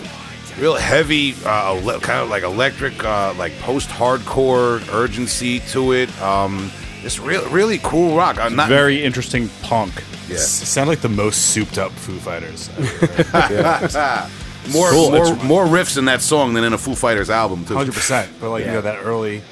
real 0.59 0.75
heavy, 0.75 1.35
uh, 1.45 1.75
ele- 1.77 2.01
kind 2.01 2.21
of 2.21 2.29
like 2.31 2.43
electric, 2.43 3.05
uh, 3.05 3.35
like 3.35 3.59
post 3.61 3.89
hardcore 3.89 4.81
urgency 4.93 5.61
to 5.71 5.93
it. 5.93 6.11
Um, 6.23 6.71
it's 7.03 7.19
real, 7.19 7.47
really 7.51 7.79
cool 7.83 8.17
rock. 8.17 8.39
Uh, 8.39 8.49
not, 8.49 8.69
Very 8.69 9.03
interesting 9.05 9.49
punk. 9.63 9.93
yeah. 10.29 10.37
S- 10.37 10.69
sound 10.69 10.89
like 10.89 11.01
the 11.01 11.09
most 11.09 11.51
souped 11.53 11.79
up 11.79 11.93
Foo 11.93 12.19
Fighters. 12.19 12.69
more 14.73 14.91
Cool. 14.91 15.11
more, 15.11 15.23
It's- 15.27 15.43
more 15.45 15.65
riffs 15.67 15.97
in 15.99 16.07
that 16.07 16.23
song 16.23 16.55
than 16.55 16.65
in 16.65 16.73
a 16.73 16.79
Foo 16.79 16.95
Fighters 16.95 17.31
album 17.31 17.65
too. 17.65 17.75
Hundred 17.77 17.95
percent. 17.95 18.31
But 18.41 18.51
like 18.51 18.61
you 18.65 18.67
Yeah. 18.67 18.75
know 18.75 18.81
that 18.83 19.05
early. 19.05 19.43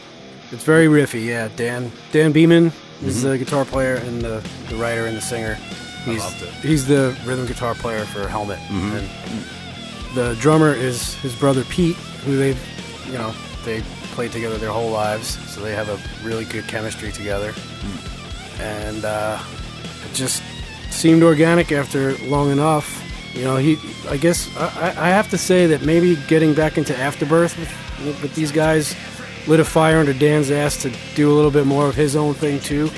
it's 0.52 0.64
very 0.64 0.86
riffy, 0.86 1.24
yeah. 1.26 1.48
Dan 1.56 1.90
Dan 2.12 2.32
Beeman 2.32 2.72
is 3.02 3.18
Mm-hmm. 3.18 3.28
the 3.28 3.38
guitar 3.38 3.64
player 3.64 3.96
and 3.96 4.22
the, 4.22 4.42
the 4.68 4.76
writer 4.76 5.06
and 5.06 5.16
the 5.16 5.20
singer. 5.20 5.54
He's 6.04 6.18
loved 6.20 6.42
it. 6.42 6.48
he's 6.62 6.86
the 6.86 7.16
rhythm 7.24 7.46
guitar 7.46 7.74
player 7.74 8.04
for 8.04 8.26
Helmet, 8.28 8.58
Mm-hmm. 8.68 8.96
and 8.96 9.08
the 10.14 10.36
drummer 10.40 10.72
is 10.72 11.14
his 11.16 11.34
brother 11.34 11.64
Pete, 11.64 11.96
who 12.24 12.36
they've 12.36 12.60
you 13.06 13.14
know 13.18 13.34
they 13.64 13.82
played 14.12 14.32
together 14.32 14.56
their 14.58 14.70
whole 14.70 14.90
lives, 14.90 15.38
so 15.52 15.60
they 15.60 15.72
have 15.72 15.88
a 15.88 16.26
really 16.26 16.44
good 16.44 16.66
chemistry 16.66 17.10
together, 17.12 17.52
and 18.60 19.04
uh, 19.04 19.42
it 20.04 20.14
just 20.14 20.42
seemed 20.90 21.22
organic 21.22 21.72
after 21.72 22.16
long 22.18 22.50
enough. 22.50 23.00
You 23.34 23.42
know, 23.42 23.56
he. 23.56 23.76
I 24.08 24.16
guess 24.16 24.48
I, 24.56 24.66
I 24.66 25.06
I 25.06 25.08
have 25.08 25.28
to 25.30 25.38
say 25.38 25.66
that 25.66 25.82
maybe 25.82 26.16
getting 26.28 26.54
back 26.54 26.78
into 26.78 26.96
Afterbirth 26.96 27.58
with, 27.58 28.22
with 28.22 28.34
these 28.34 28.52
guys 28.52 28.94
lit 29.46 29.60
a 29.60 29.64
fire 29.64 29.98
under 29.98 30.12
Dan's 30.12 30.50
ass 30.50 30.80
to 30.82 30.92
do 31.14 31.30
a 31.30 31.34
little 31.34 31.50
bit 31.50 31.66
more 31.66 31.86
of 31.86 31.94
his 31.94 32.16
own 32.16 32.34
thing 32.34 32.60
too. 32.60 32.90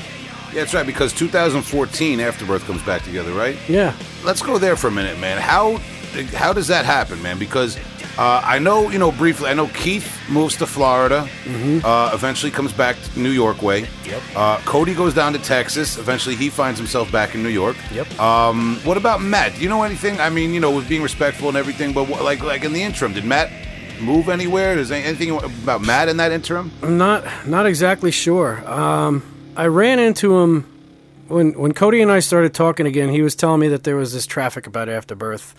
Yeah, 0.53 0.63
that's 0.63 0.75
right. 0.75 0.87
Because 0.87 1.13
2014, 1.13 2.21
Afterbirth 2.21 2.65
comes 2.67 2.83
back 2.83 3.03
together, 3.03 3.33
right? 3.33 3.57
Yeah. 3.69 3.95
let's 4.25 4.43
go 4.43 4.59
there 4.59 4.77
for 4.77 4.89
a 4.89 4.93
minute, 4.93 5.19
man. 5.19 5.41
How 5.41 5.81
how 6.25 6.53
does 6.53 6.69
that 6.69 6.85
happen, 6.85 7.23
man? 7.23 7.39
Because 7.39 7.77
uh, 8.19 8.41
I 8.43 8.59
know, 8.59 8.89
you 8.89 8.99
know, 8.99 9.13
briefly, 9.13 9.51
I 9.51 9.55
know 9.55 9.67
Keith 9.69 10.11
moves 10.31 10.57
to 10.57 10.67
Florida, 10.67 11.29
uh, 11.85 12.11
eventually 12.15 12.51
comes 12.51 12.73
back 12.73 12.97
to 12.97 13.21
New 13.21 13.31
York 13.31 13.61
way. 13.61 13.87
Yep. 14.05 14.23
Uh, 14.35 14.59
Cody 14.65 14.95
goes 14.95 15.13
down 15.13 15.35
to 15.35 15.39
Texas. 15.39 15.99
Eventually, 15.99 16.35
he 16.35 16.49
finds 16.49 16.79
himself 16.79 17.13
back 17.13 17.35
in 17.35 17.43
New 17.43 17.51
York. 17.51 17.77
Yep. 17.93 18.19
Um, 18.19 18.81
what 18.85 18.97
about 18.97 19.21
Matt? 19.21 19.57
Do 19.57 19.61
you 19.61 19.69
know 19.69 19.83
anything? 19.83 20.19
I 20.19 20.31
mean, 20.31 20.55
you 20.55 20.61
know, 20.61 20.75
with 20.75 20.89
being 20.89 21.03
respectful 21.03 21.49
and 21.49 21.59
everything, 21.59 21.93
but 21.93 22.09
what, 22.09 22.25
like, 22.25 22.43
like 22.43 22.65
in 22.65 22.73
the 22.73 22.83
interim, 22.83 23.13
did 23.13 23.27
Matt 23.27 23.51
move 24.01 24.31
anywhere? 24.31 24.79
Is 24.79 24.89
there 24.89 25.05
anything 25.05 25.31
about 25.31 25.83
Matt 25.83 26.09
in 26.09 26.17
that 26.17 26.33
interim? 26.33 26.73
I'm 26.83 26.97
not 26.97 27.47
not 27.47 27.67
exactly 27.67 28.11
sure. 28.11 28.67
Um, 28.69 29.23
I 29.57 29.67
ran 29.67 29.99
into 29.99 30.39
him 30.39 30.65
when 31.29 31.53
when 31.53 31.73
Cody 31.73 32.01
and 32.01 32.11
I 32.11 32.21
started 32.21 32.55
talking 32.55 32.87
again. 32.87 33.11
He 33.11 33.23
was 33.23 33.35
telling 33.35 33.61
me 33.61 33.69
that 33.69 33.85
there 33.85 33.97
was 33.97 34.13
this 34.13 34.27
traffic 34.27 34.67
about 34.67 34.89
Afterbirth. 34.89 35.55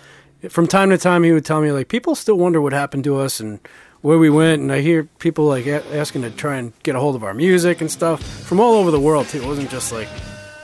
From 0.50 0.68
time 0.68 0.90
to 0.92 0.98
time, 0.98 1.24
he 1.24 1.32
would 1.32 1.46
tell 1.46 1.62
me 1.62 1.72
like 1.72 1.88
people 1.88 2.16
still 2.16 2.38
wonder 2.38 2.62
what 2.62 2.74
happened 2.74 3.04
to 3.06 3.18
us 3.18 3.40
and 3.40 3.60
where 4.02 4.18
we 4.20 4.30
went. 4.30 4.62
And 4.62 4.72
I 4.72 4.82
hear 4.82 5.06
people 5.20 5.46
like 5.46 5.66
a- 5.66 5.84
asking 5.98 6.22
to 6.22 6.30
try 6.32 6.58
and 6.58 6.74
get 6.84 6.96
a 6.96 7.00
hold 7.00 7.16
of 7.16 7.24
our 7.24 7.34
music 7.34 7.82
and 7.82 7.92
stuff 7.92 8.22
from 8.22 8.60
all 8.60 8.76
over 8.76 8.92
the 8.92 9.00
world 9.00 9.28
too. 9.28 9.42
It 9.42 9.48
wasn't 9.48 9.70
just 9.72 9.92
like 9.92 10.08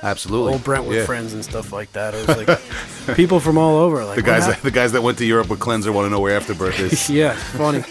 Absolutely. 0.04 0.54
old 0.54 0.64
Brentwood 0.64 0.96
Yeah. 0.98 1.06
friends 1.06 1.34
and 1.34 1.44
stuff 1.44 1.72
like 1.74 1.92
that. 1.94 2.14
It 2.14 2.28
was 2.28 2.38
like 2.48 3.16
people 3.16 3.40
from 3.40 3.58
all 3.58 3.78
over. 3.78 4.06
Like 4.06 4.18
The 4.18 4.22
guys, 4.22 4.46
that, 4.48 4.62
the 4.62 4.70
guys 4.72 4.92
that 4.92 5.02
went 5.02 5.18
to 5.18 5.26
Europe 5.26 5.50
with 5.50 5.60
Cleanser 5.60 5.92
want 5.92 6.06
to 6.06 6.10
know 6.10 6.20
where 6.20 6.36
Afterbirth 6.38 6.80
is. 6.80 7.10
yeah, 7.10 7.34
funny. 7.34 7.84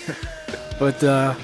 But 0.78 1.03
uh, 1.03 1.35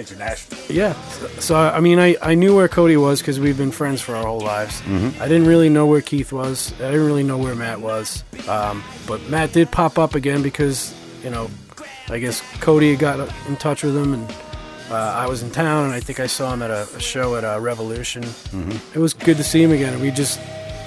International. 0.00 0.60
Yeah. 0.68 0.94
So, 1.10 1.26
so, 1.40 1.56
I 1.56 1.80
mean, 1.80 1.98
I, 1.98 2.16
I 2.22 2.34
knew 2.34 2.56
where 2.56 2.68
Cody 2.68 2.96
was 2.96 3.20
because 3.20 3.38
we've 3.38 3.56
been 3.58 3.70
friends 3.70 4.00
for 4.00 4.16
our 4.16 4.24
whole 4.26 4.40
lives. 4.40 4.82
I 5.20 5.28
didn't 5.28 5.46
really 5.46 5.68
know 5.68 5.86
where 5.86 6.00
Keith 6.00 6.32
was. 6.32 6.72
I 6.80 6.90
didn't 6.90 7.06
really 7.06 7.22
know 7.22 7.38
where 7.38 7.54
Matt 7.54 7.80
was. 7.80 8.24
Um, 8.48 8.82
but 9.06 9.20
Matt 9.28 9.52
did 9.52 9.70
pop 9.70 9.98
up 9.98 10.14
again 10.14 10.42
because, 10.42 10.94
you 11.22 11.30
know, 11.30 11.50
I 12.08 12.18
guess 12.18 12.40
Cody 12.60 12.96
got 12.96 13.20
in 13.46 13.56
touch 13.56 13.84
with 13.84 13.96
him 13.96 14.14
and 14.14 14.30
uh, 14.90 14.94
I 14.94 15.26
was 15.28 15.42
in 15.42 15.50
town 15.50 15.84
and 15.84 15.92
I 15.94 16.00
think 16.00 16.18
I 16.18 16.26
saw 16.26 16.52
him 16.52 16.62
at 16.62 16.70
a, 16.70 16.88
a 16.96 17.00
show 17.00 17.36
at 17.36 17.44
uh, 17.44 17.60
Revolution. 17.60 18.24
It 18.94 18.98
was 18.98 19.14
good 19.14 19.36
to 19.36 19.44
see 19.44 19.62
him 19.62 19.70
again. 19.70 20.00
We 20.00 20.10
just 20.10 20.40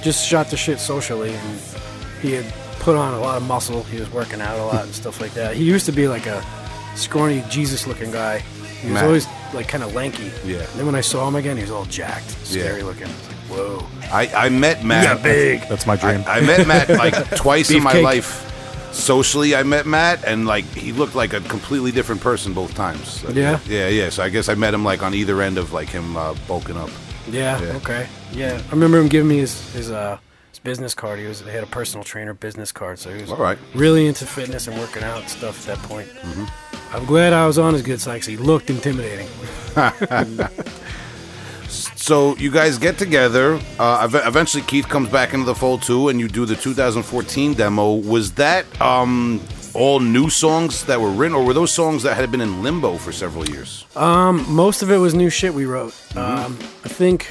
just 0.03 0.27
shot 0.27 0.47
the 0.47 0.57
shit 0.57 0.79
socially 0.79 1.33
and 1.33 1.59
he 2.21 2.33
had 2.33 2.45
put 2.79 2.97
on 2.97 3.13
a 3.13 3.19
lot 3.21 3.37
of 3.37 3.43
muscle. 3.47 3.83
He 3.83 3.97
was 3.99 4.11
working 4.11 4.41
out 4.41 4.59
a 4.59 4.65
lot 4.65 4.83
and 4.83 4.93
stuff 4.93 5.21
like 5.21 5.33
that. 5.35 5.55
He 5.55 5.63
used 5.63 5.85
to 5.85 5.93
be 5.93 6.09
like 6.09 6.25
a 6.25 6.43
scrawny 6.95 7.41
Jesus 7.49 7.87
looking 7.87 8.11
guy. 8.11 8.43
He 8.83 8.89
was 8.89 8.93
Matt. 8.95 9.03
always 9.05 9.27
like 9.53 9.67
kind 9.67 9.83
of 9.83 9.93
lanky. 9.95 10.31
Yeah. 10.45 10.65
Then 10.75 10.85
when 10.85 10.95
I 10.95 11.01
saw 11.01 11.27
him 11.27 11.35
again, 11.35 11.55
he 11.57 11.63
was 11.63 11.71
all 11.71 11.85
jacked, 11.85 12.29
scary 12.45 12.79
Yeah. 12.79 12.85
looking. 12.85 13.07
I 13.07 13.09
was 13.09 13.27
like, 13.27 13.37
whoa. 13.49 13.87
I, 14.11 14.45
I 14.45 14.49
met 14.49 14.83
Matt. 14.83 15.03
yeah, 15.17 15.23
big. 15.23 15.61
That's 15.69 15.85
my 15.87 15.95
dream. 15.95 16.23
I, 16.27 16.37
I 16.37 16.41
met 16.41 16.67
Matt 16.67 16.89
like 16.89 17.35
twice 17.35 17.71
in 17.71 17.81
my 17.83 17.93
Beefcake. 17.93 18.03
life. 18.03 18.49
Socially, 18.93 19.55
I 19.55 19.63
met 19.63 19.87
Matt, 19.87 20.23
and 20.23 20.45
like 20.45 20.65
he 20.65 20.91
looked 20.91 21.15
like 21.15 21.33
a 21.33 21.39
completely 21.41 21.91
different 21.91 22.21
person 22.21 22.53
both 22.53 22.75
times. 22.75 23.23
Yeah? 23.33 23.59
yeah, 23.67 23.87
yeah. 23.87 24.09
So 24.09 24.21
I 24.21 24.29
guess 24.29 24.49
I 24.49 24.55
met 24.55 24.71
him 24.73 24.83
like 24.83 25.01
on 25.01 25.15
either 25.15 25.41
end 25.41 25.57
of 25.57 25.73
like 25.73 25.89
him 25.89 26.15
uh, 26.15 26.35
bulking 26.47 26.77
up. 26.77 26.91
Yeah, 27.27 27.59
Yeah. 27.59 27.73
Okay. 27.77 28.07
Yeah. 28.33 28.61
I 28.67 28.71
remember 28.71 28.99
him 28.99 29.07
giving 29.07 29.29
me 29.29 29.37
his 29.39 29.73
his 29.73 29.89
uh 29.89 30.17
his 30.17 30.19
business 30.63 30.93
card. 30.93 31.19
He 31.19 31.25
was 31.25 31.41
he 31.41 31.49
had 31.49 31.63
a 31.63 31.67
personal 31.67 32.03
trainer 32.03 32.33
business 32.33 32.71
card, 32.71 32.99
so 32.99 33.13
he 33.13 33.21
was 33.21 33.31
All 33.31 33.37
right. 33.37 33.57
really 33.75 34.07
into 34.07 34.25
fitness 34.25 34.67
and 34.67 34.77
working 34.79 35.03
out 35.03 35.21
and 35.21 35.29
stuff 35.29 35.67
at 35.67 35.77
that 35.77 35.87
point. 35.87 36.09
Mm-hmm. 36.09 36.95
I'm 36.95 37.05
glad 37.05 37.33
I 37.33 37.45
was 37.47 37.57
on 37.57 37.73
his 37.73 37.81
good 37.81 37.99
side 37.99 38.15
because 38.15 38.27
he 38.27 38.37
looked 38.37 38.69
intimidating. 38.69 39.27
So 41.95 42.35
you 42.35 42.51
guys 42.51 42.77
get 42.77 42.97
together. 42.97 43.59
Uh, 43.79 44.07
eventually, 44.25 44.61
Keith 44.63 44.89
comes 44.89 45.07
back 45.09 45.33
into 45.33 45.45
the 45.45 45.55
fold 45.55 45.81
too, 45.83 46.09
and 46.09 46.19
you 46.19 46.27
do 46.27 46.45
the 46.45 46.55
2014 46.55 47.53
demo. 47.53 47.93
Was 47.93 48.33
that 48.33 48.65
um, 48.81 49.41
all 49.73 50.01
new 50.01 50.29
songs 50.29 50.83
that 50.85 50.99
were 50.99 51.09
written, 51.09 51.33
or 51.33 51.45
were 51.45 51.53
those 51.53 51.71
songs 51.71 52.03
that 52.03 52.15
had 52.15 52.29
been 52.29 52.41
in 52.41 52.61
limbo 52.61 52.97
for 52.97 53.13
several 53.13 53.49
years? 53.49 53.85
Most 53.95 54.81
of 54.81 54.91
it 54.91 54.97
was 54.97 55.13
new 55.13 55.29
shit 55.29 55.53
we 55.53 55.65
wrote. 55.65 55.93
Mm-hmm. 55.93 56.19
Um, 56.19 56.57
I 56.83 56.89
think 56.89 57.29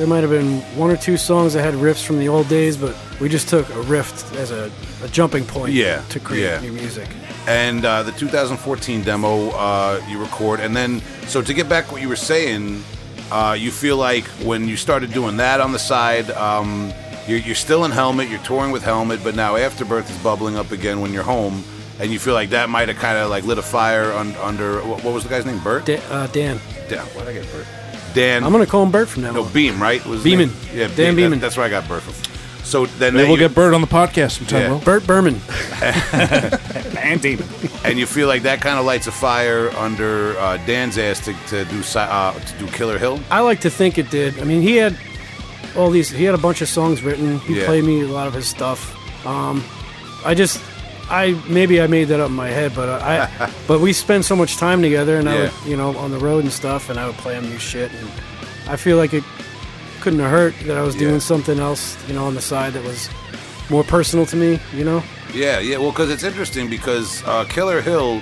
there 0.00 0.06
might 0.06 0.22
have 0.22 0.30
been 0.30 0.60
one 0.78 0.90
or 0.90 0.96
two 0.96 1.18
songs 1.18 1.52
that 1.52 1.60
had 1.62 1.74
riffs 1.74 2.02
from 2.02 2.18
the 2.18 2.26
old 2.26 2.48
days, 2.48 2.74
but 2.74 2.96
we 3.20 3.28
just 3.28 3.50
took 3.50 3.68
a 3.74 3.82
riff 3.82 4.34
as 4.36 4.50
a, 4.50 4.72
a 5.04 5.08
jumping 5.08 5.44
point 5.44 5.74
Yeah, 5.74 6.00
to 6.08 6.18
create 6.18 6.44
yeah. 6.44 6.60
new 6.62 6.72
music. 6.72 7.06
and 7.46 7.84
uh, 7.84 8.02
the 8.02 8.12
2014 8.12 9.02
demo 9.02 9.50
uh, 9.50 10.00
you 10.08 10.18
record, 10.18 10.60
and 10.60 10.74
then 10.74 11.02
so 11.26 11.42
to 11.42 11.52
get 11.52 11.68
back 11.68 11.92
what 11.92 12.00
you 12.00 12.08
were 12.08 12.16
saying, 12.16 12.82
uh, 13.30 13.54
you 13.58 13.70
feel 13.70 13.98
like 13.98 14.24
when 14.42 14.66
you 14.66 14.78
started 14.78 15.12
doing 15.12 15.36
that 15.36 15.60
on 15.60 15.72
the 15.72 15.78
side, 15.78 16.30
um, 16.30 16.90
you're, 17.28 17.38
you're 17.40 17.54
still 17.54 17.84
in 17.84 17.90
Helmet, 17.90 18.30
you're 18.30 18.38
touring 18.42 18.70
with 18.70 18.82
Helmet, 18.82 19.20
but 19.22 19.34
now 19.36 19.56
Afterbirth 19.56 20.08
is 20.10 20.16
bubbling 20.22 20.56
up 20.56 20.72
again 20.72 21.02
when 21.02 21.12
you're 21.12 21.22
home, 21.24 21.62
and 22.00 22.10
you 22.10 22.18
feel 22.18 22.32
like 22.32 22.48
that 22.50 22.70
might 22.70 22.88
have 22.88 22.96
kind 22.96 23.18
of 23.18 23.28
like 23.28 23.44
lit 23.44 23.58
a 23.58 23.62
fire 23.62 24.10
un- 24.14 24.34
under 24.36 24.80
what, 24.80 25.04
what 25.04 25.12
was 25.12 25.24
the 25.24 25.28
guy's 25.28 25.44
name? 25.44 25.62
Bert. 25.62 25.84
Da- 25.84 26.00
uh, 26.08 26.26
Dan, 26.28 26.58
Dan. 26.88 27.04
Why 27.08 27.26
did 27.26 27.28
I 27.28 27.32
get 27.42 27.52
Bert? 27.52 27.66
Dan. 28.14 28.44
I'm 28.44 28.52
gonna 28.52 28.66
call 28.66 28.82
him 28.82 28.90
Bert 28.90 29.08
from 29.08 29.22
now 29.22 29.32
no 29.32 29.44
on. 29.44 29.52
Beam, 29.52 29.80
right? 29.80 30.04
Was 30.06 30.18
his 30.22 30.24
Beeman. 30.24 30.48
name? 30.48 30.58
Yeah, 30.74 30.86
Dan 30.88 30.96
Beam. 30.96 31.16
Beeman. 31.16 31.30
That- 31.38 31.40
that's 31.46 31.56
where 31.56 31.66
I 31.66 31.68
got 31.68 31.86
Bert 31.88 32.02
from. 32.02 32.14
So 32.64 32.86
then 32.86 33.14
Maybe 33.14 33.24
that 33.24 33.28
we'll 33.30 33.38
get 33.38 33.54
Bird 33.54 33.74
on 33.74 33.80
the 33.80 33.86
podcast 33.88 34.32
sometime. 34.38 34.60
Yeah. 34.62 34.70
Will. 34.70 34.78
Bert 34.80 35.04
Berman. 35.06 35.40
and 36.98 37.20
Demon. 37.20 37.48
and 37.84 37.98
you 37.98 38.06
feel 38.06 38.28
like 38.28 38.42
that 38.42 38.60
kind 38.60 38.78
of 38.78 38.84
lights 38.84 39.06
a 39.06 39.12
fire 39.12 39.70
under 39.76 40.38
uh, 40.38 40.56
Dan's 40.66 40.96
ass 40.98 41.24
to, 41.24 41.34
to 41.48 41.64
do 41.64 41.82
si- 41.82 41.98
uh, 41.98 42.32
to 42.32 42.58
do 42.58 42.66
Killer 42.68 42.98
Hill. 42.98 43.18
I 43.30 43.40
like 43.40 43.60
to 43.62 43.70
think 43.70 43.98
it 43.98 44.10
did. 44.10 44.38
I 44.38 44.44
mean, 44.44 44.62
he 44.62 44.76
had 44.76 44.96
all 45.76 45.90
these. 45.90 46.10
He 46.10 46.24
had 46.24 46.34
a 46.34 46.38
bunch 46.38 46.60
of 46.62 46.68
songs 46.68 47.02
written. 47.02 47.40
He 47.40 47.58
Yeah. 47.60 47.66
played 47.66 47.84
me 47.84 48.02
a 48.02 48.06
lot 48.08 48.26
of 48.28 48.34
his 48.34 48.46
stuff. 48.46 48.96
Um, 49.26 49.64
I 50.24 50.34
just, 50.34 50.60
I 51.10 51.32
maybe 51.48 51.80
I 51.80 51.86
made 51.88 52.04
that 52.08 52.20
up 52.20 52.30
in 52.30 52.36
my 52.36 52.48
head, 52.48 52.72
but 52.74 52.88
I, 53.02 53.50
but 53.66 53.80
we 53.80 53.92
spend 53.92 54.24
so 54.24 54.36
much 54.36 54.56
time 54.56 54.80
together, 54.82 55.16
and 55.18 55.28
I 55.28 55.34
would, 55.40 55.52
you 55.66 55.76
know, 55.76 55.96
on 55.96 56.10
the 56.10 56.18
road 56.18 56.44
and 56.44 56.52
stuff, 56.52 56.88
and 56.90 56.98
I 57.00 57.06
would 57.06 57.16
play 57.16 57.34
him 57.34 57.48
new 57.50 57.58
shit, 57.58 57.90
and 57.92 58.08
I 58.68 58.76
feel 58.76 58.96
like 58.96 59.12
it 59.12 59.24
couldn't 60.00 60.20
have 60.20 60.30
hurt 60.30 60.54
that 60.66 60.76
I 60.76 60.82
was 60.82 60.94
Yeah. 60.94 61.08
doing 61.08 61.20
something 61.20 61.58
else, 61.58 61.96
you 62.08 62.14
know, 62.14 62.24
on 62.26 62.34
the 62.34 62.40
side 62.40 62.72
that 62.74 62.84
was 62.84 63.08
more 63.68 63.84
personal 63.84 64.24
to 64.26 64.36
me, 64.36 64.58
you 64.74 64.84
know. 64.84 65.02
Yeah, 65.34 65.58
yeah. 65.58 65.76
Well, 65.78 65.90
because 65.90 66.10
it's 66.10 66.22
interesting 66.24 66.70
because 66.70 67.22
uh, 67.26 67.44
Killer 67.44 67.80
Hill, 67.80 68.20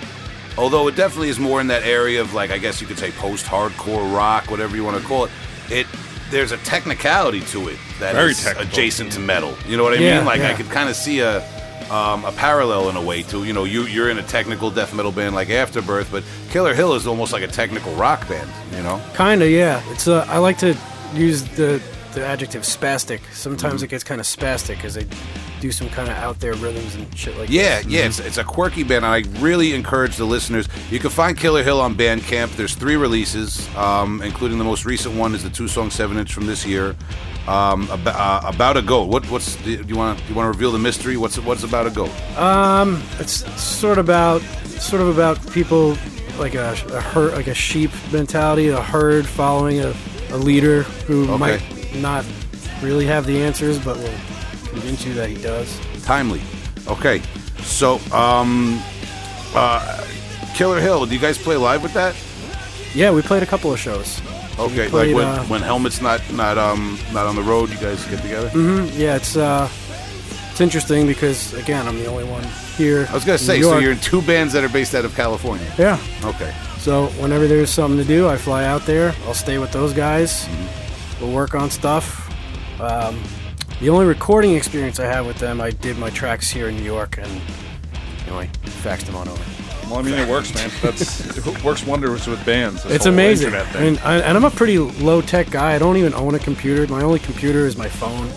although 0.56 0.88
it 0.88 0.96
definitely 0.96 1.28
is 1.28 1.38
more 1.38 1.60
in 1.60 1.66
that 1.68 1.84
area 1.84 2.20
of 2.20 2.32
like 2.34 2.50
I 2.50 2.58
guess 2.58 2.80
you 2.80 2.86
could 2.86 2.98
say 2.98 3.10
post-hardcore 3.12 4.14
rock, 4.14 4.50
whatever 4.50 4.76
you 4.76 4.84
want 4.84 5.00
to 5.00 5.06
call 5.06 5.24
it, 5.26 5.30
it 5.70 5.86
there's 6.30 6.52
a 6.52 6.58
technicality 6.58 7.40
to 7.40 7.68
it 7.68 7.78
that 8.00 8.14
Very 8.14 8.32
is 8.32 8.42
technical. 8.44 8.68
adjacent 8.70 9.12
to 9.12 9.20
metal. 9.20 9.54
You 9.66 9.76
know 9.78 9.84
what 9.84 9.94
I 9.94 9.96
Yeah, 9.96 10.16
mean? 10.18 10.26
Like 10.26 10.40
I 10.42 10.54
could 10.54 10.68
kind 10.70 10.88
of 10.88 10.96
see 10.96 11.20
a. 11.20 11.40
Um, 11.90 12.24
a 12.26 12.32
parallel 12.32 12.90
in 12.90 12.96
a 12.96 13.02
way 13.02 13.22
to 13.24 13.44
you 13.44 13.52
know 13.54 13.64
you 13.64 13.84
you're 13.84 14.10
in 14.10 14.18
a 14.18 14.22
technical 14.22 14.70
death 14.70 14.92
metal 14.94 15.10
band 15.12 15.34
like 15.34 15.48
Afterbirth, 15.48 16.10
but 16.10 16.22
Killer 16.50 16.74
Hill 16.74 16.92
is 16.94 17.06
almost 17.06 17.32
like 17.32 17.42
a 17.42 17.48
technical 17.48 17.94
rock 17.94 18.28
band. 18.28 18.50
You 18.76 18.82
know? 18.82 19.00
Kinda, 19.14 19.48
yeah. 19.48 19.82
It's 19.92 20.06
uh, 20.06 20.26
I 20.28 20.36
like 20.38 20.58
to 20.58 20.76
use 21.14 21.44
the 21.56 21.80
the 22.12 22.26
adjective 22.26 22.62
spastic. 22.62 23.20
Sometimes 23.32 23.76
Mm-hmm. 23.76 23.84
it 23.84 23.88
gets 23.90 24.04
kind 24.04 24.20
of 24.20 24.26
spastic 24.26 24.76
because 24.76 24.94
they 24.94 25.06
do 25.60 25.70
some 25.72 25.88
kind 25.90 26.08
of 26.08 26.16
out 26.16 26.38
there 26.40 26.54
rhythms 26.54 26.94
and 26.94 27.16
shit 27.16 27.36
like 27.38 27.50
Yeah, 27.50 27.80
that. 27.82 27.90
yeah, 27.90 28.06
it's, 28.06 28.18
it's 28.20 28.38
a 28.38 28.44
quirky 28.44 28.82
band, 28.84 29.04
I 29.06 29.22
really 29.40 29.74
encourage 29.74 30.16
the 30.16 30.24
listeners. 30.24 30.68
You 30.90 30.98
can 30.98 31.10
find 31.10 31.36
Killer 31.36 31.62
Hill 31.62 31.80
on 31.80 31.94
Bandcamp. 31.94 32.56
There's 32.56 32.74
three 32.74 32.96
releases, 32.96 33.68
um, 33.76 34.22
including 34.22 34.58
the 34.58 34.64
most 34.64 34.84
recent 34.84 35.14
one 35.16 35.34
is 35.34 35.42
the 35.42 35.50
two 35.50 35.68
song 35.68 35.90
seven 35.90 36.16
inch 36.18 36.32
from 36.32 36.46
this 36.46 36.64
year. 36.66 36.96
Um, 37.46 37.88
about, 37.90 38.14
uh, 38.44 38.48
about 38.48 38.76
a 38.76 38.82
goat. 38.82 39.08
What, 39.08 39.24
what's 39.30 39.56
do 39.62 39.70
you 39.72 39.96
want? 39.96 40.20
You 40.28 40.34
want 40.34 40.44
to 40.44 40.50
reveal 40.50 40.70
the 40.70 40.78
mystery? 40.78 41.16
What's 41.16 41.38
what's 41.38 41.62
about 41.62 41.86
a 41.86 41.90
goat? 41.90 42.10
It's 43.18 43.32
sort 43.58 43.96
of 43.96 44.04
about 44.04 44.42
sort 44.42 45.00
of 45.00 45.08
about 45.08 45.38
people 45.52 45.96
like 46.38 46.54
a, 46.54 46.72
a 46.92 47.00
herd, 47.00 47.32
like 47.32 47.46
a 47.46 47.54
sheep 47.54 47.90
mentality, 48.12 48.68
a 48.68 48.82
herd 48.82 49.26
following 49.26 49.80
a, 49.80 49.94
a 50.30 50.36
leader 50.36 50.82
who 51.06 51.22
Okay. 51.30 51.38
might 51.38 51.94
not 52.02 52.26
really 52.82 53.06
have 53.06 53.24
the 53.24 53.38
answers, 53.42 53.78
but 53.82 53.96
will 53.96 54.12
convince 54.68 55.04
you 55.04 55.14
that 55.14 55.28
he 55.28 55.36
does. 55.36 55.78
Timely. 56.04 56.40
Okay, 56.86 57.20
so 57.62 57.98
um, 58.12 58.80
uh, 59.54 60.06
Killer 60.54 60.80
Hill. 60.80 61.06
Do 61.06 61.14
you 61.14 61.20
guys 61.20 61.38
play 61.38 61.56
live 61.56 61.82
with 61.82 61.92
that? 61.94 62.14
Yeah, 62.94 63.10
we 63.10 63.22
played 63.22 63.42
a 63.42 63.46
couple 63.46 63.72
of 63.72 63.78
shows. 63.78 64.20
Okay, 64.58 64.88
played, 64.88 65.14
like 65.14 65.16
when, 65.16 65.26
uh, 65.26 65.44
when 65.44 65.60
Helmet's 65.62 66.00
not 66.00 66.20
not 66.32 66.58
um 66.58 66.98
not 67.12 67.26
on 67.26 67.36
the 67.36 67.42
road, 67.42 67.70
you 67.70 67.76
guys 67.76 68.04
get 68.06 68.22
together. 68.22 68.48
Mm-hmm. 68.50 68.98
Yeah, 68.98 69.16
it's 69.16 69.36
uh, 69.36 69.68
it's 70.50 70.60
interesting 70.60 71.06
because 71.06 71.54
again, 71.54 71.86
I'm 71.86 71.98
the 71.98 72.06
only 72.06 72.24
one 72.24 72.42
here. 72.76 73.06
I 73.10 73.14
was 73.14 73.24
gonna 73.24 73.38
say, 73.38 73.60
so 73.60 73.78
you're 73.78 73.92
in 73.92 74.00
two 74.00 74.22
bands 74.22 74.52
that 74.54 74.64
are 74.64 74.68
based 74.68 74.94
out 74.94 75.04
of 75.04 75.14
California. 75.14 75.70
yeah. 75.78 76.00
Okay. 76.24 76.52
So 76.78 77.06
whenever 77.20 77.46
there's 77.46 77.70
something 77.70 77.98
to 77.98 78.04
do, 78.04 78.28
I 78.28 78.36
fly 78.36 78.64
out 78.64 78.86
there. 78.86 79.14
I'll 79.26 79.34
stay 79.34 79.58
with 79.58 79.72
those 79.72 79.92
guys. 79.92 80.44
Mm-hmm. 80.44 81.24
We'll 81.24 81.34
work 81.34 81.54
on 81.54 81.70
stuff. 81.70 82.24
Um, 82.80 83.20
the 83.80 83.88
only 83.90 84.06
recording 84.06 84.54
experience 84.54 84.98
I 85.00 85.06
have 85.06 85.26
with 85.26 85.38
them, 85.38 85.60
I 85.60 85.70
did 85.70 85.98
my 85.98 86.10
tracks 86.10 86.50
here 86.50 86.68
in 86.68 86.76
New 86.76 86.82
York, 86.84 87.18
and 87.18 87.30
you 87.30 88.30
know, 88.32 88.38
I 88.38 88.46
faxed 88.82 89.04
them 89.06 89.16
on 89.16 89.28
over. 89.28 89.42
Well, 89.88 90.00
I 90.00 90.02
mean, 90.02 90.14
it 90.14 90.28
works, 90.28 90.54
man. 90.54 90.70
That's 90.82 91.36
it 91.38 91.64
works 91.64 91.86
wonders 91.86 92.26
with 92.26 92.44
bands. 92.44 92.84
It's 92.86 93.06
amazing. 93.06 93.50
thing. 93.52 93.88
And, 93.88 93.98
I, 94.00 94.18
and 94.18 94.36
I'm 94.36 94.44
a 94.44 94.50
pretty 94.50 94.78
low 94.78 95.22
tech 95.22 95.50
guy. 95.50 95.74
I 95.74 95.78
don't 95.78 95.96
even 95.96 96.12
own 96.12 96.34
a 96.34 96.38
computer. 96.38 96.86
My 96.92 97.02
only 97.02 97.20
computer 97.20 97.60
is 97.66 97.76
my 97.78 97.88
phone. 97.88 98.28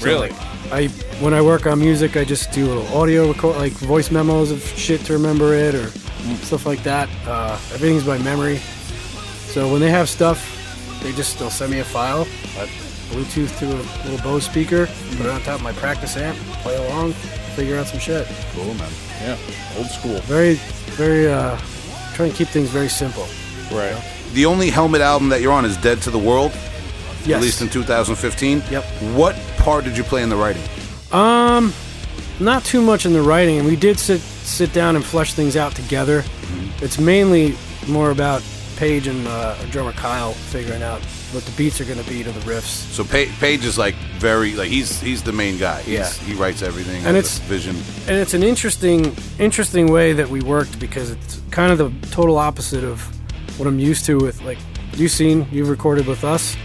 So, 0.00 0.06
Really? 0.06 0.30
like, 0.30 0.72
I 0.72 0.88
when 1.20 1.32
I 1.32 1.42
work 1.42 1.66
on 1.66 1.78
music, 1.78 2.16
I 2.16 2.24
just 2.24 2.50
do 2.50 2.66
a 2.66 2.70
little 2.74 2.98
audio 2.98 3.28
record, 3.28 3.54
like 3.56 3.72
voice 3.72 4.10
memos 4.10 4.50
of 4.50 4.62
shit 4.64 5.00
to 5.02 5.12
remember 5.12 5.54
it 5.54 5.76
or 5.76 5.86
stuff 6.42 6.66
like 6.66 6.82
that. 6.82 7.08
Uh, 7.24 7.52
everything's 7.72 8.04
by 8.04 8.18
memory. 8.18 8.56
So 8.56 9.70
when 9.70 9.80
they 9.80 9.90
have 9.90 10.08
stuff, 10.08 10.52
they 11.04 11.12
just 11.12 11.38
they'll 11.38 11.50
send 11.50 11.70
me 11.70 11.78
a 11.78 11.84
file. 11.84 12.26
I 12.58 12.68
Bluetooth 13.10 13.58
to 13.60 13.66
a 13.66 13.80
little 14.08 14.22
Bose 14.22 14.44
speaker, 14.44 14.86
put 15.16 15.26
it 15.26 15.30
on 15.30 15.40
top 15.42 15.56
of 15.56 15.62
my 15.62 15.72
practice 15.72 16.16
amp, 16.16 16.36
play 16.62 16.76
along, 16.88 17.12
figure 17.54 17.76
out 17.78 17.86
some 17.86 17.98
shit. 18.00 18.26
cool, 18.54 18.74
man. 18.74 18.90
Yeah, 19.22 19.38
old 19.78 19.86
school. 19.86 20.18
Very, 20.20 20.54
very. 20.96 21.28
uh 21.32 21.58
Trying 22.14 22.30
to 22.30 22.36
keep 22.38 22.48
things 22.48 22.70
very 22.70 22.88
simple. 22.88 23.26
Right. 23.70 23.94
The 24.32 24.46
only 24.46 24.70
Helmet 24.70 25.02
album 25.02 25.28
that 25.28 25.42
you're 25.42 25.52
on 25.52 25.66
is 25.66 25.76
Dead 25.76 26.00
to 26.02 26.10
the 26.10 26.18
World, 26.18 26.50
Yes. 27.26 27.40
released 27.40 27.60
in 27.60 27.68
2015. 27.68 28.62
Yep. 28.70 28.84
What 29.14 29.36
part 29.58 29.84
did 29.84 29.98
you 29.98 30.02
play 30.02 30.22
in 30.22 30.30
the 30.30 30.36
writing? 30.36 30.62
Um, 31.12 31.74
not 32.40 32.64
too 32.64 32.80
much 32.80 33.04
in 33.04 33.12
the 33.12 33.20
writing. 33.20 33.64
We 33.64 33.76
did 33.76 33.98
sit 33.98 34.20
sit 34.20 34.72
down 34.72 34.96
and 34.96 35.04
flesh 35.04 35.34
things 35.34 35.56
out 35.56 35.74
together. 35.74 36.24
It's 36.80 36.98
mainly 36.98 37.54
more 37.86 38.10
about 38.10 38.42
Page 38.76 39.06
and 39.08 39.26
uh, 39.26 39.56
our 39.60 39.66
drummer 39.66 39.92
Kyle 39.92 40.32
figuring 40.32 40.82
out 40.82 41.00
what 41.32 41.44
the 41.44 41.52
beats 41.52 41.80
are 41.80 41.84
going 41.84 42.02
to 42.02 42.08
be 42.08 42.22
to 42.22 42.30
the 42.32 42.40
riffs. 42.40 42.92
So 42.92 43.02
Pa- 43.04 43.30
Page 43.40 43.64
is 43.64 43.76
like 43.76 43.94
very 44.18 44.54
like 44.54 44.68
he's 44.68 45.00
he's 45.00 45.22
the 45.22 45.32
main 45.32 45.58
guy. 45.58 45.82
He's, 45.82 45.94
Yeah. 45.94 46.10
he 46.10 46.34
writes 46.34 46.62
everything. 46.62 47.04
And 47.04 47.16
it's- 47.16 47.38
vision. 47.40 47.76
And 48.08 48.16
it's 48.16 48.34
an 48.34 48.42
interesting 48.42 49.14
interesting 49.38 49.90
way 49.90 50.12
that 50.12 50.28
we 50.28 50.40
worked 50.40 50.78
because 50.78 51.10
it's 51.10 51.40
kind 51.50 51.72
of 51.72 51.78
the 51.78 51.90
total 52.10 52.38
opposite 52.38 52.84
of 52.84 53.00
what 53.58 53.66
I'm 53.66 53.78
used 53.78 54.04
to 54.06 54.16
with 54.18 54.40
like 54.42 54.58
you've 54.94 55.10
seen 55.12 55.46
you've 55.50 55.68
recorded 55.70 56.06
with 56.06 56.24
us. 56.24 56.56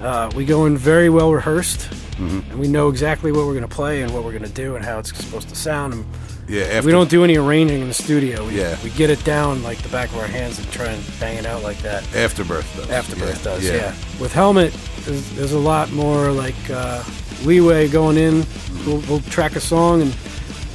Uh, 0.00 0.28
we 0.34 0.44
go 0.44 0.66
in 0.66 0.76
very 0.76 1.08
well 1.08 1.32
rehearsed, 1.32 1.88
and 2.18 2.58
we 2.58 2.66
know 2.66 2.88
exactly 2.88 3.30
what 3.30 3.46
we're 3.46 3.52
going 3.54 3.68
to 3.68 3.74
play 3.76 4.02
and 4.02 4.12
what 4.12 4.24
we're 4.24 4.32
going 4.32 4.42
to 4.42 4.48
do 4.64 4.74
and 4.74 4.84
how 4.84 4.98
it's 4.98 5.16
supposed 5.16 5.48
to 5.48 5.54
sound. 5.54 5.94
And 5.94 6.04
Yeah, 6.48 6.62
after, 6.64 6.86
we 6.86 6.92
don't 6.92 7.08
do 7.08 7.24
any 7.24 7.36
arranging 7.36 7.80
in 7.82 7.88
the 7.88 7.94
studio. 7.94 8.46
We, 8.46 8.58
Yeah. 8.58 8.76
we 8.82 8.90
get 8.90 9.10
it 9.10 9.22
down 9.24 9.62
like 9.62 9.78
the 9.82 9.88
back 9.88 10.10
of 10.10 10.18
our 10.18 10.26
hands 10.26 10.58
and 10.58 10.70
try 10.72 10.86
and 10.86 11.02
bang 11.20 11.36
it 11.38 11.46
out 11.46 11.62
like 11.62 11.78
that. 11.78 12.02
Afterbirth 12.14 12.70
does. 12.76 12.90
Afterbirth 12.90 13.38
Yeah, 13.38 13.52
does, 13.52 13.64
yeah. 13.64 13.94
With 14.20 14.32
Helmet, 14.32 14.72
there's, 15.04 15.30
there's 15.32 15.52
a 15.52 15.58
lot 15.58 15.90
more 15.92 16.30
like 16.32 16.54
uh, 16.70 17.02
leeway 17.44 17.88
going 17.88 18.16
in. 18.18 18.44
We'll, 18.86 18.98
we'll 19.08 19.20
track 19.20 19.54
a 19.56 19.60
song 19.60 20.02
and 20.02 20.14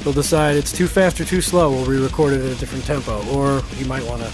we'll 0.04 0.14
decide 0.14 0.56
it's 0.56 0.72
too 0.72 0.86
fast 0.86 1.20
or 1.20 1.24
too 1.26 1.40
slow. 1.42 1.70
We'll 1.70 1.84
re-record 1.84 2.32
it 2.32 2.40
at 2.44 2.56
a 2.56 2.58
different 2.58 2.84
tempo, 2.84 3.22
or 3.30 3.62
you 3.76 3.84
might 3.86 4.04
want 4.04 4.22
to 4.22 4.32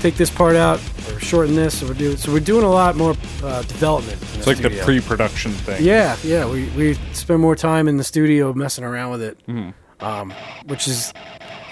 take 0.00 0.16
this 0.16 0.30
part 0.30 0.56
out 0.56 0.80
or 1.12 1.20
shorten 1.20 1.54
this. 1.54 1.82
Or 1.82 1.92
we're 1.92 2.16
so 2.16 2.32
we're 2.32 2.40
doing 2.40 2.64
a 2.64 2.70
lot 2.70 2.96
more 2.96 3.14
uh, 3.44 3.62
development. 3.62 4.20
In 4.32 4.38
It's 4.38 4.46
like 4.46 4.58
the 4.58 4.70
pre-production 4.82 5.52
thing. 5.52 5.84
Yeah, 5.84 6.16
yeah. 6.24 6.48
We, 6.50 6.64
we 6.70 6.94
spend 7.12 7.40
more 7.40 7.54
time 7.56 7.86
in 7.88 7.98
the 7.98 8.04
studio 8.04 8.52
messing 8.54 8.84
around 8.84 9.10
with 9.12 9.22
it, 9.22 9.38
Mm-hmm. 9.46 9.70
Um, 10.02 10.32
which 10.66 10.86
is 10.88 11.12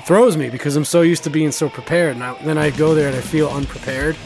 throws 0.07 0.37
me 0.37 0.49
because 0.51 0.75
I'm 0.77 0.85
so 0.85 1.03
used 1.03 1.25
to 1.25 1.31
being 1.31 1.53
so 1.53 1.69
prepared, 1.69 2.15
and 2.17 2.25
I, 2.25 2.35
then 2.43 2.59
I 2.59 2.71
go 2.71 2.95
there 2.95 3.09
and 3.09 3.17
I 3.17 3.21
feel 3.21 3.49
unprepared. 3.49 4.17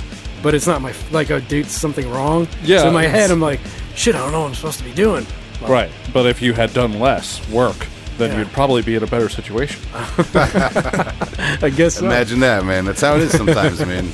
But 0.43 0.55
it's 0.55 0.67
not 0.67 0.81
my 0.83 0.93
like 1.11 1.31
I 1.31 1.41
do 1.41 1.65
something 1.65 2.09
wrong. 2.11 2.47
Yeah, 2.63 2.81
So 2.83 2.89
in 2.89 2.95
my 2.95 3.07
head, 3.07 3.31
I'm 3.31 3.41
like, 3.41 3.61
shit, 3.95 4.15
I 4.15 4.19
don't 4.19 4.33
know 4.33 4.41
what 4.43 4.49
I'm 4.49 4.55
supposed 4.55 4.79
to 4.79 4.85
be 4.85 4.93
doing. 4.93 5.27
Right. 5.63 5.91
But 6.13 6.27
if 6.27 6.43
you 6.43 6.53
had 6.53 6.73
done 6.75 7.01
less 7.01 7.41
work, 7.49 7.87
then 8.19 8.31
Yeah. 8.33 8.39
you'd 8.41 8.53
probably 8.53 8.83
be 8.83 8.95
in 8.95 9.03
a 9.03 9.07
better 9.07 9.29
situation. 9.31 9.81
I 9.95 11.73
guess. 11.75 11.95
so. 11.95 12.05
Imagine 12.05 12.41
that, 12.41 12.65
man. 12.65 12.85
That's 12.85 13.01
how 13.01 13.15
it 13.17 13.23
is 13.23 13.33
sometimes, 13.33 13.79
man. 13.87 14.11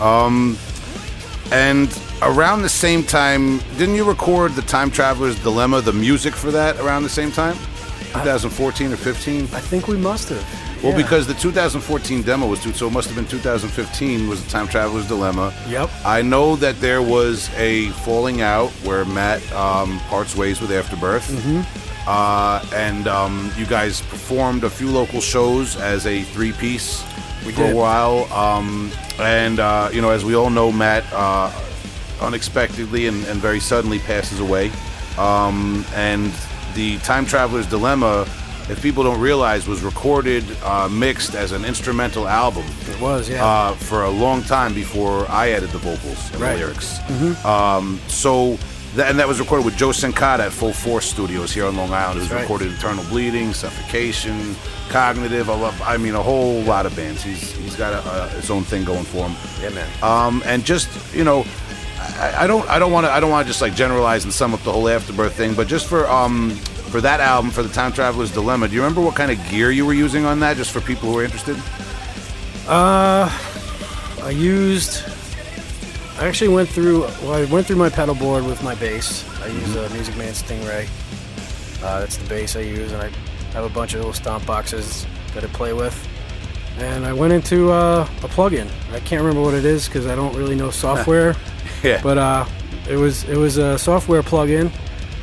Um, 0.00 0.58
and 1.52 1.88
around 2.22 2.62
the 2.62 2.68
same 2.68 3.02
time, 3.02 3.58
didn't 3.78 3.94
you 3.94 4.04
record 4.04 4.52
the 4.52 4.62
Time 4.62 4.90
Traveler's 4.90 5.38
Dilemma, 5.42 5.80
the 5.80 5.92
music 5.92 6.34
for 6.34 6.50
that 6.50 6.76
around 6.80 7.02
the 7.04 7.08
same 7.08 7.30
time? 7.32 7.56
2014 8.14 8.92
or 8.92 8.96
15? 8.96 9.42
I 9.52 9.60
think 9.60 9.88
we 9.88 9.96
must 9.96 10.28
have. 10.30 10.82
Well, 10.82 10.92
Yeah. 10.92 10.98
because 11.02 11.26
the 11.26 11.34
2014 11.34 12.22
demo 12.22 12.46
was, 12.46 12.60
two, 12.62 12.72
so 12.72 12.86
it 12.88 12.92
must 12.92 13.06
have 13.08 13.16
been 13.16 13.26
2015 13.26 14.28
was 14.28 14.42
the 14.44 14.50
Time 14.50 14.68
Traveler's 14.68 15.06
Dilemma. 15.06 15.52
Yep. 15.68 15.90
I 16.04 16.22
know 16.22 16.56
that 16.56 16.80
there 16.80 17.02
was 17.02 17.48
a 17.56 17.88
falling 18.04 18.42
out 18.42 18.70
where 18.84 19.04
Matt 19.04 19.40
um, 19.52 19.98
parts 20.08 20.36
ways 20.36 20.60
with 20.60 20.70
Afterbirth. 20.70 21.28
Mm-hmm. 21.28 21.62
Uh, 22.06 22.62
and 22.74 23.08
um, 23.08 23.50
you 23.56 23.64
guys 23.64 24.02
performed 24.02 24.62
a 24.64 24.70
few 24.70 24.90
local 24.90 25.20
shows 25.22 25.76
as 25.76 26.06
a 26.06 26.22
three 26.22 26.52
piece 26.52 27.02
for 27.42 27.52
did. 27.52 27.72
a 27.72 27.74
while. 27.74 28.30
Um, 28.32 28.90
and, 29.18 29.58
uh, 29.58 29.88
you 29.92 30.02
know, 30.02 30.10
as 30.10 30.22
we 30.24 30.34
all 30.36 30.50
know, 30.50 30.70
Matt 30.70 31.04
uh, 31.14 31.50
unexpectedly 32.20 33.06
and, 33.06 33.24
and 33.26 33.40
very 33.40 33.60
suddenly 33.60 33.98
passes 34.00 34.38
away. 34.40 34.70
Um, 35.18 35.84
and 35.94 36.30
the 36.74 36.98
Time 36.98 37.26
Traveler's 37.26 37.66
Dilemma, 37.66 38.22
if 38.68 38.80
people 38.82 39.02
don't 39.04 39.20
realize, 39.20 39.66
was 39.66 39.82
recorded, 39.82 40.44
uh, 40.62 40.88
mixed 40.88 41.34
as 41.34 41.52
an 41.52 41.64
instrumental 41.64 42.26
album 42.28 42.64
It 42.88 43.00
was. 43.00 43.28
Yeah. 43.28 43.44
uh, 43.44 43.74
for 43.74 44.04
a 44.04 44.10
long 44.10 44.42
time 44.42 44.74
before 44.74 45.26
I 45.30 45.50
added 45.50 45.70
the 45.70 45.78
vocals 45.78 46.30
and 46.32 46.40
Right. 46.40 46.52
the 46.54 46.58
lyrics. 46.66 47.44
Um, 47.44 48.00
so, 48.08 48.58
that, 48.96 49.10
and 49.10 49.18
that 49.18 49.26
was 49.28 49.40
recorded 49.40 49.64
with 49.64 49.76
Joe 49.76 49.88
Cincotta 49.90 50.40
at 50.46 50.52
Full 50.52 50.72
Force 50.72 51.04
Studios 51.10 51.52
here 51.52 51.66
on 51.66 51.76
Long 51.76 51.92
Island. 51.92 52.18
It 52.18 52.22
was 52.22 52.30
right. 52.30 52.40
recorded 52.42 52.72
Eternal 52.72 53.04
Bleeding, 53.06 53.52
Suffocation, 53.52 54.54
Cognitive. 54.88 55.50
I, 55.50 55.54
love, 55.58 55.82
I 55.82 55.96
mean, 55.96 56.14
a 56.14 56.22
whole 56.22 56.60
lot 56.62 56.86
of 56.86 56.94
bands. 56.94 57.22
He's 57.22 57.50
he's 57.56 57.74
got 57.74 57.92
a, 57.92 58.24
a, 58.24 58.28
his 58.28 58.50
own 58.50 58.62
thing 58.64 58.84
going 58.84 59.02
for 59.04 59.26
him. 59.28 59.36
yeah, 59.60 59.70
man. 59.70 59.88
Um, 60.02 60.42
and 60.46 60.64
just 60.64 60.88
you 61.14 61.24
know, 61.24 61.44
I, 61.98 62.44
I 62.44 62.46
don't 62.46 62.68
I 62.68 62.78
don't 62.78 62.92
want 62.92 63.06
to 63.06 63.12
I 63.12 63.20
don't 63.20 63.30
want 63.30 63.46
to 63.46 63.50
just 63.50 63.62
like 63.62 63.74
generalize 63.74 64.24
and 64.24 64.32
sum 64.32 64.54
up 64.54 64.60
the 64.62 64.72
whole 64.72 64.88
Afterbirth 64.88 65.34
thing, 65.34 65.54
but 65.54 65.68
just 65.68 65.86
for 65.86 66.06
um 66.08 66.50
for 66.50 67.00
that 67.00 67.20
album 67.20 67.50
for 67.50 67.62
the 67.62 67.68
Time 67.68 67.92
Traveler's 67.92 68.30
Dilemma, 68.32 68.68
do 68.68 68.74
you 68.74 68.80
remember 68.80 69.00
what 69.00 69.16
kind 69.16 69.30
of 69.30 69.48
gear 69.48 69.70
you 69.70 69.84
were 69.84 69.94
using 69.94 70.24
on 70.24 70.40
that? 70.40 70.56
Just 70.56 70.70
for 70.70 70.80
people 70.80 71.10
who 71.10 71.18
are 71.18 71.24
interested. 71.24 71.56
Uh, 72.68 73.28
I 74.22 74.30
used. 74.30 75.02
I 76.18 76.26
actually 76.26 76.48
went 76.48 76.68
through. 76.68 77.00
Well, 77.22 77.34
I 77.34 77.44
went 77.46 77.66
through 77.66 77.76
my 77.76 77.88
pedal 77.88 78.14
board 78.14 78.44
with 78.46 78.62
my 78.62 78.74
bass. 78.76 79.24
I 79.42 79.48
use 79.48 79.76
a 79.76 79.88
Music 79.90 80.16
Man 80.16 80.32
Stingray. 80.32 80.88
Uh, 81.82 82.00
that's 82.00 82.16
the 82.16 82.28
bass 82.28 82.56
I 82.56 82.60
use, 82.60 82.92
and 82.92 83.02
I 83.02 83.10
have 83.52 83.64
a 83.64 83.68
bunch 83.68 83.94
of 83.94 84.00
little 84.00 84.14
stomp 84.14 84.46
boxes 84.46 85.06
that 85.34 85.44
I 85.44 85.48
play 85.48 85.72
with. 85.72 86.08
And 86.78 87.04
I 87.04 87.12
went 87.12 87.32
into 87.32 87.70
uh, 87.70 88.08
a 88.22 88.28
plugin. 88.28 88.68
I 88.92 89.00
can't 89.00 89.20
remember 89.20 89.42
what 89.42 89.54
it 89.54 89.64
is 89.64 89.86
because 89.86 90.06
I 90.06 90.14
don't 90.14 90.34
really 90.34 90.56
know 90.56 90.70
software. 90.86 91.34
Yeah. 91.84 92.00
But 92.02 92.18
uh, 92.18 92.46
it 92.88 92.96
was 92.96 93.24
it 93.24 93.36
was 93.36 93.58
a 93.58 93.78
software 93.78 94.22
plugin, 94.22 94.72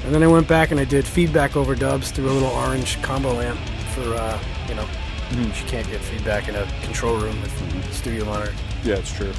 and 0.05 0.15
then 0.15 0.23
I 0.23 0.27
went 0.27 0.47
back 0.47 0.71
and 0.71 0.79
I 0.79 0.85
did 0.85 1.05
feedback 1.05 1.57
over 1.57 1.75
dubs 1.75 2.11
through 2.11 2.29
a 2.29 2.33
little 2.33 2.49
orange 2.49 3.01
combo 3.01 3.41
amp 3.41 3.59
for 3.93 4.13
uh, 4.13 4.39
you 4.69 4.75
know. 4.75 4.87
You 5.31 5.49
can't 5.65 5.87
get 5.87 6.01
feedback 6.01 6.49
in 6.49 6.55
a 6.55 6.65
control 6.83 7.17
room 7.17 7.39
with 7.41 7.89
a 7.89 7.93
studio 7.93 8.25
monitor. 8.25 8.53
Yeah, 8.83 8.95
it's 8.95 9.13
true. 9.13 9.31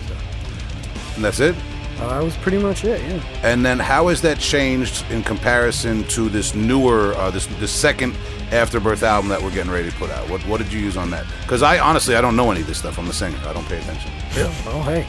And 1.17 1.23
that's 1.23 1.39
it. 1.39 1.55
Uh, 1.99 2.09
that 2.09 2.25
was 2.25 2.35
pretty 2.39 2.57
much 2.57 2.85
it. 2.85 2.99
Yeah. 3.03 3.23
And 3.43 3.65
then 3.65 3.79
how 3.79 4.09
has 4.09 4.23
that 4.23 4.39
changed 4.39 5.05
in 5.11 5.23
comparison 5.23 6.05
to 6.05 6.31
this 6.31 6.55
newer, 6.55 7.13
uh, 7.17 7.31
this 7.31 7.47
the 7.47 7.69
second 7.69 8.17
Afterbirth 8.51 9.03
album 9.03 9.29
that 9.29 9.43
we're 9.43 9.51
getting 9.51 9.71
ready 9.71 9.91
to 9.91 9.97
put 9.97 10.11
out? 10.11 10.29
What 10.31 10.41
what 10.47 10.59
did 10.63 10.73
you 10.73 10.81
use 10.81 10.97
on 10.97 11.11
that? 11.11 11.27
Because 11.43 11.63
I 11.63 11.79
honestly 11.79 12.17
I 12.17 12.23
don't 12.23 12.37
know 12.37 12.51
any 12.51 12.63
of 12.63 12.67
this 12.67 12.79
stuff. 12.79 12.99
I'm 12.99 13.07
the 13.07 13.13
singer. 13.13 13.39
I 13.47 13.53
don't 13.53 13.67
pay 13.69 13.79
attention. 13.79 14.11
Yeah. 14.35 14.51
Oh, 14.67 14.83
hey, 14.83 15.07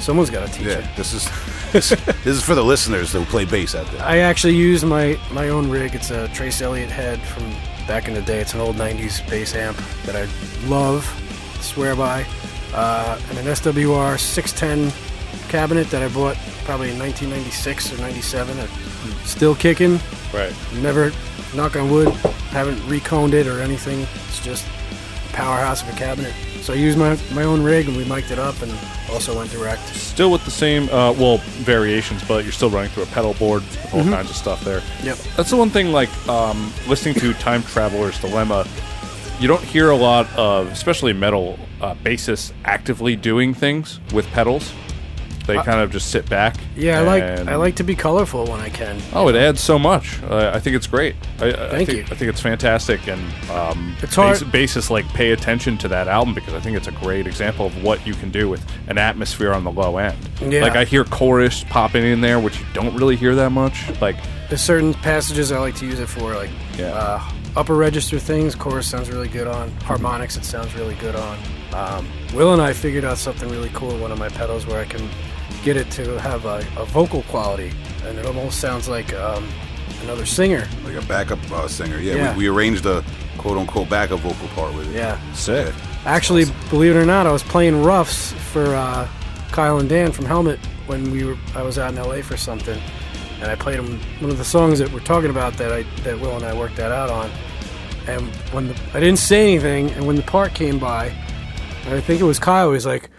someone's 0.00 0.30
got 0.30 0.46
to 0.46 0.52
teach 0.52 0.66
Yeah, 0.66 0.78
you. 0.80 0.96
this 0.96 1.12
is 1.14 1.28
this, 1.72 1.90
this 1.90 2.26
is 2.26 2.42
for 2.42 2.54
the 2.54 2.64
listeners 2.64 3.12
who 3.12 3.24
play 3.26 3.44
bass 3.44 3.74
out 3.74 3.86
there. 3.92 4.02
I 4.04 4.18
actually 4.18 4.56
use 4.56 4.84
my 4.84 5.18
my 5.32 5.48
own 5.50 5.70
rig. 5.70 5.94
It's 5.94 6.10
a 6.10 6.28
Trace 6.28 6.60
Elliot 6.62 6.90
head 6.90 7.20
from 7.20 7.50
back 7.86 8.08
in 8.08 8.14
the 8.14 8.22
day. 8.22 8.40
It's 8.40 8.54
an 8.54 8.60
old 8.60 8.76
'90s 8.76 9.28
bass 9.30 9.54
amp 9.54 9.76
that 10.04 10.16
I 10.16 10.26
love, 10.68 11.04
swear 11.60 11.94
by, 11.94 12.24
uh, 12.74 13.18
and 13.30 13.38
an 13.38 13.46
SWR 13.46 14.18
610 14.18 14.92
cabinet 15.48 15.88
that 15.90 16.02
I 16.02 16.08
bought 16.08 16.36
probably 16.64 16.90
in 16.90 16.98
1996 16.98 17.92
or 17.92 17.98
97. 17.98 18.58
Uh, 18.58 18.66
Still 19.24 19.54
kicking. 19.54 19.98
Right. 20.32 20.54
Never, 20.76 21.10
knock 21.54 21.74
on 21.76 21.90
wood, 21.90 22.08
haven't 22.52 22.76
reconed 22.82 23.32
it 23.32 23.46
or 23.48 23.60
anything. 23.60 24.00
It's 24.28 24.40
just 24.44 24.64
a 24.66 25.32
powerhouse 25.32 25.82
of 25.82 25.88
a 25.88 25.98
cabinet. 25.98 26.32
So 26.62 26.72
I 26.72 26.76
used 26.76 26.98
my 26.98 27.18
my 27.34 27.42
own 27.42 27.62
rig 27.62 27.88
and 27.88 27.96
we 27.96 28.04
mic'd 28.04 28.30
it 28.30 28.38
up 28.38 28.60
and 28.62 28.72
also 29.10 29.36
went 29.36 29.50
direct. 29.50 29.82
Still 29.88 30.30
with 30.30 30.44
the 30.44 30.50
same, 30.50 30.88
uh, 30.90 31.12
well, 31.12 31.38
variations, 31.64 32.22
but 32.24 32.44
you're 32.44 32.52
still 32.52 32.70
running 32.70 32.90
through 32.90 33.04
a 33.04 33.06
pedal 33.06 33.34
board 33.34 33.62
all 33.92 34.04
kinds 34.04 34.30
of 34.30 34.36
stuff 34.36 34.62
there. 34.64 34.82
Yep. 35.02 35.18
That's 35.36 35.50
the 35.50 35.56
one 35.56 35.70
thing, 35.70 35.92
like, 35.92 36.10
um, 36.28 36.72
listening 36.86 37.14
to 37.16 37.32
Time 37.34 37.62
Traveler's 37.62 38.20
Dilemma, 38.20 38.66
you 39.40 39.48
don't 39.48 39.62
hear 39.62 39.90
a 39.90 39.96
lot 39.96 40.32
of, 40.36 40.68
especially 40.68 41.12
metal, 41.12 41.58
uh, 41.80 41.94
bassists 41.96 42.52
actively 42.64 43.16
doing 43.16 43.54
things 43.54 43.98
with 44.12 44.26
pedals. 44.28 44.72
They 45.56 45.62
kind 45.62 45.80
of 45.80 45.90
just 45.90 46.10
sit 46.10 46.28
back. 46.28 46.56
Yeah, 46.76 47.00
I 47.00 47.02
like 47.02 47.22
I 47.22 47.56
like 47.56 47.76
to 47.76 47.84
be 47.84 47.94
colorful 47.94 48.46
when 48.46 48.60
I 48.60 48.68
can. 48.68 49.00
Oh, 49.12 49.28
it 49.28 49.36
adds 49.36 49.60
so 49.60 49.78
much. 49.78 50.22
Uh, 50.22 50.50
I 50.54 50.60
think 50.60 50.76
it's 50.76 50.86
great. 50.86 51.16
I, 51.40 51.48
I 51.48 51.52
Thank 51.70 51.86
think, 51.88 51.98
you. 51.98 52.04
I 52.04 52.16
think 52.16 52.30
it's 52.30 52.40
fantastic, 52.40 53.06
and 53.08 53.20
um, 53.50 53.96
It's 54.02 54.14
hard- 54.14 54.38
bass- 54.52 54.74
bassists 54.74 54.90
like 54.90 55.06
pay 55.08 55.32
attention 55.32 55.76
to 55.78 55.88
that 55.88 56.08
album 56.08 56.34
because 56.34 56.54
I 56.54 56.60
think 56.60 56.76
it's 56.76 56.88
a 56.88 56.92
great 56.92 57.26
example 57.26 57.66
of 57.66 57.82
what 57.82 58.06
you 58.06 58.14
can 58.14 58.30
do 58.30 58.48
with 58.48 58.64
an 58.88 58.98
atmosphere 58.98 59.52
on 59.52 59.64
the 59.64 59.72
low 59.72 59.96
end. 59.98 60.16
Yeah. 60.40 60.62
Like 60.62 60.76
I 60.76 60.84
hear 60.84 61.04
chorus 61.04 61.64
popping 61.68 62.04
in 62.04 62.20
there, 62.20 62.38
which 62.38 62.58
you 62.58 62.66
don't 62.74 62.94
really 62.96 63.16
hear 63.16 63.34
that 63.34 63.50
much. 63.50 63.84
Like 64.00 64.16
There's 64.48 64.60
certain 64.62 64.94
passages 64.94 65.52
I 65.52 65.58
like 65.58 65.74
to 65.76 65.86
use 65.86 65.98
it 66.00 66.08
for, 66.08 66.34
like 66.34 66.50
Yeah. 66.78 66.86
uh, 66.92 67.22
upper 67.56 67.74
register 67.74 68.18
things. 68.18 68.54
Chorus 68.54 68.86
sounds 68.88 69.10
really 69.10 69.28
good 69.28 69.46
on. 69.46 69.70
Harmonics, 69.82 70.36
it 70.36 70.44
sounds 70.44 70.74
really 70.74 70.94
good 70.96 71.16
on. 71.16 71.38
Um, 71.72 72.08
Will 72.34 72.52
and 72.52 72.60
I 72.62 72.72
figured 72.72 73.04
out 73.04 73.16
something 73.18 73.48
really 73.48 73.70
cool 73.74 73.96
one 73.98 74.10
of 74.12 74.18
my 74.18 74.28
pedals 74.28 74.66
where 74.66 74.80
I 74.80 74.84
can 74.84 75.08
get 75.62 75.76
it 75.76 75.90
to 75.92 76.18
have 76.20 76.44
a, 76.44 76.58
a 76.76 76.84
vocal 76.86 77.22
quality, 77.24 77.72
and 78.04 78.18
it 78.18 78.26
almost 78.26 78.60
sounds 78.60 78.88
like 78.88 79.12
um, 79.14 79.48
another 80.02 80.26
singer. 80.26 80.66
Like 80.84 80.94
a 80.94 81.06
backup 81.06 81.38
uh, 81.50 81.68
singer. 81.68 81.98
Yeah, 81.98 82.14
Yeah. 82.14 82.32
We, 82.36 82.44
we 82.44 82.48
arranged 82.48 82.86
a 82.86 83.04
quote 83.38 83.58
unquote 83.58 83.88
backup 83.88 84.20
vocal 84.20 84.48
part 84.48 84.74
with 84.74 84.88
it. 84.90 84.96
Yeah. 84.96 85.32
sick. 85.32 85.74
Actually, 86.04 86.46
believe 86.70 86.96
it 86.96 86.98
or 86.98 87.04
not, 87.04 87.26
I 87.26 87.32
was 87.32 87.42
playing 87.42 87.82
roughs 87.82 88.32
for 88.52 88.64
uh, 88.74 89.08
Kyle 89.52 89.78
and 89.78 89.88
Dan 89.88 90.12
from 90.12 90.24
Helmet 90.24 90.58
when 90.86 91.10
we 91.10 91.24
were. 91.24 91.36
I 91.54 91.62
was 91.62 91.78
out 91.78 91.92
in 91.92 92.02
LA 92.02 92.22
for 92.22 92.36
something, 92.36 92.80
and 93.40 93.50
I 93.50 93.54
played 93.54 93.78
them 93.78 94.00
one 94.20 94.30
of 94.30 94.38
the 94.38 94.44
songs 94.44 94.78
that 94.78 94.90
we're 94.92 95.00
talking 95.00 95.30
about 95.30 95.54
that 95.54 95.72
I 95.72 95.82
that 96.02 96.18
Will 96.20 96.36
and 96.36 96.44
I 96.44 96.56
worked 96.56 96.76
that 96.76 96.92
out 96.92 97.10
on. 97.10 97.30
And 98.06 98.26
when 98.52 98.68
the, 98.68 98.80
I 98.94 99.00
didn't 99.00 99.18
say 99.18 99.42
anything, 99.52 99.90
and 99.90 100.06
when 100.06 100.16
the 100.16 100.22
part 100.22 100.54
came 100.54 100.78
by, 100.78 101.06
I 101.86 102.00
think 102.00 102.20
it 102.20 102.24
was 102.24 102.38
Kyle. 102.38 102.68
He 102.68 102.74
was 102.74 102.86
like, 102.86 103.02
"Was 103.02 103.09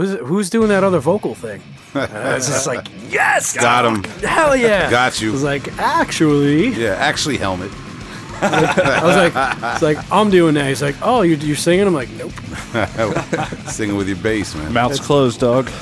it, 0.00 0.20
who's 0.20 0.50
doing 0.50 0.68
that 0.68 0.84
other 0.84 0.98
vocal 0.98 1.34
thing?" 1.34 1.62
And 1.94 2.12
I 2.12 2.34
was 2.34 2.46
just 2.46 2.66
like, 2.66 2.86
"Yes, 3.08 3.56
Got 3.56 3.84
him. 3.84 4.04
hell 4.22 4.56
yeah, 4.56 4.90
Got 4.90 5.20
you. 5.20 5.30
I 5.30 5.32
was 5.32 5.42
like, 5.44 5.78
"Actually." 5.78 6.68
Yeah, 6.68 6.94
actually, 6.94 7.38
helmet. 7.38 7.70
I 8.42 9.00
was 9.02 9.16
like, 9.16 9.32
"It's 9.74 9.82
like 9.82 10.12
I'm 10.12 10.30
doing 10.30 10.54
that." 10.54 10.68
He's 10.68 10.82
like, 10.82 10.96
"Oh, 11.00 11.22
you're, 11.22 11.38
you're 11.38 11.56
singing?" 11.56 11.86
I'm 11.86 11.94
like, 11.94 12.10
"Nope." 12.10 12.32
Singing 13.68 13.96
with 13.96 14.08
your 14.08 14.18
bass, 14.18 14.54
man. 14.54 14.72
Mouth's 14.72 15.00
closed, 15.00 15.40
dog. 15.40 15.66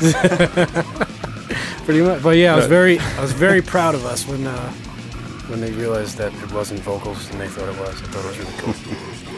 pretty 1.85 2.03
much. 2.03 2.23
But 2.23 2.37
yeah, 2.37 2.53
I 2.53 2.57
was 2.57 2.67
very, 2.67 2.99
I 2.99 3.21
was 3.21 3.33
very 3.33 3.63
proud 3.63 3.95
of 3.95 4.05
us 4.07 4.27
when 4.27 4.47
uh, 4.47 4.71
when 5.49 5.61
they 5.61 5.73
realized 5.73 6.17
that 6.19 6.33
it 6.35 6.53
wasn't 6.53 6.81
vocals 6.81 7.31
and 7.31 7.41
they 7.41 7.49
thought 7.49 7.69
it 7.69 7.79
was. 7.81 8.01
I 8.03 8.07
thought 8.07 8.25
it 8.25 8.29
was 8.29 8.39
really 8.39 8.59
cool. 8.59 8.75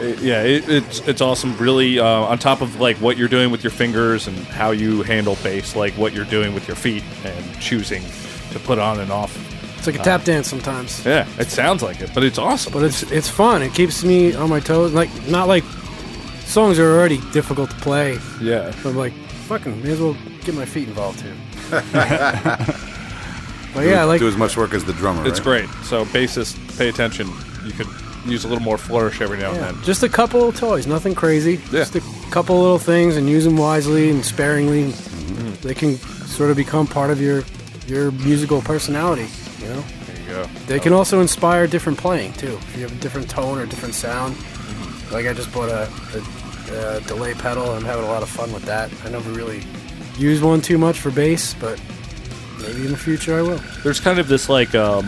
It- 0.00 0.18
yeah, 0.20 0.42
it, 0.42 0.68
it's 0.68 1.00
it's 1.08 1.20
awesome. 1.20 1.56
Really, 1.58 1.98
uh, 1.98 2.04
on 2.06 2.38
top 2.38 2.60
of 2.60 2.80
like 2.80 2.96
what 2.98 3.16
you're 3.16 3.28
doing 3.28 3.50
with 3.50 3.62
your 3.64 3.70
fingers 3.70 4.26
and 4.28 4.36
how 4.48 4.70
you 4.72 5.02
handle 5.02 5.36
bass, 5.42 5.74
like 5.76 5.94
what 5.94 6.12
you're 6.12 6.24
doing 6.26 6.54
with 6.54 6.66
your 6.68 6.76
feet 6.76 7.02
and 7.24 7.60
choosing 7.60 8.02
to 8.52 8.58
put 8.60 8.78
on 8.78 9.00
and 9.00 9.10
off. 9.10 9.36
It's 9.78 9.86
like 9.86 9.96
a 10.00 10.02
tap 10.02 10.24
dance 10.24 10.48
sometimes, 10.48 11.04
Yeah, 11.04 11.26
it 11.38 11.48
sounds 11.48 11.82
like 11.82 12.00
it, 12.00 12.10
but 12.14 12.24
it's 12.24 12.38
awesome. 12.38 12.72
but 12.72 12.82
it's 12.82 13.02
it's 13.12 13.28
fun. 13.28 13.62
It 13.62 13.72
keeps 13.74 14.02
me 14.04 14.34
on 14.34 14.50
my 14.50 14.60
toes. 14.60 14.92
Like 14.92 15.10
not 15.28 15.46
like 15.48 15.64
songs 16.44 16.78
are 16.78 16.90
already 16.96 17.18
difficult 17.32 17.70
to 17.70 17.76
play. 17.76 18.18
yeah, 18.40 18.72
But 18.82 18.90
I'm 18.90 18.96
like, 18.96 19.12
fucking, 19.48 19.82
may 19.82 19.90
as 19.92 20.00
well 20.00 20.16
get 20.44 20.54
my 20.54 20.64
feet 20.64 20.88
involved 20.88 21.20
too. 21.20 21.32
but 23.74 23.84
yeah, 23.84 24.00
I 24.02 24.04
like 24.04 24.20
do 24.20 24.28
as 24.28 24.36
much 24.36 24.56
work 24.56 24.74
as 24.74 24.84
the 24.84 24.92
drummer. 24.94 25.26
it's 25.26 25.40
right? 25.40 25.66
great. 25.66 25.84
So 25.84 26.04
bassist, 26.06 26.56
pay 26.78 26.88
attention. 26.88 27.28
You 27.64 27.72
could 27.72 27.86
use 28.28 28.44
a 28.44 28.48
little 28.48 28.62
more 28.62 28.78
flourish 28.78 29.20
every 29.20 29.38
now 29.38 29.52
yeah, 29.52 29.68
and 29.68 29.76
then. 29.76 29.84
just 29.84 30.02
a 30.02 30.08
couple 30.08 30.48
of 30.48 30.56
toys, 30.56 30.86
nothing 30.86 31.14
crazy. 31.14 31.54
Yeah. 31.54 31.84
Just 31.84 31.96
a 31.96 32.02
couple 32.30 32.60
little 32.60 32.78
things, 32.78 33.16
and 33.16 33.28
use 33.28 33.44
them 33.44 33.56
wisely 33.56 34.10
and 34.10 34.24
sparingly. 34.24 34.90
Mm-hmm. 34.92 35.66
They 35.66 35.74
can 35.74 35.96
sort 35.96 36.50
of 36.50 36.56
become 36.56 36.86
part 36.86 37.10
of 37.10 37.20
your 37.20 37.44
your 37.86 38.10
musical 38.12 38.60
personality. 38.60 39.28
You 39.60 39.68
know. 39.68 39.84
There 40.06 40.20
you 40.20 40.26
go. 40.28 40.44
They 40.66 40.78
can 40.78 40.92
also 40.92 41.20
inspire 41.20 41.66
different 41.66 41.98
playing 41.98 42.32
too. 42.34 42.56
If 42.56 42.76
you 42.76 42.82
have 42.82 42.92
a 42.92 43.00
different 43.00 43.30
tone 43.30 43.58
or 43.58 43.66
different 43.66 43.94
sound, 43.94 44.36
like 45.12 45.26
I 45.26 45.32
just 45.32 45.52
bought 45.52 45.68
a, 45.68 45.88
a, 46.72 46.96
a 46.96 47.00
delay 47.02 47.34
pedal. 47.34 47.70
I'm 47.70 47.84
having 47.84 48.04
a 48.04 48.08
lot 48.08 48.22
of 48.22 48.28
fun 48.28 48.52
with 48.52 48.64
that. 48.64 48.90
I 49.04 49.10
never 49.10 49.30
really 49.30 49.62
use 50.18 50.42
one 50.42 50.60
too 50.60 50.78
much 50.78 50.98
for 50.98 51.10
bass, 51.10 51.54
but 51.54 51.80
maybe 52.60 52.84
in 52.84 52.90
the 52.90 52.96
future 52.96 53.38
I 53.38 53.42
will. 53.42 53.60
There's 53.82 54.00
kind 54.00 54.18
of 54.18 54.28
this 54.28 54.48
like, 54.48 54.74
um, 54.74 55.04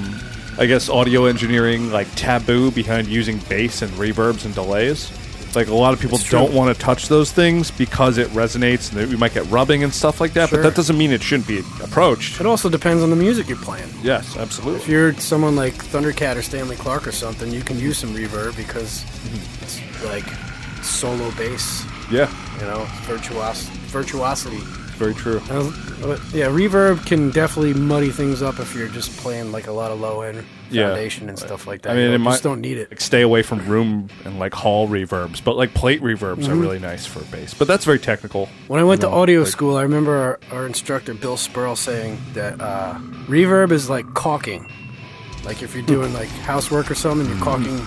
I 0.59 0.67
guess, 0.67 0.89
audio 0.89 1.27
engineering 1.27 1.91
like 1.93 2.09
taboo 2.17 2.71
behind 2.73 3.07
using 3.07 3.39
bass 3.49 3.83
and 3.83 3.91
reverbs 3.93 4.45
and 4.45 4.55
delays. 4.55 5.11
Like 5.55 5.69
a 5.69 5.75
lot 5.75 5.95
of 5.95 6.01
people 6.01 6.17
It's 6.19 6.25
true. 6.27 6.41
don't 6.41 6.53
want 6.53 6.77
to 6.77 6.81
touch 6.81 7.09
those 7.09 7.33
things 7.33 7.71
because 7.71 8.19
it 8.19 8.29
resonates 8.29 8.91
and 8.93 9.01
that 9.01 9.09
we 9.09 9.17
might 9.17 9.33
get 9.33 9.47
rubbing 9.47 9.83
and 9.83 9.93
stuff 9.95 10.21
like 10.21 10.35
that. 10.35 10.51
But 10.51 10.63
that 10.63 10.75
doesn't 10.75 10.99
mean 10.99 11.11
it 11.11 11.23
shouldn't 11.23 11.49
be 11.49 11.61
approached. 11.83 12.39
It 12.41 12.47
also 12.47 12.69
depends 12.69 13.03
on 13.03 13.09
the 13.11 13.17
music 13.17 13.49
you're 13.49 13.57
playing. 13.57 13.89
Yes, 14.03 14.37
absolutely. 14.37 14.83
If 14.83 14.89
you're 14.89 15.15
someone 15.15 15.57
like 15.57 15.73
Thundercat 15.75 16.37
or 16.37 16.43
Stanley 16.43 16.77
Clarke 16.77 17.07
or 17.07 17.13
something, 17.13 17.51
you 17.51 17.63
can 17.63 17.79
use 17.79 17.97
some 17.99 18.15
reverb 18.15 18.57
because 18.59 19.05
it's 19.63 19.81
like 20.05 20.27
solo 20.83 21.31
bass. 21.33 21.83
yeah, 22.11 22.31
You 22.61 22.67
know, 22.67 22.85
virtuos 23.07 23.69
virtuosity. 23.89 24.61
Very 24.99 25.15
true. 25.15 25.41
But 25.49 26.21
yeah, 26.33 26.47
reverb 26.47 27.07
can 27.07 27.31
definitely 27.31 27.75
muddy 27.75 28.11
things 28.11 28.43
up 28.43 28.59
if 28.59 28.75
you're 28.75 28.89
just 28.89 29.17
playing 29.19 29.53
like 29.53 29.67
a 29.67 29.73
lot 29.73 29.91
of 29.91 30.01
low 30.01 30.21
end 30.23 30.45
Yeah. 30.71 30.89
foundation 30.89 31.29
and 31.29 31.39
stuff 31.39 31.67
like 31.67 31.83
that. 31.83 31.93
I 31.93 31.95
mean, 31.95 32.13
you 32.13 32.19
might- 32.19 32.33
just 32.33 32.43
don't 32.43 32.61
need 32.61 32.77
it. 32.79 32.91
Like 32.91 33.01
stay 33.01 33.23
away 33.23 33.43
from 33.43 33.67
room 33.67 34.09
and 34.25 34.39
like 34.39 34.53
hall 34.55 34.89
reverbs, 34.89 35.43
but 35.43 35.57
like 35.57 35.73
plate 35.75 36.03
reverbs 36.03 36.43
Mm-hmm. 36.43 36.53
are 36.53 36.57
really 36.57 36.79
nice 36.79 37.07
for 37.07 37.21
bass. 37.35 37.55
But 37.55 37.69
that's 37.69 37.85
very 37.85 37.99
technical. 37.99 38.49
When 38.67 38.81
I 38.81 38.85
went 38.85 39.03
you 39.03 39.09
to 39.09 39.15
audio 39.15 39.41
like- 39.41 39.49
school, 39.49 39.77
I 39.77 39.83
remember 39.83 40.17
our, 40.17 40.41
our 40.53 40.67
instructor 40.67 41.15
Bill 41.15 41.37
Spurl 41.37 41.77
saying 41.77 42.19
that 42.35 42.61
uh, 42.61 42.99
reverb 43.27 43.73
is 43.73 43.89
like 43.89 44.13
caulking. 44.15 44.71
Like 45.45 45.63
if 45.63 45.75
you're 45.75 45.87
doing 45.87 46.13
like 46.13 46.29
housework 46.29 46.91
or 46.91 46.95
something, 46.95 47.27
you're 47.29 47.43
caulking, 47.43 47.79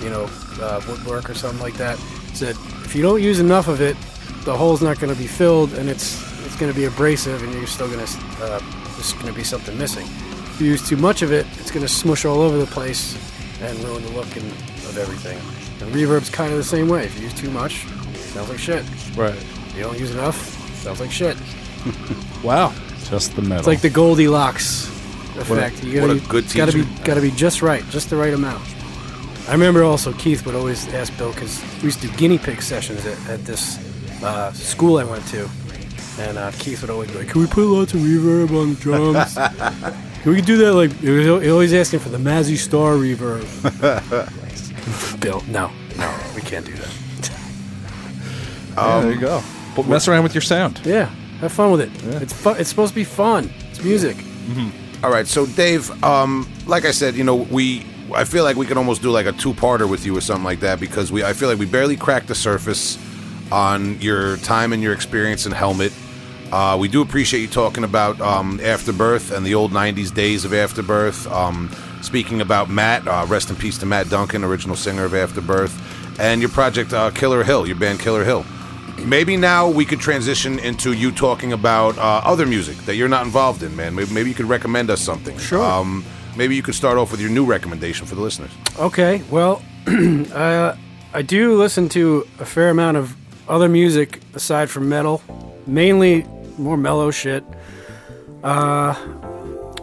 you 0.00 0.08
know, 0.10 0.28
uh, 0.60 0.80
woodwork 0.88 1.28
or 1.28 1.34
something 1.34 1.60
like 1.60 1.74
that. 1.74 1.98
Said 2.32 2.56
if 2.84 2.94
you 2.96 3.02
don't 3.02 3.22
use 3.22 3.40
enough 3.40 3.68
of 3.68 3.80
it, 3.80 3.96
the 4.44 4.56
hole's 4.56 4.82
not 4.82 4.98
going 5.00 5.12
to 5.12 5.18
be 5.18 5.26
filled, 5.26 5.72
and 5.74 5.88
it's 5.88 6.22
it's 6.54 6.60
going 6.60 6.72
to 6.72 6.78
be 6.78 6.84
abrasive, 6.84 7.42
and 7.42 7.52
you're 7.52 7.66
still 7.66 7.88
going 7.88 8.06
to 8.06 8.18
uh, 8.40 8.60
there's 8.92 9.12
going 9.14 9.26
to 9.26 9.32
be 9.32 9.42
something 9.42 9.76
missing. 9.76 10.06
If 10.06 10.60
you 10.60 10.68
use 10.68 10.88
too 10.88 10.96
much 10.96 11.22
of 11.22 11.32
it, 11.32 11.46
it's 11.58 11.72
going 11.72 11.84
to 11.84 11.92
smush 11.92 12.24
all 12.24 12.40
over 12.40 12.56
the 12.56 12.66
place 12.66 13.18
and 13.60 13.76
ruin 13.80 14.04
the 14.04 14.10
look 14.10 14.36
and, 14.36 14.46
of 14.46 14.96
everything. 14.96 15.36
And 15.80 15.92
reverb's 15.92 16.30
kind 16.30 16.52
of 16.52 16.58
the 16.58 16.62
same 16.62 16.88
way. 16.88 17.06
If 17.06 17.16
you 17.16 17.24
use 17.24 17.34
too 17.34 17.50
much, 17.50 17.86
sounds 18.18 18.50
like 18.50 18.60
shit. 18.60 18.84
Right. 19.16 19.34
If 19.34 19.74
you 19.76 19.82
don't 19.82 19.98
use 19.98 20.12
enough, 20.12 20.36
sounds 20.76 21.00
like 21.00 21.10
shit. 21.10 21.36
Wow. 22.44 22.72
Just 23.10 23.34
the 23.34 23.42
metal. 23.42 23.58
It's 23.58 23.66
like 23.66 23.80
the 23.80 23.90
Goldilocks 23.90 24.86
effect. 25.36 25.82
you 25.82 26.02
what 26.02 26.08
gotta, 26.08 26.24
a 26.24 26.28
good 26.28 26.44
it's 26.44 26.54
gotta 26.54 26.72
be 26.72 26.84
teacher. 26.84 27.04
gotta 27.04 27.20
be 27.20 27.30
just 27.32 27.62
right, 27.62 27.82
just 27.90 28.10
the 28.10 28.16
right 28.16 28.32
amount. 28.32 28.62
I 29.48 29.52
remember 29.52 29.82
also 29.82 30.12
Keith 30.12 30.46
would 30.46 30.54
always 30.54 30.86
ask 30.94 31.16
Bill 31.18 31.32
because 31.32 31.60
we 31.78 31.86
used 31.86 32.00
to 32.02 32.06
do 32.06 32.16
guinea 32.16 32.38
pig 32.38 32.62
sessions 32.62 33.04
at, 33.06 33.28
at 33.28 33.44
this 33.44 33.78
uh, 34.22 34.52
school 34.52 34.98
I 34.98 35.04
went 35.04 35.26
to, 35.28 35.48
and 36.18 36.38
uh, 36.38 36.50
Keith 36.58 36.80
would 36.82 36.90
always 36.90 37.10
be 37.10 37.18
like, 37.18 37.28
"Can 37.28 37.40
we 37.40 37.46
put 37.46 37.66
lots 37.66 37.94
of 37.94 38.00
reverb 38.00 38.50
on 38.60 38.74
the 38.74 38.80
drums? 38.80 39.34
Can 40.22 40.32
we 40.32 40.40
do 40.40 40.56
that?" 40.58 40.74
Like 40.74 40.92
he 40.98 41.10
was 41.10 41.48
always 41.48 41.74
asking 41.74 42.00
for 42.00 42.08
the 42.08 42.18
Mazzy 42.18 42.56
Star 42.56 42.94
reverb. 42.94 43.44
Bill, 45.20 45.42
no, 45.48 45.70
no, 45.96 46.20
we 46.34 46.42
can't 46.42 46.66
do 46.66 46.72
that. 46.72 47.30
yeah, 48.76 49.00
there 49.02 49.12
you 49.12 49.20
go. 49.20 49.42
But 49.74 49.86
mess 49.88 50.08
around 50.08 50.22
with 50.22 50.34
your 50.34 50.42
sound. 50.42 50.80
Yeah, 50.84 51.06
have 51.40 51.52
fun 51.52 51.72
with 51.72 51.80
it. 51.80 52.22
It's 52.22 52.32
fun. 52.32 52.56
It's 52.58 52.68
supposed 52.68 52.90
to 52.90 52.96
be 52.96 53.04
fun. 53.04 53.52
It's 53.70 53.82
music. 53.82 54.16
All 55.02 55.10
right, 55.10 55.26
so 55.26 55.44
Dave, 55.46 55.90
um, 56.02 56.48
like 56.66 56.84
I 56.84 56.90
said, 56.90 57.14
you 57.14 57.24
know, 57.24 57.34
we 57.34 57.84
I 58.14 58.24
feel 58.24 58.44
like 58.44 58.56
we 58.56 58.66
could 58.66 58.76
almost 58.76 59.02
do 59.02 59.10
like 59.10 59.26
a 59.26 59.32
two-parter 59.32 59.88
with 59.88 60.06
you 60.06 60.16
or 60.16 60.20
something 60.20 60.44
like 60.44 60.60
that 60.60 60.80
because 60.80 61.10
we 61.10 61.24
I 61.24 61.32
feel 61.32 61.48
like 61.48 61.58
we 61.58 61.66
barely 61.66 61.96
cracked 61.96 62.28
the 62.28 62.34
surface 62.34 62.98
on 63.52 64.00
your 64.00 64.36
time 64.38 64.72
and 64.72 64.82
your 64.82 64.92
experience 64.92 65.46
in 65.46 65.52
Helmet. 65.52 65.92
Uh, 66.54 66.76
we 66.76 66.86
do 66.86 67.02
appreciate 67.02 67.40
you 67.40 67.48
talking 67.48 67.82
about 67.82 68.20
um, 68.20 68.60
Afterbirth 68.60 69.32
and 69.32 69.44
the 69.44 69.56
old 69.56 69.72
'90s 69.72 70.14
days 70.14 70.44
of 70.44 70.54
Afterbirth. 70.54 71.26
Um, 71.26 71.68
speaking 72.00 72.40
about 72.40 72.70
Matt, 72.70 73.08
uh, 73.08 73.26
rest 73.28 73.50
in 73.50 73.56
peace 73.56 73.76
to 73.78 73.86
Matt 73.86 74.08
Duncan, 74.08 74.44
original 74.44 74.76
singer 74.76 75.04
of 75.04 75.14
Afterbirth, 75.14 75.76
and 76.20 76.40
your 76.40 76.50
project 76.50 76.92
uh, 76.92 77.10
Killer 77.10 77.42
Hill, 77.42 77.66
your 77.66 77.74
band 77.74 77.98
Killer 77.98 78.22
Hill. 78.22 78.46
Maybe 79.04 79.36
now 79.36 79.68
we 79.68 79.84
could 79.84 79.98
transition 79.98 80.60
into 80.60 80.92
you 80.92 81.10
talking 81.10 81.52
about 81.52 81.98
uh, 81.98 82.20
other 82.22 82.46
music 82.46 82.76
that 82.86 82.94
you're 82.94 83.08
not 83.08 83.24
involved 83.24 83.64
in, 83.64 83.74
man. 83.74 83.92
Maybe, 83.92 84.14
maybe 84.14 84.28
you 84.28 84.36
could 84.36 84.46
recommend 84.46 84.90
us 84.90 85.00
something. 85.00 85.36
Sure. 85.38 85.60
Um, 85.60 86.04
maybe 86.36 86.54
you 86.54 86.62
could 86.62 86.76
start 86.76 86.98
off 86.98 87.10
with 87.10 87.20
your 87.20 87.30
new 87.30 87.44
recommendation 87.44 88.06
for 88.06 88.14
the 88.14 88.20
listeners. 88.20 88.52
Okay, 88.78 89.24
well, 89.28 89.60
uh, 89.88 90.76
I 91.12 91.22
do 91.22 91.58
listen 91.58 91.88
to 91.88 92.28
a 92.38 92.44
fair 92.44 92.70
amount 92.70 92.96
of 92.96 93.16
other 93.48 93.68
music 93.68 94.20
aside 94.34 94.70
from 94.70 94.88
metal, 94.88 95.20
mainly 95.66 96.24
more 96.58 96.76
mellow 96.76 97.10
shit. 97.10 97.44
Uh, 98.42 98.94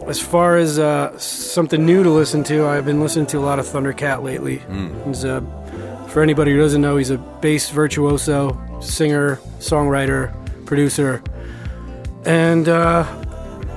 as 0.06 0.20
far 0.20 0.56
as 0.56 0.78
uh, 0.78 1.16
something 1.18 1.84
new 1.84 2.02
to 2.02 2.10
listen 2.10 2.42
to, 2.44 2.66
I've 2.66 2.84
been 2.84 3.00
listening 3.00 3.26
to 3.26 3.38
a 3.38 3.40
lot 3.40 3.58
of 3.58 3.66
Thundercat 3.66 4.22
lately. 4.22 4.62
He's 5.06 5.24
a, 5.24 5.40
for 6.08 6.22
anybody 6.22 6.52
who 6.52 6.58
doesn't 6.58 6.80
know, 6.80 6.96
he's 6.96 7.10
a 7.10 7.18
bass 7.18 7.70
virtuoso, 7.70 8.80
singer, 8.80 9.36
songwriter, 9.58 10.32
producer, 10.66 11.22
and 12.24 12.68
uh, 12.68 13.04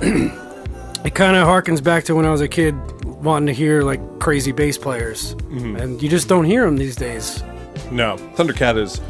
it 0.00 1.14
kind 1.14 1.36
of 1.36 1.46
harkens 1.46 1.82
back 1.82 2.04
to 2.04 2.14
when 2.14 2.24
I 2.26 2.30
was 2.30 2.40
a 2.40 2.48
kid, 2.48 2.74
wanting 3.04 3.46
to 3.46 3.52
hear 3.52 3.82
like 3.82 4.00
crazy 4.18 4.52
bass 4.52 4.78
players, 4.78 5.32
and 5.50 6.02
you 6.02 6.08
just 6.08 6.28
don't 6.28 6.44
hear 6.44 6.64
them 6.64 6.76
these 6.76 6.96
days. 6.96 7.42
No, 7.90 8.16
Thundercat 8.34 8.78
is 8.78 9.00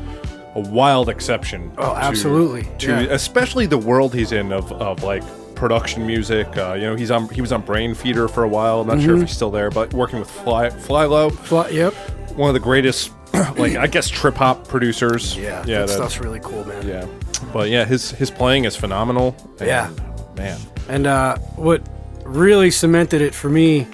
a 0.56 0.60
wild 0.60 1.08
exception. 1.08 1.70
Oh, 1.78 1.92
to- 1.94 2.04
absolutely. 2.04 2.68
To, 2.78 2.88
Yeah. 2.88 3.00
especially 3.14 3.66
the 3.66 3.78
world 3.78 4.14
he's 4.14 4.32
in 4.32 4.52
of, 4.52 4.72
of 4.72 5.02
like 5.02 5.22
production 5.54 6.06
music. 6.06 6.46
Uh, 6.56 6.74
you 6.74 6.82
know, 6.82 6.96
he's 6.96 7.10
on 7.10 7.28
he 7.28 7.40
was 7.40 7.52
on 7.52 7.62
Brainfeeder 7.62 8.28
for 8.30 8.42
a 8.42 8.48
while. 8.48 8.80
I'm 8.80 8.86
not 8.88 9.00
sure 9.00 9.10
if 9.12 9.16
Mm-hmm. 9.18 9.26
he's 9.26 9.36
still 9.36 9.50
there, 9.50 9.70
but 9.70 9.92
working 9.94 10.18
with 10.18 10.30
Fly 10.30 10.68
Flylo, 10.70 11.30
Fly, 11.32 11.68
yep. 11.70 11.94
one 12.36 12.48
of 12.50 12.54
the 12.54 12.60
greatest, 12.60 13.10
like 13.56 13.76
I 13.76 13.86
guess 13.86 14.08
trip 14.08 14.34
hop 14.34 14.66
producers. 14.68 15.36
Yeah, 15.36 15.64
yeah, 15.66 15.80
that 15.80 15.88
that- 15.88 15.94
stuff's 15.94 16.20
really 16.20 16.40
cool, 16.40 16.64
man. 16.66 16.86
yeah. 16.86 17.06
But 17.52 17.68
yeah, 17.70 17.84
his 17.84 18.10
his 18.12 18.30
playing 18.30 18.64
is 18.64 18.76
phenomenal. 18.76 19.36
and, 19.60 19.68
Yeah. 19.68 19.90
man. 20.36 20.58
And 20.88 21.06
uh, 21.06 21.36
what 21.56 21.82
really 22.24 22.70
cemented 22.70 23.20
it 23.22 23.34
for 23.34 23.48
me 23.50 23.86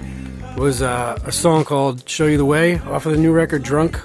was 0.57 0.83
uh, 0.83 1.19
a 1.25 1.33
song 1.33 1.65
called 1.65 2.09
"Show 2.09 2.27
You 2.27 2.37
the 2.39 2.45
Way" 2.45 2.79
off 2.81 3.07
of 3.07 3.13
the 3.13 3.19
new 3.19 3.33
record 3.33 3.63
"Drunk," 3.63 4.01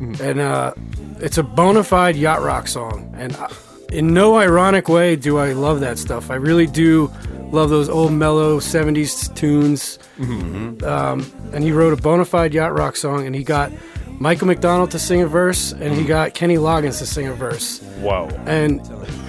and 0.00 0.40
uh, 0.40 0.74
it's 1.20 1.38
a 1.38 1.42
bona 1.42 1.84
fide 1.84 2.16
yacht 2.16 2.42
rock 2.42 2.68
song. 2.68 3.14
And 3.16 3.34
I, 3.36 3.50
in 3.92 4.12
no 4.12 4.36
ironic 4.36 4.88
way 4.88 5.14
do 5.16 5.38
I 5.38 5.52
love 5.52 5.80
that 5.80 5.98
stuff. 5.98 6.30
I 6.30 6.34
really 6.34 6.66
do 6.66 7.12
love 7.52 7.70
those 7.70 7.88
old 7.88 8.12
mellow 8.12 8.58
'70s 8.60 9.34
tunes. 9.34 9.98
Um, 10.18 11.30
and 11.52 11.62
he 11.62 11.72
wrote 11.72 11.96
a 11.98 12.02
bona 12.02 12.24
fide 12.24 12.54
yacht 12.54 12.74
rock 12.74 12.96
song, 12.96 13.26
and 13.26 13.34
he 13.34 13.44
got 13.44 13.72
Michael 14.20 14.46
McDonald 14.46 14.90
to 14.92 14.98
sing 14.98 15.22
a 15.22 15.26
verse, 15.26 15.72
and 15.72 15.94
he 15.94 16.04
got 16.04 16.34
Kenny 16.34 16.56
Loggins 16.56 16.98
to 16.98 17.06
sing 17.06 17.26
a 17.26 17.32
verse. 17.34 17.80
Whoa. 18.00 18.28
And 18.46 18.80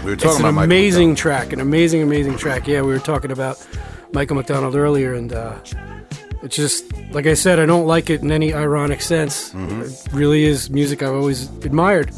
We 0.03 0.05
were 0.05 0.13
it's 0.13 0.23
talking 0.23 0.45
an 0.45 0.51
about 0.53 0.63
amazing 0.63 1.15
track, 1.15 1.53
an 1.53 1.59
amazing, 1.59 2.01
amazing 2.03 2.37
track. 2.37 2.67
Yeah, 2.67 2.81
we 2.81 2.87
were 2.93 2.99
talking 2.99 3.31
about 3.31 3.65
Michael 4.13 4.35
McDonald 4.35 4.75
earlier, 4.75 5.13
and 5.13 5.33
uh, 5.33 5.57
it's 6.45 6.55
just 6.55 6.85
like 7.11 7.25
I 7.27 7.33
said, 7.33 7.59
I 7.59 7.65
don't 7.65 7.87
like 7.87 8.09
it 8.09 8.21
in 8.21 8.31
any 8.31 8.53
ironic 8.53 9.01
sense. 9.01 9.51
Mm-hmm. 9.51 9.81
It 9.81 10.13
really 10.13 10.45
is 10.45 10.69
music 10.69 11.01
I've 11.03 11.13
always 11.15 11.49
admired, 11.65 12.11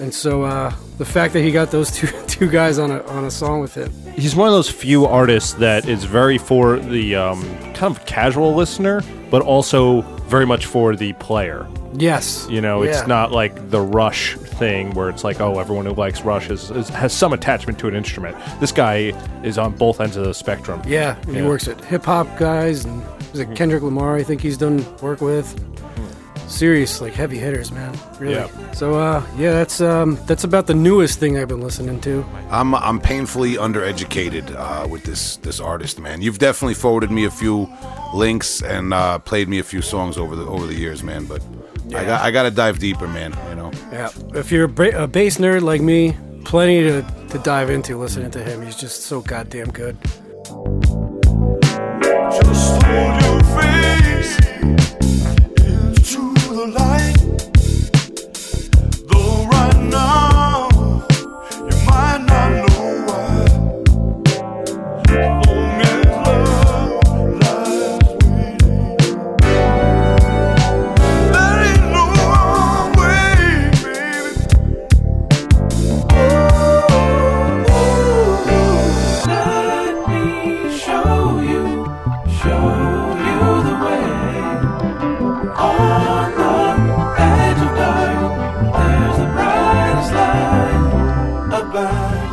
and 0.00 0.12
so 0.12 0.42
uh, 0.42 0.72
the 0.98 1.04
fact 1.04 1.32
that 1.34 1.42
he 1.42 1.50
got 1.52 1.70
those 1.70 1.90
two 1.90 2.08
two 2.26 2.50
guys 2.50 2.78
on 2.78 2.90
a 2.90 3.02
on 3.04 3.24
a 3.24 3.30
song 3.30 3.60
with 3.60 3.74
him, 3.74 3.90
he's 4.14 4.34
one 4.36 4.48
of 4.48 4.54
those 4.54 4.70
few 4.70 5.06
artists 5.06 5.54
that 5.54 5.88
is 5.88 6.04
very 6.04 6.36
for 6.38 6.78
the 6.78 7.14
um, 7.14 7.42
kind 7.74 7.96
of 7.96 8.04
casual 8.06 8.54
listener, 8.54 9.02
but 9.30 9.40
also 9.42 10.02
very 10.28 10.46
much 10.46 10.66
for 10.66 10.96
the 10.96 11.12
player. 11.14 11.66
yes, 11.96 12.46
You 12.50 12.60
know, 12.60 12.82
Yeah. 12.82 12.90
it's 12.90 13.06
not 13.06 13.30
like 13.30 13.70
the 13.70 13.80
Rush 13.80 14.36
thing 14.54 14.92
where 14.94 15.08
it's 15.08 15.24
like, 15.24 15.40
oh, 15.40 15.58
everyone 15.58 15.86
who 15.86 15.92
likes 15.94 16.22
Rush 16.22 16.50
is, 16.50 16.70
is, 16.70 16.88
has 16.90 17.12
some 17.12 17.32
attachment 17.32 17.78
to 17.80 17.88
an 17.88 17.94
instrument. 17.94 18.36
This 18.60 18.72
guy 18.72 19.12
is 19.42 19.58
on 19.58 19.72
both 19.76 20.00
ends 20.00 20.16
of 20.16 20.24
the 20.24 20.34
spectrum. 20.34 20.80
Yeah, 20.86 21.16
he 21.26 21.38
Yeah. 21.38 21.46
works 21.48 21.68
at 21.68 21.80
hip 21.84 22.04
hop 22.04 22.26
guys, 22.38 22.84
and 22.84 23.02
is 23.32 23.40
it 23.40 23.54
Kendrick 23.56 23.82
Lamar? 23.82 24.16
I 24.16 24.22
think 24.22 24.40
he's 24.40 24.56
done 24.56 24.84
work 25.00 25.20
with. 25.20 25.54
Serious, 26.46 27.00
like 27.00 27.14
heavy 27.14 27.38
hitters, 27.38 27.72
man. 27.72 27.98
Really. 28.20 28.34
Yeah. 28.34 28.72
So, 28.72 28.94
uh, 28.98 29.24
yeah, 29.38 29.52
that's 29.52 29.80
um, 29.80 30.18
that's 30.26 30.44
about 30.44 30.66
the 30.66 30.74
newest 30.74 31.18
thing 31.18 31.38
I've 31.38 31.48
been 31.48 31.62
listening 31.62 32.00
to. 32.02 32.24
I'm 32.50 32.74
I'm 32.74 33.00
painfully 33.00 33.54
undereducated 33.54 34.54
uh, 34.54 34.86
with 34.86 35.04
this 35.04 35.36
this 35.38 35.58
artist, 35.58 35.98
man. 35.98 36.20
You've 36.20 36.38
definitely 36.38 36.74
forwarded 36.74 37.10
me 37.10 37.24
a 37.24 37.30
few 37.30 37.66
links 38.14 38.62
and 38.62 38.92
uh, 38.92 39.18
played 39.20 39.48
me 39.48 39.58
a 39.58 39.64
few 39.64 39.80
songs 39.80 40.18
over 40.18 40.36
the 40.36 40.44
over 40.44 40.66
the 40.66 40.74
years, 40.74 41.02
man. 41.02 41.24
But 41.24 41.42
I 41.88 42.04
got 42.04 42.20
I 42.22 42.30
got 42.30 42.42
to 42.44 42.50
dive 42.50 42.78
deeper, 42.78 43.06
man. 43.06 43.36
You 43.48 43.56
know. 43.56 43.70
Yeah, 43.92 44.10
if 44.34 44.50
you're 44.50 44.64
a, 44.64 44.68
ba- 44.68 45.04
a 45.04 45.06
bass 45.06 45.38
nerd 45.38 45.62
like 45.62 45.80
me, 45.80 46.16
plenty 46.44 46.82
to, 46.82 47.02
to 47.30 47.38
dive 47.38 47.70
into 47.70 47.98
listening 47.98 48.30
to 48.32 48.42
him. 48.42 48.62
He's 48.62 48.76
just 48.76 49.02
so 49.02 49.20
goddamn 49.20 49.70
good. 49.70 49.96
Just 52.30 52.82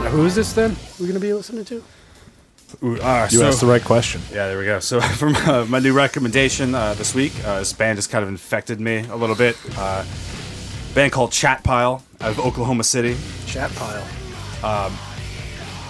Now, 0.04 0.10
who 0.10 0.26
is 0.26 0.36
this 0.36 0.54
then? 0.54 0.76
We're 1.00 1.08
gonna 1.08 1.20
be 1.20 1.34
listening 1.34 1.66
to? 1.66 1.84
Ooh, 2.84 3.00
uh, 3.02 3.28
You 3.30 3.40
so- 3.40 3.46
asked 3.48 3.60
the 3.62 3.68
right 3.68 3.84
question. 3.84 4.22
Yeah, 4.32 4.48
there 4.48 4.58
we 4.58 4.66
go. 4.66 4.80
So, 4.80 5.00
from 5.22 5.36
uh, 5.36 5.66
my 5.66 5.80
new 5.80 5.94
recommendation 5.94 6.74
uh, 6.74 6.94
this 6.96 7.14
week, 7.14 7.34
uh, 7.46 7.60
this 7.60 7.74
band 7.74 7.98
has 7.98 8.08
kind 8.08 8.24
of 8.24 8.30
infected 8.30 8.80
me 8.80 9.06
a 9.10 9.16
little 9.16 9.36
bit. 9.36 9.58
Uh, 9.78 10.04
band 10.96 11.12
called 11.12 11.32
Chat 11.32 11.64
Pile 11.64 12.04
out 12.20 12.32
of 12.32 12.40
Oklahoma 12.40 12.84
City. 12.84 13.16
Chat 13.46 13.72
pile. 13.76 14.92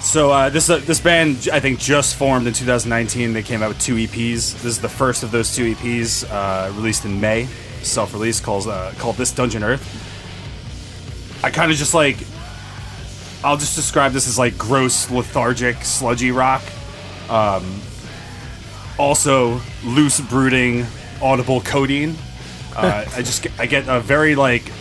So 0.02 0.32
uh, 0.32 0.50
this 0.50 0.68
uh, 0.70 0.78
this 0.78 1.00
band 1.00 1.48
I 1.54 1.60
think 1.60 1.80
just 1.80 2.16
formed 2.16 2.48
in 2.48 2.54
2019. 2.54 3.34
They 3.34 3.44
came 3.44 3.62
out 3.62 3.70
with 3.70 3.80
two 3.80 3.96
EPs. 3.96 4.54
This 4.56 4.66
is 4.66 4.82
the 4.82 4.90
first 4.90 5.22
of 5.22 5.30
those 5.30 5.56
two 5.56 5.76
EPs 5.76 6.26
uh, 6.30 6.72
released 6.74 7.06
in 7.06 7.22
May, 7.22 7.46
self-release 7.84 8.40
called 8.40 8.68
uh, 8.68 8.92
called 8.98 9.16
This 9.18 9.32
Dungeon 9.32 9.64
Earth. 9.64 9.84
I 11.44 11.52
kind 11.52 11.72
of 11.72 11.78
just 11.78 11.94
like 11.94 12.18
I'll 13.44 13.58
just 13.58 13.76
describe 13.76 14.12
this 14.14 14.28
as 14.28 14.38
like 14.38 14.58
gross, 14.58 15.10
lethargic, 15.10 15.84
sludgy 15.84 16.32
rock. 16.32 16.62
Um, 17.30 17.82
also, 19.00 19.62
loose, 19.84 20.20
brooding, 20.22 20.86
audible 21.22 21.62
codeine. 21.62 22.16
Uh, 22.76 23.06
I 23.16 23.22
just 23.22 23.44
get, 23.44 23.52
I 23.60 23.66
get 23.66 23.88
a 23.88 24.00
very 24.00 24.36
like 24.36 24.72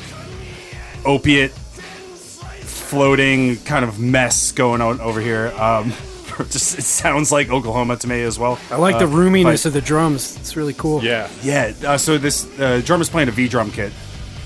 opiate 1.05 1.53
floating 1.53 3.57
kind 3.59 3.85
of 3.85 3.99
mess 3.99 4.53
going 4.53 4.81
on 4.81 5.01
over 5.01 5.21
here. 5.21 5.53
Um, 5.57 5.93
just 6.51 6.79
it 6.79 6.83
sounds 6.83 7.33
like 7.33 7.51
Oklahoma 7.51 7.97
to 7.97 8.09
me 8.09 8.23
as 8.23 8.39
well. 8.39 8.59
I 8.71 8.77
like 8.77 8.99
the 8.99 9.07
Uh, 9.07 9.09
roominess 9.09 9.63
but- 9.63 9.67
of 9.69 9.73
the 9.75 9.81
drums. 9.81 10.37
It's 10.37 10.57
really 10.57 10.75
cool. 10.75 11.03
Yeah. 11.03 11.29
yeah. 11.43 11.73
Uh, 11.87 11.99
so 11.99 12.19
this 12.19 12.47
uh, 12.59 12.83
drummer's 12.85 13.09
playing 13.09 13.29
a 13.29 13.33
V 13.33 13.49
drum 13.49 13.71
kit, 13.71 13.93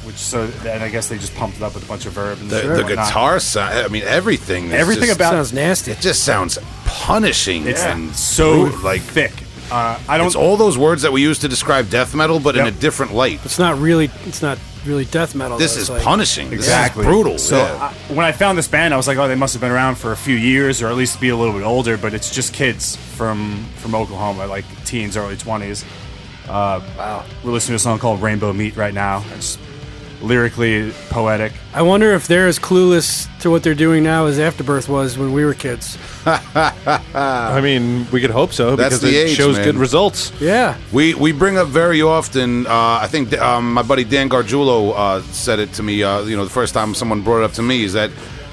which 0.05 0.16
so 0.16 0.51
and 0.66 0.82
I 0.82 0.89
guess 0.89 1.09
they 1.09 1.18
just 1.18 1.35
pumped 1.35 1.56
it 1.59 1.62
up 1.62 1.74
with 1.74 1.85
a 1.85 1.86
bunch 1.86 2.06
of 2.06 2.12
verb 2.12 2.39
and 2.40 2.51
The, 2.51 2.60
shit 2.62 2.76
the 2.76 2.82
guitar 2.85 3.40
sound. 3.40 3.74
I 3.74 3.89
mean, 3.89 4.02
everything. 4.05 4.72
Everything 4.72 5.06
just- 5.06 5.16
about- 5.16 5.32
sounds 5.32 5.52
nasty. 5.52 5.93
it 5.93 6.01
just 6.01 6.24
sounds 6.24 6.59
punishing 6.86 7.66
It's 7.66 7.82
and 7.82 8.14
so 8.14 8.66
brute, 8.68 8.82
like 8.85 9.02
thick. 9.02 9.32
Uh, 9.70 9.98
I 10.09 10.18
don't. 10.18 10.26
It's 10.26 10.36
all 10.36 10.56
those 10.59 10.76
words 10.76 11.02
that 11.02 11.12
we 11.12 11.22
use 11.22 11.39
to 11.40 11.48
describe 11.48 11.89
death 11.89 12.14
metal, 12.14 12.39
but 12.39 12.55
in 12.56 12.66
a 12.66 12.70
different 12.70 13.14
light. 13.14 13.40
It's 13.44 13.59
not 13.59 13.78
really. 13.78 14.10
It's 14.26 14.43
not 14.43 14.59
really 14.85 15.06
death 15.06 15.35
metal. 15.35 15.56
This 15.56 15.74
though. 15.76 15.81
is 15.81 15.90
like- 15.90 16.02
punishing. 16.02 16.51
This 16.51 16.60
is 16.60 16.66
Exactly. 16.66 17.05
brutal. 17.05 17.39
So 17.39 17.56
yeah. 17.56 17.90
I, 18.09 18.12
when 18.12 18.26
I 18.26 18.32
found 18.32 18.59
this 18.59 18.68
band, 18.68 18.93
I 18.93 18.98
was 18.98 19.09
like, 19.09 19.16
oh, 19.16 19.26
they 19.26 19.35
must 19.35 19.55
have 19.55 19.62
been 19.62 19.70
around 19.72 19.94
for 19.97 20.12
a 20.12 20.16
few 20.16 20.36
years, 20.36 20.82
or 20.82 20.89
at 20.89 20.97
least 20.97 21.18
be 21.18 21.31
a 21.31 21.36
little 21.36 21.55
bit 21.55 21.62
older. 21.64 21.97
But 21.97 22.12
it's 22.12 22.31
just 22.31 22.52
kids 22.52 22.97
from 22.97 23.64
from 23.76 23.94
Oklahoma, 23.94 24.47
like 24.47 24.66
teens, 24.85 25.16
early 25.16 25.39
twenties. 25.39 25.82
Uh, 26.47 26.81
wow. 26.98 27.24
We're 27.43 27.52
listening 27.52 27.72
to 27.72 27.76
a 27.76 27.78
song 27.78 27.98
called 27.98 28.20
Rainbow 28.20 28.52
Meat 28.52 28.76
right 28.76 28.93
now. 28.93 29.24
It's 29.35 29.56
lyrically 30.25 30.93
poetic. 31.11 31.53
I 31.73 31.83
wonder 31.83 32.13
if 32.13 32.27
they're 32.27 32.47
as 32.49 32.59
clueless 32.59 33.29
to 33.41 33.51
what 33.51 33.63
they're 33.63 33.75
doing 33.75 34.03
now 34.03 34.27
as 34.27 34.39
Afterbirth 34.39 34.89
was 34.89 35.17
when 35.19 35.33
we 35.33 35.45
were 35.45 35.55
kids. 35.55 35.99
I 36.27 37.61
mean, 37.63 38.07
we 38.11 38.21
could 38.21 38.31
hope 38.31 38.53
so 38.53 38.77
That's 38.77 38.97
because 38.99 39.01
the 39.03 39.19
it 39.19 39.29
age, 39.31 39.37
shows 39.37 39.57
man. 39.57 39.65
good 39.65 39.77
results. 39.77 40.33
Yeah. 40.41 40.77
We 40.93 41.15
we 41.15 41.33
bring 41.33 41.59
up 41.59 41.69
very 41.69 42.03
often. 42.03 42.67
Uh, 42.67 42.99
I 43.03 43.07
think 43.09 43.37
um, 43.39 43.73
my 43.75 43.83
buddy 43.83 44.05
Dan 44.05 44.29
Gargiulo 44.29 44.93
uh, 44.97 45.23
said 45.33 45.59
it 45.59 45.73
to 45.75 45.83
me. 45.83 46.03
Uh, 46.03 46.23
you 46.23 46.37
know, 46.37 46.45
the 46.45 46.51
first 46.51 46.75
time 46.75 46.95
someone 46.95 47.23
brought 47.23 47.43
it 47.43 47.45
up 47.45 47.53
to 47.53 47.63
me 47.63 47.85
is 47.85 47.93
that 47.93 48.11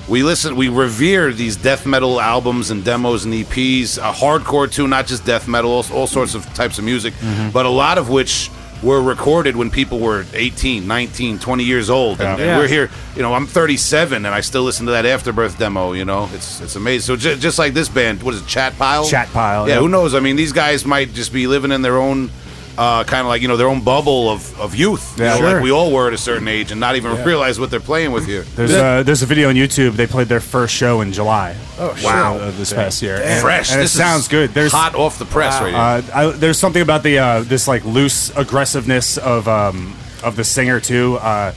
we 0.10 0.24
listen, 0.24 0.56
we 0.56 0.68
revere 0.68 1.32
these 1.32 1.56
death 1.56 1.86
metal 1.86 2.20
albums 2.20 2.70
and 2.72 2.84
demos 2.84 3.24
and 3.24 3.34
EPs, 3.34 3.98
uh, 3.98 4.12
hardcore 4.12 4.70
too, 4.70 4.88
not 4.88 5.08
just 5.08 5.26
death 5.26 5.48
metal, 5.48 5.72
all, 5.72 5.86
all 5.94 6.08
sorts 6.08 6.34
of 6.36 6.44
types 6.54 6.78
of 6.80 6.84
music, 6.84 7.14
but 7.54 7.66
a 7.66 7.70
lot 7.70 7.98
of 7.98 8.10
which 8.10 8.50
were 8.82 9.02
recorded 9.02 9.56
when 9.56 9.70
people 9.70 10.00
were 10.00 10.26
18, 10.34 10.88
19, 10.88 11.38
20 11.40 11.64
years 11.64 11.90
old. 11.90 12.20
And, 12.20 12.40
Yeah. 12.40 12.46
and 12.46 12.58
we're 12.60 12.68
here, 12.68 12.90
you 13.16 13.22
know, 13.22 13.34
I'm 13.34 13.46
37 13.46 14.26
and 14.26 14.34
I 14.34 14.42
still 14.42 14.64
listen 14.64 14.86
to 14.88 14.92
that 14.94 15.06
Afterbirth 15.06 15.60
demo, 15.60 15.94
you 15.94 16.04
know. 16.06 16.30
It's 16.34 16.62
it's 16.62 16.76
amazing. 16.76 17.06
So 17.06 17.16
j- 17.16 17.38
just 17.38 17.60
like 17.60 17.74
this 17.76 17.90
band, 17.90 18.24
what 18.24 18.34
is 18.34 18.42
it, 18.42 18.48
Chat 18.48 18.78
Pile? 18.80 19.06
Chat 19.06 19.32
Pile, 19.34 19.68
Yeah, 19.68 19.76
yeah. 19.76 19.80
who 19.82 19.88
knows? 19.88 20.16
I 20.16 20.20
mean, 20.20 20.36
these 20.36 20.52
guys 20.52 20.86
might 20.86 21.14
just 21.14 21.32
be 21.32 21.46
living 21.48 21.72
in 21.72 21.82
their 21.84 21.98
own 21.98 22.32
uh, 22.78 23.04
kind 23.04 23.22
of 23.22 23.28
like, 23.28 23.42
you 23.42 23.48
know, 23.48 23.58
their 23.58 23.68
own 23.68 23.82
bubble 23.82 24.30
of, 24.30 24.60
of 24.60 24.76
youth. 24.76 25.18
you 25.18 25.24
Yeah. 25.26 25.32
know, 25.32 25.38
Sure. 25.38 25.54
Like 25.54 25.64
we 25.64 25.72
all 25.72 25.92
were 25.92 26.08
at 26.08 26.14
a 26.14 26.18
certain 26.18 26.48
age 26.48 26.72
and 26.72 26.80
not 26.80 26.96
even 26.96 27.24
realize 27.24 27.60
what 27.60 27.70
they're 27.72 27.80
playing 27.80 28.12
with 28.12 28.26
here. 28.26 28.44
There's 28.56 28.74
a 28.74 29.04
there's 29.04 29.22
a 29.22 29.26
video 29.26 29.50
on 29.50 29.56
YouTube. 29.56 29.94
They 29.94 30.08
played 30.08 30.28
their 30.28 30.40
first 30.40 30.74
show 30.74 31.02
in 31.02 31.12
July. 31.12 31.56
Oh, 31.80 31.94
shit. 31.96 32.06
Wow. 32.06 32.38
uh, 32.38 32.52
this 32.52 32.72
past 32.74 33.02
year. 33.02 33.18
And, 33.22 33.42
Fresh. 33.42 33.72
and 33.72 33.82
this 33.82 33.94
it 33.94 33.98
sounds 33.98 34.28
good. 34.28 34.52
There's 34.52 34.72
hot 34.72 34.96
off 34.96 35.20
the 35.20 35.26
press 35.26 35.60
right 35.62 35.70
here. 36.04 36.14
Uh, 36.14 36.18
I, 36.30 36.32
there's 36.32 36.58
something 36.60 36.82
about 36.82 37.04
the 37.04 37.20
uh, 37.20 37.42
this 37.42 37.68
like 37.68 37.84
loose 37.86 38.30
aggressiveness 38.38 39.18
of 39.18 39.48
um, 39.48 39.96
of 40.24 40.36
the 40.36 40.44
singer 40.44 40.80
too. 40.80 41.18
Uh, 41.22 41.54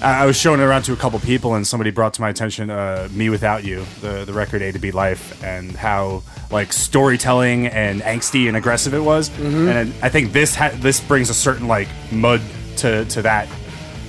I 0.00 0.26
was 0.26 0.36
showing 0.36 0.60
it 0.60 0.64
around 0.64 0.82
to 0.84 0.92
a 0.92 0.96
couple 0.96 1.18
people, 1.18 1.54
and 1.54 1.66
somebody 1.66 1.90
brought 1.90 2.14
to 2.14 2.20
my 2.20 2.28
attention 2.28 2.70
uh, 2.70 3.08
"mewithoutYou," 3.10 3.84
the 4.00 4.24
the 4.24 4.32
record 4.32 4.62
"A 4.62 4.70
to 4.72 4.78
B 4.78 4.90
Life," 4.92 5.42
and 5.42 5.72
how 5.72 6.22
like 6.50 6.72
storytelling 6.72 7.66
and 7.66 8.00
angsty 8.02 8.46
and 8.48 8.56
aggressive 8.56 8.94
it 8.94 9.00
was. 9.00 9.28
And 9.38 9.92
I 10.02 10.08
think 10.08 10.32
this 10.32 10.54
ha- 10.54 10.70
this 10.76 11.00
brings 11.00 11.30
a 11.30 11.34
certain 11.34 11.66
like 11.66 11.88
mud 12.12 12.40
to 12.78 13.04
to 13.06 13.22
that. 13.22 13.48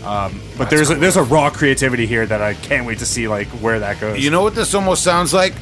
Um, 0.05 0.39
but 0.57 0.69
there's 0.69 0.89
a, 0.91 0.95
there's 0.95 1.17
a 1.17 1.23
raw 1.23 1.49
creativity 1.49 2.05
here 2.05 2.25
that 2.25 2.41
I 2.41 2.53
can't 2.53 2.85
wait 2.85 2.99
to 2.99 3.05
see 3.05 3.27
like 3.27 3.47
where 3.47 3.79
that 3.79 3.99
goes. 3.99 4.23
You 4.23 4.29
know 4.29 4.43
what 4.43 4.55
this 4.55 4.73
almost 4.73 5.03
sounds 5.03 5.33
like? 5.33 5.53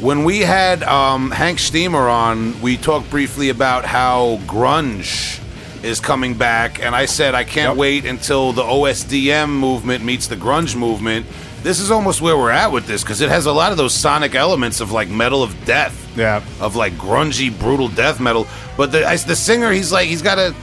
When 0.00 0.24
we 0.24 0.40
had 0.40 0.82
um, 0.82 1.30
Hank 1.30 1.58
Shteamer 1.58 2.10
on, 2.10 2.60
we 2.60 2.76
talked 2.76 3.08
briefly 3.10 3.50
about 3.50 3.84
how 3.84 4.38
grunge 4.46 5.40
is 5.84 6.00
coming 6.00 6.34
back, 6.34 6.82
and 6.84 6.94
I 6.94 7.04
said 7.06 7.34
I 7.34 7.44
can't 7.44 7.70
Yep. 7.70 7.76
wait 7.76 8.04
until 8.06 8.52
the 8.52 8.62
OSDM 8.62 9.50
movement 9.50 10.04
meets 10.04 10.26
the 10.26 10.36
grunge 10.36 10.74
movement. 10.74 11.26
This 11.62 11.80
is 11.80 11.90
almost 11.90 12.20
where 12.20 12.36
we're 12.36 12.50
at 12.50 12.72
with 12.72 12.86
this 12.86 13.02
because 13.02 13.20
it 13.20 13.28
has 13.30 13.46
a 13.46 13.52
lot 13.52 13.70
of 13.72 13.78
those 13.78 13.94
sonic 13.94 14.34
elements 14.34 14.80
of 14.80 14.92
like 14.92 15.08
metal 15.08 15.42
of 15.42 15.54
death, 15.64 15.94
Yeah. 16.16 16.42
of 16.60 16.76
like 16.76 16.94
grungy, 16.98 17.50
brutal 17.58 17.88
death 17.88 18.20
metal. 18.20 18.46
But 18.76 18.92
the 18.92 19.06
I, 19.08 19.16
the 19.16 19.36
singer, 19.36 19.70
he's 19.72 19.92
like 19.92 20.08
he's 20.08 20.22
got 20.22 20.38
a 20.38 20.54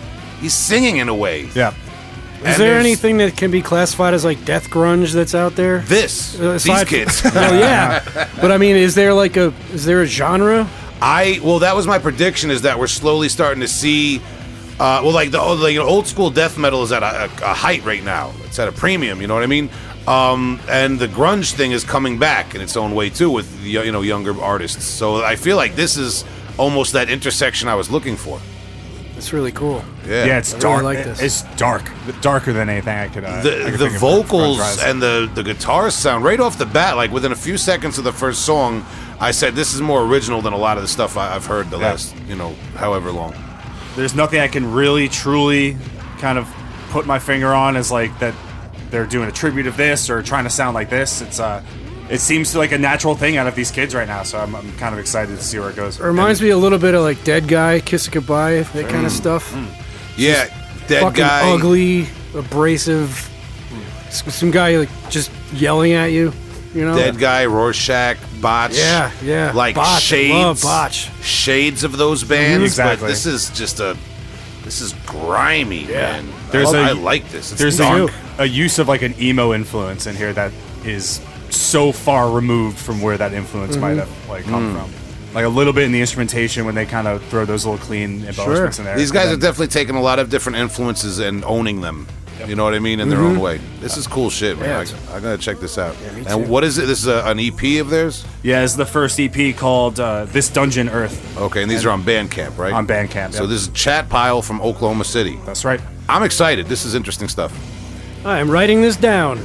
he's 0.42 0.54
singing 0.54 0.98
in 0.98 1.10
a 1.10 1.16
way. 1.16 1.48
yeah. 1.56 1.74
Is 2.42 2.48
And 2.48 2.56
there 2.58 2.80
anything 2.80 3.18
that 3.18 3.38
can 3.38 3.52
be 3.52 3.62
classified 3.62 4.16
as 4.16 4.26
like 4.26 4.44
death 4.46 4.70
grunge 4.72 5.14
that's 5.14 5.36
out 5.36 5.56
there? 5.56 5.80
This 5.88 6.40
Uh, 6.40 6.54
these 6.54 6.66
aside- 6.68 6.88
kids. 6.88 7.24
Well, 7.24 7.56
yeah, 7.60 8.02
but 8.42 8.52
I 8.52 8.58
mean, 8.58 8.76
is 8.76 8.96
there 8.96 9.14
like 9.14 9.38
a 9.38 9.54
is 9.74 9.86
there 9.86 10.02
a 10.02 10.08
genre? 10.08 10.68
I 11.02 11.40
well, 11.44 11.60
that 11.60 11.76
was 11.76 11.86
my 11.88 11.98
prediction. 12.00 12.52
Is 12.52 12.62
that 12.64 12.78
we're 12.80 12.88
slowly 12.88 13.30
starting 13.30 13.62
to 13.62 13.68
see, 13.68 14.22
uh, 14.80 15.02
well, 15.04 15.12
like 15.14 15.32
the 15.32 15.40
old, 15.40 15.60
like, 15.60 15.74
you 15.74 15.80
know, 15.80 15.86
old 15.88 16.08
school 16.08 16.30
death 16.32 16.58
metal 16.58 16.82
is 16.84 16.92
at 16.92 17.04
a, 17.04 17.24
a, 17.24 17.52
a 17.52 17.54
height 17.54 17.84
right 17.86 18.04
now. 18.04 18.32
It's 18.46 18.58
at 18.60 18.68
a 18.68 18.72
premium. 18.72 19.22
You 19.22 19.28
know 19.28 19.34
what 19.36 19.44
I 19.44 19.48
mean? 19.48 19.70
Um, 20.08 20.60
and 20.68 20.98
the 20.98 21.08
grunge 21.08 21.54
thing 21.54 21.72
is 21.72 21.84
coming 21.84 22.18
back 22.18 22.56
in 22.56 22.62
its 22.62 22.76
own 22.76 22.96
way 22.96 23.10
too 23.12 23.30
with 23.30 23.62
you 23.64 23.92
know 23.92 24.02
younger 24.02 24.40
artists. 24.42 24.84
So 24.86 25.24
I 25.24 25.36
feel 25.36 25.58
like 25.58 25.76
this 25.76 25.96
is 25.98 26.26
almost 26.58 26.94
that 26.94 27.10
intersection 27.10 27.70
I 27.70 27.76
was 27.76 27.92
looking 27.92 28.16
for. 28.16 28.40
It's 29.16 29.32
really 29.34 29.52
cool. 29.52 29.84
Yeah, 30.08 30.26
Yeah, 30.26 30.38
it's 30.40 30.54
I 30.56 30.58
really 30.58 30.62
dark. 30.72 30.84
like 30.84 31.04
this. 31.04 31.22
It's 31.22 31.44
dark, 31.56 31.92
darker 32.22 32.52
than 32.54 32.70
anything 32.70 32.98
I 32.98 33.08
could. 33.10 33.24
Uh, 33.24 33.28
I 33.28 33.42
the 33.42 33.50
could 33.66 33.74
the 33.80 33.90
think 33.90 34.00
vocals 34.00 34.58
grunge-wise. 34.58 34.84
and 34.84 35.00
the 35.00 35.30
the 35.36 35.44
guitars 35.44 35.94
sound 35.94 36.24
right 36.24 36.40
off 36.40 36.58
the 36.58 36.66
bat. 36.66 36.96
Like 36.98 37.12
within 37.12 37.32
a 37.32 37.36
few 37.36 37.58
seconds 37.58 38.00
of 38.00 38.04
the 38.04 38.12
first 38.14 38.44
song, 38.44 38.84
I 39.20 39.30
said 39.30 39.54
this 39.54 39.76
is 39.76 39.82
more 39.82 40.02
original 40.04 40.42
than 40.42 40.54
a 40.54 40.58
lot 40.58 40.78
of 40.78 40.82
the 40.84 40.88
stuff 40.90 41.16
I, 41.18 41.36
I've 41.36 41.46
heard 41.46 41.70
the 41.70 41.78
Yeah. 41.78 41.90
last 41.92 42.16
you 42.28 42.36
know 42.36 42.56
however 42.76 43.12
long. 43.12 43.36
There's 43.96 44.16
nothing 44.16 44.40
I 44.40 44.48
can 44.48 44.72
really 44.74 45.08
truly 45.10 45.78
kind 46.20 46.38
of 46.38 46.48
put 46.92 47.06
my 47.06 47.20
finger 47.20 47.54
on 47.54 47.76
as 47.76 47.92
like 47.92 48.18
that 48.20 48.34
they're 48.90 49.06
doing 49.06 49.28
a 49.30 49.32
tribute 49.32 49.68
of 49.68 49.78
this 49.78 50.10
or 50.10 50.22
trying 50.22 50.44
to 50.44 50.50
sound 50.50 50.76
like 50.76 50.90
this. 50.90 51.22
It's 51.22 51.40
uh, 51.40 51.64
it 52.10 52.20
seems 52.20 52.54
like 52.56 52.72
a 52.74 52.78
natural 52.78 53.16
thing 53.16 53.38
out 53.38 53.48
of 53.48 53.56
these 53.56 53.72
kids 53.72 53.96
right 53.96 54.08
now. 54.08 54.24
So 54.24 54.38
I'm, 54.40 54.54
I'm 54.56 54.72
kind 54.78 54.94
of 54.94 55.00
excited 55.00 55.38
to 55.38 55.44
see 55.44 55.60
where 55.60 55.70
it 55.70 55.76
goes. 55.78 56.00
It 56.00 56.04
reminds 56.04 56.42
me 56.42 56.50
a 56.50 56.58
little 56.58 56.78
bit 56.80 56.94
of 56.94 57.02
like 57.04 57.24
Dead 57.24 57.48
Guy, 57.48 57.80
Kiss 57.80 58.08
Goodbye, 58.10 58.62
that 58.64 58.90
kind 58.90 59.06
of 59.06 59.12
stuff. 59.14 59.56
Yeah, 60.18 60.46
dead 60.88 61.14
guy. 61.16 61.50
ugly, 61.50 62.08
abrasive. 62.36 63.30
s- 64.08 64.36
Some 64.36 64.52
guy 64.52 64.76
like 64.76 64.90
just 65.10 65.32
yelling 65.54 65.94
at 65.94 66.08
you. 66.12 66.34
You 66.74 66.86
know. 66.86 66.96
Dead 66.96 67.18
guy, 67.18 67.46
Rorschach, 67.46 68.18
Botch. 68.40 68.78
Yeah, 68.78 69.12
yeah. 69.22 69.52
Like 69.54 69.76
Botch, 69.76 70.04
shades, 70.04 70.34
love 70.34 70.62
Botch. 70.62 71.10
shades 71.22 71.84
of 71.84 71.98
those 71.98 72.24
bands. 72.24 72.64
Exactly. 72.64 73.08
But 73.08 73.10
this 73.10 73.26
is 73.26 73.50
just 73.50 73.80
a, 73.80 73.98
this 74.64 74.80
is 74.80 74.94
grimy, 75.06 75.86
man. 75.86 76.30
There's 76.52 76.74
I, 76.74 76.80
a- 76.80 76.90
I 76.90 76.92
like 76.94 77.28
this. 77.30 77.52
It's 77.52 77.60
There's 77.60 77.78
dark. 77.78 78.12
a, 78.38 78.44
a 78.44 78.46
use 78.46 78.80
of 78.80 78.88
like 78.88 79.02
an 79.02 79.20
emo 79.20 79.54
influence 79.54 80.08
in 80.08 80.16
here 80.16 80.32
that 80.34 80.54
is 80.86 81.22
so 81.50 81.92
far 81.92 82.32
removed 82.32 82.78
from 82.78 83.02
where 83.02 83.18
that 83.18 83.34
influence 83.34 83.76
might 83.76 83.98
mm-hmm. 83.98 84.00
have 84.00 84.30
like 84.30 84.46
come 84.46 84.74
mm. 84.74 84.82
from. 84.82 85.34
Like 85.34 85.46
a 85.46 85.50
little 85.50 85.72
bit 85.72 85.84
in 85.84 85.92
the 85.92 86.02
instrumentation 86.02 86.66
when 86.66 86.76
they 86.76 86.86
kind 86.86 87.08
of 87.08 87.24
throw 87.26 87.46
those 87.46 87.66
little 87.66 87.80
clean 87.80 88.26
embellishments 88.26 88.80
in 88.80 88.86
there. 88.86 88.98
These 88.98 89.12
guys 89.12 89.28
And 89.28 89.38
are 89.38 89.42
definitely 89.42 89.70
taking 89.70 89.96
a 89.96 90.02
lot 90.02 90.20
of 90.20 90.30
different 90.30 90.58
influences 90.58 91.20
and 91.20 91.46
owning 91.46 91.82
them. 91.82 92.08
You 92.48 92.56
know 92.56 92.64
what 92.64 92.74
I 92.74 92.80
mean? 92.80 93.00
In 93.00 93.10
their 93.10 93.20
own 93.20 93.40
way. 93.40 93.60
This 93.80 93.98
is 93.98 94.08
cool 94.08 94.30
shit, 94.30 94.58
man. 94.58 94.70
Yeah, 94.70 94.78
I, 94.80 94.82
it's- 94.82 95.10
I 95.10 95.20
gotta 95.20 95.38
check 95.38 95.60
this 95.60 95.78
out. 95.78 96.00
me 96.02 96.24
and 96.26 96.46
too. 96.46 96.52
what 96.52 96.64
is 96.64 96.78
it? 96.78 96.86
This 96.86 97.00
is 97.00 97.08
a, 97.08 97.24
an 97.26 97.40
EP 97.40 97.82
of 97.82 97.90
theirs. 97.90 98.26
yeah, 98.44 98.64
it's 98.64 98.76
the 98.76 98.86
first 98.86 99.20
EP 99.20 99.56
called 99.56 100.00
uh, 100.00 100.26
"This 100.26 100.50
Dungeon 100.50 100.90
Earth" 100.90 101.38
Okay, 101.38 101.62
and 101.62 101.72
these 101.72 101.86
are 101.86 101.90
on 101.90 102.04
Bandcamp, 102.04 102.58
right? 102.58 102.74
on 102.74 102.88
Bandcamp. 102.88 103.34
So 103.34 103.44
yep. 103.44 103.50
this 103.50 103.62
is 103.62 103.70
Chat 103.70 104.10
Pile 104.10 104.42
from 104.42 104.62
Oklahoma 104.62 105.04
City. 105.04 105.38
that's 105.46 105.66
right. 105.66 105.82
I'm 106.10 106.24
excited. 106.24 106.68
This 106.68 106.86
is 106.86 106.96
interesting 106.96 107.28
stuff. 107.28 107.54
I 108.26 108.40
am 108.40 108.50
writing 108.52 108.82
this 108.82 108.98
down. 108.98 109.44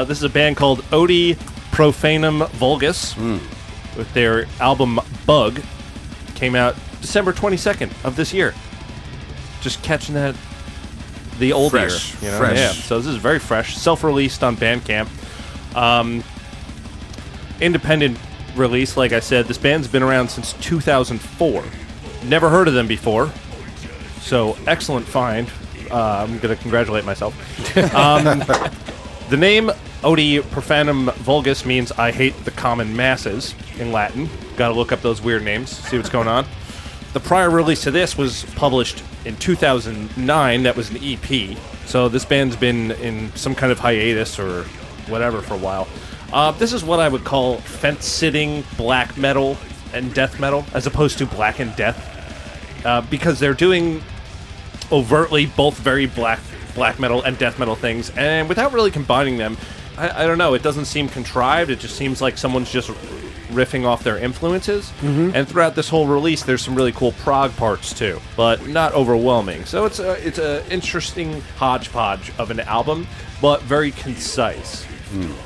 Uh, 0.00 0.04
this 0.04 0.16
is 0.16 0.24
a 0.24 0.30
band 0.30 0.56
called 0.56 0.82
Odi 0.92 1.34
Profanum 1.72 2.48
Vulgus 2.52 3.14
with 3.98 4.10
their 4.14 4.46
album 4.58 4.98
Bug. 5.26 5.60
Came 6.36 6.54
out 6.54 6.74
December 7.02 7.34
22nd 7.34 7.92
of 8.02 8.16
this 8.16 8.32
year. 8.32 8.54
Just 9.60 9.82
catching 9.82 10.14
that 10.14 10.34
the 11.38 11.52
old 11.52 11.72
Fresh. 11.72 12.14
year. 12.14 12.30
You 12.30 12.30
know? 12.30 12.38
Fresh. 12.38 12.56
Yeah. 12.56 12.70
So 12.70 12.96
this 12.98 13.08
is 13.08 13.16
very 13.16 13.38
fresh. 13.38 13.76
Self-released 13.76 14.42
on 14.42 14.56
Bandcamp. 14.56 15.06
Um, 15.76 16.24
independent 17.60 18.18
release, 18.56 18.96
like 18.96 19.12
I 19.12 19.20
said. 19.20 19.48
This 19.48 19.58
band's 19.58 19.86
been 19.86 20.02
around 20.02 20.30
since 20.30 20.54
2004. 20.62 21.62
Never 22.24 22.48
heard 22.48 22.68
of 22.68 22.72
them 22.72 22.86
before. 22.86 23.30
So 24.22 24.56
excellent 24.66 25.04
find. 25.04 25.46
Uh, 25.90 26.24
I'm 26.26 26.38
going 26.38 26.56
to 26.56 26.62
congratulate 26.62 27.04
myself. 27.04 27.36
Um, 27.94 28.24
the 29.28 29.36
name 29.36 29.70
Odi 30.02 30.38
Profanum 30.38 31.12
Vulgus 31.16 31.66
means 31.66 31.92
I 31.92 32.10
hate 32.10 32.34
the 32.46 32.50
common 32.50 32.96
masses 32.96 33.54
in 33.78 33.92
Latin. 33.92 34.30
Got 34.56 34.68
to 34.68 34.74
look 34.74 34.92
up 34.92 35.02
those 35.02 35.20
weird 35.20 35.42
names, 35.42 35.70
see 35.70 35.98
what's 35.98 36.08
going 36.08 36.26
on. 36.26 36.46
The 37.12 37.20
prior 37.20 37.50
release 37.50 37.82
to 37.82 37.90
this 37.90 38.16
was 38.16 38.44
published 38.54 39.02
in 39.26 39.36
2009. 39.36 40.62
That 40.62 40.74
was 40.74 40.90
an 40.90 40.98
EP. 41.02 41.58
So 41.84 42.08
this 42.08 42.24
band's 42.24 42.56
been 42.56 42.92
in 42.92 43.30
some 43.34 43.54
kind 43.54 43.70
of 43.70 43.78
hiatus 43.78 44.38
or 44.38 44.62
whatever 45.06 45.42
for 45.42 45.54
a 45.54 45.58
while. 45.58 45.86
Uh, 46.32 46.52
this 46.52 46.72
is 46.72 46.82
what 46.82 46.98
I 46.98 47.08
would 47.08 47.24
call 47.24 47.58
fence 47.58 48.06
sitting 48.06 48.64
black 48.78 49.18
metal 49.18 49.58
and 49.92 50.14
death 50.14 50.40
metal, 50.40 50.64
as 50.72 50.86
opposed 50.86 51.18
to 51.18 51.26
black 51.26 51.58
and 51.58 51.76
death, 51.76 52.86
uh, 52.86 53.02
because 53.02 53.38
they're 53.38 53.52
doing 53.52 54.00
overtly 54.90 55.44
both 55.46 55.76
very 55.76 56.06
black 56.06 56.40
black 56.74 57.00
metal 57.00 57.22
and 57.22 57.36
death 57.36 57.58
metal 57.58 57.74
things, 57.74 58.10
and 58.10 58.48
without 58.48 58.72
really 58.72 58.92
combining 58.92 59.36
them, 59.36 59.56
I, 60.00 60.24
I 60.24 60.26
don't 60.26 60.38
know. 60.38 60.54
It 60.54 60.62
doesn't 60.62 60.86
seem 60.86 61.08
contrived. 61.08 61.70
It 61.70 61.78
just 61.78 61.96
seems 61.96 62.22
like 62.22 62.38
someone's 62.38 62.70
just 62.70 62.90
riffing 63.50 63.84
off 63.84 64.02
their 64.02 64.16
influences. 64.18 64.86
Mm-hmm. 65.00 65.32
And 65.34 65.46
throughout 65.46 65.74
this 65.74 65.88
whole 65.88 66.06
release, 66.06 66.42
there's 66.42 66.62
some 66.62 66.74
really 66.74 66.92
cool 66.92 67.12
prog 67.12 67.54
parts 67.56 67.92
too, 67.92 68.20
but 68.36 68.66
not 68.66 68.94
overwhelming. 68.94 69.64
So 69.64 69.84
it's 69.84 69.98
a 69.98 70.12
it's 70.26 70.38
a 70.38 70.66
interesting 70.72 71.40
hodgepodge 71.56 72.32
of 72.38 72.50
an 72.50 72.60
album, 72.60 73.06
but 73.40 73.62
very 73.62 73.90
concise. 73.90 74.86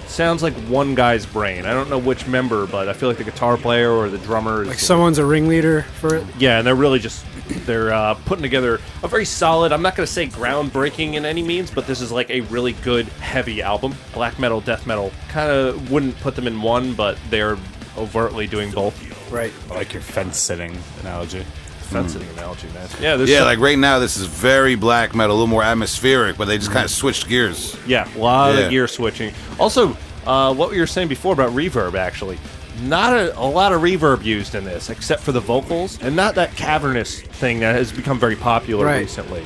Sounds 0.07 0.43
like 0.43 0.55
one 0.69 0.95
guy's 0.95 1.27
brain. 1.27 1.65
I 1.67 1.73
don't 1.73 1.89
know 1.91 1.99
which 1.99 2.27
member, 2.27 2.67
but 2.67 2.89
I 2.89 2.93
feel 2.93 3.09
like 3.09 3.19
the 3.19 3.25
guitar 3.25 3.57
player 3.57 3.91
or 3.91 4.09
the 4.09 4.19
drummer 4.19 4.63
is 4.63 4.69
Like 4.69 4.79
someone's 4.79 5.19
a 5.19 5.25
ringleader 5.27 5.83
for 5.83 6.15
it. 6.17 6.27
yeah, 6.39 6.59
and 6.59 6.67
they're 6.67 6.75
really 6.75 6.99
just 6.99 7.25
they're 7.67 7.93
uh, 7.93 8.15
putting 8.25 8.43
together 8.43 8.81
a 9.03 9.09
very 9.09 9.25
solid. 9.27 9.71
I'm 9.73 9.83
not 9.83 9.97
going 9.97 10.07
to 10.07 10.13
say 10.13 10.27
groundbreaking 10.27 11.15
in 11.15 11.25
any 11.27 11.43
means, 11.43 11.71
but 11.71 11.87
this 11.87 12.01
is 12.01 12.11
like 12.11 12.31
a 12.31 12.41
really 12.43 12.73
good 12.73 13.07
heavy 13.07 13.61
album. 13.61 13.95
Black 14.15 14.39
metal, 14.39 14.61
death 14.63 14.87
metal. 14.87 15.13
Kind 15.29 15.51
of 15.51 15.91
wouldn't 15.91 16.19
put 16.21 16.37
them 16.37 16.47
in 16.47 16.63
one, 16.63 16.95
but 16.95 17.19
they're 17.29 17.59
overtly 17.99 18.47
doing 18.47 18.71
both. 18.71 18.99
Right. 19.31 19.53
I 19.71 19.75
like 19.75 19.93
your 19.93 20.03
fence 20.03 20.39
sitting 20.39 20.77
analogy. 21.01 21.45
Fence 21.85 22.13
sitting 22.13 22.29
analogy, 22.31 22.69
man. 22.75 22.89
Yeah, 23.01 23.17
there's 23.17 23.29
Yeah, 23.31 23.39
some- 23.39 23.47
like 23.47 23.59
right 23.61 23.79
now, 23.79 23.99
this 23.99 24.17
is 24.17 24.27
very 24.27 24.75
black 24.75 25.15
metal, 25.15 25.35
a 25.35 25.37
little 25.37 25.47
more 25.47 25.63
atmospheric, 25.63 26.37
but 26.37 26.47
they 26.47 26.59
just 26.59 26.71
kind 26.73 26.85
of 26.85 26.91
switched 26.91 27.29
gears. 27.29 27.77
yeah, 27.87 28.09
a 28.17 28.19
lot 28.19 28.55
Yeah. 28.55 28.61
of 28.63 28.71
gear 28.71 28.89
switching. 28.89 29.33
Also, 29.59 29.97
uh, 30.27 30.53
what 30.55 30.71
we 30.71 30.79
were 30.81 30.87
saying 30.87 31.09
before 31.09 31.33
about 31.33 31.55
reverb, 31.55 31.95
actually. 31.95 32.39
Not 32.83 33.13
a, 33.13 33.39
a 33.39 33.45
lot 33.47 33.73
of 33.73 33.83
reverb 33.83 34.25
used 34.25 34.55
in 34.57 34.65
this, 34.65 34.91
except 34.91 35.23
for 35.23 35.31
the 35.31 35.39
vocals, 35.41 35.97
and 36.03 36.17
not 36.17 36.35
that 36.35 36.57
cavernous 36.57 37.21
thing 37.21 37.61
that 37.61 37.77
has 37.77 37.93
become 37.93 38.19
very 38.19 38.35
popular 38.35 38.87
Right. 38.87 39.01
recently. 39.03 39.43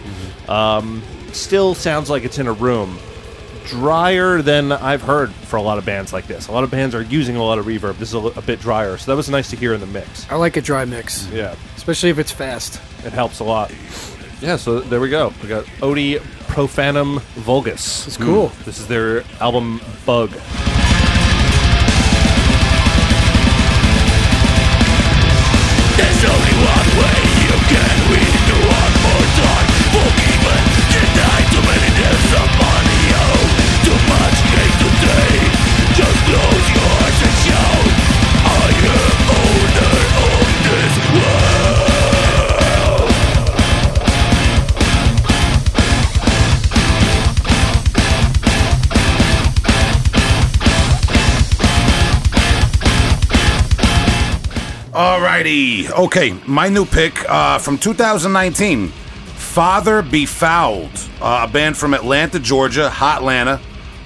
Um, 0.48 1.02
still 1.32 1.74
sounds 1.74 2.08
like 2.08 2.24
it's 2.24 2.38
in 2.38 2.46
a 2.46 2.52
room. 2.54 2.98
Drier 3.68 4.40
than 4.40 4.72
I've 4.72 5.02
heard 5.02 5.30
for 5.30 5.56
a 5.56 5.62
lot 5.62 5.76
of 5.78 5.84
bands 5.84 6.10
like 6.12 6.26
this. 6.26 6.48
A 6.48 6.52
lot 6.52 6.64
of 6.64 6.70
bands 6.70 6.94
are 6.94 7.02
using 7.02 7.36
a 7.36 7.42
lot 7.44 7.58
of 7.58 7.66
reverb. 7.66 7.98
This 7.98 8.08
is 8.08 8.14
a, 8.14 8.18
a 8.18 8.40
bit 8.42 8.60
drier, 8.60 8.96
so 8.96 9.10
that 9.12 9.16
was 9.16 9.28
nice 9.28 9.50
to 9.50 9.56
hear 9.56 9.74
in 9.74 9.80
the 9.80 9.86
mix. 9.86 10.28
I 10.30 10.36
like 10.36 10.56
a 10.56 10.62
dry 10.62 10.84
mix, 10.86 11.26
Yeah, 11.28 11.54
especially 11.76 12.08
if 12.08 12.18
it's 12.18 12.32
fast. 12.32 12.80
it 13.04 13.12
helps 13.12 13.40
a 13.40 13.44
lot. 13.44 13.70
Yeah, 14.40 14.56
so 14.56 14.80
there 14.80 15.00
we 15.00 15.10
go. 15.10 15.32
We 15.42 15.48
got 15.48 15.66
Odi 15.82 16.16
Profanum 16.46 17.20
Vulgus. 17.36 18.06
It's 18.06 18.16
cool. 18.16 18.48
Hmm. 18.48 18.64
This 18.64 18.78
is 18.78 18.86
their 18.86 19.22
album 19.40 19.80
Bug. 20.06 20.30
There's 25.96 26.24
only 26.24 26.47
Okay, 55.48 56.34
my 56.46 56.68
new 56.68 56.84
pick 56.84 57.26
uh, 57.26 57.58
from 57.58 57.78
2019 57.78 58.88
Father 58.88 60.02
Befouled, 60.02 60.90
uh, 61.22 61.46
a 61.48 61.50
band 61.50 61.74
from 61.74 61.94
Atlanta, 61.94 62.38
Georgia, 62.38 62.90
Hot 62.90 63.22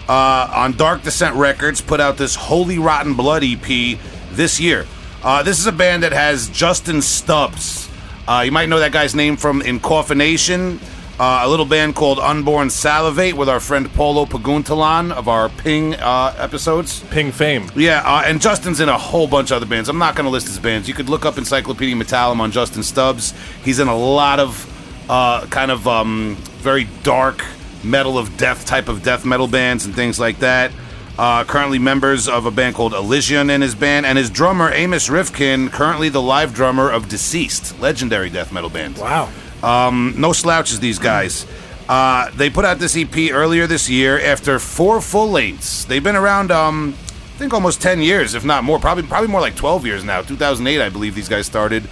uh, 0.09 0.52
on 0.55 0.77
Dark 0.77 1.02
Descent 1.02 1.35
Records, 1.35 1.81
put 1.81 1.98
out 1.98 2.16
this 2.16 2.36
Holy 2.36 2.78
Rotten 2.78 3.14
Blood 3.14 3.43
EP 3.43 3.98
this 4.31 4.60
year. 4.60 4.86
Uh, 5.24 5.43
this 5.43 5.59
is 5.59 5.66
a 5.66 5.73
band 5.73 6.05
that 6.05 6.12
has 6.12 6.48
Justin 6.51 7.02
Stubbs. 7.02 7.90
Uh, 8.28 8.43
you 8.44 8.52
might 8.52 8.69
know 8.69 8.78
that 8.78 8.93
guy's 8.93 9.16
name 9.16 9.36
from 9.36 9.62
Encoffination, 9.62 10.78
uh, 11.18 11.43
a 11.44 11.48
little 11.48 11.66
band 11.66 11.94
called 11.94 12.18
Unborn 12.18 12.70
Salivate 12.70 13.34
with 13.34 13.48
our 13.48 13.60
friend 13.60 13.93
Polo 13.93 14.24
Paguntalan 14.24 15.12
of 15.12 15.28
our 15.28 15.48
Ping 15.48 15.94
uh, 15.94 16.34
episodes. 16.39 17.01
Ping 17.10 17.32
Fame. 17.32 17.70
Yeah, 17.76 18.02
uh, 18.05 18.22
and 18.24 18.40
Justin's 18.40 18.80
in 18.80 18.89
a 18.89 18.98
whole 18.98 19.26
bunch 19.26 19.51
of 19.51 19.56
other 19.56 19.66
bands. 19.66 19.89
I'm 19.89 19.98
not 19.98 20.16
going 20.16 20.24
to 20.24 20.30
list 20.30 20.47
his 20.47 20.59
bands. 20.59 20.89
You 20.89 20.94
could 20.94 21.09
look 21.09 21.24
up 21.24 21.39
Encyclopedia 21.39 21.94
Metallum 21.94 22.40
on 22.40 22.51
Justin 22.51 22.82
Stubbs. 22.82 23.34
He's 23.64 23.78
in 23.78 23.89
a 23.89 23.97
lot 23.97 24.40
of 24.40 24.68
uh, 25.10 25.47
kind 25.47 25.70
of 25.70 25.86
um, 25.86 26.36
very 26.59 26.89
dark 27.02 27.44
metal 27.84 28.18
of 28.18 28.36
death 28.36 28.64
type 28.64 28.89
of 28.89 29.02
death 29.02 29.24
metal 29.24 29.48
bands 29.48 29.84
and 29.84 29.94
things 29.94 30.18
like 30.18 30.39
that. 30.39 30.72
Uh, 31.18 31.44
currently 31.44 31.78
members 31.78 32.26
of 32.26 32.47
a 32.47 32.51
band 32.51 32.74
called 32.74 32.94
Elysian 32.94 33.51
in 33.51 33.60
his 33.60 33.74
band, 33.74 34.06
and 34.06 34.16
his 34.16 34.30
drummer 34.30 34.72
Amos 34.72 35.10
Rifkin, 35.10 35.68
currently 35.68 36.09
the 36.09 36.22
live 36.22 36.55
drummer 36.55 36.90
of 36.90 37.09
Deceased, 37.09 37.78
legendary 37.80 38.30
death 38.30 38.51
metal 38.51 38.70
band. 38.70 38.97
Wow. 38.97 39.28
Um, 39.62 40.14
no 40.18 40.32
slouches, 40.32 40.80
these 40.80 40.98
guys. 40.98 41.47
Uh, 41.89 42.30
they 42.36 42.51
put 42.51 42.64
out 42.64 42.78
this 42.78 42.97
EP 42.97 43.30
earlier 43.32 43.66
this 43.66 43.89
year 43.89 44.18
after 44.20 44.59
four 44.59 45.01
full 45.01 45.30
lengths. 45.30 45.84
They've 45.84 46.02
been 46.02 46.16
around, 46.16 46.51
um, 46.51 46.94
I 46.97 47.39
think, 47.39 47.52
almost 47.52 47.82
ten 47.82 48.01
years, 48.01 48.34
if 48.34 48.44
not 48.44 48.64
more. 48.64 48.78
Probably, 48.78 49.02
probably 49.05 49.28
more 49.28 49.40
like 49.40 49.56
twelve 49.56 49.84
years 49.84 50.05
now. 50.05 50.22
2008, 50.22 50.80
I 50.80 50.89
believe 50.89 51.14
these 51.14 51.28
guys 51.28 51.47
started. 51.47 51.89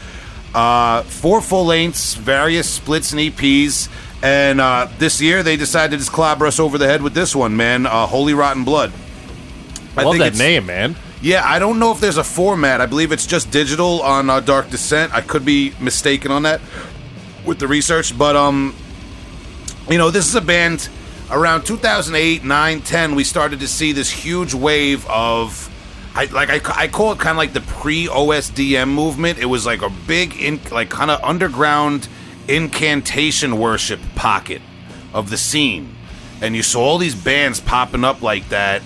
Uh, 0.54 1.02
four 1.02 1.40
full 1.40 1.66
lengths, 1.66 2.14
various 2.14 2.68
splits 2.68 3.12
and 3.12 3.20
EPs, 3.20 3.88
and 4.22 4.60
uh, 4.60 4.88
this 4.98 5.20
year 5.20 5.42
they 5.42 5.56
decided 5.56 5.92
to 5.92 5.96
just 5.98 6.12
clobber 6.12 6.46
us 6.46 6.58
over 6.58 6.76
the 6.76 6.86
head 6.86 7.02
with 7.02 7.14
this 7.14 7.36
one, 7.36 7.56
man. 7.56 7.86
Uh, 7.86 8.06
Holy 8.06 8.34
Rotten 8.34 8.64
Blood. 8.64 8.92
I 9.96 10.02
love 10.02 10.18
that 10.18 10.36
name, 10.36 10.66
man. 10.66 10.96
yeah, 11.20 11.42
I 11.44 11.58
don't 11.58 11.78
know 11.78 11.92
if 11.92 12.00
there's 12.00 12.16
a 12.16 12.24
format. 12.24 12.80
I 12.80 12.86
believe 12.86 13.12
it's 13.12 13.26
just 13.26 13.50
digital 13.50 14.02
on 14.02 14.30
uh, 14.30 14.40
Dark 14.40 14.70
Descent. 14.70 15.12
I 15.12 15.20
could 15.20 15.44
be 15.44 15.72
mistaken 15.80 16.30
on 16.30 16.44
that 16.44 16.60
with 17.44 17.58
the 17.58 17.68
research, 17.68 18.16
but 18.16 18.36
um, 18.36 18.74
you 19.88 19.98
know, 19.98 20.10
this 20.10 20.28
is 20.28 20.34
a 20.34 20.40
band 20.40 20.88
around 21.30 21.64
2008, 21.64 22.44
9, 22.44 22.80
10. 22.80 23.14
We 23.14 23.24
started 23.24 23.60
to 23.60 23.68
see 23.68 23.92
this 23.92 24.10
huge 24.10 24.54
wave 24.54 25.06
of. 25.08 25.68
I 26.12 26.24
like 26.26 26.50
I, 26.50 26.82
I 26.82 26.88
call 26.88 27.12
it 27.12 27.18
kind 27.18 27.30
of 27.30 27.36
like 27.36 27.52
the 27.52 27.60
pre 27.60 28.06
OSDM 28.06 28.88
movement. 28.92 29.38
It 29.38 29.46
was 29.46 29.64
like 29.64 29.82
a 29.82 29.90
big 30.08 30.36
in 30.36 30.60
like 30.72 30.90
kind 30.90 31.10
of 31.10 31.22
underground 31.22 32.08
incantation 32.48 33.58
worship 33.58 34.00
pocket 34.16 34.60
of 35.14 35.30
the 35.30 35.36
scene, 35.36 35.94
and 36.42 36.56
you 36.56 36.64
saw 36.64 36.82
all 36.82 36.98
these 36.98 37.14
bands 37.14 37.60
popping 37.60 38.04
up 38.04 38.22
like 38.22 38.48
that. 38.48 38.82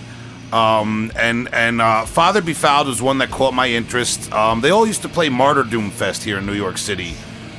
Um, 0.52 1.10
and 1.16 1.52
and 1.52 1.80
uh, 1.80 2.04
Father 2.04 2.42
Befouled 2.42 2.88
was 2.88 3.00
one 3.00 3.18
that 3.18 3.30
caught 3.30 3.54
my 3.54 3.68
interest. 3.68 4.30
Um, 4.32 4.60
they 4.60 4.70
all 4.70 4.86
used 4.86 5.02
to 5.02 5.08
play 5.08 5.28
Martyrdoom 5.28 5.90
Fest 5.90 6.24
here 6.24 6.38
in 6.38 6.46
New 6.46 6.52
York 6.52 6.76
City, 6.76 7.14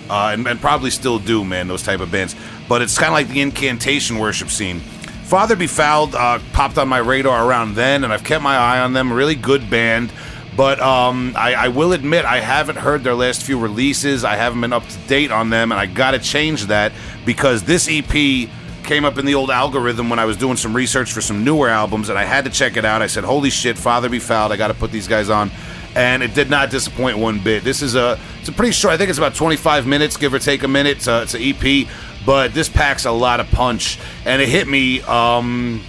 uh, 0.09 0.31
and, 0.33 0.47
and 0.47 0.59
probably 0.59 0.89
still 0.89 1.19
do, 1.19 1.43
man. 1.43 1.67
Those 1.67 1.83
type 1.83 1.99
of 1.99 2.11
bands, 2.11 2.35
but 2.67 2.81
it's 2.81 2.97
kind 2.97 3.09
of 3.09 3.13
like 3.13 3.27
the 3.27 3.41
incantation 3.41 4.19
worship 4.19 4.49
scene. 4.49 4.79
Father 5.25 5.55
Befouled 5.55 6.13
uh, 6.13 6.39
popped 6.53 6.77
on 6.77 6.87
my 6.87 6.99
radar 6.99 7.47
around 7.47 7.73
then, 7.73 8.03
and 8.03 8.13
I've 8.13 8.23
kept 8.23 8.43
my 8.43 8.55
eye 8.55 8.79
on 8.79 8.93
them. 8.93 9.11
Really 9.11 9.33
good 9.33 9.69
band, 9.69 10.11
but 10.55 10.79
um, 10.79 11.33
I, 11.35 11.53
I 11.55 11.67
will 11.69 11.93
admit 11.93 12.25
I 12.25 12.39
haven't 12.39 12.77
heard 12.77 13.03
their 13.03 13.15
last 13.15 13.41
few 13.43 13.59
releases. 13.59 14.23
I 14.23 14.35
haven't 14.35 14.61
been 14.61 14.73
up 14.73 14.87
to 14.87 14.97
date 15.07 15.31
on 15.31 15.49
them, 15.49 15.71
and 15.71 15.79
I 15.81 15.87
got 15.87 16.11
to 16.11 16.19
change 16.19 16.65
that 16.67 16.91
because 17.25 17.63
this 17.63 17.89
EP 17.89 18.49
came 18.83 19.03
up 19.03 19.17
in 19.17 19.25
the 19.25 19.33
old 19.33 19.49
algorithm 19.49 20.09
when 20.09 20.19
I 20.19 20.25
was 20.25 20.37
doing 20.37 20.57
some 20.57 20.75
research 20.75 21.11
for 21.11 21.21
some 21.21 21.43
newer 21.43 21.69
albums, 21.69 22.09
and 22.09 22.19
I 22.19 22.23
had 22.23 22.45
to 22.45 22.51
check 22.51 22.77
it 22.77 22.85
out. 22.85 23.01
I 23.01 23.07
said, 23.07 23.23
"Holy 23.23 23.49
shit, 23.49 23.77
Father 23.77 24.09
Befouled! 24.09 24.51
I 24.51 24.57
got 24.57 24.67
to 24.67 24.73
put 24.75 24.91
these 24.91 25.07
guys 25.07 25.29
on," 25.29 25.49
and 25.95 26.21
it 26.21 26.33
did 26.33 26.49
not 26.49 26.69
disappoint 26.69 27.17
one 27.17 27.39
bit. 27.39 27.63
This 27.63 27.81
is 27.81 27.95
a 27.95 28.19
it's 28.39 28.49
a 28.49 28.51
pretty 28.51 28.73
short. 28.73 28.93
I 28.93 28.97
think 28.97 29.09
it's 29.09 29.17
about 29.17 29.35
25 29.35 29.87
minutes, 29.87 30.17
give 30.17 30.33
or 30.33 30.39
take 30.39 30.63
a 30.63 30.67
minute. 30.67 30.97
It's, 30.97 31.07
a, 31.07 31.23
it's 31.23 31.33
an 31.33 31.41
EP, 31.41 31.87
but 32.25 32.53
this 32.53 32.69
packs 32.69 33.05
a 33.05 33.11
lot 33.11 33.39
of 33.39 33.49
punch, 33.51 33.99
and 34.25 34.41
it 34.41 34.49
hit 34.49 34.67
me 34.67 35.01
um, 35.03 35.81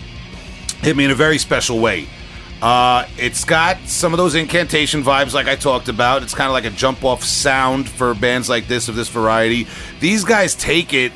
hit 0.82 0.96
me 0.96 1.04
in 1.04 1.10
a 1.10 1.14
very 1.16 1.38
special 1.38 1.80
way. 1.80 2.06
Uh, 2.62 3.06
it's 3.18 3.44
got 3.44 3.78
some 3.86 4.14
of 4.14 4.16
those 4.16 4.34
incantation 4.34 5.02
vibes, 5.02 5.34
like 5.34 5.46
I 5.46 5.56
talked 5.56 5.88
about. 5.88 6.22
It's 6.22 6.34
kind 6.34 6.48
of 6.48 6.54
like 6.54 6.64
a 6.64 6.70
jump 6.70 7.04
off 7.04 7.22
sound 7.22 7.88
for 7.88 8.14
bands 8.14 8.48
like 8.48 8.66
this 8.66 8.88
of 8.88 8.94
this 8.94 9.10
variety. 9.10 9.66
These 10.00 10.24
guys 10.24 10.54
take 10.54 10.94
it 10.94 11.12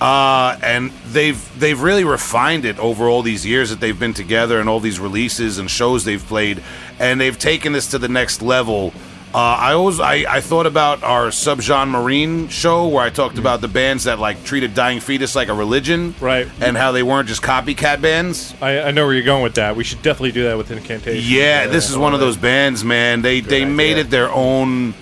uh, 0.00 0.56
and 0.62 0.90
they've 1.06 1.58
they've 1.58 1.80
really 1.80 2.04
refined 2.04 2.64
it 2.64 2.78
over 2.78 3.08
all 3.08 3.22
these 3.22 3.44
years 3.44 3.70
that 3.70 3.80
they've 3.80 3.98
been 3.98 4.14
together 4.14 4.60
and 4.60 4.68
all 4.68 4.80
these 4.80 5.00
releases 5.00 5.58
and 5.58 5.70
shows 5.70 6.04
they've 6.04 6.24
played, 6.24 6.62
and 6.98 7.20
they've 7.20 7.38
taken 7.38 7.72
this 7.72 7.88
to 7.88 7.98
the 7.98 8.08
next 8.08 8.42
level. 8.42 8.92
Uh, 9.34 9.38
I 9.60 9.72
always 9.74 10.00
I, 10.00 10.24
I 10.26 10.40
thought 10.40 10.64
about 10.66 11.02
our 11.02 11.26
subgenre 11.26 11.86
marine 11.86 12.48
show 12.48 12.88
where 12.88 13.04
I 13.04 13.10
talked 13.10 13.36
about 13.36 13.60
the 13.60 13.68
bands 13.68 14.04
that 14.04 14.18
like 14.18 14.42
treated 14.42 14.72
Dying 14.74 15.00
Fetus 15.00 15.36
like 15.36 15.48
a 15.48 15.54
religion, 15.54 16.14
Right. 16.18 16.48
And 16.62 16.76
how 16.78 16.92
they 16.92 17.02
weren't 17.02 17.28
just 17.28 17.42
copycat 17.42 18.00
bands. 18.00 18.54
I, 18.62 18.80
I 18.80 18.90
know 18.90 19.04
where 19.04 19.14
you're 19.14 19.24
going 19.24 19.42
with 19.42 19.56
that. 19.56 19.76
We 19.76 19.84
should 19.84 20.00
definitely 20.00 20.32
do 20.32 20.44
that 20.44 20.56
with 20.56 20.70
Incantation. 20.70 21.30
Yeah, 21.30 21.66
this 21.66 21.90
is 21.90 21.98
one 21.98 22.14
of 22.14 22.20
those 22.20 22.38
bands, 22.38 22.84
man. 22.84 23.20
They 23.20 23.40
they 23.40 23.66
made 23.66 23.98
it 23.98 24.08
their 24.08 24.30
own 24.30 24.94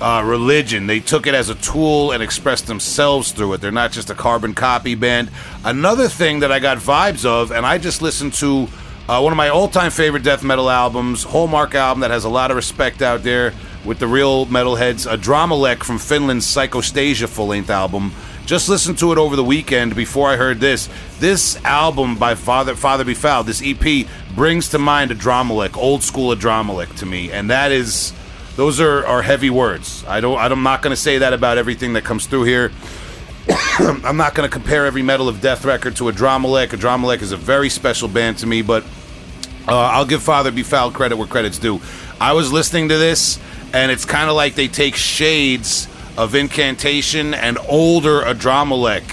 uh, 0.00 0.22
religion. 0.24 0.86
They 0.86 1.00
took 1.00 1.26
it 1.26 1.34
as 1.34 1.48
a 1.48 1.54
tool 1.56 2.12
and 2.12 2.22
expressed 2.22 2.66
themselves 2.66 3.32
through 3.32 3.54
it. 3.54 3.60
They're 3.60 3.70
not 3.70 3.92
just 3.92 4.10
a 4.10 4.14
carbon 4.14 4.54
copy 4.54 4.94
band. 4.94 5.30
Another 5.64 6.08
thing 6.08 6.40
that 6.40 6.50
I 6.50 6.58
got 6.58 6.78
vibes 6.78 7.24
of, 7.24 7.50
and 7.50 7.66
I 7.66 7.78
just 7.78 8.02
listened 8.02 8.34
to 8.34 8.68
uh, 9.08 9.20
one 9.20 9.32
of 9.32 9.36
my 9.36 9.48
all-time 9.48 9.90
favorite 9.90 10.22
death 10.22 10.44
metal 10.44 10.70
albums, 10.70 11.24
Hallmark 11.24 11.74
album 11.74 12.00
that 12.00 12.10
has 12.10 12.24
a 12.24 12.28
lot 12.28 12.50
of 12.50 12.56
respect 12.56 13.02
out 13.02 13.22
there 13.22 13.52
with 13.84 13.98
the 13.98 14.06
real 14.06 14.46
metalheads. 14.46 15.10
Adramelech 15.10 15.82
from 15.82 15.98
Finland's 15.98 16.46
Psychostasia 16.46 17.26
full-length 17.26 17.70
album. 17.70 18.12
just 18.46 18.68
listened 18.68 18.98
to 18.98 19.12
it 19.12 19.18
over 19.18 19.36
the 19.36 19.44
weekend 19.44 19.94
before 19.96 20.28
I 20.28 20.36
heard 20.36 20.60
this. 20.60 20.88
This 21.18 21.56
album 21.64 22.16
by 22.16 22.34
Father 22.34 22.74
Father 22.74 23.04
Be 23.04 23.14
Foul, 23.14 23.44
this 23.44 23.62
EP 23.64 24.06
brings 24.34 24.68
to 24.70 24.78
mind 24.78 25.10
Adramelech, 25.10 25.76
old 25.76 26.02
school 26.02 26.34
Adramelech 26.34 26.96
to 26.98 27.06
me, 27.06 27.32
and 27.32 27.50
that 27.50 27.72
is 27.72 28.12
those 28.60 28.78
are, 28.78 29.06
are 29.06 29.22
heavy 29.22 29.48
words. 29.48 30.04
I 30.06 30.20
don't 30.20 30.36
I'm 30.36 30.62
not 30.62 30.82
going 30.82 30.94
to 30.94 31.00
say 31.00 31.16
that 31.16 31.32
about 31.32 31.56
everything 31.56 31.94
that 31.94 32.04
comes 32.04 32.26
through 32.26 32.42
here. 32.44 32.70
I'm 33.78 34.18
not 34.18 34.34
going 34.34 34.46
to 34.46 34.52
compare 34.52 34.84
every 34.84 35.00
Metal 35.00 35.30
of 35.30 35.40
Death 35.40 35.64
record 35.64 35.96
to 35.96 36.04
Adramelech. 36.04 36.66
Adramelech 36.66 37.22
is 37.22 37.32
a 37.32 37.38
very 37.38 37.70
special 37.70 38.06
band 38.06 38.36
to 38.40 38.46
me, 38.46 38.60
but 38.60 38.84
uh, 39.66 39.74
I'll 39.74 40.04
give 40.04 40.22
Father 40.22 40.50
Be 40.50 40.62
Foul 40.62 40.90
credit 40.90 41.16
where 41.16 41.26
credit's 41.26 41.58
due. 41.58 41.80
I 42.20 42.34
was 42.34 42.52
listening 42.52 42.90
to 42.90 42.98
this, 42.98 43.40
and 43.72 43.90
it's 43.90 44.04
kind 44.04 44.28
of 44.28 44.36
like 44.36 44.56
they 44.56 44.68
take 44.68 44.94
shades 44.94 45.88
of 46.18 46.34
Incantation 46.34 47.32
and 47.32 47.56
older 47.66 48.20
Adramelech 48.20 49.04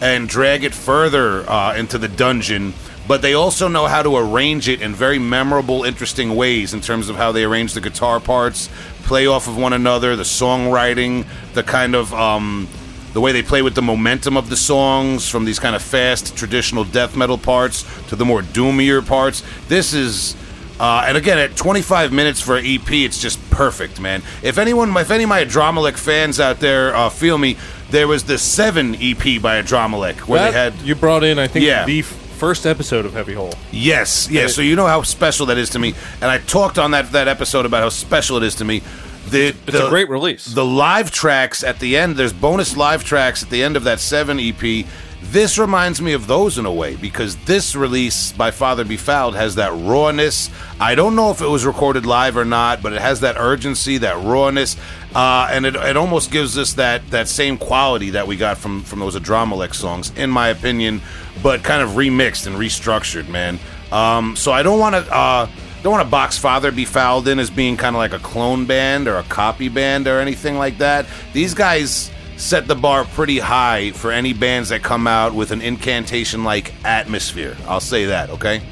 and 0.00 0.26
drag 0.26 0.64
it 0.64 0.72
further 0.72 1.46
uh, 1.50 1.76
into 1.76 1.98
the 1.98 2.08
dungeon. 2.08 2.72
But 3.06 3.22
they 3.22 3.34
also 3.34 3.68
know 3.68 3.86
how 3.86 4.02
to 4.02 4.16
arrange 4.16 4.68
it 4.68 4.82
in 4.82 4.94
very 4.94 5.18
memorable, 5.18 5.84
interesting 5.84 6.34
ways 6.34 6.74
in 6.74 6.80
terms 6.80 7.08
of 7.08 7.16
how 7.16 7.32
they 7.32 7.44
arrange 7.44 7.74
the 7.74 7.80
guitar 7.80 8.18
parts, 8.18 8.68
play 9.04 9.26
off 9.26 9.46
of 9.46 9.56
one 9.56 9.72
another, 9.72 10.16
the 10.16 10.24
songwriting, 10.24 11.24
the 11.54 11.62
kind 11.62 11.94
of 11.94 12.12
um, 12.12 12.68
the 13.12 13.20
way 13.20 13.32
they 13.32 13.42
play 13.42 13.62
with 13.62 13.74
the 13.74 13.82
momentum 13.82 14.36
of 14.36 14.50
the 14.50 14.56
songs 14.56 15.28
from 15.28 15.44
these 15.44 15.58
kind 15.58 15.76
of 15.76 15.82
fast 15.82 16.36
traditional 16.36 16.84
death 16.84 17.16
metal 17.16 17.38
parts 17.38 17.84
to 18.08 18.16
the 18.16 18.24
more 18.24 18.42
doomier 18.42 19.06
parts. 19.06 19.42
This 19.68 19.94
is 19.94 20.36
uh, 20.78 21.04
and 21.06 21.16
again, 21.16 21.38
at 21.38 21.56
25 21.56 22.12
minutes 22.12 22.40
for 22.40 22.58
an 22.58 22.66
EP, 22.66 22.90
it's 22.92 23.18
just 23.18 23.38
perfect, 23.50 23.98
man. 24.00 24.22
If 24.42 24.58
anyone, 24.58 24.94
if 24.96 25.10
any 25.10 25.22
of 25.22 25.28
my 25.30 25.42
Adramelech 25.44 25.96
fans 25.96 26.38
out 26.38 26.60
there 26.60 26.94
uh, 26.94 27.08
feel 27.08 27.38
me, 27.38 27.56
there 27.90 28.06
was 28.06 28.24
the 28.24 28.36
Seven 28.36 28.94
EP 28.96 29.40
by 29.40 29.62
Adramelech 29.62 30.26
where 30.28 30.40
That 30.40 30.74
they 30.74 30.80
had 30.80 30.86
you 30.86 30.94
brought 30.94 31.24
in, 31.24 31.38
I 31.38 31.46
think, 31.46 31.64
Yeah. 31.64 31.86
the 31.86 32.02
first 32.36 32.66
episode 32.66 33.06
of 33.06 33.14
Heavy 33.14 33.34
Hole. 33.34 33.54
Yes, 33.72 34.28
yes. 34.30 34.54
So 34.54 34.62
you 34.62 34.76
know 34.76 34.86
how 34.86 35.02
special 35.02 35.46
that 35.46 35.58
is 35.58 35.70
to 35.70 35.78
me, 35.78 35.94
and 36.20 36.30
I 36.30 36.38
talked 36.38 36.78
on 36.78 36.90
that 36.92 37.12
that 37.12 37.28
episode 37.28 37.66
about 37.66 37.82
how 37.82 37.88
special 37.88 38.36
it 38.36 38.42
is 38.42 38.54
to 38.56 38.64
me. 38.64 38.82
The, 39.30 39.48
It's 39.66 39.76
a 39.76 39.88
great 39.88 40.08
release. 40.08 40.44
The 40.46 40.64
live 40.64 41.10
tracks 41.10 41.64
at 41.64 41.80
the 41.80 41.96
end. 41.96 42.16
There's 42.16 42.32
bonus 42.32 42.76
live 42.76 43.02
tracks 43.02 43.42
at 43.42 43.50
the 43.50 43.62
end 43.62 43.76
of 43.76 43.82
that 43.84 43.98
seven 43.98 44.38
EP. 44.38 44.86
This 45.22 45.58
reminds 45.58 46.00
me 46.00 46.12
of 46.12 46.28
those 46.28 46.56
in 46.56 46.66
a 46.66 46.72
way 46.72 46.94
because 46.94 47.34
this 47.46 47.74
release 47.74 48.30
by 48.32 48.52
Father 48.52 48.84
Befouled 48.84 49.34
has 49.34 49.56
that 49.56 49.72
rawness. 49.72 50.48
I 50.78 50.94
don't 50.94 51.16
know 51.16 51.32
if 51.32 51.40
it 51.40 51.48
was 51.48 51.66
recorded 51.66 52.06
live 52.06 52.36
or 52.36 52.44
not, 52.44 52.80
but 52.82 52.92
it 52.92 53.00
has 53.00 53.20
that 53.20 53.36
urgency, 53.36 53.98
that 53.98 54.22
rawness, 54.24 54.76
uh, 55.16 55.48
and 55.50 55.66
it, 55.66 55.74
it 55.74 55.96
almost 55.96 56.30
gives 56.30 56.56
us 56.56 56.74
that 56.74 57.10
that 57.10 57.26
same 57.26 57.58
quality 57.58 58.10
that 58.10 58.28
we 58.28 58.36
got 58.36 58.58
from 58.58 58.82
from 58.84 59.00
those 59.00 59.16
Adramelech 59.16 59.74
songs, 59.74 60.12
in 60.16 60.30
my 60.30 60.48
opinion, 60.48 61.00
but 61.42 61.62
kind 61.62 61.82
of 61.82 61.90
remixed 61.90 62.46
and 62.46 62.56
restructured, 62.56 63.28
man. 63.28 63.58
Um, 63.92 64.36
so 64.36 64.52
I 64.52 64.62
don't 64.62 64.78
want 64.78 64.94
to. 64.94 65.14
Uh, 65.14 65.48
don't 65.82 65.92
want 65.92 66.04
to 66.04 66.10
box 66.10 66.36
Father 66.36 66.72
Befouled 66.72 67.28
in 67.28 67.38
as 67.38 67.48
being 67.48 67.76
kind 67.76 67.94
of 67.94 67.98
like 67.98 68.12
a 68.12 68.18
clone 68.18 68.66
band 68.66 69.06
or 69.06 69.18
a 69.18 69.22
copy 69.22 69.68
band 69.68 70.08
or 70.08 70.18
anything 70.18 70.58
like 70.58 70.78
that. 70.78 71.06
These 71.32 71.54
guys 71.54 72.10
set 72.36 72.66
the 72.66 72.74
bar 72.74 73.04
pretty 73.04 73.38
high 73.38 73.92
for 73.92 74.10
any 74.10 74.32
bands 74.32 74.70
that 74.70 74.82
come 74.82 75.06
out 75.06 75.32
with 75.32 75.52
an 75.52 75.62
incantation 75.62 76.42
like 76.42 76.74
atmosphere. 76.84 77.56
I'll 77.68 77.78
say 77.78 78.06
that, 78.06 78.30
okay? 78.30 78.62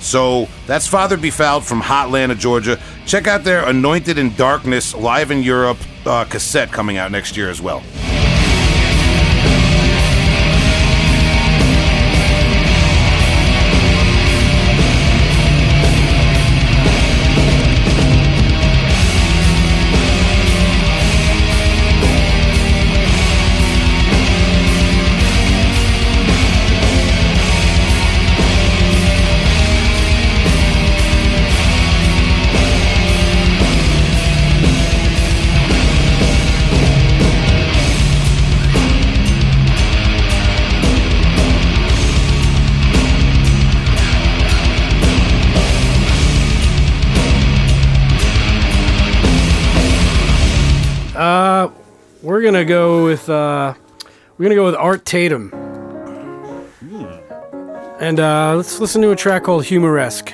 So 0.00 0.48
that's 0.66 0.86
Father 0.86 1.16
Befouled 1.16 1.64
from 1.64 1.80
Hotlanta, 1.80 2.36
Georgia. 2.36 2.80
Check 3.06 3.26
out 3.26 3.44
their 3.44 3.64
Anointed 3.68 4.18
in 4.18 4.34
Darkness 4.34 4.94
live 4.94 5.30
in 5.30 5.42
Europe 5.42 5.78
uh, 6.04 6.24
cassette 6.24 6.70
coming 6.70 6.96
out 6.96 7.10
next 7.12 7.36
year 7.36 7.48
as 7.48 7.62
well. 7.62 7.82
Go 52.66 53.04
with 53.04 53.28
uh, 53.28 53.74
we're 54.38 54.44
gonna 54.44 54.54
go 54.54 54.64
with 54.64 54.74
Art 54.74 55.04
Tatum, 55.04 55.50
and 58.00 58.20
uh, 58.20 58.54
let's 58.56 58.78
listen 58.80 59.00
to 59.02 59.10
a 59.10 59.16
track 59.16 59.44
called 59.44 59.64
Humoresque. 59.64 60.32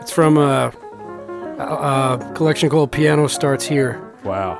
It's 0.00 0.12
from 0.12 0.36
a, 0.38 0.72
a, 1.58 1.62
a 1.62 2.32
collection 2.34 2.68
called 2.70 2.92
Piano 2.92 3.26
Starts 3.28 3.66
Here, 3.66 4.00
Wow. 4.24 4.58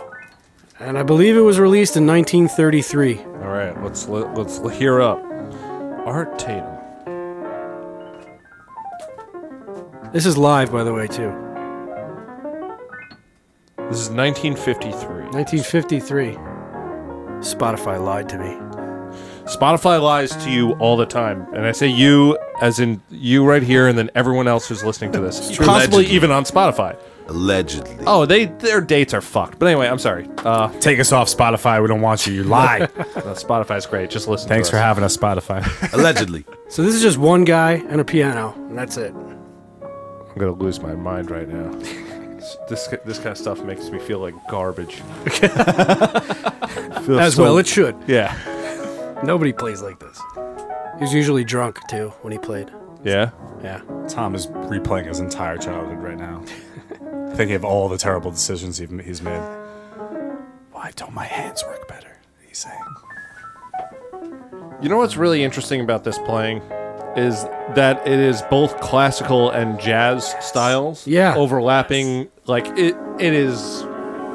and 0.78 0.98
I 0.98 1.02
believe 1.02 1.36
it 1.36 1.40
was 1.40 1.58
released 1.58 1.96
in 1.96 2.06
1933. 2.06 3.18
All 3.18 3.24
right, 3.48 3.82
let's 3.82 4.08
let, 4.08 4.34
let's 4.34 4.58
hear 4.78 5.00
up. 5.00 5.22
Art 6.06 6.38
Tatum. 6.38 6.74
This 10.12 10.24
is 10.24 10.38
live, 10.38 10.72
by 10.72 10.84
the 10.84 10.92
way, 10.94 11.06
too. 11.06 11.30
This 13.90 14.00
is 14.00 14.10
1953. 14.10 15.30
1953. 15.32 16.32
Spotify 17.40 18.02
lied 18.04 18.28
to 18.28 18.38
me. 18.38 18.54
Spotify 19.46 20.02
lies 20.02 20.36
to 20.44 20.50
you 20.50 20.72
all 20.72 20.98
the 20.98 21.06
time, 21.06 21.46
and 21.54 21.64
I 21.64 21.72
say 21.72 21.86
you 21.86 22.38
as 22.60 22.80
in 22.80 23.00
you 23.10 23.46
right 23.46 23.62
here, 23.62 23.88
and 23.88 23.96
then 23.96 24.10
everyone 24.14 24.46
else 24.46 24.68
who's 24.68 24.84
listening 24.84 25.12
to 25.12 25.20
this, 25.20 25.38
possibly 25.56 25.66
Allegedly. 25.66 26.06
even 26.06 26.30
on 26.30 26.44
Spotify. 26.44 26.98
Allegedly. 27.28 27.96
Oh, 28.06 28.26
they 28.26 28.44
their 28.44 28.82
dates 28.82 29.14
are 29.14 29.22
fucked. 29.22 29.58
But 29.58 29.66
anyway, 29.66 29.88
I'm 29.88 29.98
sorry. 29.98 30.28
Uh, 30.38 30.68
Take 30.80 31.00
us 31.00 31.10
off 31.10 31.28
Spotify. 31.28 31.80
We 31.80 31.88
don't 31.88 32.02
want 32.02 32.26
you. 32.26 32.34
You 32.34 32.44
lie. 32.44 32.80
uh, 32.98 33.34
Spotify's 33.34 33.86
great. 33.86 34.10
Just 34.10 34.28
listen. 34.28 34.50
Thanks 34.50 34.68
to 34.68 34.72
for 34.72 34.76
us. 34.76 34.82
having 34.82 35.04
us, 35.04 35.16
Spotify. 35.16 35.92
Allegedly. 35.94 36.44
So 36.68 36.82
this 36.82 36.94
is 36.94 37.00
just 37.00 37.16
one 37.16 37.44
guy 37.44 37.82
and 37.88 38.02
a 38.02 38.04
piano, 38.04 38.52
and 38.54 38.76
that's 38.76 38.98
it. 38.98 39.14
I'm 39.14 40.36
gonna 40.36 40.52
lose 40.52 40.78
my 40.80 40.94
mind 40.94 41.30
right 41.30 41.48
now. 41.48 41.72
this 42.68 42.86
this 43.04 43.18
kind 43.18 43.28
of 43.30 43.38
stuff 43.38 43.62
makes 43.62 43.90
me 43.90 43.98
feel 43.98 44.18
like 44.20 44.34
garbage. 44.48 44.96
Feels 47.04 47.18
As 47.20 47.34
so- 47.36 47.42
well, 47.42 47.58
it 47.58 47.66
should. 47.66 47.96
Yeah. 48.06 48.34
Nobody 49.24 49.52
plays 49.52 49.82
like 49.82 49.98
this. 49.98 50.20
He 50.98 51.02
was 51.04 51.12
usually 51.12 51.44
drunk 51.44 51.78
too 51.88 52.08
when 52.22 52.32
he 52.32 52.38
played. 52.38 52.70
Yeah. 53.04 53.30
Yeah. 53.62 53.80
Tom 54.08 54.34
is 54.34 54.46
replaying 54.46 55.06
his 55.06 55.20
entire 55.20 55.56
childhood 55.58 55.98
right 55.98 56.18
now, 56.18 56.42
thinking 57.34 57.56
of 57.56 57.64
all 57.64 57.88
the 57.88 57.98
terrible 57.98 58.30
decisions 58.30 58.78
he's 58.78 59.22
made. 59.22 59.40
Why 60.72 60.92
don't 60.96 61.12
my 61.14 61.24
hands 61.24 61.64
work 61.64 61.86
better? 61.88 62.16
He's 62.46 62.58
saying. 62.58 62.80
You 64.80 64.88
know 64.88 64.98
what's 64.98 65.16
really 65.16 65.42
interesting 65.42 65.80
about 65.80 66.04
this 66.04 66.18
playing 66.18 66.62
is 67.18 67.42
that 67.74 68.06
it 68.06 68.18
is 68.18 68.42
both 68.50 68.80
classical 68.80 69.50
and 69.50 69.78
jazz 69.80 70.34
styles. 70.40 71.06
Yeah. 71.06 71.34
Overlapping. 71.36 72.28
Like 72.46 72.66
it 72.78 72.96
it 73.18 73.34
is 73.34 73.84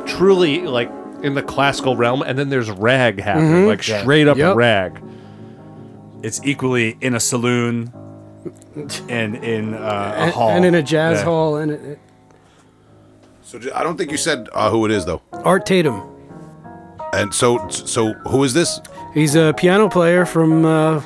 truly 0.06 0.62
like 0.62 0.92
in 1.24 1.34
the 1.36 1.42
classical 1.44 1.96
realm, 1.96 2.22
and 2.22 2.38
then 2.38 2.50
there's 2.50 2.70
rag 2.70 3.20
happening, 3.20 3.66
like 3.68 3.88
Yeah. 3.88 4.02
straight 4.02 4.28
up 4.28 4.38
Yep. 4.38 4.56
rag. 4.56 5.02
It's 6.22 6.42
equally 6.44 6.98
in 7.02 7.16
a 7.16 7.20
saloon 7.20 7.92
and 9.10 9.36
in 9.38 9.74
uh, 9.74 9.78
a 10.18 10.22
And, 10.22 10.32
hall. 10.34 10.50
and 10.50 10.66
in 10.66 10.76
a 10.76 10.82
jazz 10.84 11.20
Yeah. 11.20 11.24
hall, 11.26 11.56
and 11.58 11.72
it, 11.72 11.82
it- 11.84 12.00
So 13.44 13.60
i 13.76 13.84
don't 13.84 13.98
think 13.98 14.12
you 14.12 14.18
said 14.18 14.50
uh, 14.54 14.70
who 14.70 14.86
it 14.86 14.92
is 14.92 15.06
though. 15.06 15.22
Art 15.32 15.66
Tatum. 15.66 16.02
And 17.14 17.34
so 17.34 17.68
so 17.70 18.14
who 18.28 18.44
is 18.44 18.54
this? 18.54 18.82
He's 19.14 19.36
a 19.36 19.54
piano 19.56 19.88
player 19.90 20.26
from 20.26 20.66
uh, 20.66 21.02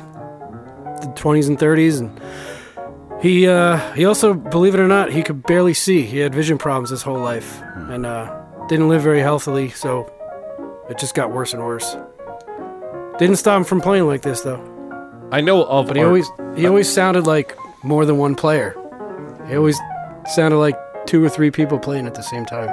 the 1.00 1.08
20s 1.08 1.48
and 1.48 1.58
30s, 1.58 2.00
and 2.00 3.22
he 3.22 3.48
uh, 3.48 3.78
he 3.94 4.04
also, 4.04 4.34
believe 4.34 4.74
it 4.74 4.80
or 4.80 4.88
not, 4.88 5.10
he 5.12 5.22
could 5.22 5.42
barely 5.44 5.74
see. 5.74 6.02
He 6.02 6.18
had 6.18 6.34
vision 6.34 6.58
problems 6.58 6.90
his 6.90 7.02
whole 7.02 7.18
life, 7.18 7.60
and 7.90 8.06
uh, 8.06 8.34
didn't 8.68 8.88
live 8.88 9.02
very 9.02 9.20
healthily. 9.20 9.70
So 9.70 10.12
it 10.88 10.98
just 10.98 11.14
got 11.14 11.32
worse 11.32 11.52
and 11.52 11.62
worse. 11.64 11.96
Didn't 13.18 13.36
stop 13.36 13.58
him 13.58 13.64
from 13.64 13.80
playing 13.80 14.06
like 14.06 14.22
this 14.22 14.42
though. 14.42 14.60
I 15.32 15.40
know 15.40 15.64
of 15.64 15.88
But 15.88 15.96
he 15.96 16.02
art- 16.02 16.06
always 16.08 16.30
he 16.56 16.66
always 16.66 16.88
sounded 16.88 17.26
like 17.26 17.56
more 17.82 18.04
than 18.06 18.16
one 18.18 18.34
player. 18.34 18.74
He 19.48 19.56
always 19.56 19.78
sounded 20.26 20.58
like 20.58 20.76
two 21.06 21.24
or 21.24 21.28
three 21.28 21.50
people 21.50 21.78
playing 21.78 22.06
at 22.06 22.14
the 22.14 22.22
same 22.22 22.44
time. 22.46 22.68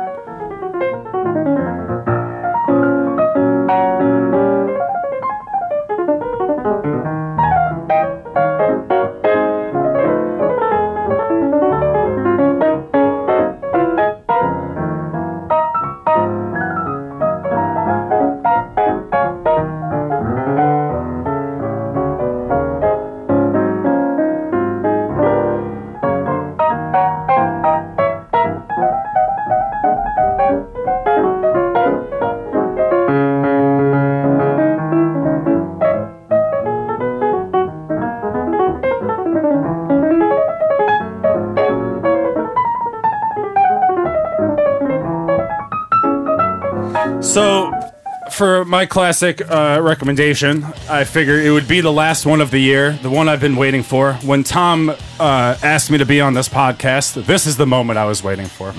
My 48.85 48.89
classic 48.89 49.41
uh, 49.49 49.79
recommendation, 49.81 50.63
I 50.87 51.05
figure 51.05 51.39
it 51.39 51.49
would 51.49 51.67
be 51.67 51.81
the 51.81 51.91
last 51.91 52.27
one 52.27 52.39
of 52.39 52.51
the 52.51 52.59
year, 52.59 52.91
the 52.91 53.09
one 53.09 53.27
I've 53.27 53.41
been 53.41 53.55
waiting 53.55 53.81
for. 53.81 54.13
When 54.17 54.43
Tom 54.43 54.91
uh, 54.91 54.95
asked 55.19 55.89
me 55.89 55.97
to 55.97 56.05
be 56.05 56.21
on 56.21 56.35
this 56.35 56.47
podcast, 56.47 57.25
this 57.25 57.47
is 57.47 57.57
the 57.57 57.65
moment 57.65 57.97
I 57.97 58.05
was 58.05 58.23
waiting 58.23 58.45
for. 58.45 58.75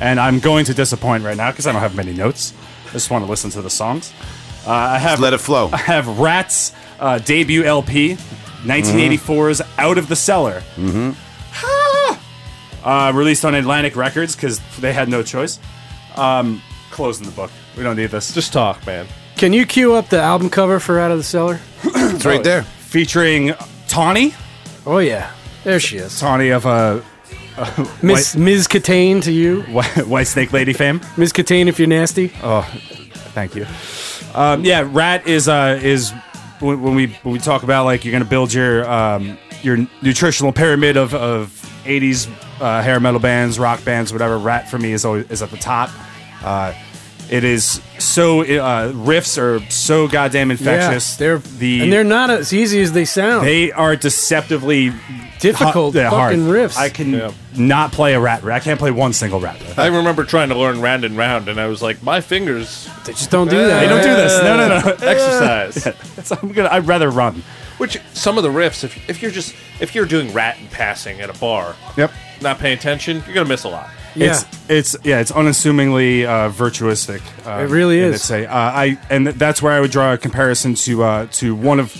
And 0.00 0.20
I'm 0.20 0.38
going 0.38 0.64
to 0.66 0.74
disappoint 0.74 1.24
right 1.24 1.36
now 1.36 1.50
because 1.50 1.66
I 1.66 1.72
don't 1.72 1.80
have 1.80 1.96
many 1.96 2.12
notes. 2.12 2.54
I 2.88 2.92
just 2.92 3.10
want 3.10 3.24
to 3.24 3.28
listen 3.28 3.50
to 3.50 3.60
the 3.60 3.68
songs. 3.68 4.14
Uh, 4.64 4.70
I 4.70 4.98
have 4.98 5.18
Let 5.18 5.32
it 5.32 5.38
flow. 5.38 5.70
I 5.72 5.78
have 5.78 6.20
Ratt's 6.20 6.72
uh, 7.00 7.18
debut 7.18 7.64
LP, 7.64 8.12
1984's 8.62 9.60
Out 9.76 9.98
of 9.98 10.06
the 10.06 10.14
Cellar. 10.14 10.62
Mm-hmm. 10.76 11.10
Uh, 12.88 13.12
released 13.12 13.44
on 13.44 13.56
Atlantic 13.56 13.96
Records 13.96 14.36
because 14.36 14.60
they 14.78 14.92
had 14.92 15.08
no 15.08 15.24
choice. 15.24 15.58
Um, 16.14 16.62
closing 16.92 17.26
the 17.26 17.32
book. 17.32 17.50
We 17.76 17.82
don't 17.82 17.96
need 17.96 18.10
this. 18.10 18.32
Just 18.32 18.52
talk, 18.52 18.86
man. 18.86 19.08
Can 19.38 19.52
you 19.52 19.64
cue 19.66 19.94
up 19.94 20.08
the 20.08 20.20
album 20.20 20.50
cover 20.50 20.80
for 20.80 20.98
Out 20.98 21.10
of 21.12 21.18
the 21.18 21.24
Cellar? 21.24 21.60
It's 21.84 22.24
right 22.26 22.42
there. 22.42 22.62
featuring 22.62 23.54
Tawny, 23.86 24.34
Oh 24.84 24.98
yeah, 24.98 25.30
there 25.64 25.78
she 25.78 25.98
is. 25.98 26.18
Tawny 26.18 26.48
of 26.48 26.66
uh, 26.66 27.00
Miss 28.02 28.34
Ms. 28.34 28.66
Kitaen 28.66 29.22
to 29.22 29.32
you, 29.32 29.62
White, 29.62 29.86
Whitesnake 29.86 30.52
Lady 30.52 30.72
fame. 30.72 31.00
Ms. 31.16 31.32
Kitaen 31.32 31.68
if 31.68 31.78
you're 31.78 31.86
nasty. 31.88 32.32
Oh, 32.42 32.62
thank 33.34 33.54
you. 33.54 33.66
Um, 34.34 34.64
yeah, 34.64 34.88
Ratt 34.90 35.26
is 35.26 35.46
uh, 35.48 35.78
is 35.82 36.12
when, 36.60 36.80
when 36.82 36.94
we 36.94 37.08
when 37.22 37.32
we 37.32 37.38
talk 37.38 37.62
about 37.62 37.84
like 37.84 38.04
you're 38.04 38.12
gonna 38.12 38.24
build 38.24 38.52
your 38.52 38.88
um, 38.90 39.38
your 39.62 39.86
nutritional 40.02 40.52
pyramid 40.52 40.96
of, 40.96 41.14
of 41.14 41.48
80s 41.84 42.28
uh, 42.60 42.82
hair 42.82 42.98
metal 42.98 43.20
bands, 43.20 43.58
rock 43.58 43.84
bands, 43.84 44.12
whatever. 44.12 44.38
Ratt 44.38 44.68
for 44.70 44.78
me 44.78 44.92
is 44.92 45.04
always 45.04 45.30
is 45.30 45.42
at 45.42 45.50
the 45.50 45.56
top. 45.58 45.90
Uh, 46.42 46.72
it 47.30 47.44
is 47.44 47.80
so 47.98 48.40
uh, 48.42 48.92
riffs 48.92 49.38
are 49.38 49.60
so 49.70 50.08
goddamn 50.08 50.50
infectious. 50.50 51.14
Yeah, 51.14 51.18
they're 51.26 51.38
the 51.38 51.82
and 51.82 51.92
they're 51.92 52.04
not 52.04 52.30
as 52.30 52.52
easy 52.52 52.80
as 52.80 52.92
they 52.92 53.04
sound. 53.04 53.46
They 53.46 53.70
are 53.72 53.96
deceptively 53.96 54.92
Difficult 55.40 55.94
hu- 55.94 56.00
yeah, 56.00 56.10
fucking 56.10 56.44
hard. 56.46 56.56
riffs. 56.56 56.76
I 56.76 56.88
can 56.88 57.12
Yeah. 57.12 57.30
not 57.56 57.92
play 57.92 58.14
a 58.14 58.20
Ratt. 58.20 58.44
I 58.44 58.58
can't 58.58 58.78
play 58.78 58.90
one 58.90 59.12
single 59.12 59.38
Ratt. 59.38 59.60
riff. 59.60 59.78
I 59.78 59.86
remember 59.86 60.24
trying 60.24 60.48
to 60.48 60.56
learn 60.56 60.80
round 60.80 61.04
and 61.04 61.16
round, 61.16 61.48
and 61.48 61.60
I 61.60 61.66
was 61.68 61.80
like, 61.80 62.02
my 62.02 62.20
fingers 62.20 62.88
they 63.04 63.12
just 63.12 63.30
don't 63.30 63.48
do 63.48 63.56
that. 63.56 63.80
They 63.80 63.86
don't 63.88 64.02
do 64.02 64.16
this. 64.16 64.42
No, 64.42 64.56
no, 64.56 64.68
no. 64.80 64.90
exercise. 65.08 65.86
It's- 66.18 66.32
I'm 66.32 66.50
gonna. 66.52 66.68
I'd 66.70 66.86
rather 66.88 67.10
run. 67.10 67.42
Which 67.78 67.98
some 68.12 68.36
of 68.38 68.42
the 68.42 68.50
riffs, 68.50 68.82
if, 68.82 69.08
if 69.08 69.22
you're 69.22 69.30
just 69.30 69.54
if 69.80 69.94
you're 69.94 70.06
doing 70.06 70.32
rat 70.32 70.58
and 70.58 70.68
passing 70.72 71.20
at 71.20 71.30
a 71.30 71.38
bar, 71.38 71.76
Yep. 71.96 72.10
not 72.42 72.58
paying 72.58 72.76
attention, 72.76 73.22
you're 73.24 73.34
gonna 73.34 73.48
miss 73.48 73.62
a 73.62 73.68
lot. 73.68 73.88
Yeah. 74.14 74.40
It's 74.68 74.70
it's 74.94 74.96
yeah. 75.04 75.20
It's 75.20 75.30
unassumingly 75.30 76.24
uh, 76.26 76.50
virtuistic. 76.50 77.20
Uh, 77.46 77.62
It 77.64 77.70
really 77.70 77.98
is. 77.98 78.16
its 78.16 78.30
way. 78.30 78.46
Uh, 78.46 78.56
I 78.56 78.98
and 79.10 79.26
th- 79.26 79.36
that's 79.36 79.62
where 79.62 79.72
I 79.72 79.80
would 79.80 79.90
draw 79.90 80.12
a 80.14 80.18
comparison 80.18 80.74
to 80.74 81.02
uh, 81.02 81.26
to 81.32 81.54
one 81.54 81.80
of 81.80 81.94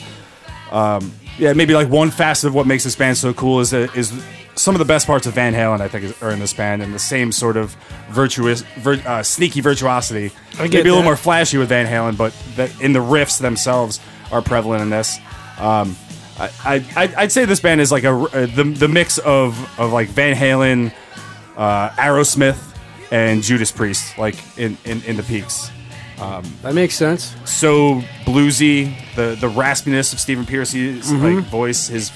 um, 0.73 1.13
yeah 1.39 1.53
maybe 1.53 1.75
like 1.75 1.89
one 1.89 2.11
facet 2.11 2.49
of 2.49 2.55
what 2.55 2.67
makes 2.67 2.85
this 2.85 2.97
band 2.97 3.17
so 3.17 3.33
cool 3.33 3.61
is 3.61 3.71
that 3.71 3.97
is 3.97 4.13
some 4.55 4.75
of 4.75 4.81
the 4.81 4.85
best 4.85 5.07
parts 5.07 5.27
of 5.27 5.35
Van 5.35 5.55
Halen 5.55 5.81
I 5.81 5.87
think 5.89 6.05
is, 6.05 6.23
are 6.23 6.31
in 6.33 6.41
this 6.41 6.53
band 6.53 6.83
and 6.83 6.93
the 6.93 6.99
same 6.99 7.31
sort 7.31 7.57
of 7.57 7.77
virtuous 8.11 8.63
vir- 8.79 9.03
uh, 9.07 9.23
sneaky 9.23 9.61
virtuosity. 9.61 10.33
Maybe 10.59 10.81
a 10.81 10.83
little 10.83 11.03
more 11.05 11.17
flashy 11.17 11.59
with 11.59 11.69
Van 11.69 11.87
Halen, 11.87 12.17
but 12.17 12.35
in 12.83 12.93
the 12.93 12.99
riffs 12.99 13.39
themselves 13.41 14.01
are 14.33 14.43
prevalent 14.43 14.83
in 14.83 14.91
this. 14.91 15.19
Um, 15.59 15.97
I, 16.39 16.51
I 16.65 16.75
I'd- 16.97 17.15
I'd 17.17 17.33
say 17.33 17.45
this 17.45 17.61
band 17.61 17.81
is 17.81 17.93
like 17.93 18.05
a 18.05 18.11
uh, 18.13 18.47
the 18.47 18.65
the 18.65 18.89
mix 18.89 19.19
of 19.19 19.57
of 19.79 19.93
like 19.93 20.09
Van 20.09 20.35
Halen 20.37 20.93
uh, 21.59 21.91
Aerosmith 21.91 22.59
and 23.11 23.43
Judas 23.43 23.71
Priest, 23.73 24.17
like 24.17 24.37
in, 24.57 24.79
in, 24.87 25.03
in 25.05 25.17
the 25.19 25.23
peaks. 25.23 25.71
Um, 26.21 26.43
That 26.63 26.75
makes 26.75 26.95
sense. 26.95 27.35
So 27.45 28.01
bluesy, 28.25 28.95
the 29.15 29.37
the 29.39 29.49
raspiness 29.49 30.13
of 30.13 30.19
Stephen 30.21 30.47
Pearcy's 30.47 31.13
like 31.13 31.45
voice, 31.45 31.89
his 31.89 32.11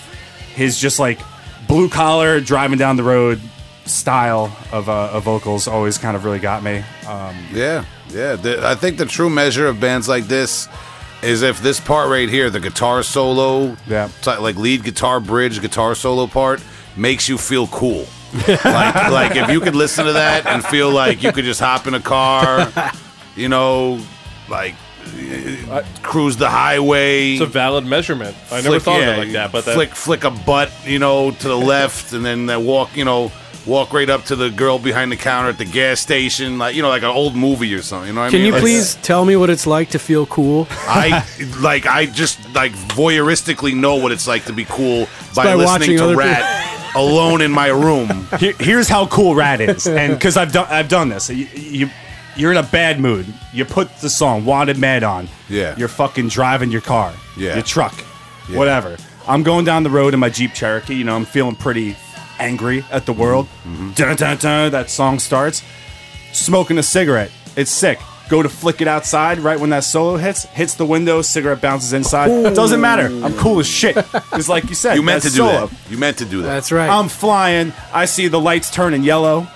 his 0.54 0.78
just 0.78 0.98
like 0.98 1.20
blue 1.68 1.88
collar 1.88 2.40
driving 2.40 2.78
down 2.78 2.96
the 2.96 3.02
road 3.04 3.40
style 3.84 4.56
of, 4.72 4.88
uh, 4.88 5.10
of 5.12 5.24
vocals 5.24 5.66
always 5.68 5.98
kind 5.98 6.16
of 6.16 6.24
really 6.24 6.38
got 6.38 6.62
me. 6.62 6.84
Um, 7.08 7.36
Yeah, 7.52 7.84
yeah. 8.10 8.36
The, 8.36 8.64
I 8.66 8.74
think 8.76 8.96
the 8.98 9.06
true 9.06 9.28
measure 9.30 9.66
of 9.66 9.80
bands 9.80 10.08
like 10.08 10.24
this 10.28 10.68
is 11.22 11.42
if 11.42 11.60
this 11.62 11.80
part 11.80 12.08
right 12.10 12.28
here, 12.28 12.50
the 12.50 12.60
guitar 12.60 13.02
solo, 13.02 13.76
Yeah. 13.88 14.08
ti- 14.22 14.36
like 14.38 14.56
lead 14.56 14.82
guitar 14.84 15.20
bridge, 15.20 15.60
guitar 15.60 15.94
solo 15.94 16.26
part, 16.26 16.60
makes 16.96 17.28
you 17.28 17.38
feel 17.38 17.66
cool. 17.68 18.06
Like, 18.34 19.10
like 19.10 19.36
if 19.36 19.50
you 19.50 19.60
could 19.60 19.74
listen 19.74 20.06
to 20.06 20.14
that 20.14 20.46
and 20.46 20.64
feel 20.64 20.90
like 20.90 21.22
you 21.22 21.32
could 21.32 21.44
just 21.44 21.60
hop 21.60 21.86
in 21.86 21.94
a 21.94 22.00
car, 22.00 22.72
you 23.36 23.48
know, 23.48 24.00
like 24.48 24.74
uh, 25.68 25.82
cruise 26.02 26.36
the 26.36 26.48
highway. 26.48 27.32
It's 27.32 27.42
a 27.42 27.46
valid 27.46 27.84
measurement. 27.84 28.36
I 28.50 28.60
never 28.60 28.78
thought 28.78 29.00
yeah, 29.00 29.10
of 29.10 29.16
it 29.16 29.20
like 29.20 29.32
that, 29.32 29.52
but 29.52 29.64
that, 29.64 29.74
flick 29.74 29.90
flick 29.90 30.24
a 30.24 30.30
butt, 30.30 30.70
you 30.84 30.98
know, 30.98 31.30
to 31.30 31.48
the 31.48 31.56
left, 31.56 32.12
and 32.12 32.24
then 32.24 32.48
uh, 32.48 32.58
walk, 32.58 32.96
you 32.96 33.04
know, 33.04 33.32
walk 33.66 33.92
right 33.92 34.08
up 34.08 34.24
to 34.24 34.36
the 34.36 34.50
girl 34.50 34.78
behind 34.78 35.12
the 35.12 35.16
counter 35.16 35.50
at 35.50 35.58
the 35.58 35.64
gas 35.64 36.00
station, 36.00 36.58
like 36.58 36.74
you 36.74 36.82
know, 36.82 36.88
like 36.88 37.02
an 37.02 37.10
old 37.10 37.34
movie 37.34 37.74
or 37.74 37.82
something. 37.82 38.08
You 38.08 38.14
know 38.14 38.22
what 38.22 38.26
I 38.28 38.30
Can 38.30 38.38
mean? 38.38 38.46
you 38.46 38.52
Like, 38.52 38.62
please 38.62 38.94
tell 38.96 39.24
me 39.24 39.36
what 39.36 39.50
it's 39.50 39.66
like 39.66 39.90
to 39.90 39.98
feel 39.98 40.26
cool? 40.26 40.66
I 40.70 41.24
like 41.60 41.86
I 41.86 42.06
just 42.06 42.54
like 42.54 42.72
voyeuristically 42.72 43.74
know 43.74 43.96
what 43.96 44.12
it's 44.12 44.26
like 44.26 44.44
to 44.46 44.52
be 44.52 44.64
cool 44.64 45.06
by, 45.34 45.44
by 45.44 45.54
listening 45.54 45.66
watching 45.66 45.96
to 45.98 46.04
other 46.04 46.16
Ratt 46.16 46.71
alone 46.94 47.40
in 47.40 47.50
my 47.50 47.68
room. 47.68 48.26
here, 48.38 48.54
here's 48.58 48.88
how 48.88 49.06
cool 49.06 49.34
Ratt 49.34 49.60
is, 49.60 49.86
and 49.86 50.12
because 50.18 50.36
I've 50.36 50.52
done 50.52 50.66
I've 50.68 50.88
done 50.88 51.08
this. 51.08 51.28
You, 51.30 51.46
you 51.54 51.90
you're 52.36 52.50
in 52.50 52.56
a 52.56 52.62
bad 52.62 53.00
mood. 53.00 53.26
You 53.52 53.64
put 53.64 53.94
the 53.98 54.10
song 54.10 54.44
"Wanted 54.44 54.78
Man" 54.78 55.04
on. 55.04 55.28
Yeah. 55.48 55.76
You're 55.76 55.88
fucking 55.88 56.28
driving 56.28 56.70
your 56.70 56.80
car. 56.80 57.12
Yeah. 57.36 57.54
Your 57.54 57.62
truck. 57.62 57.94
Whatever. 58.50 58.96
I'm 59.26 59.42
going 59.42 59.64
down 59.64 59.82
the 59.82 59.90
road 59.90 60.14
in 60.14 60.20
my 60.20 60.28
Jeep 60.28 60.52
Cherokee. 60.52 60.94
You 60.94 61.04
know, 61.04 61.14
I'm 61.14 61.24
feeling 61.24 61.54
pretty 61.54 61.96
angry 62.38 62.84
at 62.90 63.06
the 63.06 63.12
world. 63.12 63.46
Mm-hmm. 63.64 63.92
Dun, 63.92 64.16
dun, 64.16 64.36
dun, 64.38 64.72
that 64.72 64.90
song 64.90 65.18
starts. 65.18 65.62
Smoking 66.32 66.78
a 66.78 66.82
cigarette. 66.82 67.30
It's 67.56 67.70
sick. 67.70 67.98
Go 68.32 68.42
to 68.42 68.48
flick 68.48 68.80
it 68.80 68.88
outside 68.88 69.40
right 69.40 69.60
when 69.60 69.68
that 69.70 69.84
solo 69.84 70.16
hits. 70.16 70.44
Hits 70.46 70.72
the 70.76 70.86
window. 70.86 71.20
Cigarette 71.20 71.60
bounces 71.60 71.92
inside. 71.92 72.28
Doesn't 72.54 72.80
matter. 72.80 73.04
I'm 73.22 73.34
cool 73.34 73.60
as 73.60 73.66
shit. 73.66 73.94
It's 74.32 74.48
like 74.48 74.70
you 74.70 74.74
said. 74.74 74.94
You 74.94 75.02
meant 75.02 75.22
to 75.24 75.28
do 75.28 75.34
solo. 75.36 75.66
that. 75.66 75.90
You 75.90 75.98
meant 75.98 76.16
to 76.18 76.24
do 76.24 76.40
that. 76.40 76.48
That's 76.48 76.72
right. 76.72 76.88
I'm 76.88 77.10
flying. 77.10 77.74
I 77.92 78.06
see 78.06 78.28
the 78.28 78.40
lights 78.40 78.70
turning 78.70 79.02
yellow. 79.02 79.46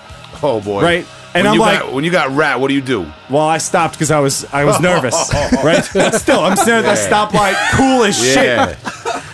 oh 0.43 0.61
boy, 0.61 0.83
Right. 0.83 1.07
And 1.33 1.43
when 1.43 1.47
I'm 1.47 1.53
you 1.55 1.59
like- 1.61 1.79
got, 1.79 1.91
when 1.93 2.03
you 2.03 2.11
got 2.11 2.35
Ratt, 2.35 2.59
what 2.59 2.67
do 2.67 2.75
you 2.75 2.81
do? 2.81 3.11
Well, 3.31 3.47
I 3.47 3.57
stopped 3.57 3.95
because 3.95 4.11
I 4.11 4.19
was 4.19 4.45
I 4.53 4.63
was 4.63 4.79
nervous, 4.91 5.15
right? 5.63 5.83
But 5.91 6.11
still, 6.15 6.39
I'm 6.41 6.55
standing 6.55 6.87
at 6.89 6.95
that 6.95 7.11
stoplight, 7.11 7.55
cool 7.77 8.03
as 8.03 8.15
Yeah, 8.35 8.75
shit, 8.75 8.77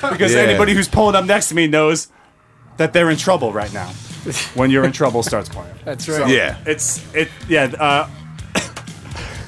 because 0.11 0.33
Yeah. 0.33 0.39
anybody 0.39 0.73
who's 0.73 0.87
pulling 0.87 1.15
up 1.15 1.25
next 1.25 1.49
to 1.49 1.55
me 1.55 1.67
knows 1.67 2.07
that 2.77 2.93
they're 2.93 3.09
in 3.09 3.17
trouble 3.17 3.51
right 3.51 3.73
now. 3.73 3.89
When 4.55 4.69
you're 4.71 4.85
in 4.85 4.93
trouble 4.93 5.21
starts 5.21 5.49
playing. 5.49 5.75
That's 5.83 6.07
right. 6.07 6.29
yeah. 6.29 6.57
It's 6.65 7.03
it 7.13 7.27
yeah. 7.49 7.65
Uh, 7.77 8.07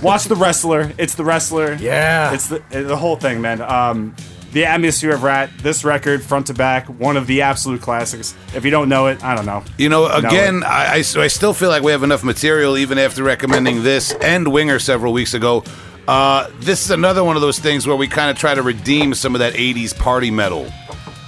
watch 0.01 0.25
the 0.25 0.35
wrestler. 0.35 0.91
It's 0.97 1.15
the 1.15 1.25
wrestler. 1.25 1.73
Yeah. 1.75 2.33
It's 2.33 2.47
the 2.47 2.61
the 2.69 2.97
whole 2.97 3.15
thing, 3.15 3.41
man. 3.41 3.61
Um, 3.61 4.15
the 4.51 4.65
atmosphere 4.65 5.13
of 5.13 5.23
Ratt. 5.23 5.49
This 5.59 5.83
record, 5.83 6.23
front 6.23 6.47
to 6.47 6.53
back, 6.53 6.87
one 6.87 7.17
of 7.17 7.27
the 7.27 7.41
absolute 7.41 7.81
classics. 7.81 8.33
If 8.55 8.63
you 8.63 8.71
don't 8.71 8.87
know 8.87 9.07
it, 9.07 9.21
I 9.21 9.35
don't 9.35 9.45
know. 9.45 9.63
You 9.77 9.89
know, 9.89 10.07
Know 10.07 10.15
again, 10.15 10.57
it. 10.57 10.63
I, 10.63 10.93
I, 10.93 10.97
I 10.99 11.27
still 11.27 11.53
feel 11.53 11.67
like 11.67 11.83
we 11.83 11.91
have 11.91 12.03
enough 12.03 12.23
material, 12.23 12.77
even 12.77 12.97
after 12.97 13.21
recommending 13.21 13.83
this 13.83 14.13
and 14.13 14.51
Winger 14.51 14.79
several 14.79 15.11
weeks 15.11 15.33
ago. 15.33 15.65
Uh, 16.07 16.49
this 16.59 16.85
is 16.85 16.91
another 16.91 17.21
one 17.23 17.35
of 17.35 17.41
those 17.41 17.59
things 17.59 17.85
where 17.85 17.97
we 17.97 18.07
kind 18.07 18.31
of 18.31 18.37
try 18.37 18.55
to 18.55 18.61
redeem 18.61 19.13
some 19.13 19.35
of 19.35 19.39
that 19.39 19.55
80s 19.55 19.97
party 19.97 20.31
metal. 20.31 20.71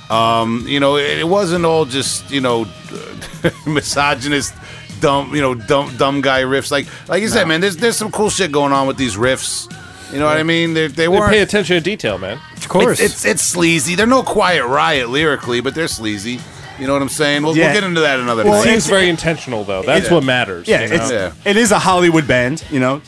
Um, 0.10 0.64
you 0.65 0.80
know, 0.80 0.95
it, 0.95 1.19
it 1.19 1.27
wasn't 1.27 1.65
all 1.65 1.84
just, 1.84 2.31
you 2.31 2.39
know, 2.39 2.65
misogynist, 3.68 4.53
dumb, 4.99 5.34
you 5.36 5.41
know, 5.41 5.53
dumb, 5.56 5.95
dumb 5.98 6.22
guy 6.22 6.41
riffs. 6.44 6.72
Like, 6.72 6.88
like 7.07 7.22
you 7.22 7.28
said, 7.28 7.48
man, 7.48 7.61
there's, 7.61 7.78
there's 7.78 7.98
some 7.98 8.11
cool 8.11 8.30
shit 8.30 8.52
going 8.52 8.74
on 8.74 8.88
with 8.88 8.98
these 8.98 9.15
riffs. 9.15 9.72
You 10.11 10.19
know 10.19 10.26
what 10.26 10.38
I 10.38 10.44
mean? 10.44 10.74
They, 10.74 10.88
they 10.88 10.94
they 10.94 11.07
weren't. 11.07 11.32
pay 11.32 11.41
attention 11.41 11.76
to 11.76 11.82
detail, 11.82 12.18
man. 12.18 12.40
Of 12.56 12.69
course. 12.69 12.99
It's, 12.99 13.14
it's 13.14 13.26
it's 13.26 13.41
sleazy. 13.41 13.95
They're 13.95 14.07
no 14.07 14.24
Quiet 14.24 14.65
Riot 14.65 15.10
lyrically, 15.10 15.60
but 15.60 15.76
they're 15.76 15.90
sleazy. 15.90 16.40
You 16.80 16.88
know 16.88 16.94
what 16.94 17.02
I'm 17.02 17.10
saying? 17.10 17.44
We'll, 17.44 17.57
Yeah. 17.57 17.65
we'll 17.65 17.74
get 17.74 17.84
into 17.84 18.02
that 18.02 18.19
another 18.19 18.45
Well, 18.45 18.64
day. 18.64 18.69
It 18.69 18.74
seems 18.74 18.88
very 18.88 19.10
intentional, 19.10 19.64
though. 19.64 19.84
That's 19.84 20.07
Yeah. 20.07 20.14
what 20.14 20.24
matters. 20.24 20.68
Yeah, 20.68 20.84
you 20.84 20.90
know? 20.90 20.95
it's 20.95 21.11
Yeah. 21.11 21.32
it 21.44 21.57
is 21.57 21.72
a 21.72 21.80
Hollywood 21.80 22.28
band, 22.28 22.64
you 22.72 22.80
know, 22.80 23.02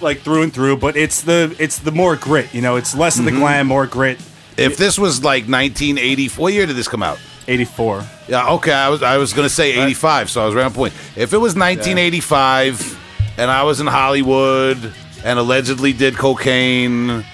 like 0.00 0.22
through 0.22 0.42
and 0.42 0.52
through. 0.52 0.76
But 0.78 0.96
it's 0.96 1.22
the 1.22 1.54
it's 1.58 1.78
the 1.78 1.92
more 1.92 2.16
grit, 2.16 2.52
you 2.52 2.60
know. 2.60 2.76
It's 2.76 2.94
less 2.94 3.18
of 3.18 3.24
the 3.24 3.30
mm-hmm. 3.30 3.40
glam, 3.40 3.66
more 3.68 3.86
grit. 3.86 4.18
If 4.56 4.76
this 4.76 4.98
was 4.98 5.22
like 5.22 5.48
1980, 5.48 6.28
what 6.28 6.52
year 6.52 6.66
did 6.66 6.76
this 6.76 6.88
come 6.88 7.02
out? 7.02 7.18
Eighty 7.48 7.64
four. 7.64 8.04
Yeah, 8.28 8.50
okay. 8.54 8.72
I 8.72 8.88
was 8.88 9.02
I 9.02 9.18
was 9.18 9.32
gonna 9.32 9.48
say 9.48 9.72
85, 9.72 10.30
so 10.30 10.42
I 10.42 10.46
was 10.46 10.54
right 10.54 10.64
on 10.64 10.72
point. 10.72 10.94
If 11.16 11.32
it 11.32 11.38
was 11.38 11.54
1985, 11.54 12.98
and 13.38 13.50
I 13.50 13.62
was 13.62 13.80
in 13.80 13.86
Hollywood 13.86 14.92
and 15.24 15.38
allegedly 15.38 15.92
did 15.92 16.16
cocaine, 16.16 17.24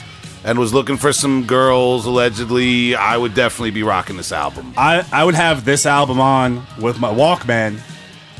and 0.44 0.58
was 0.58 0.74
looking 0.74 0.96
for 0.96 1.12
some 1.12 1.44
girls, 1.46 2.04
allegedly, 2.06 2.94
I 2.94 3.16
would 3.16 3.34
definitely 3.34 3.70
be 3.70 3.82
rocking 3.82 4.16
this 4.16 4.32
album. 4.32 4.74
I, 4.76 5.06
I 5.12 5.24
would 5.24 5.34
have 5.34 5.64
this 5.64 5.86
album 5.86 6.20
on 6.20 6.66
with 6.80 6.98
my 6.98 7.12
Walkman, 7.12 7.80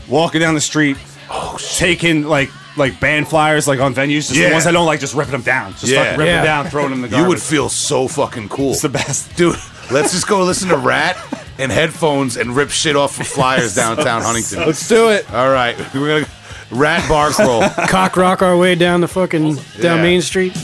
walking 0.08 0.40
down 0.40 0.54
the 0.54 0.60
street, 0.60 0.96
oh, 1.30 1.56
taking 1.76 2.24
like 2.24 2.50
like 2.76 2.98
band 3.00 3.28
flyers 3.28 3.68
like 3.68 3.80
on 3.80 3.94
venues, 3.94 4.28
just 4.28 4.34
Yeah. 4.34 4.48
the 4.48 4.54
ones 4.54 4.66
I 4.66 4.72
don't 4.72 4.86
like, 4.86 5.00
just 5.00 5.14
ripping 5.14 5.32
them 5.32 5.42
down, 5.42 5.72
just 5.72 5.84
Yeah. 5.88 6.04
fucking 6.04 6.18
ripping 6.18 6.26
Yeah. 6.34 6.36
them 6.42 6.44
down, 6.64 6.70
throwing 6.70 6.88
them 6.90 6.98
in 6.98 7.02
the 7.02 7.08
garbage. 7.08 7.22
You 7.24 7.28
would 7.28 7.42
feel 7.42 7.68
so 7.68 8.08
fucking 8.08 8.48
cool. 8.48 8.72
it's 8.72 8.80
the 8.82 8.88
best. 8.88 9.34
Dude, 9.36 9.56
let's 9.90 10.12
just 10.12 10.26
go 10.26 10.42
listen 10.42 10.68
to 10.70 10.76
Ratt 10.78 11.16
and 11.58 11.70
headphones 11.72 12.36
and 12.36 12.54
rip 12.56 12.70
shit 12.70 12.96
off 12.96 13.18
of 13.20 13.26
flyers 13.26 13.74
downtown 13.82 14.22
Huntington. 14.22 14.60
Let's 14.60 14.88
do 14.88 15.10
it. 15.10 15.30
All 15.32 15.50
right, 15.50 15.76
we're 15.94 16.20
gonna 16.22 16.32
Ratt 16.70 17.06
bar 17.08 17.30
crawl. 17.30 17.68
Cock 17.88 18.16
rock 18.16 18.40
our 18.40 18.56
way 18.56 18.74
down 18.74 19.02
the 19.02 19.08
fucking 19.08 19.54
down 19.54 19.98
Yeah. 19.98 20.02
Main 20.02 20.22
Street. 20.22 20.56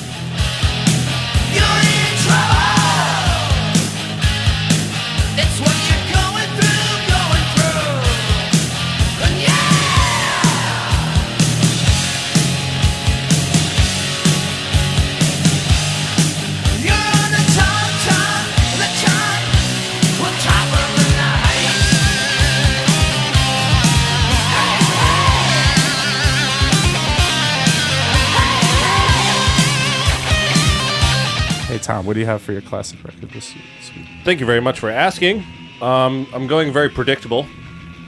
Do 32.19 32.23
you 32.23 32.27
have 32.27 32.43
for 32.43 32.51
your 32.51 32.63
classic 32.63 32.99
record 33.05 33.31
this 33.31 33.55
this 33.79 33.95
week? 33.95 34.09
Thank 34.25 34.41
you 34.41 34.47
very 34.47 34.61
much 34.61 34.81
for 34.81 34.91
asking. 34.91 35.45
Um, 35.81 36.27
I'm 36.33 36.49
going 36.49 36.73
very 36.73 36.89
predictable. 36.89 37.47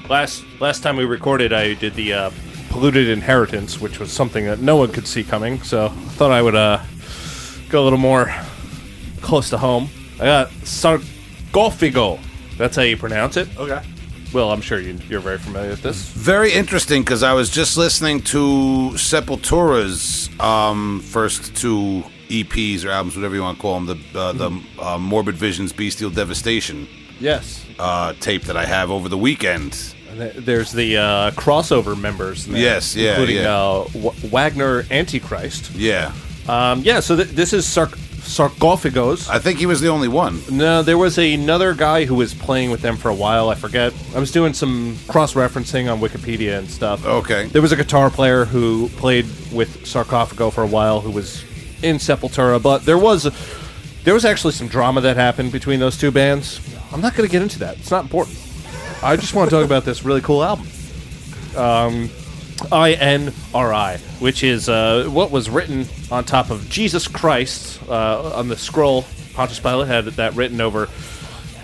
Last 0.08 0.42
last 0.58 0.82
time 0.82 0.96
we 0.96 1.04
recorded, 1.04 1.52
I 1.52 1.74
did 1.74 1.94
the 1.94 2.12
uh, 2.12 2.30
polluted 2.70 3.08
inheritance, 3.08 3.80
which 3.80 4.00
was 4.00 4.10
something 4.10 4.46
that 4.46 4.58
no 4.58 4.74
one 4.74 4.90
could 4.90 5.06
see 5.06 5.22
coming. 5.22 5.62
So 5.62 5.86
I 5.86 5.88
thought 5.90 6.32
I 6.32 6.42
would 6.42 6.56
uh, 6.56 6.82
go 7.68 7.82
a 7.82 7.84
little 7.84 8.00
more 8.00 8.34
close 9.20 9.48
to 9.50 9.58
home. 9.58 9.88
I 10.14 10.24
got 10.24 10.48
Sarcófago. 10.64 12.18
That's 12.58 12.74
how 12.74 12.82
you 12.82 12.96
pronounce 12.96 13.36
it. 13.36 13.46
Okay. 13.56 13.80
Well, 14.34 14.50
I'm 14.50 14.60
sure 14.60 14.80
you, 14.80 14.98
you're 15.08 15.20
very 15.20 15.38
familiar 15.38 15.70
with 15.70 15.82
this. 15.82 16.10
Very 16.10 16.52
interesting 16.52 17.02
because 17.02 17.22
I 17.22 17.32
was 17.32 17.48
just 17.48 17.76
listening 17.76 18.22
to 18.22 18.90
Sepultura's 18.96 20.28
um, 20.40 20.98
first 20.98 21.54
two 21.54 22.02
EPs 22.30 22.84
or 22.84 22.90
albums, 22.90 23.16
whatever 23.16 23.34
you 23.34 23.42
want 23.42 23.58
to 23.58 23.62
call 23.62 23.80
them, 23.80 23.86
the 24.12 24.18
uh, 24.18 24.32
the 24.32 24.62
uh, 24.78 24.98
Morbid 24.98 25.34
Visions, 25.36 25.72
Bestial 25.72 26.10
Devastation 26.10 26.88
Yes. 27.20 27.66
uh, 27.78 28.12
tape 28.20 28.42
that 28.44 28.56
I 28.56 28.64
have 28.64 28.90
over 28.90 29.08
the 29.08 29.18
weekend. 29.18 29.72
Th- 30.16 30.34
There's 30.34 30.72
the 30.72 30.96
uh, 30.96 31.30
crossover 31.32 31.98
members. 32.00 32.46
there, 32.46 32.58
Yes, 32.60 32.96
yeah, 32.96 33.10
including 33.10 33.36
yeah. 33.36 33.56
Uh, 33.56 33.84
w- 33.88 34.28
Wagner 34.28 34.84
Antichrist. 34.90 35.70
Yeah, 35.74 36.12
Um, 36.48 36.80
yeah, 36.82 37.00
so 37.00 37.14
th- 37.16 37.28
this 37.28 37.52
is 37.52 37.64
sarc- 37.66 37.96
sarcophagos. 38.20 39.28
I 39.28 39.38
think 39.38 39.58
he 39.58 39.66
was 39.66 39.80
the 39.80 39.88
only 39.88 40.08
one. 40.08 40.40
No, 40.50 40.82
there 40.82 40.98
was 40.98 41.18
another 41.18 41.74
guy 41.74 42.04
who 42.06 42.14
was 42.14 42.34
playing 42.34 42.70
with 42.70 42.80
them 42.82 42.96
for 42.96 43.08
a 43.08 43.14
while. 43.14 43.48
I 43.50 43.54
forget. 43.54 43.92
I 44.14 44.18
was 44.18 44.32
doing 44.32 44.52
some 44.54 44.96
cross 45.08 45.34
referencing 45.34 45.90
on 45.92 46.00
Wikipedia 46.00 46.58
and 46.58 46.68
stuff. 46.68 47.04
Okay. 47.04 47.46
There 47.46 47.62
was 47.62 47.72
a 47.72 47.76
guitar 47.76 48.10
player 48.10 48.44
who 48.44 48.88
played 48.96 49.26
with 49.52 49.84
Sarcófago 49.84 50.52
for 50.52 50.62
a 50.62 50.66
while 50.66 51.00
who 51.00 51.10
was 51.10 51.44
in 51.82 51.96
Sepultura, 51.96 52.62
but 52.62 52.84
there 52.84 52.98
was 52.98 53.28
there 54.04 54.14
was 54.14 54.24
actually 54.24 54.52
some 54.52 54.68
drama 54.68 55.00
that 55.02 55.16
happened 55.16 55.52
between 55.52 55.80
those 55.80 55.98
two 55.98 56.10
bands. 56.10 56.60
I'm 56.92 57.00
not 57.00 57.14
going 57.14 57.28
to 57.28 57.32
get 57.32 57.42
into 57.42 57.58
that. 57.60 57.78
It's 57.78 57.90
not 57.90 58.04
important. 58.04 58.38
I 59.02 59.16
just 59.16 59.34
want 59.34 59.50
to 59.50 59.56
talk 59.56 59.64
about 59.64 59.84
this 59.84 60.04
really 60.04 60.20
cool 60.20 60.42
album. 60.42 60.66
Um, 61.56 62.10
I 62.70 62.92
N 62.92 63.32
R 63.54 63.72
I, 63.72 63.98
which 64.18 64.42
is 64.42 64.68
uh, 64.68 65.08
what 65.08 65.30
was 65.30 65.48
written 65.48 65.86
on 66.10 66.24
top 66.24 66.50
of 66.50 66.68
Jesus 66.68 67.08
Christ 67.08 67.80
uh, 67.88 68.32
on 68.34 68.48
the 68.48 68.56
scroll. 68.56 69.04
Pontius 69.34 69.60
Pilate 69.60 69.88
had 69.88 70.04
that 70.04 70.34
written 70.34 70.60
over 70.60 70.88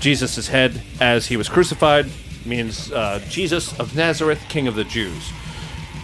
Jesus' 0.00 0.48
head 0.48 0.80
as 1.00 1.26
he 1.26 1.36
was 1.36 1.48
crucified. 1.48 2.06
Means 2.44 2.92
uh, 2.92 3.20
Jesus 3.28 3.78
of 3.80 3.96
Nazareth, 3.96 4.40
King 4.48 4.68
of 4.68 4.76
the 4.76 4.84
Jews. 4.84 5.32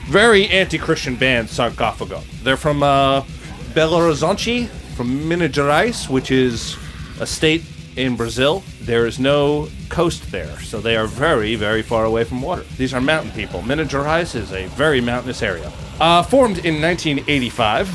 Very 0.09 0.49
anti-Christian 0.49 1.15
band, 1.15 1.49
Sarcófago. 1.49 2.21
They're 2.43 2.57
from 2.57 2.83
uh, 2.83 3.25
Belo 3.73 3.99
Horizonte, 4.01 4.69
from 4.97 5.27
Minas 5.28 5.53
Gerais, 5.53 6.07
which 6.07 6.31
is 6.31 6.77
a 7.19 7.27
state 7.27 7.65
in 7.97 8.16
Brazil. 8.16 8.62
There 8.82 9.07
is 9.07 9.19
no 9.19 9.69
coast 9.89 10.31
there, 10.31 10.59
so 10.61 10.78
they 10.78 10.94
are 10.94 11.07
very, 11.07 11.55
very 11.55 11.81
far 11.81 12.05
away 12.05 12.24
from 12.24 12.43
water. 12.43 12.65
These 12.77 12.93
are 12.93 13.01
mountain 13.01 13.32
people. 13.32 13.62
Minas 13.62 13.89
Gerais 13.89 14.35
is 14.35 14.53
a 14.53 14.66
very 14.69 15.01
mountainous 15.01 15.43
area. 15.43 15.73
Uh, 15.99 16.23
formed 16.23 16.59
in 16.59 16.82
1985, 16.82 17.89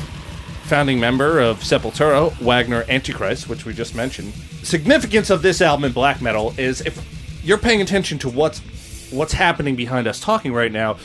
founding 0.64 0.98
member 0.98 1.38
of 1.38 1.60
Sepultura, 1.60 2.36
Wagner 2.40 2.84
Antichrist, 2.88 3.48
which 3.48 3.64
we 3.64 3.72
just 3.72 3.94
mentioned. 3.94 4.32
Significance 4.64 5.30
of 5.30 5.42
this 5.42 5.60
album 5.60 5.84
in 5.84 5.92
black 5.92 6.20
metal 6.20 6.54
is 6.58 6.80
if 6.80 7.40
you're 7.44 7.56
paying 7.56 7.80
attention 7.80 8.18
to 8.18 8.28
what's 8.28 8.60
what's 9.10 9.32
happening 9.32 9.74
behind 9.76 10.06
us 10.06 10.20
talking 10.20 10.52
right 10.52 10.72
now, 10.72 10.98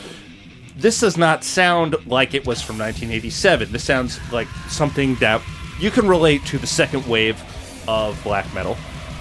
this 0.75 0.99
does 0.99 1.17
not 1.17 1.43
sound 1.43 1.95
like 2.07 2.33
it 2.33 2.45
was 2.45 2.61
from 2.61 2.77
1987. 2.77 3.71
This 3.71 3.83
sounds 3.83 4.19
like 4.31 4.47
something 4.69 5.15
that 5.15 5.41
you 5.79 5.91
can 5.91 6.07
relate 6.07 6.45
to 6.45 6.57
the 6.57 6.67
second 6.67 7.05
wave 7.07 7.41
of 7.87 8.21
black 8.23 8.51
metal, 8.53 8.77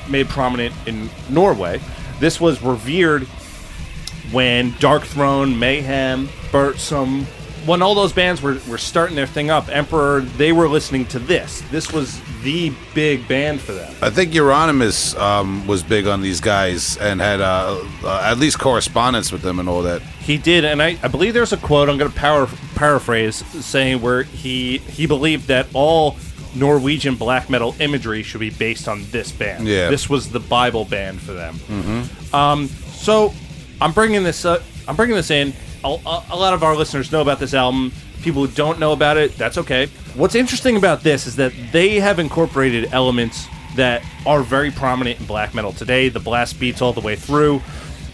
made 0.08 0.28
prominent 0.28 0.74
in 0.86 1.10
Norway. 1.28 1.80
This 2.20 2.40
was 2.40 2.62
revered 2.62 3.24
when 4.30 4.72
Darkthrone, 4.72 5.58
Mayhem, 5.58 6.28
Burzum, 6.50 7.24
when 7.66 7.82
all 7.82 7.94
those 7.94 8.12
bands 8.12 8.42
were, 8.42 8.58
were 8.68 8.78
starting 8.78 9.14
their 9.14 9.26
thing 9.26 9.50
up, 9.50 9.68
Emperor, 9.68 10.20
they 10.20 10.52
were 10.52 10.68
listening 10.68 11.06
to 11.06 11.18
this. 11.18 11.62
This 11.70 11.92
was 11.92 12.20
the 12.42 12.72
big 12.94 13.26
band 13.28 13.60
for 13.60 13.72
them. 13.72 13.94
I 14.02 14.10
think 14.10 14.32
Euronymous 14.32 15.18
um, 15.18 15.66
was 15.66 15.82
big 15.82 16.06
on 16.06 16.22
these 16.22 16.40
guys 16.40 16.96
and 16.96 17.20
had 17.20 17.40
uh, 17.40 17.80
uh, 18.02 18.22
at 18.24 18.38
least 18.38 18.58
correspondence 18.58 19.30
with 19.30 19.42
them 19.42 19.60
and 19.60 19.68
all 19.68 19.82
that. 19.82 20.02
He 20.22 20.38
did, 20.38 20.64
and 20.64 20.80
I, 20.80 20.96
I 21.02 21.08
believe 21.08 21.34
there's 21.34 21.52
a 21.52 21.56
quote 21.56 21.88
I'm 21.88 21.98
going 21.98 22.10
to 22.10 22.16
power, 22.16 22.48
paraphrase 22.74 23.36
saying 23.64 24.00
where 24.00 24.22
he 24.22 24.78
he 24.78 25.06
believed 25.06 25.48
that 25.48 25.66
all 25.74 26.16
Norwegian 26.54 27.16
black 27.16 27.50
metal 27.50 27.74
imagery 27.80 28.22
should 28.22 28.40
be 28.40 28.50
based 28.50 28.88
on 28.88 29.04
this 29.10 29.32
band. 29.32 29.66
Yeah. 29.66 29.90
this 29.90 30.08
was 30.08 30.30
the 30.30 30.40
Bible 30.40 30.84
band 30.84 31.20
for 31.20 31.32
them. 31.32 31.54
Mm-hmm. 31.54 32.34
Um, 32.34 32.68
so 32.68 33.34
I'm 33.80 33.92
bringing 33.92 34.22
this 34.22 34.44
up. 34.44 34.62
I'm 34.86 34.96
bringing 34.96 35.16
this 35.16 35.30
in. 35.30 35.52
A, 35.84 35.88
a, 35.88 36.24
a 36.30 36.36
lot 36.36 36.54
of 36.54 36.62
our 36.62 36.76
listeners 36.76 37.10
know 37.10 37.20
about 37.20 37.40
this 37.40 37.54
album. 37.54 37.92
People 38.22 38.46
who 38.46 38.52
don't 38.52 38.78
know 38.78 38.92
about 38.92 39.16
it, 39.16 39.36
that's 39.36 39.58
okay. 39.58 39.86
What's 40.14 40.36
interesting 40.36 40.76
about 40.76 41.02
this 41.02 41.26
is 41.26 41.34
that 41.36 41.52
they 41.72 41.98
have 41.98 42.20
incorporated 42.20 42.92
elements 42.92 43.48
that 43.74 44.04
are 44.26 44.42
very 44.42 44.70
prominent 44.70 45.18
in 45.18 45.26
black 45.26 45.54
metal 45.54 45.72
today. 45.72 46.08
The 46.08 46.20
blast 46.20 46.60
beats 46.60 46.80
all 46.80 46.92
the 46.92 47.00
way 47.00 47.16
through 47.16 47.60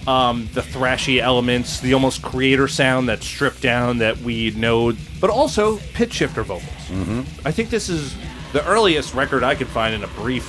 um, 0.09 0.49
the 0.55 0.63
thrashy 0.63 1.21
elements, 1.21 1.81
the 1.81 1.93
almost 1.93 2.23
Kreator 2.23 2.69
sound 2.69 3.11
that's 3.11 3.27
stripped 3.27 3.61
down 3.61 3.99
that 3.99 4.17
we 4.19 4.53
know, 4.53 4.95
but 5.21 5.29
also 5.29 5.77
pitch 5.93 6.15
shifter 6.15 6.43
vocals. 6.43 6.71
Mm-hmm. 6.89 7.47
I 7.47 7.53
think 7.53 7.69
this 7.69 7.91
is 7.91 8.17
the 8.55 8.67
earliest 8.67 9.13
record 9.13 9.45
I 9.45 9.55
could 9.55 9.69
find 9.69 9.95
in 9.95 10.03
a 10.03 10.09
brief 10.09 10.49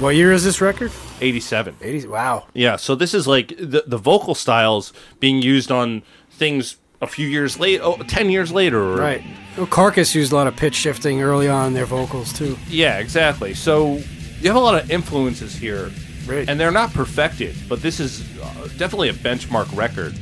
What 0.00 0.16
year 0.16 0.32
is 0.32 0.42
this 0.42 0.60
record? 0.60 0.90
87. 1.20 1.76
80s. 1.76 2.08
Wow. 2.08 2.48
Yeah, 2.52 2.74
so 2.74 2.96
this 2.96 3.14
is 3.14 3.28
like 3.28 3.56
the, 3.56 3.84
the 3.86 3.96
vocal 3.96 4.34
styles 4.34 4.92
being 5.20 5.40
used 5.40 5.70
on 5.70 6.02
things 6.28 6.76
a 7.00 7.06
few 7.06 7.28
years 7.28 7.60
late, 7.60 7.80
oh, 7.80 7.98
10 7.98 8.28
years 8.30 8.50
later. 8.50 8.82
Or, 8.82 8.96
Right. 8.96 9.22
Well, 9.56 9.66
Carcass 9.66 10.16
used 10.16 10.32
a 10.32 10.34
lot 10.34 10.48
of 10.48 10.56
pitch 10.56 10.74
shifting 10.74 11.22
early 11.22 11.48
on 11.48 11.68
in 11.68 11.74
their 11.74 11.86
vocals 11.86 12.32
too. 12.32 12.58
Yeah, 12.68 12.98
exactly. 12.98 13.54
So 13.54 14.00
you 14.40 14.48
have 14.48 14.56
a 14.56 14.60
lot 14.60 14.74
of 14.82 14.90
influences 14.90 15.54
here, 15.54 15.92
Right. 16.26 16.48
and 16.48 16.58
they're 16.58 16.70
not 16.70 16.92
perfected, 16.92 17.54
but 17.68 17.82
this 17.82 18.00
is 18.00 18.22
uh, 18.40 18.68
definitely 18.76 19.08
a 19.08 19.14
benchmark 19.14 19.74
record. 19.76 20.14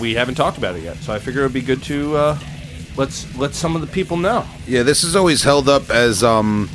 We 0.00 0.14
haven't 0.14 0.34
talked 0.34 0.58
about 0.58 0.76
it 0.76 0.82
yet, 0.82 0.96
so 0.98 1.12
I 1.12 1.18
figure 1.18 1.40
it 1.40 1.44
would 1.44 1.52
be 1.52 1.62
good 1.62 1.82
to 1.84 2.16
uh, 2.16 2.38
let's 2.96 3.34
let 3.36 3.54
some 3.54 3.74
of 3.74 3.80
the 3.80 3.86
people 3.86 4.16
know. 4.16 4.44
Yeah, 4.66 4.82
this 4.82 5.02
is 5.04 5.16
always 5.16 5.42
held 5.42 5.68
up 5.68 5.88
as 5.90 6.22
um 6.22 6.68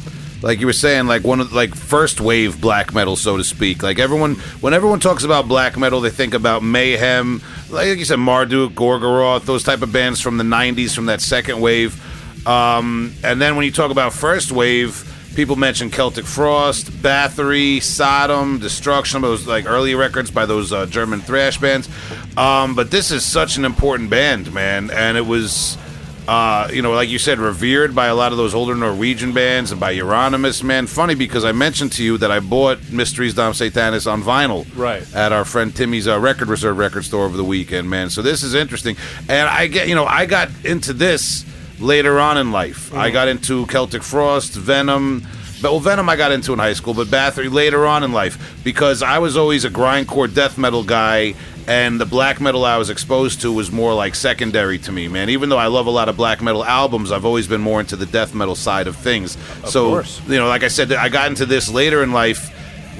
like 0.44 0.60
you 0.60 0.66
were 0.66 0.74
saying, 0.74 1.08
like 1.08 1.24
one 1.24 1.40
of 1.40 1.54
like 1.54 1.74
first 1.74 2.20
wave 2.20 2.60
black 2.60 2.94
metal, 2.94 3.16
so 3.16 3.38
to 3.38 3.44
speak. 3.46 3.82
Like 3.82 3.98
everyone, 3.98 4.36
when 4.60 4.74
everyone 4.74 5.00
talks 5.00 5.24
about 5.24 5.48
black 5.48 5.78
metal, 5.78 6.02
they 6.02 6.10
think 6.10 6.34
about 6.34 6.62
Mayhem, 6.62 7.42
like 7.70 7.98
you 7.98 8.04
said, 8.04 8.20
Marduk, 8.20 8.74
Gorgoroth, 8.74 9.46
those 9.46 9.64
type 9.64 9.82
of 9.82 9.94
bands 9.94 10.20
from 10.20 10.38
the 10.38 10.44
'90s, 10.44 10.94
from 10.94 11.06
that 11.06 11.22
second 11.22 11.62
wave. 11.62 11.98
Um, 12.46 13.14
and 13.24 13.42
then 13.42 13.56
when 13.56 13.64
you 13.64 13.72
talk 13.72 13.90
about 13.90 14.12
first 14.12 14.52
wave, 14.52 15.10
people 15.36 15.56
mentioned 15.56 15.92
Celtic 15.94 16.26
Frost, 16.26 16.92
Bathory, 16.92 17.82
Sodom, 17.82 18.60
Destruction, 18.60 19.22
those 19.22 19.48
like 19.48 19.66
early 19.66 19.96
records 19.96 20.32
by 20.32 20.46
those 20.46 20.72
uh, 20.72 20.86
German 20.86 21.22
thrash 21.22 21.58
bands. 21.58 21.90
Um, 22.38 22.76
but 22.76 22.92
this 22.92 23.12
is 23.12 23.26
such 23.26 23.58
an 23.58 23.66
important 23.66 24.10
band, 24.10 24.54
man, 24.54 24.90
and 24.92 25.18
it 25.18 25.26
was 25.26 25.78
uh, 26.26 26.70
you 26.72 26.82
know, 26.82 26.94
like 26.94 27.10
you 27.10 27.20
said, 27.20 27.38
revered 27.38 27.94
by 27.94 28.06
a 28.08 28.16
lot 28.16 28.32
of 28.32 28.38
those 28.38 28.56
older 28.56 28.74
Norwegian 28.76 29.34
bands 29.34 29.72
and 29.72 29.80
by 29.82 29.94
Euronymous, 29.94 30.64
man. 30.64 30.88
Funny 30.88 31.16
because 31.16 31.44
I 31.44 31.52
mentioned 31.52 31.92
to 31.94 32.04
you 32.04 32.18
that 32.20 32.32
I 32.32 32.40
bought 32.40 32.78
Mysteriis 32.78 33.36
Dom 33.36 33.52
Sathanas 33.52 34.10
on 34.10 34.24
vinyl 34.24 34.66
Right. 34.74 35.04
at 35.14 35.34
our 35.34 35.44
friend 35.44 35.76
Timmy's 35.76 36.08
uh, 36.08 36.18
Record 36.18 36.48
Reserve 36.48 36.78
record 36.78 37.04
store 37.04 37.26
over 37.26 37.36
the 37.36 37.44
weekend, 37.44 37.90
man. 37.90 38.10
So 38.10 38.22
this 38.22 38.42
is 38.42 38.54
interesting. 38.54 38.96
And 39.28 39.50
I 39.50 39.68
get, 39.68 39.90
you 39.90 39.96
know, 39.96 40.06
I 40.06 40.26
got 40.26 40.48
into 40.64 40.94
this 40.94 41.44
later 41.84 42.20
on 42.20 42.38
in 42.38 42.52
life. 42.52 42.94
I 42.94 43.12
got 43.12 43.28
into 43.28 43.66
Celtic 43.68 44.04
Frost, 44.04 44.54
Venom. 44.54 45.28
But 45.62 45.72
well, 45.72 45.80
Venom 45.80 46.10
I 46.10 46.16
got 46.16 46.32
into 46.32 46.52
in 46.52 46.60
high 46.60 46.74
school, 46.74 46.94
but 46.94 47.08
Bathory 47.08 47.52
later 47.52 47.86
on 47.86 48.04
in 48.04 48.12
life 48.12 48.62
because 48.64 49.02
I 49.02 49.20
was 49.20 49.38
always 49.38 49.64
a 49.64 49.70
grindcore 49.70 50.34
death 50.34 50.58
metal 50.58 50.84
guy, 50.84 51.36
and 51.68 52.02
the 52.02 52.06
black 52.06 52.42
metal 52.42 52.66
I 52.66 52.78
was 52.78 52.90
exposed 52.90 53.42
to 53.42 53.52
was 53.52 53.72
more 53.72 53.94
like 53.94 54.14
secondary 54.16 54.78
to 54.80 54.92
me, 54.92 55.08
man. 55.08 55.30
Even 55.30 55.48
though 55.48 55.58
I 55.58 55.68
love 55.68 55.88
a 55.88 55.92
lot 55.92 56.10
of 56.10 56.18
black 56.18 56.42
metal 56.42 56.66
albums, 56.66 57.14
I've 57.14 57.24
always 57.24 57.48
been 57.48 57.62
more 57.62 57.80
into 57.80 57.96
the 57.96 58.06
death 58.06 58.34
metal 58.34 58.56
side 58.56 58.88
of 58.88 58.98
things. 58.98 59.38
so, 59.66 59.90
course. 59.90 60.22
you 60.28 60.36
know, 60.36 60.50
like 60.50 60.64
I 60.64 60.68
said, 60.68 60.92
I 60.92 61.08
got 61.08 61.30
into 61.30 61.46
this 61.46 61.72
later 61.72 62.04
in 62.04 62.12
life 62.12 62.50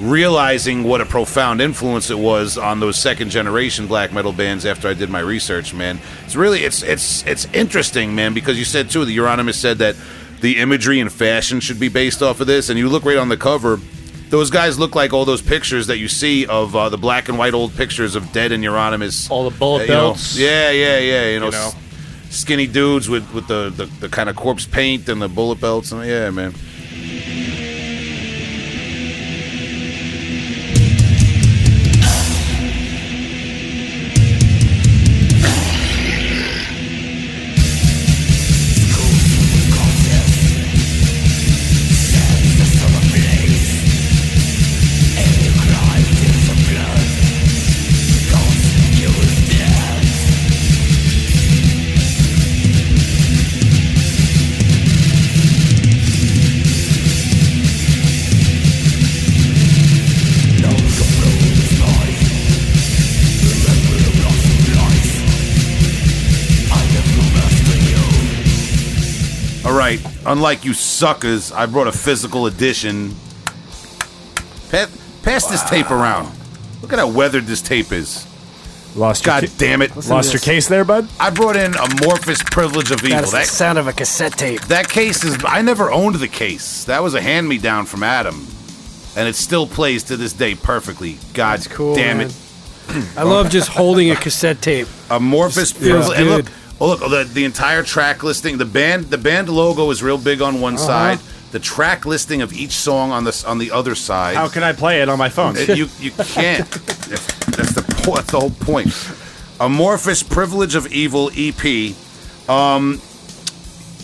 realizing 0.00 0.82
what 0.84 1.00
a 1.00 1.06
profound 1.06 1.60
influence 1.60 2.10
it 2.10 2.18
was 2.18 2.58
on 2.58 2.80
those 2.80 2.98
second 2.98 3.30
generation 3.30 3.86
black 3.86 4.12
metal 4.12 4.32
bands 4.32 4.66
after 4.66 4.88
I 4.88 4.94
did 4.94 5.08
my 5.10 5.20
research, 5.20 5.72
man. 5.74 5.98
It's 6.24 6.36
really 6.36 6.64
it's 6.64 6.82
it's 6.82 7.24
it's 7.26 7.44
interesting, 7.52 8.14
man, 8.14 8.34
because 8.34 8.58
you 8.58 8.64
said 8.64 8.90
too, 8.90 9.04
the 9.04 9.16
Euronymous 9.16 9.54
said 9.54 9.78
that 9.78 9.96
the 10.40 10.58
imagery 10.58 11.00
and 11.00 11.10
fashion 11.12 11.60
should 11.60 11.80
be 11.80 11.88
based 11.88 12.22
off 12.22 12.40
of 12.40 12.46
this, 12.46 12.68
and 12.68 12.78
you 12.78 12.88
look 12.88 13.04
right 13.04 13.16
on 13.18 13.28
the 13.28 13.36
cover. 13.36 13.78
Those 14.30 14.50
guys 14.50 14.78
look 14.78 14.94
like 14.96 15.12
all 15.12 15.24
those 15.24 15.42
pictures 15.42 15.86
that 15.86 15.98
you 15.98 16.08
see 16.08 16.44
of 16.46 16.74
uh, 16.74 16.88
the 16.88 16.98
black 16.98 17.28
and 17.28 17.38
white 17.38 17.54
old 17.54 17.76
pictures 17.76 18.16
of 18.16 18.32
Dead 18.32 18.50
and 18.52 18.64
Euronymous. 18.64 19.30
All 19.30 19.48
the 19.48 19.56
bullet 19.56 19.82
Uh, 19.82 19.84
you 19.84 19.88
know, 19.90 20.00
belts. 20.08 20.36
yeah, 20.36 20.70
yeah, 20.70 20.98
yeah. 20.98 21.28
You 21.30 21.38
know, 21.40 21.46
You 21.46 21.52
know. 21.52 21.68
s- 21.68 21.76
skinny 22.30 22.66
dudes 22.66 23.08
with 23.08 23.32
with 23.32 23.46
the, 23.46 23.70
the, 23.70 23.84
the 24.00 24.08
kind 24.08 24.28
of 24.28 24.34
corpse 24.34 24.66
paint 24.66 25.08
and 25.08 25.22
the 25.22 25.28
bullet 25.28 25.60
belts. 25.60 25.92
And 25.92 26.04
yeah, 26.04 26.30
man. 26.30 26.52
Unlike 70.34 70.64
you 70.64 70.74
suckers, 70.74 71.52
I 71.52 71.66
brought 71.66 71.86
a 71.86 71.92
physical 71.92 72.46
edition. 72.46 73.14
Pa- 74.72 74.88
pass 75.22 75.46
this 75.46 75.62
tape 75.70 75.92
around. 75.92 76.28
Look 76.82 76.92
at 76.92 76.98
how 76.98 77.06
weathered 77.08 77.44
this 77.46 77.62
tape 77.62 77.92
is. 77.92 78.26
Lost 78.96 79.24
your 79.24 79.32
God 79.34 79.44
ca- 79.44 79.52
damn 79.58 79.80
it. 79.80 79.94
lost 80.08 80.32
your 80.32 80.40
case 80.40 80.66
there, 80.66 80.84
bud. 80.84 81.08
I 81.20 81.30
brought 81.30 81.54
in 81.54 81.70
Amorphis 81.74 82.44
Privilege 82.50 82.90
of 82.90 83.04
Evil. 83.04 83.18
That's 83.18 83.30
the 83.30 83.36
That, 83.38 83.46
sound 83.46 83.78
of 83.78 83.86
a 83.86 83.92
cassette 83.92 84.32
tape. 84.32 84.60
that 84.62 84.88
case 84.88 85.22
is. 85.22 85.38
I 85.46 85.62
never 85.62 85.92
owned 85.92 86.16
the 86.16 86.26
case. 86.26 86.82
That 86.86 87.00
was 87.04 87.14
a 87.14 87.20
hand 87.20 87.48
me 87.48 87.58
down 87.58 87.86
from 87.86 88.02
Adam. 88.02 88.44
And 89.16 89.28
it 89.28 89.36
still 89.36 89.68
plays 89.68 90.02
to 90.04 90.16
this 90.16 90.32
day 90.32 90.56
perfectly. 90.56 91.18
God 91.34 91.64
Cool. 91.70 91.94
damn 91.94 92.18
man. 92.18 92.26
it. 92.26 92.36
I 93.16 93.22
love 93.22 93.50
just 93.50 93.68
holding 93.68 94.10
a 94.10 94.16
cassette 94.16 94.60
tape. 94.60 94.88
Amorphis 95.10 95.72
feels 95.72 96.12
Privilege. 96.12 96.46
And 96.80 96.88
look, 96.88 97.00
oh 97.02 97.08
look, 97.08 97.28
the, 97.28 97.32
the 97.34 97.44
entire 97.44 97.82
track 97.82 98.22
listing. 98.22 98.58
The 98.58 98.64
band, 98.64 99.04
the 99.06 99.18
band 99.18 99.48
logo 99.48 99.90
is 99.90 100.02
real 100.02 100.18
big 100.18 100.42
on 100.42 100.54
Uh-huh. 100.54 100.62
one 100.62 100.78
side. 100.78 101.18
The 101.52 101.60
track 101.60 102.04
listing 102.04 102.42
of 102.42 102.52
each 102.52 102.72
song 102.72 103.12
on 103.12 103.22
this 103.24 103.44
on 103.44 103.58
the 103.58 103.70
other 103.70 103.94
side. 103.94 104.34
How 104.36 104.48
can 104.48 104.64
I 104.64 104.72
play 104.72 105.02
it 105.02 105.08
on 105.08 105.18
my 105.18 105.28
phone? 105.28 105.56
It- 105.56 105.76
you 105.78 105.88
you 106.00 106.10
can't. 106.24 106.68
That's, 106.68 107.26
that's 107.46 107.72
the 107.74 108.10
that's 108.10 108.30
the 108.32 108.40
whole 108.40 108.50
point. 108.50 108.88
Amorphis 109.60 110.28
Privilege 110.28 110.74
of 110.74 110.92
Evil 110.92 111.30
EP. 111.36 111.94
Um, 112.48 113.00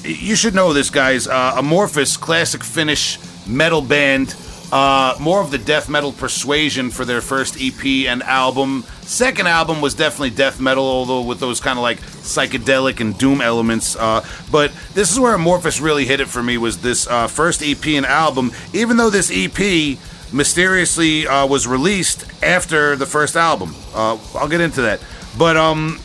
you 0.04 0.36
should 0.36 0.54
know 0.54 0.72
this, 0.72 0.90
guys. 0.90 1.26
Uh, 1.26 1.54
Amorphis, 1.56 2.18
classic 2.18 2.62
Finnish 2.62 3.18
metal 3.46 3.82
band. 3.82 4.34
Uh, 4.72 5.16
more 5.18 5.40
of 5.42 5.50
the 5.50 5.58
death 5.58 5.88
metal 5.88 6.12
persuasion 6.12 6.90
for 6.90 7.04
their 7.04 7.20
first 7.20 7.56
EP 7.60 8.06
and 8.06 8.22
album. 8.22 8.84
Second 9.02 9.48
album 9.48 9.80
was 9.80 9.94
definitely 9.94 10.30
death 10.30 10.60
metal, 10.60 10.84
although 10.84 11.22
with 11.22 11.40
those 11.40 11.58
kind 11.58 11.76
of 11.76 11.82
like 11.82 11.98
psychedelic 12.20 13.00
and 13.00 13.16
doom 13.18 13.40
elements. 13.40 13.96
Uh, 13.96 14.24
but 14.50 14.72
this 14.94 15.10
is 15.10 15.18
where 15.18 15.36
Amorphis 15.36 15.80
really 15.80 16.04
hit 16.04 16.20
it 16.20 16.28
for 16.28 16.42
me. 16.42 16.58
Was 16.58 16.78
this 16.78 17.06
uh, 17.06 17.26
first 17.26 17.62
EP 17.62 17.84
and 17.86 18.06
album? 18.06 18.52
Even 18.72 18.96
though 18.96 19.10
this 19.10 19.30
EP 19.32 19.98
mysteriously 20.32 21.26
uh, 21.26 21.46
was 21.46 21.66
released 21.66 22.24
after 22.42 22.96
the 22.96 23.06
first 23.06 23.36
album. 23.36 23.74
Uh, 23.94 24.18
I'll 24.34 24.48
get 24.48 24.60
into 24.60 24.82
that. 24.82 25.00
But 25.36 25.56
um, 25.56 26.00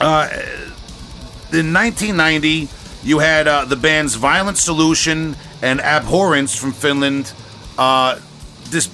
uh, 0.00 0.28
in 1.52 1.72
1990, 1.72 2.68
you 3.02 3.18
had 3.18 3.46
uh, 3.46 3.64
the 3.64 3.76
bands 3.76 4.14
Violent 4.14 4.58
Solution 4.58 5.36
and 5.62 5.80
Abhorrence 5.80 6.56
from 6.56 6.72
Finland. 6.72 7.32
Uh, 7.78 8.18
this 8.64 8.86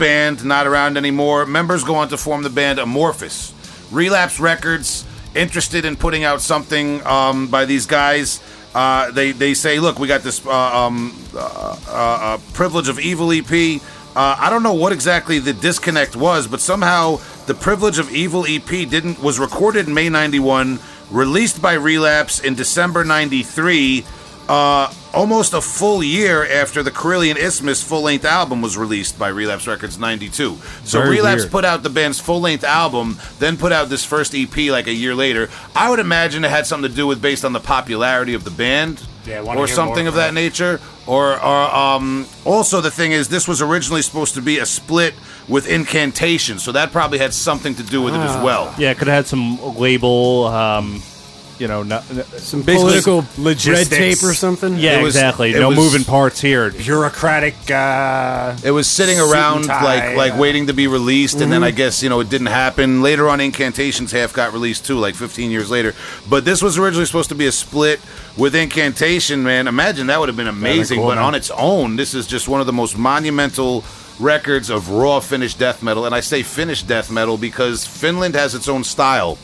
not 0.44 0.66
around 0.66 0.96
anymore. 0.96 1.46
Members 1.46 1.84
go 1.84 1.94
on 1.96 2.08
to 2.08 2.16
form 2.16 2.42
the 2.42 2.50
band 2.50 2.78
Amorphis. 2.78 3.52
Relapse 3.90 4.38
Records 4.38 5.06
interested 5.34 5.84
in 5.84 5.96
putting 5.96 6.24
out 6.24 6.40
something 6.40 7.04
um, 7.06 7.48
by 7.48 7.64
these 7.64 7.86
guys. 7.86 8.42
Uh, 8.74 9.10
they 9.10 9.32
they 9.32 9.54
say, 9.54 9.78
look, 9.78 9.98
we 9.98 10.08
got 10.08 10.22
this 10.22 10.44
uh, 10.46 10.50
um, 10.50 11.14
uh, 11.34 11.38
uh, 11.38 11.78
uh, 11.88 12.38
Privilege 12.54 12.88
of 12.88 12.98
Evil 12.98 13.32
EP. 13.32 13.80
Uh, 14.14 14.36
I 14.38 14.50
don't 14.50 14.62
know 14.62 14.74
what 14.74 14.92
exactly 14.92 15.38
the 15.38 15.52
disconnect 15.52 16.16
was, 16.16 16.46
but 16.46 16.60
somehow 16.60 17.16
the 17.46 17.54
Privilege 17.54 17.98
of 17.98 18.10
Evil 18.14 18.44
EP 18.46 18.66
didn't 18.66 19.22
was 19.22 19.38
recorded 19.38 19.88
in 19.88 19.94
May 19.94 20.08
'91, 20.08 20.78
released 21.10 21.60
by 21.60 21.74
Relapse 21.74 22.40
in 22.40 22.54
December 22.54 23.04
'93, 23.04 24.04
uh, 24.48 24.92
almost 25.14 25.54
a 25.54 25.60
full 25.60 26.02
year 26.02 26.44
after 26.46 26.82
the 26.82 26.90
Karelian 26.90 27.36
Isthmus 27.36 27.82
full-length 27.82 28.24
album 28.24 28.60
was 28.62 28.76
released 28.76 29.18
by 29.18 29.28
Relapse 29.28 29.66
Records 29.66 29.98
'92. 29.98 30.56
So 30.84 31.00
Very 31.00 31.16
Relapse 31.16 31.42
weird. 31.42 31.52
put 31.52 31.64
out 31.64 31.82
the 31.82 31.90
band's 31.90 32.20
full-length 32.20 32.64
album, 32.64 33.18
then 33.38 33.56
put 33.56 33.72
out 33.72 33.88
this 33.88 34.04
first 34.04 34.34
EP 34.34 34.54
like 34.70 34.86
a 34.86 34.92
year 34.92 35.14
later. 35.14 35.48
I 35.74 35.90
would 35.90 36.00
imagine 36.00 36.44
it 36.44 36.50
had 36.50 36.66
something 36.66 36.90
to 36.90 36.96
do 36.96 37.06
with 37.06 37.22
based 37.22 37.44
on 37.44 37.52
the 37.52 37.60
popularity 37.60 38.34
of 38.34 38.44
the 38.44 38.50
band 38.50 39.06
Yeah, 39.26 39.40
or 39.42 39.66
something 39.68 40.06
of 40.06 40.14
from 40.14 40.20
that 40.20 40.34
nature. 40.34 40.80
Or, 41.06 41.32
or 41.42 41.74
um, 41.74 42.26
also 42.44 42.80
the 42.80 42.90
thing 42.90 43.10
is, 43.10 43.28
this 43.28 43.48
was 43.48 43.60
originally 43.60 44.02
supposed 44.02 44.34
to 44.34 44.40
be 44.42 44.58
a 44.58 44.66
split 44.66 45.14
with 45.48 45.68
Incantation, 45.68 46.60
so 46.60 46.70
that 46.72 46.92
probably 46.92 47.18
had 47.18 47.34
something 47.34 47.74
to 47.74 47.82
do 47.82 48.00
with 48.02 48.14
it 48.14 48.18
Ah. 48.18 48.38
as 48.38 48.44
well. 48.44 48.74
Yeah, 48.78 48.90
it 48.92 48.98
could 48.98 49.08
have 49.08 49.16
had 49.16 49.26
some 49.26 49.76
label, 49.76 50.46
um, 50.46 51.02
you 51.62 51.68
know, 51.68 51.84
not, 51.84 52.02
Some 52.38 52.62
Basically, 52.62 52.74
political 52.74 53.24
red 53.38 53.58
tape 53.88 54.20
or 54.24 54.34
something. 54.34 54.76
yeah, 54.78 54.98
It 54.98 55.02
was- 55.04 55.14
exactly. 55.14 55.52
it 55.54 55.60
No 55.60 55.68
was- 55.68 55.78
moving 55.78 56.02
parts 56.04 56.40
here. 56.40 56.70
Bureaucratic. 56.70 57.54
Uh, 57.70 58.54
It 58.64 58.72
was 58.72 58.88
sitting 58.88 59.16
Suit 59.18 59.24
and 59.26 59.32
around 59.32 59.64
tie, 59.66 59.84
like 59.84 60.16
like 60.16 60.32
uh, 60.34 60.36
waiting 60.38 60.66
to 60.66 60.72
be 60.74 60.88
released, 60.88 61.40
and 61.40 61.52
then 61.52 61.62
I 61.62 61.70
guess 61.70 62.02
you 62.02 62.08
know 62.08 62.18
it 62.18 62.28
didn't 62.28 62.48
happen. 62.48 63.00
Later 63.00 63.28
on, 63.28 63.40
Incantations 63.40 64.10
half 64.10 64.32
got 64.32 64.52
released 64.52 64.84
too, 64.84 64.98
like 64.98 65.14
15 65.14 65.52
years 65.52 65.70
later. 65.70 65.94
But 66.28 66.44
this 66.44 66.60
was 66.62 66.76
originally 66.78 67.06
supposed 67.06 67.28
to 67.28 67.36
be 67.36 67.46
a 67.46 67.52
split 67.52 68.00
with 68.36 68.56
Incantation. 68.56 69.44
Man, 69.44 69.68
imagine 69.68 70.08
that 70.08 70.18
would 70.18 70.28
have 70.28 70.36
been 70.36 70.48
amazing. 70.48 70.98
cool, 70.98 71.06
but 71.10 71.14
man. 71.14 71.24
on 71.24 71.34
its 71.36 71.50
own, 71.56 71.94
this 71.94 72.12
is 72.12 72.26
just 72.26 72.48
one 72.48 72.60
of 72.60 72.66
the 72.66 72.72
most 72.72 72.98
monumental 72.98 73.84
records 74.18 74.68
of 74.68 74.90
raw 74.90 75.20
Finnish 75.20 75.54
death 75.54 75.80
metal, 75.82 76.06
and 76.06 76.14
I 76.14 76.20
say 76.20 76.42
Finnish 76.42 76.82
death 76.82 77.08
metal 77.08 77.36
because 77.38 77.86
Finland 77.86 78.34
has 78.34 78.54
its 78.56 78.68
own 78.68 78.82
style. 78.84 79.38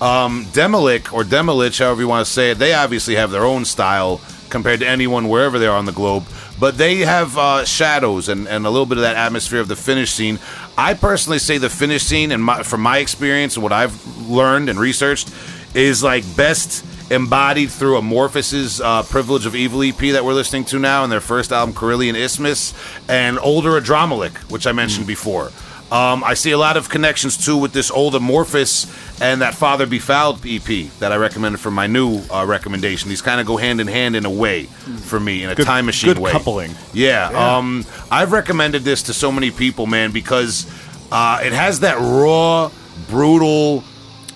Um, 0.00 0.44
Demilich 0.46 1.12
or 1.12 1.22
Demilich, 1.22 1.78
however 1.78 2.00
you 2.00 2.08
want 2.08 2.26
to 2.26 2.32
say 2.32 2.50
it, 2.50 2.58
they 2.58 2.74
obviously 2.74 3.14
have 3.14 3.30
their 3.30 3.44
own 3.44 3.64
style 3.64 4.20
compared 4.50 4.80
to 4.80 4.86
anyone 4.86 5.28
wherever 5.28 5.58
they 5.58 5.66
are 5.66 5.76
on 5.76 5.84
the 5.84 5.92
globe. 5.92 6.24
But 6.60 6.78
they 6.78 6.98
have 6.98 7.36
uh, 7.36 7.64
shadows 7.64 8.28
and, 8.28 8.46
and 8.46 8.66
a 8.66 8.70
little 8.70 8.86
bit 8.86 8.98
of 8.98 9.02
that 9.02 9.16
atmosphere 9.16 9.60
of 9.60 9.68
the 9.68 9.76
Finnish 9.76 10.12
scene. 10.12 10.38
I 10.78 10.94
personally 10.94 11.38
say 11.38 11.58
the 11.58 11.70
Finnish 11.70 12.04
scene, 12.04 12.30
and 12.30 12.42
my, 12.42 12.62
from 12.62 12.80
my 12.80 12.98
experience 12.98 13.56
and 13.56 13.62
what 13.62 13.72
I've 13.72 14.28
learned 14.28 14.68
and 14.68 14.78
researched, 14.78 15.32
is 15.74 16.02
like 16.02 16.24
best 16.36 16.84
embodied 17.10 17.70
through 17.70 17.98
Amorphis's 17.98 18.80
uh, 18.80 19.02
Privilege 19.02 19.46
of 19.46 19.54
Evil 19.54 19.82
EP 19.82 19.96
that 19.96 20.24
we're 20.24 20.32
listening 20.32 20.64
to 20.66 20.78
now, 20.78 21.02
and 21.02 21.12
their 21.12 21.20
first 21.20 21.52
album, 21.52 21.74
Karelian 21.74 22.14
Isthmus, 22.14 22.74
and 23.08 23.38
older 23.40 23.80
Adramelech, 23.80 24.36
which 24.50 24.66
I 24.66 24.72
mentioned 24.72 25.06
before. 25.06 25.50
Um, 25.94 26.24
I 26.24 26.34
see 26.34 26.50
a 26.50 26.58
lot 26.58 26.76
of 26.76 26.88
connections 26.88 27.36
too 27.36 27.56
with 27.56 27.72
this 27.72 27.88
old 27.88 28.14
Amorphis 28.14 29.20
and 29.22 29.42
that 29.42 29.54
Father 29.54 29.86
Befouled 29.86 30.40
EP 30.44 30.90
that 30.98 31.12
I 31.12 31.16
recommended 31.16 31.58
for 31.60 31.70
my 31.70 31.86
new 31.86 32.20
uh, 32.32 32.44
recommendation. 32.44 33.08
These 33.10 33.22
kind 33.22 33.40
of 33.40 33.46
go 33.46 33.56
hand 33.56 33.80
in 33.80 33.86
hand 33.86 34.16
in 34.16 34.24
a 34.26 34.30
way 34.30 34.64
for 34.64 35.20
me 35.20 35.44
in 35.44 35.50
a 35.50 35.54
Good- 35.54 35.66
time 35.66 35.86
machine 35.86 36.08
good 36.10 36.18
way. 36.18 36.32
coupling. 36.32 36.74
Yeah, 36.92 37.28
Um, 37.58 37.84
I've 38.10 38.32
recommended 38.32 38.82
this 38.82 39.04
to 39.04 39.14
so 39.14 39.30
many 39.30 39.52
people, 39.52 39.86
man, 39.86 40.10
because 40.10 40.66
uh, 41.12 41.38
it 41.44 41.52
has 41.52 41.78
that 41.80 41.96
raw, 42.00 42.72
brutal, 43.08 43.84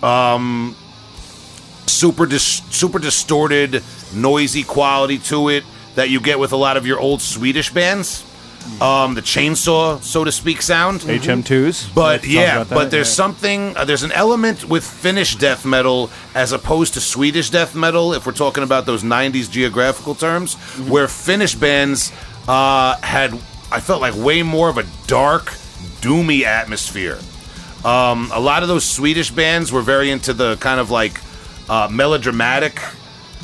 um, 0.01 0.77
super 1.87 2.27
dis- 2.27 2.63
super 2.71 3.01
distorted, 3.01 3.83
noisy 4.15 4.63
quality 4.63 5.19
to 5.19 5.49
it 5.49 5.65
that 5.97 6.09
you 6.09 6.21
get 6.21 6.39
with 6.39 6.53
a 6.53 6.57
lot 6.57 6.77
of 6.77 6.87
your 6.87 7.01
old 7.01 7.21
Swedish 7.21 7.71
bands. 7.73 8.23
Um, 8.81 9.15
the 9.15 9.23
chainsaw, 9.23 10.01
so 10.03 10.23
to 10.25 10.31
speak, 10.31 10.63
sound. 10.63 11.01
HM2s. 11.01 11.93
But 11.95 12.25
yeah, 12.27 12.65
but 12.65 12.91
there's 12.93 13.09
something, 13.13 13.77
uh, 13.77 13.85
there's 13.85 14.05
an 14.05 14.13
element 14.13 14.69
with 14.69 14.85
Finnish 14.85 15.35
death 15.37 15.65
metal 15.65 16.11
as 16.35 16.53
opposed 16.53 16.95
to 16.95 17.01
Swedish 17.01 17.51
death 17.51 17.75
metal, 17.75 18.13
if 18.15 18.25
we're 18.25 18.33
talking 18.33 18.63
about 18.63 18.87
those 18.87 19.03
90s 19.03 19.51
geographical 19.51 20.15
terms, 20.15 20.55
Mm-hmm. 20.55 20.91
where 20.91 21.09
Finnish 21.09 21.55
bands 21.57 22.13
uh, 22.47 22.97
had, 23.03 23.33
I 23.73 23.81
felt 23.81 24.01
like 24.01 24.15
way 24.15 24.43
more 24.45 24.69
of 24.69 24.79
a 24.79 24.85
dark, 25.09 25.47
doomy 26.01 26.43
atmosphere. 26.45 27.19
Um, 27.85 28.31
a 28.33 28.41
lot 28.41 28.63
of 28.63 28.69
those 28.69 28.85
Swedish 28.85 29.31
bands 29.33 29.73
were 29.73 29.83
very 29.83 30.11
into 30.11 30.33
the 30.33 30.57
kind 30.57 30.79
of 30.79 30.91
like 30.91 31.21
uh, 31.69 31.89
melodramatic, 31.91 32.81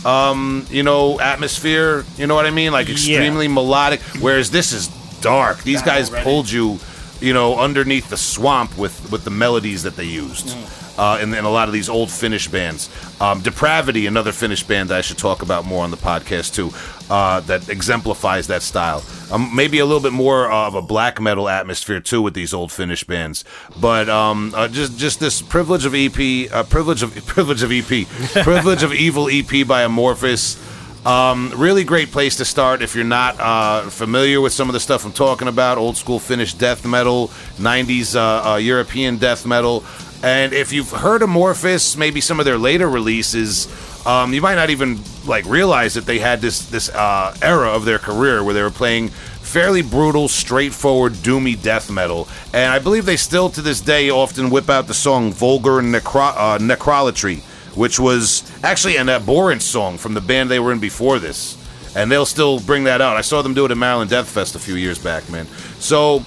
um, 0.05 0.67
you 0.71 0.83
know, 0.83 1.19
atmosphere. 1.21 2.05
You 2.17 2.27
know 2.27 2.35
what 2.35 2.47
I 2.47 2.51
mean? 2.51 2.73
Like 2.73 2.89
extremely 2.89 3.49
melodic. 3.49 4.01
Whereas 4.21 4.51
this 4.51 4.73
is 4.73 4.89
dark. 5.25 5.63
These 5.63 5.83
guys 5.83 6.11
pulled 6.11 6.51
you, 6.51 6.79
you 7.21 7.33
know, 7.33 7.59
underneath 7.59 8.11
the 8.11 8.17
swamp 8.17 8.77
with 8.77 9.11
with 9.11 9.25
the 9.25 9.31
melodies 9.31 9.83
that 9.83 9.97
they 9.97 10.05
used. 10.05 10.57
Uh, 10.97 11.19
in, 11.21 11.35
in 11.35 11.45
a 11.45 11.51
lot 11.51 11.67
of 11.67 11.75
these 11.75 11.89
old 11.89 12.09
Finnish 12.09 12.47
bands, 12.47 12.89
um, 13.21 13.41
Depravity, 13.41 14.07
another 14.07 14.31
Finnish 14.31 14.63
band 14.63 14.93
I 14.93 15.01
should 15.01 15.19
talk 15.19 15.43
about 15.43 15.65
more 15.65 15.83
on 15.83 15.91
the 15.91 15.97
podcast 15.97 16.55
too, 16.55 16.71
uh, 17.13 17.41
that 17.41 17.69
exemplifies 17.69 18.47
that 18.47 18.63
style. 18.63 19.03
Um, 19.33 19.51
maybe 19.57 19.81
a 19.81 19.87
little 19.87 20.01
bit 20.01 20.13
more 20.13 20.49
of 20.49 20.77
a 20.77 20.83
black 20.83 21.21
metal 21.21 21.49
atmosphere 21.49 21.99
too 21.99 22.23
with 22.23 22.35
these 22.35 22.55
old 22.55 22.71
Finnish 22.71 23.03
bands, 23.03 23.45
but 23.81 24.09
um, 24.09 24.53
uh, 24.55 24.69
just 24.69 24.97
just 24.97 25.19
this 25.19 25.43
privilege 25.43 25.85
of 25.85 25.97
EP, 25.97 26.53
uh, 26.53 26.63
privilege 26.63 27.03
of 27.03 27.13
privilege 27.27 27.65
of 27.65 27.73
EP, 27.73 28.07
privilege 28.45 28.85
of 28.85 28.93
evil 28.95 29.29
EP 29.29 29.67
by 29.67 29.83
Amorphis. 29.85 30.74
Um, 31.05 31.53
really 31.57 31.85
great 31.85 32.11
place 32.13 32.37
to 32.37 32.47
start 32.47 32.81
if 32.81 32.95
you're 32.95 33.05
not 33.05 33.39
uh, 33.39 33.91
familiar 33.91 34.41
with 34.41 34.55
some 34.55 34.71
of 34.71 34.73
the 34.73 34.81
stuff 34.81 35.05
I'm 35.05 35.13
talking 35.13 35.49
about. 35.49 35.77
Old 35.77 35.99
school 35.99 36.19
Finnish 36.19 36.55
death 36.55 36.87
metal, 36.87 37.29
90s 37.59 38.17
uh, 38.17 38.53
uh, 38.53 38.57
European 38.57 39.19
death 39.19 39.45
metal. 39.45 39.85
And 40.23 40.55
if 40.55 40.73
you've 40.73 40.91
heard 40.91 41.21
Amorphis, 41.21 41.99
maybe 41.99 42.23
some 42.23 42.39
of 42.39 42.47
their 42.47 42.57
later 42.57 42.89
releases, 42.89 43.69
um, 44.07 44.33
you 44.33 44.41
might 44.41 44.55
not 44.55 44.71
even 44.71 44.99
like 45.27 45.45
realize 45.45 45.93
that 45.95 46.07
they 46.07 46.19
had 46.19 46.41
this 46.41 46.65
this 46.71 46.89
uh, 46.89 47.37
era 47.43 47.69
of 47.69 47.85
their 47.85 47.99
career 47.99 48.43
where 48.43 48.55
they 48.55 48.63
were 48.63 48.71
playing 48.71 49.09
fairly 49.09 49.83
brutal, 49.83 50.27
straightforward, 50.27 51.13
doomy 51.13 51.61
death 51.61 51.91
metal. 51.91 52.27
And 52.55 52.73
I 52.73 52.79
believe 52.79 53.05
they 53.05 53.19
still 53.19 53.51
to 53.51 53.61
this 53.61 53.83
day 53.83 54.09
often 54.09 54.49
whip 54.49 54.71
out 54.71 54.87
the 54.87 54.95
song 54.95 55.35
"Vulgar 55.35 55.83
Necro- 55.83 56.33
uh, 56.35 56.59
Necrolatry." 56.59 57.43
Which 57.75 57.99
was 57.99 58.51
actually 58.63 58.97
an 58.97 59.09
abhorrent 59.09 59.63
song 59.63 59.99
from 59.99 60.15
the 60.15 60.21
band 60.21 60.51
they 60.51 60.61
were 60.61 60.73
in 60.73 60.79
before 60.79 61.19
this. 61.19 61.59
And 61.97 62.11
they'll 62.11 62.27
still 62.27 62.61
bring 62.61 62.85
that 62.85 63.01
out. 63.01 63.17
I 63.17 63.21
saw 63.21 63.43
them 63.43 63.55
do 63.55 63.65
it 63.65 63.71
at 63.71 63.77
Maryland 63.77 64.11
Death 64.11 64.29
Fest 64.29 64.55
a 64.55 64.59
few 64.59 64.75
years 64.75 64.99
back, 64.99 65.29
man. 65.31 65.47
So, 65.79 66.25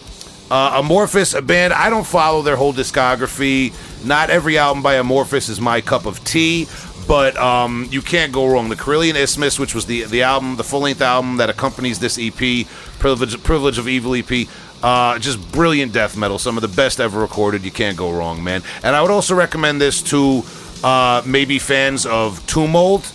uh, 0.49 0.81
Amorphis, 0.81 1.37
a 1.37 1.41
band, 1.41 1.73
I 1.73 1.89
don't 1.89 2.07
follow 2.07 2.41
their 2.41 2.55
whole 2.55 2.73
discography. 2.73 3.73
Not 4.05 4.29
every 4.29 4.57
album 4.57 4.81
by 4.81 4.95
Amorphis 4.95 5.49
is 5.49 5.59
my 5.59 5.81
cup 5.81 6.05
of 6.05 6.23
tea, 6.23 6.67
but 7.05 7.35
um, 7.37 7.87
you 7.91 8.01
can't 8.01 8.31
go 8.31 8.47
wrong. 8.47 8.69
The 8.69 8.75
Karelian 8.75 9.15
Isthmus, 9.15 9.59
which 9.59 9.75
was 9.75 9.85
the, 9.85 10.03
the 10.03 10.23
album, 10.23 10.55
the 10.55 10.63
full 10.63 10.81
length 10.81 11.01
album 11.01 11.37
that 11.37 11.49
accompanies 11.49 11.99
this 11.99 12.17
EP, 12.17 12.65
Privilege, 12.99 13.41
Privilege 13.43 13.77
of 13.77 13.89
Evil 13.89 14.15
EP, 14.15 14.47
uh, 14.83 15.17
just 15.19 15.51
brilliant 15.51 15.91
death 15.91 16.15
metal. 16.15 16.37
Some 16.37 16.57
of 16.57 16.61
the 16.61 16.67
best 16.67 16.99
ever 16.99 17.19
recorded. 17.19 17.63
You 17.63 17.71
can't 17.71 17.97
go 17.97 18.11
wrong, 18.11 18.43
man. 18.43 18.61
And 18.83 18.95
I 18.95 19.01
would 19.01 19.11
also 19.11 19.35
recommend 19.35 19.81
this 19.81 20.01
to 20.03 20.43
uh, 20.83 21.21
maybe 21.25 21.59
fans 21.59 22.05
of 22.05 22.45
Tomb 22.47 22.71
Mold, 22.71 23.11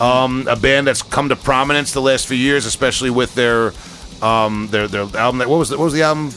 um, 0.00 0.46
a 0.48 0.56
band 0.56 0.86
that's 0.86 1.02
come 1.02 1.28
to 1.30 1.36
prominence 1.36 1.92
the 1.92 2.02
last 2.02 2.26
few 2.26 2.36
years, 2.36 2.66
especially 2.66 3.10
with 3.10 3.34
their 3.34 3.72
um, 4.22 4.68
their 4.70 4.88
their 4.88 5.02
album. 5.16 5.38
That 5.38 5.48
what 5.48 5.58
was 5.58 5.68
the, 5.70 5.78
what 5.78 5.84
was 5.84 5.94
the 5.94 6.02
album? 6.02 6.30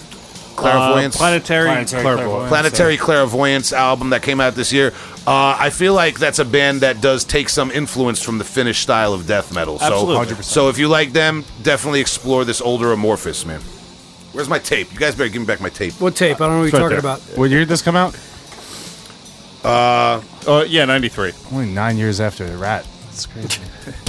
Clairvoyance. 0.56 1.16
Uh, 1.16 1.20
planetary, 1.20 1.66
Planetary 1.68 2.02
clairvoyance. 2.04 2.28
Clairvoyance. 2.28 2.50
Planetary 2.50 2.98
Clairvoyance 2.98 3.74
album 3.74 4.10
that 4.12 4.22
came 4.22 4.40
out 4.40 4.54
this 4.54 4.72
year. 4.72 4.94
Uh, 5.26 5.56
I 5.58 5.70
feel 5.70 5.94
like 5.94 6.20
that's 6.20 6.40
a 6.40 6.46
band 6.46 6.82
that 6.82 7.00
does 7.02 7.24
take 7.24 7.48
some 7.50 7.72
influence 7.72 8.22
from 8.22 8.38
the 8.38 8.44
Finnish 8.44 8.80
style 8.80 9.14
of 9.14 9.26
death 9.28 9.54
metal. 9.56 9.80
So, 9.80 9.86
Absolutely. 9.86 10.36
100%. 10.36 10.44
so 10.44 10.70
if 10.70 10.78
you 10.78 10.88
like 10.88 11.14
them, 11.14 11.46
definitely 11.64 12.02
explore 12.02 12.44
this 12.44 12.60
older 12.62 12.88
Amorphis, 12.96 13.46
man. 13.46 13.62
Where's 14.34 14.50
my 14.50 14.60
tape? 14.60 14.92
You 14.94 15.00
guys 15.00 15.16
better 15.16 15.30
give 15.30 15.42
me 15.42 15.46
back 15.46 15.62
my 15.62 15.70
tape. 15.70 15.94
What 16.02 16.16
tape? 16.16 16.36
I 16.42 16.48
don't 16.48 16.50
know 16.52 16.58
what 16.60 16.64
It's 16.66 16.74
you're 16.74 16.82
right 16.82 16.96
talking 16.96 17.04
there. 17.04 17.16
about. 17.18 17.38
What 17.38 17.50
year 17.50 17.60
did 17.60 17.68
this 17.70 17.82
come 17.82 17.96
out? 17.96 18.16
Uh, 19.64 20.22
Uh, 20.48 20.66
yeah, 20.68 20.86
93. 20.86 21.34
Only 21.52 21.68
nine 21.68 21.98
years 21.98 22.20
after 22.20 22.48
the 22.48 22.58
Ratt. 22.58 22.86
That's 23.06 23.26
crazy. 23.26 23.62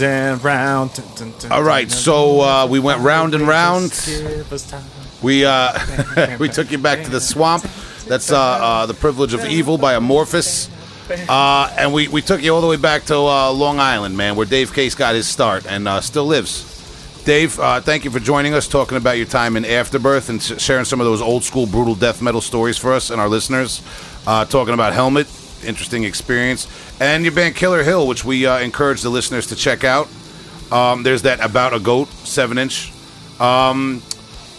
round 0.00 0.34
and 0.34 0.44
round. 0.44 0.94
Dun, 0.94 1.04
dun, 1.16 1.32
dun, 1.38 1.52
All 1.52 1.62
right, 1.62 1.90
so 1.90 2.40
uh, 2.40 2.66
we 2.66 2.78
went 2.78 3.00
round 3.00 3.34
and 3.34 3.46
round. 3.46 3.90
give 4.06 4.52
us 4.52 4.68
time. 4.70 4.84
We 5.22 5.44
uh, 5.44 6.36
we 6.38 6.48
took 6.48 6.70
you 6.70 6.78
back 6.78 7.04
to 7.04 7.10
the 7.10 7.20
swamp. 7.20 7.64
That's 8.06 8.30
uh, 8.30 8.38
uh, 8.38 8.86
the 8.86 8.94
privilege 8.94 9.34
of 9.34 9.44
evil 9.44 9.78
by 9.78 9.94
Amorphis. 9.94 10.70
Uh, 11.28 11.72
and 11.78 11.92
we, 11.92 12.08
we 12.08 12.20
took 12.20 12.42
you 12.42 12.54
all 12.54 12.60
the 12.60 12.66
way 12.66 12.76
back 12.76 13.04
to 13.04 13.16
uh, 13.16 13.50
Long 13.52 13.78
Island, 13.78 14.16
man, 14.16 14.34
where 14.36 14.46
Dave 14.46 14.72
Case 14.72 14.94
got 14.94 15.14
his 15.14 15.28
start 15.28 15.64
and 15.66 15.86
uh, 15.86 16.00
still 16.00 16.26
lives. 16.26 16.72
Dave, 17.24 17.58
uh, 17.58 17.80
thank 17.80 18.04
you 18.04 18.10
for 18.10 18.20
joining 18.20 18.54
us, 18.54 18.68
talking 18.68 18.96
about 18.96 19.16
your 19.16 19.26
time 19.26 19.56
in 19.56 19.64
Afterbirth 19.64 20.28
and 20.28 20.40
sh- 20.42 20.60
sharing 20.60 20.84
some 20.84 21.00
of 21.00 21.06
those 21.06 21.20
old 21.20 21.42
school 21.42 21.66
brutal 21.66 21.94
death 21.96 22.22
metal 22.22 22.40
stories 22.40 22.76
for 22.78 22.92
us 22.92 23.10
and 23.10 23.20
our 23.20 23.28
listeners. 23.28 23.82
Uh, 24.26 24.44
talking 24.44 24.74
about 24.74 24.92
Helmet, 24.92 25.26
interesting 25.66 26.04
experience, 26.04 26.66
and 27.00 27.24
your 27.24 27.32
band 27.32 27.56
Killer 27.56 27.82
Hill, 27.82 28.06
which 28.06 28.24
we 28.24 28.46
uh, 28.46 28.58
encourage 28.58 29.02
the 29.02 29.10
listeners 29.10 29.46
to 29.48 29.56
check 29.56 29.84
out. 29.84 30.08
Um, 30.70 31.02
there's 31.02 31.22
that 31.22 31.40
About 31.44 31.74
a 31.74 31.80
Goat 31.80 32.08
seven 32.08 32.58
inch. 32.58 32.92
Um, 33.38 34.02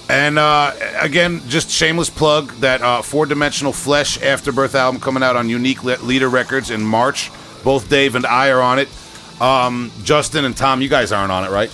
and 0.09 0.39
uh, 0.39 0.71
again, 1.01 1.41
just 1.49 1.69
shameless 1.69 2.09
plug 2.09 2.51
that 2.61 2.81
uh, 2.81 3.01
four 3.01 3.25
dimensional 3.25 3.73
flesh 3.73 4.21
afterbirth 4.21 4.73
album 4.75 5.01
coming 5.01 5.21
out 5.23 5.35
on 5.35 5.49
Unique 5.49 5.83
Le- 5.83 5.97
Leader 5.97 6.29
Records 6.29 6.69
in 6.69 6.81
March. 6.81 7.29
Both 7.63 7.89
Dave 7.89 8.15
and 8.15 8.25
I 8.25 8.51
are 8.51 8.61
on 8.61 8.79
it. 8.79 8.87
Um, 9.41 9.91
Justin 10.03 10.45
and 10.45 10.55
Tom, 10.55 10.81
you 10.81 10.87
guys 10.87 11.11
aren't 11.11 11.31
on 11.31 11.43
it, 11.43 11.49
right? 11.51 11.69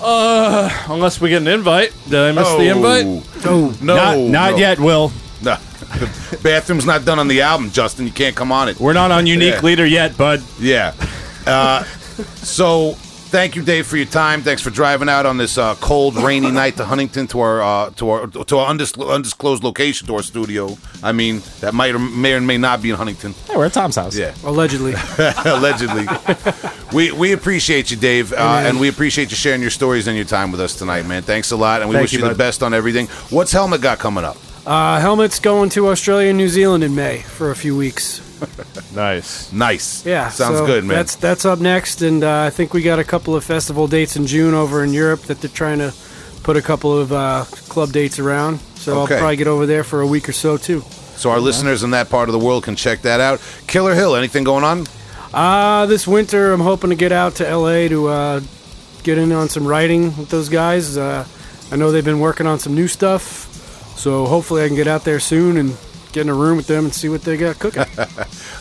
Uh, 0.00 0.68
unless 0.88 1.20
we 1.20 1.28
get 1.28 1.42
an 1.42 1.48
invite. 1.48 1.92
Did 2.08 2.18
I 2.18 2.32
miss 2.32 2.48
the 2.48 2.68
invite? 2.68 3.04
No, 3.44 3.70
no, 3.80 3.94
Not, 3.94 4.18
not 4.18 4.50
no. 4.52 4.56
yet, 4.56 4.80
Will. 4.80 5.12
No. 5.40 5.56
The 5.92 6.38
bathroom's 6.42 6.86
not 6.86 7.04
done 7.04 7.18
on 7.18 7.28
the 7.28 7.42
album, 7.42 7.70
Justin. 7.70 8.06
You 8.06 8.12
can't 8.12 8.34
come 8.36 8.50
on 8.52 8.68
it. 8.68 8.78
We're 8.80 8.92
not 8.92 9.10
on 9.10 9.26
Unique 9.26 9.54
Yeah. 9.54 9.60
Leader 9.60 9.86
yet, 9.86 10.16
bud. 10.16 10.42
Yeah. 10.58 10.94
Uh, 11.46 11.84
so 12.36 12.92
thank 12.92 13.56
you, 13.56 13.62
Dave, 13.62 13.86
for 13.86 13.96
your 13.96 14.06
time. 14.06 14.42
Thanks 14.42 14.62
for 14.62 14.70
driving 14.70 15.08
out 15.08 15.26
on 15.26 15.36
this 15.38 15.58
uh, 15.58 15.74
cold, 15.76 16.16
rainy 16.16 16.50
night 16.62 16.76
to 16.76 16.84
Huntington 16.84 17.26
to 17.28 17.40
our 17.40 17.62
uh, 17.62 17.90
to 17.96 18.10
our 18.10 18.26
to 18.28 18.58
our 18.58 18.72
undis- 18.72 19.10
undisclosed 19.14 19.64
location 19.64 20.06
to 20.06 20.14
our 20.16 20.22
studio. 20.22 20.76
I 21.02 21.12
mean, 21.12 21.42
that 21.60 21.74
might 21.74 21.94
or 21.94 21.98
may 21.98 22.34
or 22.34 22.40
may 22.40 22.58
not 22.58 22.80
be 22.82 22.90
in 22.90 22.96
Huntington. 22.96 23.34
Hey, 23.48 23.56
we're 23.56 23.66
at 23.66 23.72
Tom's 23.72 23.96
house. 23.96 24.16
Yeah, 24.16 24.34
Allegedly. 24.44 24.94
allegedly. 25.44 26.06
we 26.92 27.10
we 27.12 27.32
appreciate 27.32 27.90
you, 27.90 27.96
Dave, 27.96 28.32
uh, 28.32 28.36
and 28.64 28.78
we 28.78 28.88
appreciate 28.88 29.30
you 29.30 29.36
sharing 29.36 29.62
your 29.62 29.70
stories 29.70 30.06
and 30.06 30.16
your 30.16 30.26
time 30.26 30.52
with 30.52 30.60
us 30.60 30.76
tonight, 30.76 31.06
man. 31.06 31.22
Thanks 31.22 31.50
a 31.50 31.56
lot, 31.56 31.80
and 31.80 31.88
we 31.90 31.94
Thank 31.94 32.04
wish 32.04 32.12
you, 32.12 32.20
you, 32.20 32.28
the 32.28 32.34
best 32.34 32.62
on 32.62 32.72
everything. 32.74 33.06
What's 33.30 33.50
Helmet 33.52 33.80
got 33.80 33.98
coming 33.98 34.24
up? 34.24 34.36
Uh, 34.66 35.00
Helmet's 35.00 35.40
going 35.40 35.70
to 35.70 35.88
Australia 35.88 36.28
and 36.28 36.38
New 36.38 36.48
Zealand 36.48 36.84
in 36.84 36.94
May 36.94 37.18
for 37.18 37.50
a 37.50 37.56
few 37.56 37.76
weeks. 37.76 38.20
Nice. 38.94 39.50
Nice. 39.52 40.04
Yeah, 40.04 40.28
Sounds 40.28 40.58
so 40.58 40.66
good, 40.66 40.84
man. 40.84 40.96
That's 40.96 41.14
that's 41.16 41.44
up 41.46 41.60
next, 41.60 42.02
and 42.02 42.22
uh, 42.24 42.42
I 42.42 42.50
think 42.50 42.74
we 42.74 42.82
got 42.82 42.98
a 42.98 43.04
couple 43.04 43.34
of 43.36 43.42
festival 43.44 43.86
dates 43.86 44.16
in 44.16 44.26
June 44.26 44.52
over 44.52 44.82
in 44.84 44.92
Europe 44.92 45.22
that 45.22 45.40
they're 45.40 45.48
trying 45.48 45.78
to 45.78 45.94
put 46.42 46.56
a 46.56 46.62
couple 46.62 46.98
of 46.98 47.12
uh, 47.12 47.44
club 47.70 47.92
dates 47.92 48.18
around. 48.18 48.58
So 48.74 49.02
Okay. 49.02 49.14
I'll 49.14 49.20
probably 49.20 49.36
get 49.36 49.46
over 49.46 49.64
there 49.64 49.84
for 49.84 50.00
a 50.02 50.06
week 50.06 50.28
or 50.28 50.32
so 50.32 50.56
too. 50.58 50.80
so 51.16 51.30
our 51.30 51.40
listeners 51.40 51.84
in 51.84 51.92
that 51.92 52.10
part 52.10 52.28
of 52.28 52.32
the 52.34 52.38
world 52.44 52.64
can 52.64 52.74
check 52.76 53.02
that 53.02 53.20
out. 53.20 53.40
Killer 53.66 53.94
Hill, 53.94 54.14
anything 54.16 54.44
going 54.44 54.64
on? 54.64 54.86
Uh, 55.32 55.86
this 55.86 56.06
winter, 56.06 56.52
I'm 56.52 56.60
hoping 56.60 56.90
to 56.90 56.96
get 56.96 57.12
out 57.12 57.36
to 57.36 57.44
LA 57.56 57.88
to 57.88 58.08
uh, 58.08 58.40
get 59.04 59.16
in 59.18 59.30
on 59.32 59.48
some 59.48 59.66
writing 59.66 60.14
with 60.18 60.28
those 60.30 60.48
guys. 60.50 60.98
Uh, 60.98 61.24
I 61.70 61.76
know 61.76 61.92
they've 61.92 62.04
been 62.04 62.20
working 62.20 62.46
on 62.48 62.58
some 62.58 62.74
new 62.74 62.88
stuff, 62.88 63.61
so 63.96 64.26
hopefully 64.26 64.64
I 64.64 64.66
can 64.66 64.76
get 64.76 64.86
out 64.86 65.04
there 65.04 65.20
soon 65.20 65.56
and 65.56 65.76
get 66.12 66.22
in 66.22 66.28
a 66.28 66.34
room 66.34 66.56
with 66.56 66.66
them 66.66 66.84
and 66.84 66.94
see 66.94 67.08
what 67.08 67.22
they 67.22 67.36
got 67.36 67.58
cooking. 67.58 67.84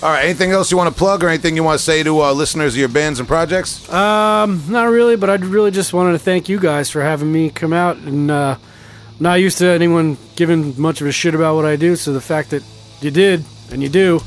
All 0.01 0.09
right. 0.09 0.23
Anything 0.23 0.51
else 0.51 0.71
you 0.71 0.77
want 0.77 0.89
to 0.89 0.97
plug 0.97 1.23
or 1.23 1.27
anything 1.29 1.55
you 1.55 1.63
want 1.63 1.77
to 1.79 1.83
say 1.83 2.01
to 2.03 2.21
uh, 2.21 2.31
listeners 2.31 2.73
of 2.73 2.79
your 2.79 2.87
bands 2.89 3.19
and 3.19 3.27
projects? 3.27 3.91
Um, 3.91 4.63
not 4.69 4.83
really, 4.85 5.15
but 5.17 5.29
I 5.29 5.35
really 5.35 5.71
just 5.71 5.93
wanted 5.93 6.13
to 6.13 6.19
thank 6.19 6.49
you 6.49 6.59
guys 6.59 6.89
for 6.89 7.01
having 7.01 7.31
me 7.31 7.49
come 7.49 7.73
out. 7.73 7.97
And 7.97 8.31
uh, 8.31 8.55
I'm 8.57 9.23
not 9.23 9.35
used 9.35 9.57
to 9.59 9.67
anyone 9.67 10.17
giving 10.35 10.79
much 10.79 11.01
of 11.01 11.07
a 11.07 11.11
shit 11.11 11.35
about 11.35 11.55
what 11.55 11.65
I 11.65 11.75
do, 11.75 11.95
so 11.95 12.13
the 12.13 12.21
fact 12.21 12.51
that 12.51 12.63
you 13.01 13.11
did 13.11 13.43
and 13.71 13.83
you 13.83 13.89
do, 13.89 14.21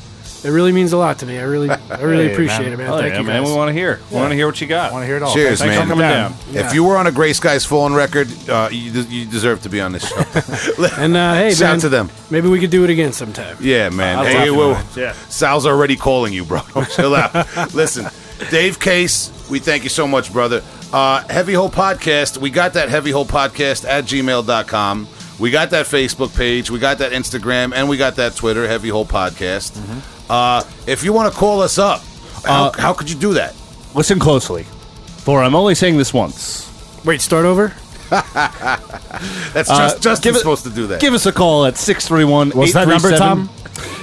it 0.44 0.50
really 0.50 0.72
means 0.72 0.92
a 0.92 0.96
lot 0.98 1.18
to 1.20 1.26
me. 1.26 1.38
I 1.38 1.42
really, 1.42 1.70
I 1.70 2.00
really 2.02 2.26
Hey, 2.28 2.32
appreciate 2.32 2.64
man. 2.64 2.72
it, 2.72 2.76
man. 2.78 2.90
Oh, 2.90 2.98
thank 2.98 3.14
yeah, 3.14 3.20
you 3.20 3.26
man. 3.26 3.42
guys. 3.42 3.50
We 3.50 3.56
want 3.56 3.68
to 3.68 3.72
hear. 3.72 4.00
We 4.10 4.16
want 4.16 4.30
to 4.30 4.34
hear 4.36 4.46
what 4.46 4.60
you 4.60 4.66
got. 4.66 4.90
I 4.90 4.92
want 4.92 5.02
to 5.02 5.06
hear 5.06 5.16
it 5.16 5.22
all. 5.22 5.32
Cheers, 5.34 5.58
Thanks 5.60 5.74
man. 5.76 5.82
for 5.82 5.88
coming 5.94 6.08
down. 6.08 6.34
If 6.52 6.74
you 6.74 6.84
were 6.84 6.96
on 6.96 7.06
a 7.06 7.12
Grey 7.12 7.32
Skies 7.32 7.64
Fallen 7.64 7.94
record, 7.94 8.28
uh, 8.48 8.68
you, 8.70 8.90
des- 8.92 9.08
you 9.14 9.24
deserve 9.26 9.62
to 9.62 9.68
be 9.68 9.80
on 9.80 9.92
this 9.92 10.06
show. 10.08 10.84
and 10.98 11.16
uh, 11.16 11.34
hey, 11.34 11.50
Shout 11.54 11.60
man, 11.72 11.80
to 11.80 11.88
them. 11.88 12.10
Maybe 12.30 12.48
we 12.48 12.60
could 12.60 12.70
do 12.70 12.84
it 12.84 12.90
again 12.90 13.12
sometime. 13.12 13.56
Yeah, 13.60 13.88
man. 13.88 14.18
I'll 14.18 14.24
Hey, 14.24 14.46
talk 14.48 14.56
whoa. 14.56 14.74
to 14.74 14.80
him. 14.80 14.86
Yeah. 14.96 15.12
Sal's 15.28 15.66
already 15.66 15.96
calling 15.96 16.32
you, 16.32 16.44
bro. 16.44 16.60
Chill 16.94 17.14
out. 17.14 17.34
Listen, 17.74 18.06
Dave 18.50 18.78
Case, 18.78 19.30
we 19.50 19.58
thank 19.58 19.82
you 19.84 19.88
so 19.90 20.06
much, 20.06 20.32
brother. 20.32 20.62
Uh, 20.92 21.26
Heavy 21.28 21.54
Hole 21.54 21.70
Podcast, 21.70 22.36
we 22.38 22.50
got 22.50 22.74
that 22.74 22.88
Heavy 22.88 23.10
Hole 23.10 23.26
Podcast 23.26 23.84
at 23.88 24.04
gmail.com. 24.04 25.08
We 25.40 25.50
got 25.50 25.70
that 25.70 25.86
Facebook 25.86 26.36
page, 26.36 26.70
we 26.70 26.78
got 26.78 26.98
that 26.98 27.10
Instagram, 27.10 27.72
and 27.74 27.88
we 27.88 27.96
got 27.96 28.14
that 28.16 28.36
Twitter, 28.36 28.68
Heavy 28.68 28.88
Hole 28.90 29.04
Podcast. 29.06 29.72
Uh, 30.28 30.62
if 30.86 31.04
you 31.04 31.12
want 31.12 31.32
to 31.32 31.38
call 31.38 31.60
us 31.60 31.78
up, 31.78 32.02
how, 32.44 32.72
how 32.72 32.92
could 32.94 33.10
you 33.10 33.16
do 33.16 33.34
that? 33.34 33.54
Listen 33.94 34.18
closely, 34.18 34.64
for 35.18 35.42
I'm 35.42 35.54
only 35.54 35.74
saying 35.74 35.96
this 35.98 36.12
once. 36.14 36.70
Wait, 37.04 37.20
start 37.20 37.44
over. 37.44 37.74
That's 38.10 39.70
Uh, 39.70 39.78
just 39.88 40.02
Justin's 40.02 40.20
give 40.20 40.36
it- 40.36 40.38
supposed 40.40 40.64
to 40.64 40.70
do 40.70 40.86
that. 40.88 41.00
Give 41.00 41.14
us 41.14 41.26
a 41.26 41.32
call 41.32 41.64
at 41.66 41.76
631 41.76 42.50
What's 42.50 42.72
that 42.74 42.88
number, 42.88 43.16
Tom? 43.16 43.48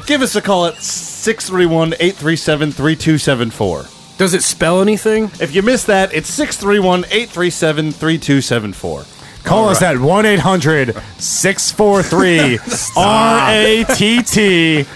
Give 0.05 0.21
us 0.21 0.35
a 0.35 0.41
call 0.41 0.65
at 0.67 0.77
631 0.77 1.93
837 1.99 2.71
3274. 2.71 3.85
Does 4.17 4.33
it 4.33 4.43
spell 4.43 4.81
anything? 4.81 5.25
If 5.39 5.55
you 5.55 5.61
missed 5.61 5.87
that, 5.87 6.13
it's 6.13 6.29
631 6.29 7.05
837 7.05 7.91
3274. 7.91 9.05
Call 9.43 9.69
us 9.69 9.81
at 9.81 9.97
1 9.97 10.25
800 10.25 10.95
643 11.17 12.57
RATT. 12.97 14.87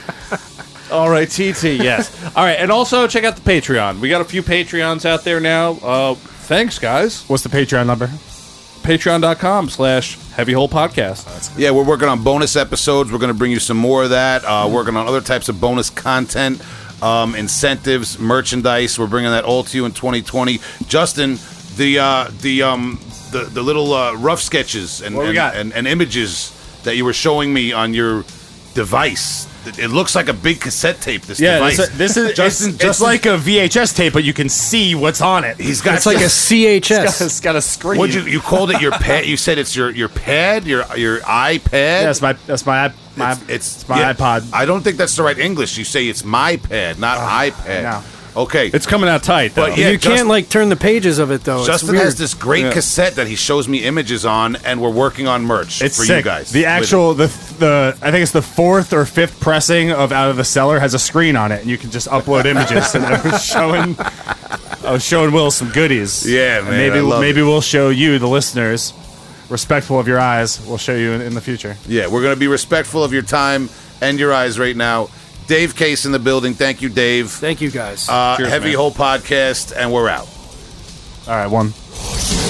All 0.96 1.10
right, 1.10 1.30
TT, 1.30 1.64
yes. 1.64 2.24
All 2.38 2.44
right, 2.46 2.54
and 2.58 2.72
also 2.72 3.06
check 3.06 3.26
out 3.26 3.36
the 3.36 3.42
Patreon. 3.42 4.00
We 4.00 4.08
got 4.08 4.22
a 4.22 4.26
few 4.26 4.42
Patreons 4.42 5.06
out 5.06 5.26
there 5.26 5.42
now. 5.42 5.72
Uh, 5.74 6.16
thanks, 6.16 6.80
guys. 6.80 7.28
What's 7.28 7.44
the 7.44 7.50
Patreon 7.50 7.86
number? 7.86 8.08
Patreon.com 8.08 9.70
slash 9.70 10.18
Heavy 10.32 10.54
Hole 10.54 10.70
Podcast. 10.70 11.54
Yeah, 11.58 11.72
we're 11.72 11.84
working 11.84 12.08
on 12.08 12.24
bonus 12.24 12.56
episodes. 12.56 13.12
We're 13.12 13.18
going 13.18 13.34
to 13.34 13.38
bring 13.38 13.52
you 13.52 13.60
some 13.60 13.76
more 13.76 14.04
of 14.06 14.12
that. 14.12 14.46
Uh, 14.46 14.70
working 14.72 14.96
on 14.96 15.06
other 15.06 15.20
types 15.20 15.50
of 15.50 15.60
bonus 15.60 15.90
content, 15.90 16.62
um, 17.04 17.36
incentives, 17.36 18.18
merchandise. 18.18 18.98
We're 18.98 19.08
bringing 19.08 19.32
that 19.32 19.44
all 19.44 19.64
to 19.64 19.78
you 19.78 19.86
in 19.86 19.92
2020. 19.92 20.60
Justin, 20.88 21.40
the 21.76 22.00
uh, 22.00 22.32
the 22.42 22.64
um, 22.64 23.00
the 23.32 23.44
the 23.44 23.62
little 23.62 23.92
uh, 23.94 24.14
rough 24.16 24.40
sketches 24.40 25.02
and 25.02 25.18
we 25.18 25.26
and, 25.26 25.34
got? 25.34 25.56
and 25.56 25.74
and 25.74 25.88
images 25.88 26.52
that 26.84 26.96
you 26.96 27.04
were 27.04 27.14
showing 27.14 27.54
me 27.54 27.74
on 27.74 27.94
your 27.94 28.24
device. 28.76 29.48
It- 29.68 29.80
It 29.80 29.90
looks 29.90 30.16
like 30.16 30.28
a 30.30 30.34
big 30.34 30.60
cassette 30.62 31.02
tape. 31.02 31.24
This 31.24 31.40
Yeah, 31.40 31.56
device. 31.56 31.78
this, 31.78 31.90
this 31.90 32.18
is 32.18 32.34
Justin. 32.36 32.76
it's, 32.76 32.84
it's 32.84 33.02
like 33.02 33.26
a 33.26 33.38
VHS 33.38 33.96
tape, 33.96 34.14
but 34.14 34.24
you 34.24 34.34
can 34.34 34.50
see 34.50 34.96
what's 34.96 35.22
on 35.22 35.44
it. 35.44 35.58
he's 35.60 35.82
got. 35.82 35.96
It's 35.96 36.06
like 36.06 36.18
a 36.18 36.30
CHS. 36.30 37.22
it's 37.22 37.40
got 37.40 37.56
a 37.56 37.62
screen. 37.62 37.98
What 38.00 38.14
you 38.14 38.22
you 38.22 38.40
called 38.40 38.72
it? 38.72 38.82
Your 38.82 38.92
pad? 38.92 39.26
You 39.26 39.38
said 39.38 39.58
it's 39.58 39.76
your 39.76 39.90
your 39.92 40.10
pad, 40.10 40.66
your 40.66 40.86
your 40.96 41.20
iPad. 41.20 41.72
Yeah, 41.74 42.04
that's 42.04 42.22
my 42.22 42.34
that's 42.46 42.66
my 42.66 42.92
my 43.16 43.32
it's, 43.34 43.42
it's, 43.50 43.76
it's 43.82 43.90
my 43.90 44.00
yeah, 44.00 44.14
iPod. 44.14 44.52
I 44.54 44.66
don't 44.66 44.82
think 44.82 44.98
that's 44.98 45.16
the 45.16 45.24
right 45.24 45.38
English. 45.38 45.78
You 45.78 45.84
say 45.84 46.08
it's 46.08 46.24
my 46.24 46.58
pad, 46.58 47.00
not 47.00 47.18
oh, 47.18 47.50
iPad. 47.52 47.84
no. 47.84 48.04
Okay. 48.36 48.68
It's 48.74 48.86
coming 48.86 49.10
out 49.10 49.24
tight, 49.24 49.54
though. 49.56 49.68
But 49.70 49.78
yeah, 49.78 49.90
you 49.92 49.98
Justin- 49.98 50.18
can't 50.18 50.28
like 50.28 50.50
turn 50.50 50.70
the 50.70 50.76
pages 50.76 51.20
of 51.20 51.32
it 51.32 51.44
though. 51.46 51.60
It's 51.60 51.68
Justin 51.68 51.92
weird. 51.94 52.04
has 52.04 52.18
this 52.18 52.34
great 52.34 52.74
cassette 52.74 53.16
that 53.16 53.28
he 53.28 53.36
shows 53.36 53.68
me 53.70 53.84
images 53.86 54.26
on, 54.26 54.58
and 54.66 54.82
we're 54.82 54.90
working 54.90 55.28
on 55.28 55.44
merch 55.46 55.82
It's 55.82 55.98
for 55.98 56.04
sick. 56.04 56.18
you 56.26 56.30
guys. 56.32 56.52
The 56.52 56.60
with 56.62 56.68
actual 56.68 57.14
the 57.14 57.28
the 57.60 57.98
I 58.02 58.12
think 58.12 58.24
it's 58.24 58.32
the 58.34 58.42
fourth 58.42 58.92
or 58.92 59.06
fifth 59.06 59.40
pressing 59.40 59.92
of 59.92 60.12
Out 60.12 60.30
of 60.30 60.36
the 60.38 60.44
Cellar 60.44 60.80
has 60.80 60.94
a 60.94 61.00
screen 61.00 61.36
on 61.38 61.52
it, 61.54 61.62
and 61.62 61.70
you 61.70 61.78
can 61.78 61.92
just 61.92 62.08
upload 62.10 62.46
images. 62.54 62.94
and 62.94 63.06
I 63.06 63.22
was 63.32 63.46
showing 63.46 63.96
I 64.00 64.92
was 64.92 65.04
showing 65.04 65.32
Will 65.32 65.50
some 65.52 65.70
goodies. 65.72 66.30
Yeah, 66.30 66.58
And 66.60 66.68
man, 66.68 66.78
maybe 66.78 66.98
I 67.00 67.02
love 67.02 67.22
maybe 67.22 67.40
it. 67.42 67.44
we'll 67.46 67.62
show 67.62 67.90
you 67.90 68.20
the 68.20 68.28
listeners, 68.28 68.94
respectful 69.50 70.00
of 70.00 70.08
your 70.08 70.20
eyes. 70.20 70.60
We'll 70.68 70.78
show 70.78 70.96
you 70.96 71.12
in, 71.14 71.22
in 71.22 71.34
the 71.36 71.42
future. 71.42 71.72
it. 71.72 71.78
Yeah, 71.88 72.08
we're 72.08 72.22
going 72.22 72.34
to 72.36 72.40
be 72.40 72.48
respectful 72.48 73.04
of 73.04 73.14
your 73.14 73.22
time 73.24 73.70
and 74.02 74.20
your 74.20 74.34
eyes 74.34 74.60
right 74.60 74.76
now. 74.76 75.10
Dave 75.48 75.76
Case 75.76 76.06
in 76.06 76.12
the 76.12 76.20
building. 76.20 76.54
Thank 76.54 76.82
you, 76.82 76.90
Dave. 76.90 77.32
Thank 77.32 77.62
you 77.62 77.72
guys. 77.72 78.08
Uh, 78.10 78.36
Cheers, 78.38 78.50
Heavy 78.50 78.70
man. 78.70 78.76
Hole 78.76 78.92
Podcast, 78.92 79.74
and 79.76 79.92
we're 79.94 80.10
out. 80.10 80.28
All 81.28 81.36
right, 81.36 81.48
one. 81.48 82.45